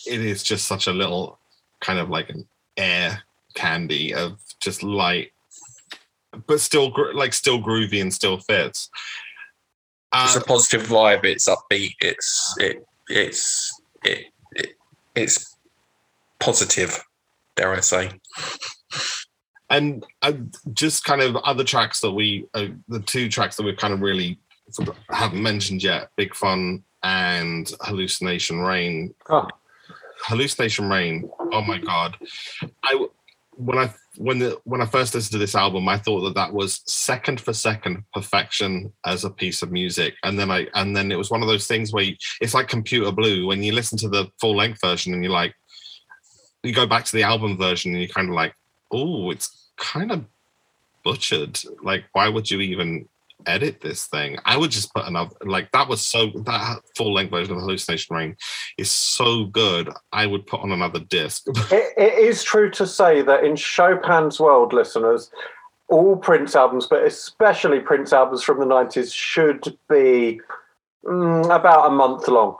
it 0.07 0.21
is 0.21 0.43
just 0.43 0.67
such 0.67 0.87
a 0.87 0.93
little 0.93 1.39
kind 1.81 1.99
of 1.99 2.09
like 2.09 2.31
an 2.31 2.47
air 2.77 3.23
candy 3.55 4.15
of 4.15 4.39
just 4.61 4.83
light, 4.83 5.33
but 6.47 6.61
still 6.61 6.95
like 7.15 7.33
still 7.33 7.61
groovy 7.61 8.01
and 8.01 8.13
still 8.13 8.39
fits. 8.39 8.89
Uh, 10.13 10.27
it's 10.27 10.37
a 10.37 10.47
positive 10.47 10.87
vibe. 10.87 11.25
It's 11.25 11.49
upbeat. 11.49 11.95
It's 12.01 12.55
it 12.59 12.85
it's 13.11 13.81
it, 14.05 14.27
it 14.53 14.77
it's 15.15 15.57
positive, 16.39 17.03
dare 17.57 17.73
I 17.75 17.81
say. 17.81 18.11
And 19.69 20.05
uh, 20.23 20.33
just 20.73 21.05
kind 21.05 21.21
of 21.21 21.37
other 21.37 21.63
tracks 21.63 22.01
that 22.01 22.11
we, 22.11 22.47
uh, 22.55 22.67
the 22.89 22.99
two 23.01 23.29
tracks 23.29 23.57
that 23.57 23.63
we've 23.63 23.77
kind 23.77 23.95
of 23.95 24.01
really 24.01 24.37
haven't 25.11 25.43
mentioned 25.43 25.83
yet, 25.83 26.11
Big 26.17 26.35
Fun 26.35 26.83
and 27.05 27.73
Hallucination 27.81 28.61
Rain. 28.61 29.15
Oh. 29.29 29.47
Hallucination 30.23 30.91
Rain. 30.91 31.31
Oh 31.53 31.63
my 31.63 31.79
god! 31.79 32.17
I 32.83 33.07
when 33.61 33.79
I 33.79 33.93
when 34.17 34.39
the 34.39 34.59
when 34.65 34.81
I 34.81 34.87
first 34.87 35.15
listened 35.15 35.33
to 35.33 35.39
this 35.39 35.55
album, 35.55 35.89
I 35.89 35.99
thought 35.99 36.23
that 36.23 36.35
that 36.35 36.53
was 36.53 36.83
second 36.87 37.41
for 37.41 37.53
second 37.53 38.05
perfection 38.13 38.93
as 39.05 39.25
a 39.25 39.31
piece 39.31 39.63
of 39.63 39.71
music, 39.71 40.15
and 40.25 40.39
then 40.39 40.51
I 40.51 40.67
and 40.75 40.97
then 40.97 41.13
it 41.13 41.19
was 41.19 41.31
one 41.31 41.43
of 41.43 41.49
those 41.49 41.67
things 41.67 41.93
where 41.93 42.05
you, 42.05 42.17
it's 42.41 42.55
like 42.55 42.69
Computer 42.69 43.13
Blue 43.13 43.47
when 43.47 43.63
you 43.63 43.73
listen 43.73 43.99
to 43.99 44.09
the 44.09 44.29
full 44.41 44.57
length 44.57 44.81
version 44.81 45.13
and 45.13 45.23
you're 45.23 45.33
like, 45.33 45.55
you 46.63 46.73
go 46.73 46.87
back 46.87 47.05
to 47.05 47.17
the 47.17 47.23
album 47.23 47.59
version 47.59 47.93
and 47.93 48.01
you're 48.01 48.09
kind 48.09 48.29
of 48.29 48.35
like, 48.35 48.55
oh, 48.93 49.31
it's 49.31 49.71
kind 49.77 50.11
of 50.11 50.25
butchered. 51.05 51.59
Like, 51.83 52.05
why 52.13 52.29
would 52.29 52.51
you 52.51 52.61
even 52.61 53.09
edit 53.47 53.81
this 53.81 54.07
thing. 54.07 54.39
I 54.45 54.57
would 54.57 54.71
just 54.71 54.93
put 54.95 55.07
another 55.07 55.35
like 55.45 55.71
that 55.73 55.89
was 55.89 56.01
so 56.01 56.31
that 56.45 56.81
full 56.97 57.13
length 57.13 57.31
version 57.31 57.53
of 57.53 57.59
the 57.59 57.65
Hallucination 57.65 58.17
Rain 58.17 58.37
is 58.79 58.91
so 58.91 59.45
good. 59.47 59.91
I 60.13 60.27
would 60.27 60.47
put 60.47 60.61
on 60.61 60.73
another 60.73 61.01
disc. 61.01 61.47
it, 61.73 61.93
it 61.97 62.19
is 62.19 62.43
true 62.43 62.71
to 62.71 62.87
say 62.87 63.23
that 63.23 63.45
in 63.45 63.57
Chopin's 63.57 64.41
world, 64.41 64.73
listeners, 64.73 65.31
all 65.89 66.17
Prince 66.17 66.55
albums, 66.55 66.87
but 66.87 67.05
especially 67.05 67.81
Prince 67.81 68.13
albums 68.13 68.43
from 68.43 68.61
the 68.61 68.67
nineties, 68.67 69.13
should 69.13 69.77
be 69.89 70.41
mm, 71.05 71.45
about 71.55 71.87
a 71.87 71.91
month 71.91 72.29
long. 72.29 72.57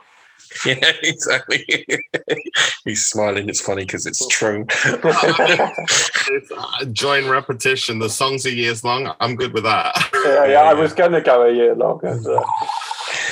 Yeah, 0.65 0.91
exactly. 1.01 1.65
He's 2.85 3.05
smiling. 3.05 3.49
It's 3.49 3.61
funny 3.61 3.83
because 3.83 4.05
it's 4.05 4.25
true. 4.27 4.65
it's, 4.69 6.51
uh, 6.57 6.85
join 6.91 7.27
repetition. 7.29 7.99
The 7.99 8.09
songs 8.09 8.45
are 8.45 8.49
years 8.49 8.83
long. 8.83 9.13
I'm 9.19 9.35
good 9.35 9.53
with 9.53 9.63
that. 9.63 10.09
Yeah, 10.25 10.45
yeah. 10.45 10.61
I 10.61 10.73
was 10.73 10.93
going 10.93 11.13
to 11.13 11.21
go 11.21 11.43
a 11.43 11.53
year 11.53 11.73
long. 11.75 12.05
Uh, 12.05 12.17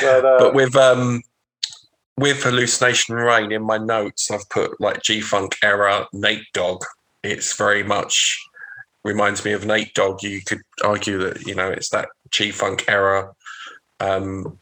but, 0.02 0.26
uh, 0.26 0.40
but 0.40 0.54
with 0.54 0.76
um, 0.76 1.22
with 2.18 2.44
hallucination 2.44 3.16
rain 3.16 3.52
in 3.52 3.64
my 3.64 3.78
notes, 3.78 4.32
I've 4.32 4.50
put 4.50 4.80
like 4.80 5.04
G 5.04 5.22
Funk 5.22 5.58
era 5.62 6.08
Nate 6.14 6.46
Dogg. 6.54 6.84
It's 7.24 7.56
very 7.56 7.84
much 7.84 8.40
reminds 9.04 9.44
me 9.46 9.54
of 9.54 9.66
Nate 9.66 9.94
Dogg. 9.94 10.24
You 10.24 10.42
could 10.42 10.62
argue 10.84 11.18
that 11.20 11.46
you 11.46 11.56
know 11.56 11.70
it's 11.70 11.90
that 11.90 12.10
G 12.32 12.52
Funk 12.52 12.86
era. 12.88 13.34
Um, 14.00 14.58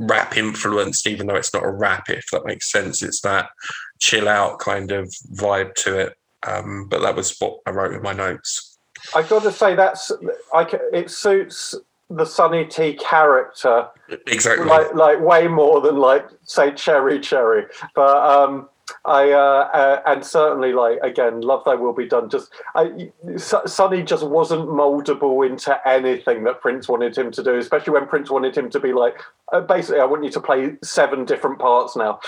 rap 0.00 0.36
influenced, 0.36 1.06
even 1.06 1.26
though 1.26 1.36
it's 1.36 1.52
not 1.54 1.64
a 1.64 1.70
rap, 1.70 2.08
if 2.08 2.26
that 2.32 2.46
makes 2.46 2.72
sense. 2.72 3.02
It's 3.02 3.20
that 3.20 3.50
chill 3.98 4.28
out 4.28 4.58
kind 4.58 4.90
of 4.90 5.12
vibe 5.34 5.74
to 5.74 5.98
it. 5.98 6.16
Um, 6.46 6.86
but 6.88 7.02
that 7.02 7.14
was 7.14 7.36
what 7.38 7.58
I 7.66 7.70
wrote 7.70 7.94
in 7.94 8.02
my 8.02 8.14
notes. 8.14 8.78
I've 9.14 9.28
got 9.28 9.42
to 9.42 9.52
say 9.52 9.74
that's 9.74 10.10
like 10.54 10.70
it 10.92 11.10
suits 11.10 11.74
the 12.08 12.24
Sonny 12.24 12.64
T 12.64 12.94
character 12.94 13.88
exactly 14.26 14.66
like 14.66 14.92
like 14.94 15.20
way 15.20 15.46
more 15.46 15.80
than 15.80 15.96
like 15.96 16.26
say 16.44 16.72
Cherry 16.72 17.20
Cherry. 17.20 17.66
But 17.94 18.16
um, 18.16 18.69
I 19.04 19.32
uh, 19.32 19.68
uh, 19.72 20.02
and 20.06 20.24
certainly 20.24 20.72
like 20.72 20.98
again, 21.02 21.40
love 21.40 21.64
thy 21.64 21.74
will 21.74 21.92
be 21.92 22.06
done. 22.06 22.30
Just 22.30 22.50
I, 22.74 23.10
Sonny 23.36 24.02
just 24.02 24.26
wasn't 24.26 24.68
moldable 24.68 25.46
into 25.46 25.76
anything 25.88 26.44
that 26.44 26.60
Prince 26.60 26.88
wanted 26.88 27.16
him 27.16 27.30
to 27.32 27.42
do, 27.42 27.56
especially 27.56 27.92
when 27.92 28.06
Prince 28.06 28.30
wanted 28.30 28.56
him 28.56 28.70
to 28.70 28.80
be 28.80 28.92
like, 28.92 29.20
uh, 29.52 29.60
basically, 29.60 30.00
I 30.00 30.04
want 30.04 30.24
you 30.24 30.30
to 30.30 30.40
play 30.40 30.76
seven 30.82 31.24
different 31.24 31.58
parts 31.58 31.96
now. 31.96 32.20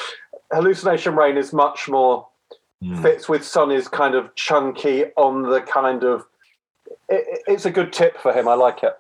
Hallucination 0.52 1.16
Rain 1.16 1.36
is 1.36 1.52
much 1.52 1.88
more 1.88 2.28
mm. 2.82 3.00
fits 3.02 3.28
with 3.28 3.44
Sonny's 3.44 3.88
kind 3.88 4.14
of 4.14 4.34
chunky 4.34 5.04
on 5.16 5.42
the 5.42 5.60
kind 5.60 6.04
of. 6.04 6.26
It, 7.08 7.42
it's 7.46 7.64
a 7.64 7.70
good 7.70 7.92
tip 7.92 8.18
for 8.18 8.32
him. 8.32 8.48
I 8.48 8.54
like 8.54 8.82
it. 8.82 8.94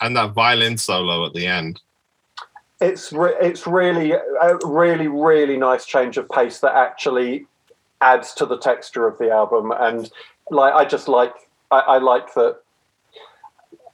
And 0.00 0.16
that 0.16 0.32
violin 0.32 0.78
solo 0.78 1.26
at 1.26 1.34
the 1.34 1.46
end. 1.46 1.80
It's 2.80 3.12
re- 3.12 3.36
it's 3.40 3.66
really 3.66 4.12
a 4.12 4.58
really 4.64 5.08
really 5.08 5.56
nice 5.56 5.84
change 5.84 6.16
of 6.16 6.28
pace 6.28 6.60
that 6.60 6.74
actually 6.74 7.46
adds 8.00 8.32
to 8.34 8.46
the 8.46 8.58
texture 8.58 9.06
of 9.06 9.18
the 9.18 9.30
album. 9.30 9.72
And 9.78 10.10
like 10.50 10.72
i 10.74 10.84
just 10.84 11.08
like 11.08 11.34
i, 11.70 11.80
I 11.80 11.98
like 11.98 12.32
that 12.34 12.60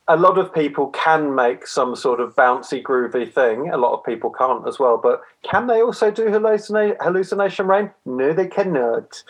a 0.06 0.16
lot 0.16 0.36
of 0.36 0.52
people 0.52 0.88
can 0.88 1.34
make 1.34 1.66
some 1.66 1.96
sort 1.96 2.20
of 2.20 2.36
bouncy 2.36 2.82
groovy 2.82 3.32
thing. 3.32 3.70
A 3.70 3.78
lot 3.78 3.94
of 3.94 4.04
people 4.04 4.30
can't 4.30 4.66
as 4.68 4.78
well 4.78 4.98
but 5.02 5.22
can 5.42 5.66
they 5.66 5.80
also 5.80 6.10
do 6.10 6.26
hallucina- 6.26 6.96
hallucination 7.00 7.66
rain? 7.66 7.90
No 8.04 8.32
they 8.32 8.46
cannot 8.46 9.22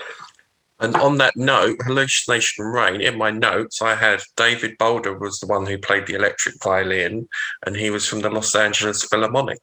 And 0.81 0.97
on 0.97 1.19
that 1.19 1.37
note, 1.37 1.79
hallucination 1.85 2.65
rain. 2.65 3.01
In 3.01 3.17
my 3.17 3.31
notes, 3.31 3.81
I 3.81 3.95
had 3.95 4.21
David 4.37 4.77
Boulder 4.79 5.17
was 5.17 5.39
the 5.39 5.47
one 5.47 5.67
who 5.67 5.79
played 5.79 6.07
the 6.07 6.15
electric 6.15 6.57
violin, 6.63 7.29
and 7.65 7.77
he 7.77 7.91
was 7.91 8.07
from 8.09 8.21
the 8.21 8.31
Los 8.31 8.55
Angeles 8.55 9.05
Philharmonic. 9.05 9.63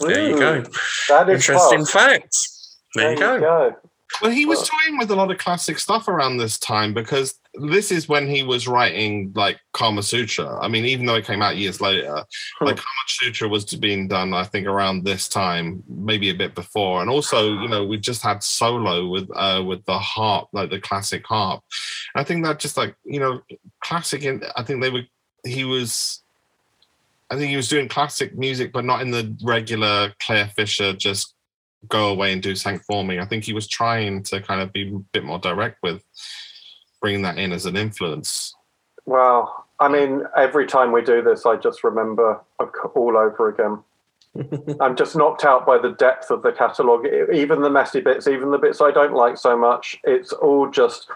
There 0.00 0.28
you 0.30 0.38
go. 0.38 0.62
that 1.08 1.28
is 1.28 1.48
Interesting 1.48 1.84
class. 1.84 1.90
facts. 1.90 2.76
There, 2.94 3.12
you 3.12 3.18
go. 3.18 3.74
Well, 4.22 4.30
he 4.30 4.46
was 4.46 4.58
Well- 4.60 4.68
toying 4.80 4.98
with 4.98 5.10
a 5.10 5.16
lot 5.16 5.30
of 5.32 5.38
classic 5.38 5.78
stuff 5.80 6.06
around 6.06 6.36
this 6.36 6.56
time 6.58 6.94
because 6.94 7.34
this 7.56 7.92
is 7.92 8.08
when 8.08 8.26
he 8.26 8.42
was 8.42 8.66
writing 8.66 9.32
like 9.34 9.60
Kama 9.72 10.02
Sutra. 10.02 10.58
I 10.60 10.68
mean, 10.68 10.84
even 10.84 11.06
though 11.06 11.14
it 11.14 11.24
came 11.24 11.42
out 11.42 11.56
years 11.56 11.80
later, 11.80 12.24
Hmm. 12.58 12.64
like 12.64 12.76
Kama 12.76 13.04
Sutra 13.06 13.48
was 13.48 13.64
being 13.64 14.08
done, 14.08 14.34
I 14.34 14.44
think, 14.44 14.66
around 14.66 15.04
this 15.04 15.28
time, 15.28 15.82
maybe 15.88 16.30
a 16.30 16.34
bit 16.34 16.54
before. 16.54 17.00
And 17.00 17.08
also, 17.08 17.60
you 17.60 17.68
know, 17.68 17.84
we 17.84 17.96
just 17.98 18.22
had 18.22 18.42
solo 18.42 19.06
with 19.06 19.28
uh 19.34 19.62
with 19.64 19.84
the 19.84 19.98
harp, 19.98 20.48
like 20.52 20.70
the 20.70 20.80
classic 20.80 21.24
harp. 21.26 21.62
I 22.14 22.24
think 22.24 22.44
that 22.44 22.58
just 22.58 22.76
like 22.76 22.96
you 23.04 23.20
know, 23.20 23.40
classic. 23.80 24.24
In, 24.24 24.42
I 24.56 24.62
think 24.62 24.82
they 24.82 24.90
were. 24.90 25.02
He 25.44 25.64
was. 25.64 26.22
I 27.30 27.36
think 27.36 27.50
he 27.50 27.56
was 27.56 27.68
doing 27.68 27.88
classic 27.88 28.36
music, 28.36 28.72
but 28.72 28.84
not 28.84 29.00
in 29.00 29.10
the 29.10 29.36
regular 29.42 30.12
Clare 30.20 30.48
Fischer 30.54 30.92
just 30.92 31.34
go 31.88 32.08
away 32.08 32.32
and 32.32 32.42
do 32.42 32.54
something 32.54 32.82
for 32.86 33.04
me. 33.04 33.18
I 33.18 33.26
think 33.26 33.44
he 33.44 33.52
was 33.52 33.66
trying 33.68 34.22
to 34.24 34.40
kind 34.40 34.60
of 34.60 34.72
be 34.72 34.88
a 34.88 34.98
bit 35.12 35.24
more 35.24 35.38
direct 35.38 35.78
with 35.82 36.02
bringing 37.04 37.20
that 37.20 37.36
in 37.38 37.52
as 37.52 37.66
an 37.66 37.76
influence. 37.76 38.54
Well, 39.04 39.66
I 39.78 39.88
mean, 39.88 40.22
every 40.38 40.66
time 40.66 40.90
we 40.90 41.02
do 41.02 41.20
this, 41.20 41.44
I 41.44 41.56
just 41.56 41.84
remember 41.84 42.40
all 42.94 43.18
over 43.18 43.50
again. 43.50 43.82
I'm 44.80 44.96
just 44.96 45.14
knocked 45.14 45.44
out 45.44 45.66
by 45.66 45.76
the 45.76 45.90
depth 45.90 46.30
of 46.30 46.40
the 46.40 46.50
catalogue, 46.50 47.06
even 47.30 47.60
the 47.60 47.68
messy 47.68 48.00
bits, 48.00 48.26
even 48.26 48.50
the 48.50 48.56
bits 48.56 48.80
I 48.80 48.90
don't 48.90 49.12
like 49.12 49.36
so 49.36 49.54
much. 49.54 50.00
It's 50.04 50.32
all 50.32 50.70
just, 50.70 51.08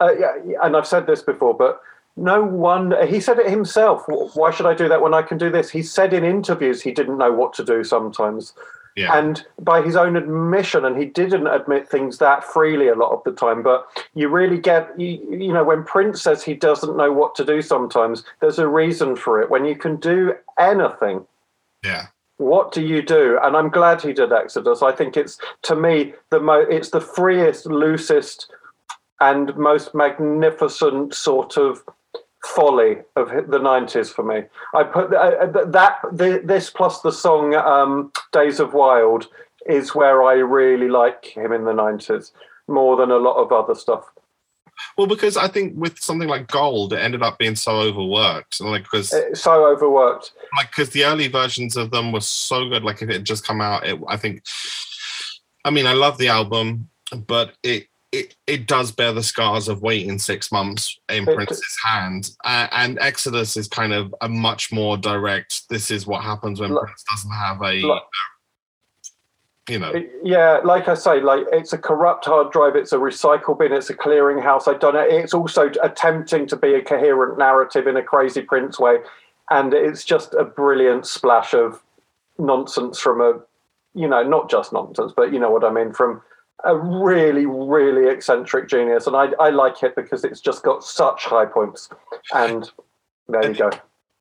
uh, 0.00 0.14
yeah, 0.18 0.34
and 0.64 0.76
I've 0.76 0.84
said 0.84 1.06
this 1.06 1.22
before, 1.22 1.54
but 1.54 1.80
no 2.16 2.42
one. 2.42 2.92
he 3.06 3.20
said 3.20 3.38
it 3.38 3.48
himself. 3.48 4.02
Why 4.08 4.50
should 4.50 4.66
I 4.66 4.74
do 4.74 4.88
that 4.88 5.00
when 5.00 5.14
I 5.14 5.22
can 5.22 5.38
do 5.38 5.48
this? 5.48 5.70
He 5.70 5.84
said 5.84 6.12
in 6.12 6.24
interviews 6.24 6.82
he 6.82 6.90
didn't 6.90 7.18
know 7.18 7.30
what 7.30 7.52
to 7.52 7.64
do 7.64 7.84
sometimes. 7.84 8.52
Yeah. 8.96 9.18
And 9.18 9.44
by 9.60 9.82
his 9.82 9.94
own 9.94 10.16
admission, 10.16 10.86
and 10.86 10.96
he 10.96 11.04
didn't 11.04 11.46
admit 11.46 11.86
things 11.86 12.16
that 12.16 12.42
freely 12.42 12.88
a 12.88 12.94
lot 12.94 13.12
of 13.12 13.22
the 13.24 13.32
time, 13.32 13.62
but 13.62 13.86
you 14.14 14.30
really 14.30 14.58
get, 14.58 14.98
you, 14.98 15.18
you 15.30 15.52
know, 15.52 15.64
when 15.64 15.84
Prince 15.84 16.22
says 16.22 16.42
he 16.42 16.54
doesn't 16.54 16.96
know 16.96 17.12
what 17.12 17.34
to 17.34 17.44
do 17.44 17.60
sometimes, 17.60 18.24
there's 18.40 18.58
a 18.58 18.66
reason 18.66 19.14
for 19.14 19.42
it. 19.42 19.50
When 19.50 19.66
you 19.66 19.76
can 19.76 19.96
do 19.96 20.32
anything, 20.58 21.26
yeah. 21.84 22.06
what 22.38 22.72
do 22.72 22.80
you 22.80 23.02
do? 23.02 23.38
And 23.42 23.54
I'm 23.54 23.68
glad 23.68 24.00
he 24.00 24.14
did 24.14 24.32
Exodus. 24.32 24.80
I 24.80 24.92
think 24.92 25.14
it's, 25.14 25.38
to 25.64 25.76
me, 25.76 26.14
the 26.30 26.40
mo- 26.40 26.66
it's 26.70 26.88
the 26.88 27.02
freest, 27.02 27.66
loosest, 27.66 28.50
and 29.20 29.54
most 29.56 29.94
magnificent 29.94 31.14
sort 31.14 31.58
of 31.58 31.82
folly 32.46 32.98
of 33.16 33.28
the 33.28 33.58
90s 33.58 34.12
for 34.12 34.22
me. 34.22 34.42
I 34.74 34.84
put 34.84 35.12
uh, 35.12 35.46
that 35.66 35.98
the, 36.12 36.40
this 36.44 36.70
plus 36.70 37.00
the 37.00 37.12
song 37.12 37.54
um, 37.54 38.12
Days 38.32 38.60
of 38.60 38.72
Wild 38.72 39.28
is 39.66 39.94
where 39.94 40.22
I 40.22 40.34
really 40.34 40.88
like 40.88 41.24
him 41.24 41.52
in 41.52 41.64
the 41.64 41.72
90s 41.72 42.32
more 42.68 42.96
than 42.96 43.10
a 43.10 43.16
lot 43.16 43.36
of 43.36 43.52
other 43.52 43.74
stuff. 43.74 44.04
Well, 44.96 45.06
because 45.06 45.36
I 45.36 45.48
think 45.48 45.74
with 45.76 45.98
something 45.98 46.28
like 46.28 46.48
Gold, 46.48 46.92
it 46.92 46.98
ended 46.98 47.22
up 47.22 47.38
being 47.38 47.56
so 47.56 47.76
overworked, 47.78 48.60
like 48.60 48.82
because 48.84 49.12
It's 49.12 49.40
so 49.40 49.66
overworked. 49.66 50.32
like 50.56 50.70
because 50.70 50.90
the 50.90 51.04
early 51.04 51.28
versions 51.28 51.76
of 51.76 51.90
them 51.90 52.12
were 52.12 52.20
so 52.20 52.68
good. 52.68 52.84
Like 52.84 53.00
if 53.02 53.08
it 53.08 53.14
had 53.14 53.24
just 53.24 53.46
come 53.46 53.60
out, 53.60 53.86
it, 53.86 53.98
I 54.06 54.16
think. 54.16 54.42
I 55.64 55.70
mean, 55.70 55.86
I 55.86 55.94
love 55.94 56.18
the 56.18 56.28
album, 56.28 56.90
but 57.26 57.54
it 57.62 57.88
it 58.12 58.36
it 58.46 58.66
does 58.66 58.92
bear 58.92 59.12
the 59.12 59.22
scars 59.22 59.68
of 59.68 59.82
waiting 59.82 60.18
six 60.18 60.52
months 60.52 60.98
in 61.08 61.28
It- 61.28 61.34
Prince's 61.34 61.76
hand, 61.84 62.30
uh, 62.44 62.68
and 62.72 62.98
Exodus 63.00 63.56
is 63.56 63.68
kind 63.68 63.92
of 63.92 64.14
a 64.20 64.28
much 64.28 64.72
more 64.72 64.96
direct. 64.96 65.68
This 65.68 65.90
is 65.90 66.06
what 66.06 66.22
happens 66.22 66.60
when 66.60 66.70
Like- 66.70 66.84
Prince 66.84 67.04
doesn't 67.10 67.32
have 67.32 67.60
a, 67.62 67.82
Like- 67.82 68.02
you 69.68 69.78
know, 69.80 69.92
Yeah, 70.22 70.60
like 70.64 70.86
I 70.88 70.94
say, 70.94 71.20
like 71.20 71.44
it's 71.52 71.72
a 71.72 71.78
corrupt 71.78 72.24
hard 72.24 72.52
drive, 72.52 72.76
it's 72.76 72.92
a 72.92 72.98
recycle 72.98 73.58
bin, 73.58 73.72
it's 73.72 73.90
a 73.90 73.94
clearinghouse. 73.96 74.72
I 74.72 74.78
don't 74.78 74.94
know. 74.94 75.00
It's 75.00 75.34
also 75.34 75.70
attempting 75.82 76.46
to 76.46 76.56
be 76.56 76.74
a 76.74 76.82
coherent 76.82 77.36
narrative 77.38 77.86
in 77.88 77.96
a 77.96 78.02
crazy 78.02 78.42
Prince 78.42 78.78
way, 78.78 78.98
and 79.50 79.74
it's 79.74 80.04
just 80.04 80.34
a 80.34 80.44
brilliant 80.44 81.06
splash 81.06 81.52
of 81.54 81.82
nonsense 82.38 83.00
from 83.00 83.20
a, 83.20 83.40
you 83.94 84.06
know, 84.06 84.22
not 84.22 84.48
just 84.48 84.72
nonsense, 84.72 85.12
but 85.16 85.32
you 85.32 85.40
know 85.40 85.50
what 85.50 85.64
I 85.64 85.70
mean, 85.70 85.92
from 85.92 86.22
a 86.64 86.76
really, 86.76 87.46
really 87.46 88.10
eccentric 88.10 88.68
genius. 88.68 89.06
And 89.06 89.14
I, 89.16 89.26
I 89.38 89.50
like 89.50 89.82
it 89.82 89.94
because 89.94 90.24
it's 90.24 90.40
just 90.40 90.62
got 90.62 90.82
such 90.84 91.24
high 91.24 91.46
points. 91.46 91.88
And 92.34 92.70
there 93.28 93.48
you 93.50 93.54
go. 93.58 93.70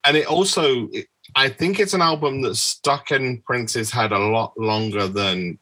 and 0.05 0.17
it 0.17 0.25
also 0.27 0.89
i 1.35 1.47
think 1.47 1.79
it's 1.79 1.93
an 1.93 2.01
album 2.01 2.41
that's 2.41 2.59
stuck 2.59 3.11
in 3.11 3.41
prince's 3.41 3.91
head 3.91 4.11
a 4.11 4.17
lot 4.17 4.51
longer 4.57 5.07
than 5.07 5.57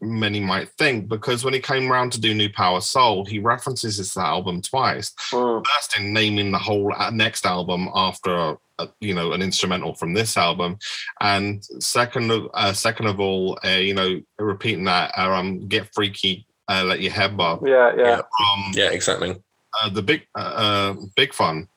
many 0.00 0.40
might 0.40 0.68
think 0.78 1.08
because 1.08 1.44
when 1.44 1.54
he 1.54 1.60
came 1.60 1.90
around 1.90 2.10
to 2.12 2.20
do 2.20 2.34
new 2.34 2.48
power 2.52 2.80
soul 2.80 3.24
he 3.24 3.38
references 3.38 3.96
this 3.98 4.16
album 4.16 4.60
twice 4.62 5.12
Mm. 5.32 5.64
first 5.66 5.98
in 5.98 6.12
naming 6.12 6.50
the 6.52 6.58
whole 6.58 6.92
uh, 6.96 7.10
next 7.10 7.44
album 7.46 7.88
after 7.94 8.56
uh, 8.78 8.86
you 9.00 9.14
know 9.14 9.32
an 9.32 9.42
instrumental 9.42 9.94
from 9.94 10.14
this 10.14 10.36
album 10.36 10.78
and 11.20 11.64
second 11.80 12.30
of 12.30 12.48
uh, 12.54 12.72
second 12.72 13.06
of 13.06 13.18
all 13.20 13.58
uh, 13.64 13.68
you 13.70 13.94
know 13.94 14.20
repeating 14.38 14.84
that 14.84 15.12
uh, 15.18 15.30
um 15.32 15.66
get 15.68 15.92
freaky 15.94 16.46
uh, 16.70 16.84
let 16.84 17.00
your 17.00 17.12
head 17.12 17.36
bob 17.36 17.66
Yeah, 17.66 17.92
yeah. 17.96 18.04
Yeah. 18.04 18.16
from 18.36 18.72
Yeah, 18.74 18.90
exactly. 18.90 19.36
uh, 19.80 19.88
the 19.90 20.02
big 20.02 20.26
uh, 20.38 20.52
uh, 20.64 20.94
big 21.16 21.32
fun 21.34 21.68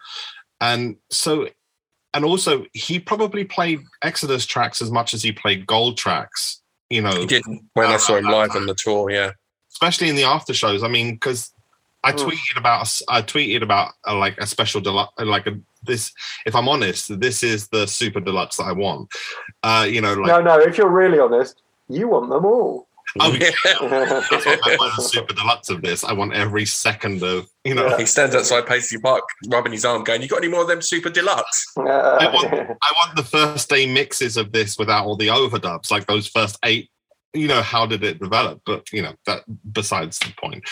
and 0.59 0.95
so 1.09 1.47
and 2.13 2.25
also 2.25 2.65
he 2.73 2.99
probably 2.99 3.43
played 3.45 3.79
exodus 4.03 4.45
tracks 4.45 4.81
as 4.81 4.91
much 4.91 5.13
as 5.13 5.23
he 5.23 5.31
played 5.31 5.65
gold 5.65 5.97
tracks 5.97 6.61
you 6.91 7.01
know 7.01 7.15
He 7.21 7.25
did 7.25 7.43
when 7.73 7.87
I 7.87 7.97
saw 7.97 8.15
him 8.17 8.25
live 8.25 8.55
on 8.55 8.65
the 8.65 8.75
tour. 8.75 9.09
Yeah. 9.09 9.31
especially 9.71 10.09
in 10.09 10.15
the 10.15 10.23
after 10.25 10.53
shows 10.53 10.83
i 10.83 10.87
mean 10.87 11.07
because 11.15 11.41
i 12.03 12.11
Mm. 12.11 12.19
tweeted 12.25 12.57
about 12.57 12.87
i 13.09 13.21
tweeted 13.21 13.61
about 13.63 13.93
uh, 14.07 14.15
like 14.25 14.35
a 14.37 14.45
special 14.47 14.81
deluxe 14.81 15.13
like 15.35 15.47
a 15.47 15.53
this 15.89 16.11
if 16.45 16.53
i'm 16.55 16.67
honest 16.67 17.03
this 17.19 17.41
is 17.43 17.67
the 17.69 17.83
super 17.87 18.19
deluxe 18.19 18.57
that 18.57 18.63
i 18.65 18.71
want 18.85 19.03
uh 19.63 19.85
you 19.89 20.01
know 20.01 20.13
like 20.13 20.27
No, 20.27 20.41
no, 20.41 20.55
if 20.59 20.77
you're 20.77 20.89
really 21.03 21.19
honest, 21.19 21.55
you 21.87 22.07
want 22.13 22.29
them 22.29 22.45
all. 22.45 22.87
Oh, 23.19 23.33
yeah. 23.33 23.49
yeah, 23.65 24.21
that's 24.31 24.45
what 24.45 24.67
I 24.71 24.75
want 24.77 25.03
super 25.03 25.33
deluxe 25.33 25.69
of 25.69 25.81
this. 25.81 26.03
I 26.03 26.13
want 26.13 26.33
every 26.33 26.65
second 26.65 27.23
of, 27.23 27.47
you 27.65 27.75
know, 27.75 27.87
Yeah. 27.87 27.97
He 27.97 28.05
stands 28.05 28.35
outside 28.35 28.65
Paisley 28.65 28.99
Park, 28.99 29.23
rubbing 29.49 29.73
his 29.73 29.83
arm, 29.83 30.03
going, 30.03 30.21
"You 30.21 30.27
got 30.27 30.37
any 30.37 30.47
more 30.47 30.61
of 30.61 30.67
them 30.67 30.81
super 30.81 31.09
deluxe?" 31.09 31.65
I 31.77 32.29
want, 32.33 32.53
I 32.53 32.93
want 32.95 33.15
the 33.15 33.23
first 33.23 33.69
day 33.69 33.91
mixes 33.91 34.37
of 34.37 34.51
this 34.51 34.77
without 34.77 35.05
all 35.05 35.17
the 35.17 35.27
overdubs, 35.27 35.91
like 35.91 36.07
those 36.07 36.27
first 36.27 36.57
eight. 36.63 36.89
You 37.33 37.47
know, 37.47 37.61
how 37.61 37.85
did 37.85 38.03
it 38.03 38.19
develop? 38.19 38.61
But 38.65 38.91
you 38.91 39.01
know, 39.01 39.13
that 39.25 39.43
besides 39.71 40.19
the 40.19 40.33
point. 40.39 40.63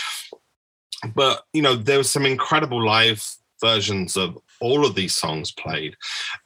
But 1.14 1.44
you 1.54 1.62
know, 1.62 1.76
there 1.76 1.98
was 1.98 2.10
some 2.10 2.26
incredible 2.26 2.84
live 2.84 3.26
versions 3.62 4.16
of 4.16 4.38
all 4.62 4.86
of 4.86 4.96
these 4.96 5.16
songs 5.16 5.52
played. 5.52 5.96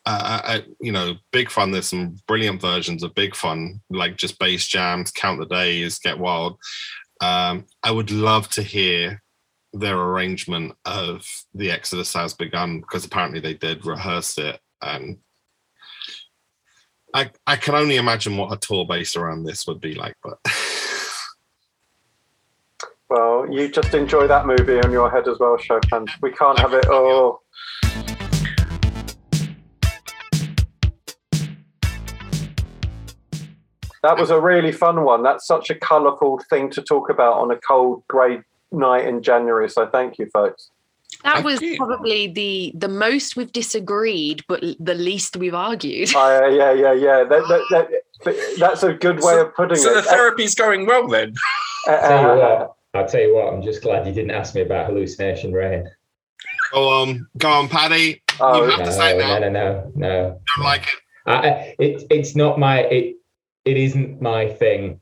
Uh, 0.06 0.42
uh, 0.44 0.60
you 0.80 0.92
know, 0.92 1.16
Big 1.32 1.50
Fun. 1.50 1.72
There's 1.72 1.88
some 1.88 2.18
brilliant 2.28 2.62
versions 2.62 3.04
of 3.04 3.16
Big 3.16 3.36
Fun, 3.36 3.82
like 3.90 4.18
just 4.18 4.40
bass 4.40 4.68
jams, 4.68 5.12
Count 5.12 5.40
the 5.40 5.46
Days, 5.46 6.00
Get 6.00 6.20
Wild. 6.20 6.58
Um, 7.22 7.66
I 7.84 7.92
would 7.92 8.12
love 8.12 8.50
to 8.50 8.64
hear 8.64 9.22
their 9.74 9.98
arrangement 9.98 10.74
of 10.86 11.26
the 11.54 11.72
Exodus 11.72 12.14
has 12.14 12.34
begun 12.34 12.82
because 12.82 13.06
apparently 13.06 13.40
they 13.40 13.56
did 13.56 13.86
rehearse 13.86 14.38
it 14.38 14.60
and 14.84 15.18
I 17.14 17.32
I 17.48 17.56
can 17.56 17.74
only 17.74 17.96
imagine 17.96 18.38
what 18.38 18.54
a 18.54 18.58
tour 18.58 18.86
based 18.86 19.16
around 19.16 19.44
this 19.44 19.66
would 19.66 19.80
be 19.82 19.96
like, 19.96 20.16
but 20.24 20.38
Well, 23.14 23.48
you 23.48 23.70
just 23.70 23.94
enjoy 23.94 24.26
that 24.26 24.48
movie 24.48 24.80
on 24.80 24.92
your 24.92 25.08
head 25.08 25.28
as 25.28 25.38
well, 25.38 25.56
Chopin. 25.58 26.08
We 26.24 26.32
can't 26.32 26.58
have 26.58 26.74
it 26.74 26.88
all. 26.88 27.44
That 34.04 34.18
was 34.18 34.30
a 34.30 34.40
really 34.40 34.72
fun 34.72 35.04
one. 35.04 35.24
That's 35.24 35.48
such 35.48 35.70
a 35.70 35.76
colourful 35.76 36.42
thing 36.50 36.70
to 36.72 36.82
talk 36.82 37.10
about 37.10 37.34
on 37.34 37.50
a 37.52 37.56
cold, 37.58 38.04
grey 38.10 38.42
night 38.72 39.06
in 39.08 39.24
January. 39.24 39.70
So 39.70 39.88
thank 39.88 40.18
you, 40.20 40.28
folks. 40.34 40.70
That 41.24 41.36
Thank 41.36 41.46
was 41.46 41.62
you. 41.62 41.78
probably 41.78 42.28
the 42.28 42.74
the 42.76 42.90
most 42.90 43.38
we've 43.38 43.52
disagreed, 43.54 44.44
but 44.50 44.62
the 44.80 44.94
least 44.96 45.38
we've 45.38 45.54
argued. 45.54 46.14
Uh, 46.14 46.48
yeah, 46.52 46.74
yeah, 46.74 46.92
yeah. 46.94 47.24
That, 47.24 47.48
that, 47.48 47.90
that, 48.26 48.56
That's 48.60 48.84
a 48.84 48.94
good 48.94 49.18
way 49.18 49.34
So- 49.34 49.46
of 49.46 49.56
putting 49.56 49.78
So 49.78 49.92
it. 49.92 49.96
the 49.96 50.02
therapy's 50.02 50.54
going 50.56 50.86
well 50.86 51.08
then. 51.08 51.34
Uh, 51.88 51.92
I'll 51.92 52.00
tell 52.02 52.22
you 52.22 52.28
uh, 52.42 52.58
what. 52.60 52.76
I'll 52.96 53.08
tell 53.08 53.22
you 53.22 53.36
what. 53.36 53.54
I'm 53.54 53.62
just 53.62 53.82
glad 53.84 54.06
you 54.06 54.14
didn't 54.14 54.32
ask 54.32 54.54
me 54.56 54.62
about 54.62 54.88
hallucination 54.88 55.54
rain. 55.54 55.90
Go 56.74 56.90
on, 56.90 57.28
go 57.38 57.50
on, 57.50 57.70
Paddy. 57.70 58.22
oh, 58.42 58.64
You 58.66 58.70
have 58.72 58.80
No, 58.80 58.86
to 58.86 58.92
say 58.92 59.18
no, 59.18 59.28
now. 59.28 59.40
no, 59.40 59.50
no, 59.50 59.92
no. 59.96 60.40
Don't 60.58 60.66
like 60.66 60.84
it. 60.84 61.00
I, 61.26 61.34
I- 61.34 61.76
it, 61.80 62.04
it's 62.10 62.36
not 62.36 62.60
my 62.60 62.80
it 62.82 63.16
it 63.66 63.78
isn't 63.78 64.22
my 64.22 64.48
thing 64.48 65.00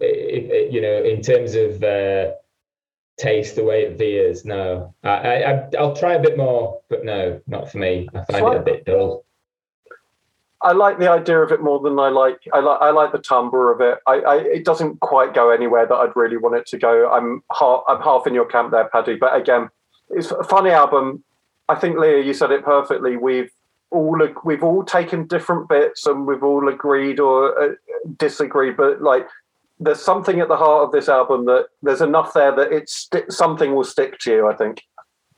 It- 0.00 0.50
it- 0.50 0.72
you 0.72 0.80
know 0.80 1.02
in 1.02 1.20
terms 1.20 1.54
of 1.54 1.82
uh, 1.82 2.32
taste 3.16 3.56
the 3.56 3.64
way 3.64 3.82
it 3.84 3.98
veers 3.98 4.44
no 4.44 4.94
I, 5.02 5.08
I 5.10 5.52
I- 5.52 5.68
i'll 5.78 5.96
try 5.96 6.14
a 6.14 6.20
bit 6.22 6.36
more 6.36 6.80
but 6.88 7.04
no 7.04 7.40
not 7.46 7.70
for 7.70 7.78
me 7.78 8.08
i 8.14 8.24
find 8.24 8.46
it 8.54 8.56
a 8.56 8.62
bit 8.62 8.84
dull 8.84 9.24
I 10.62 10.72
like 10.72 10.98
the 10.98 11.10
idea 11.10 11.42
of 11.42 11.52
it 11.52 11.60
more 11.62 11.78
than 11.78 11.98
I 11.98 12.08
like. 12.08 12.38
I 12.54 12.60
like. 12.60 12.80
I 12.80 12.90
like 12.90 13.12
the 13.12 13.18
timbre 13.18 13.70
of 13.70 13.82
it. 13.82 13.98
I, 14.06 14.14
I. 14.20 14.36
It 14.38 14.64
doesn't 14.64 14.98
quite 15.00 15.34
go 15.34 15.50
anywhere 15.50 15.84
that 15.86 15.94
I'd 15.94 16.16
really 16.16 16.38
want 16.38 16.56
it 16.56 16.64
to 16.68 16.78
go. 16.78 17.10
I'm 17.12 17.42
half. 17.52 17.82
I'm 17.86 18.00
half 18.00 18.26
in 18.26 18.32
your 18.32 18.46
camp 18.46 18.70
there, 18.70 18.88
Paddy. 18.88 19.16
But 19.16 19.36
again, 19.36 19.68
it's 20.08 20.30
a 20.30 20.42
funny 20.42 20.70
album. 20.70 21.22
I 21.68 21.74
think 21.74 21.98
Leah, 21.98 22.22
you 22.22 22.32
said 22.32 22.50
it 22.50 22.64
perfectly. 22.64 23.18
We've 23.18 23.50
all 23.94 24.18
we've 24.44 24.64
all 24.64 24.84
taken 24.84 25.26
different 25.26 25.68
bits 25.68 26.06
and 26.06 26.26
we've 26.26 26.42
all 26.42 26.68
agreed 26.68 27.20
or 27.20 27.58
uh, 27.58 27.74
disagreed. 28.18 28.76
But 28.76 29.00
like, 29.00 29.26
there's 29.78 30.02
something 30.02 30.40
at 30.40 30.48
the 30.48 30.56
heart 30.56 30.84
of 30.84 30.92
this 30.92 31.08
album 31.08 31.46
that 31.46 31.68
there's 31.82 32.00
enough 32.00 32.34
there 32.34 32.54
that 32.54 32.72
it's 32.72 33.08
something 33.30 33.74
will 33.74 33.84
stick 33.84 34.18
to 34.20 34.30
you. 34.30 34.48
I 34.48 34.54
think. 34.54 34.82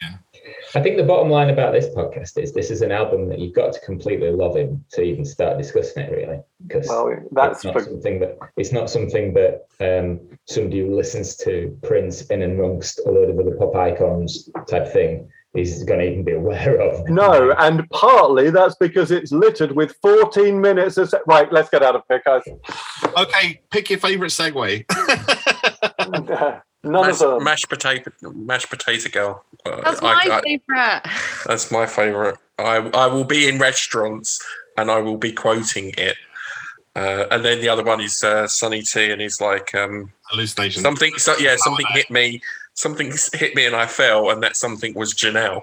Yeah. 0.03 0.17
i 0.75 0.83
think 0.83 0.99
the 0.99 1.03
bottom 1.03 1.31
line 1.31 1.49
about 1.49 1.73
this 1.73 1.87
podcast 1.87 2.37
is 2.37 2.53
this 2.53 2.71
is 2.71 2.83
an 2.83 2.93
album 2.93 3.31
that 3.31 3.39
you've 3.39 3.55
got 3.55 3.73
to 3.73 3.81
completely 3.81 4.31
love 4.31 4.55
him 4.55 4.85
to 4.93 5.01
even 5.01 5.25
start 5.25 5.57
discussing 5.57 6.03
it 6.03 6.13
really 6.13 6.41
because 6.67 6.87
Well, 6.87 7.17
that's 7.33 7.57
it's 7.57 7.65
not 7.65 7.73
for, 7.73 7.81
something 7.81 8.21
that 8.21 8.39
it's 8.59 8.73
not 8.73 8.91
something 8.91 9.33
that 9.33 9.65
um, 9.81 10.21
somebody 10.45 10.81
who 10.81 10.95
listens 10.95 11.35
to 11.37 11.75
Prince 11.83 12.27
in 12.27 12.43
and 12.43 12.61
amongst 12.61 13.01
a 13.07 13.11
load 13.11 13.31
of 13.31 13.39
other 13.39 13.57
pop 13.57 13.75
icons 13.75 14.51
type 14.69 14.93
thing 14.93 15.31
is 15.55 15.85
going 15.85 16.01
to 16.01 16.07
even 16.11 16.25
be 16.25 16.33
aware 16.33 16.79
of. 16.81 17.09
no, 17.09 17.53
and 17.59 17.89
partly 17.91 18.51
that's 18.51 18.75
because 18.77 19.11
it's 19.11 19.33
littered 19.33 19.73
with 19.73 19.95
14 20.03 20.61
minutes 20.61 20.97
of. 20.99 21.09
Se- 21.09 21.19
right, 21.27 21.51
let's 21.53 21.71
get 21.71 21.83
out 21.83 21.97
of 21.97 22.03
here, 22.09 22.23
guys. 22.25 22.43
Okay, 23.17 23.61
pick 23.71 23.89
your 23.91 23.99
favorite 23.99 24.29
segue. 24.33 24.85
None 26.83 27.07
mashed, 27.07 27.23
of 27.23 27.31
them. 27.37 27.45
mashed 27.45 27.69
potato, 27.69 28.13
mashed 28.23 28.71
potato 28.71 29.09
girl. 29.11 29.45
Uh, 29.65 29.81
That's 29.83 30.01
I- 30.03 30.29
my 30.29 30.41
favorite. 30.43 31.03
that's 31.47 31.71
my 31.73 31.87
favorite. 31.87 32.37
I 32.59 32.77
I 32.95 33.07
will 33.09 33.25
be 33.25 33.49
in 33.49 33.59
restaurants 33.59 34.41
and 34.77 34.91
I 34.91 35.01
will 35.01 35.17
be 35.17 35.33
quoting 35.33 35.93
it. 35.99 36.17
Uh, 36.95 37.27
and 37.31 37.45
then 37.45 37.61
the 37.61 37.69
other 37.69 37.83
one 37.85 38.01
is 38.01 38.23
uh, 38.25 38.47
Sonny 38.47 38.81
T, 38.83 39.11
and 39.11 39.21
he's 39.21 39.41
like 39.41 39.75
um, 39.75 40.11
Hallucination. 40.31 40.81
something. 40.83 41.13
So 41.19 41.35
yeah, 41.39 41.57
something 41.59 41.85
hit 41.91 42.11
me. 42.11 42.41
Something 42.77 43.13
hit 43.33 43.55
me, 43.55 43.67
and 43.67 43.75
I 43.75 43.87
fell, 43.87 44.31
and 44.31 44.43
that 44.43 44.55
something 44.57 44.95
was 44.95 45.15
Janelle. 45.15 45.63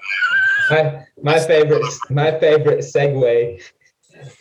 My, 0.69 1.05
my 1.21 1.39
favorite 1.39 1.85
my 2.09 2.37
favorite 2.39 2.79
segue 2.79 3.61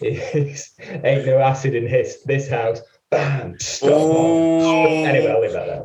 is 0.01 0.71
ain't 0.81 1.27
no 1.27 1.39
acid 1.39 1.75
in 1.75 1.87
his 1.87 2.23
this 2.25 2.49
house. 2.49 2.81
Bam. 3.11 3.59
Stop. 3.61 3.91
Anyway, 3.91 5.31
I'll 5.31 5.41
leave 5.41 5.53
that 5.53 5.67
there. 5.67 5.85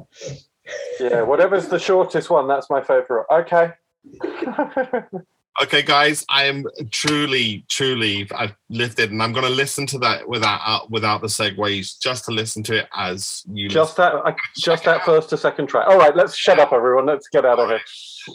Yeah, 0.99 1.21
whatever's 1.23 1.67
the 1.67 1.79
shortest 1.79 2.29
one, 2.29 2.47
that's 2.47 2.69
my 2.69 2.81
favorite. 2.81 3.25
Okay. 3.31 3.73
Okay, 5.61 5.81
guys, 5.81 6.25
I 6.29 6.45
am 6.45 6.65
truly, 6.91 7.65
truly 7.67 8.29
I've 8.35 8.55
lifted, 8.69 9.11
and 9.11 9.21
I'm 9.23 9.33
going 9.33 9.45
to 9.45 9.51
listen 9.51 9.85
to 9.87 9.97
that 9.99 10.27
without 10.27 10.61
uh, 10.65 10.79
without 10.89 11.21
the 11.21 11.27
segues, 11.27 11.99
just 11.99 12.25
to 12.25 12.31
listen 12.31 12.63
to 12.63 12.79
it 12.79 12.87
as 12.95 13.43
you. 13.51 13.67
just 13.67 13.97
that 13.97 14.13
uh, 14.13 14.33
just 14.55 14.83
that 14.83 15.03
first 15.03 15.29
to 15.29 15.37
second 15.37 15.67
track. 15.67 15.87
All 15.87 15.97
right, 15.97 16.15
let's 16.15 16.35
shut 16.35 16.59
up 16.59 16.73
everyone. 16.73 17.05
Let's 17.05 17.27
get 17.29 17.45
out 17.45 17.59
of 17.59 17.69
here. 17.69 17.81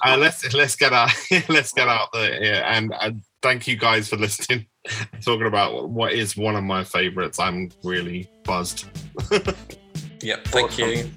Uh, 0.04 0.16
let's 0.16 0.52
let's 0.54 0.74
get 0.74 0.92
out 0.92 1.10
let's 1.50 1.72
get 1.74 1.86
out 1.86 2.08
there 2.14 2.42
yeah, 2.42 2.74
and 2.74 2.94
uh, 2.98 3.10
thank 3.42 3.68
you 3.68 3.76
guys 3.76 4.08
for 4.08 4.16
listening 4.16 4.66
talking 5.20 5.46
about 5.46 5.90
what 5.90 6.14
is 6.14 6.34
one 6.34 6.56
of 6.56 6.64
my 6.64 6.82
favorites 6.82 7.38
i'm 7.38 7.70
really 7.84 8.26
buzzed 8.42 8.86
Yep. 10.22 10.44
Thank 10.46 10.78
you. 10.78 11.10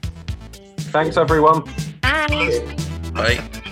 Thanks 0.92 1.18
everyone. 1.18 1.64
Bye. 2.02 2.78
Bye. 3.14 3.72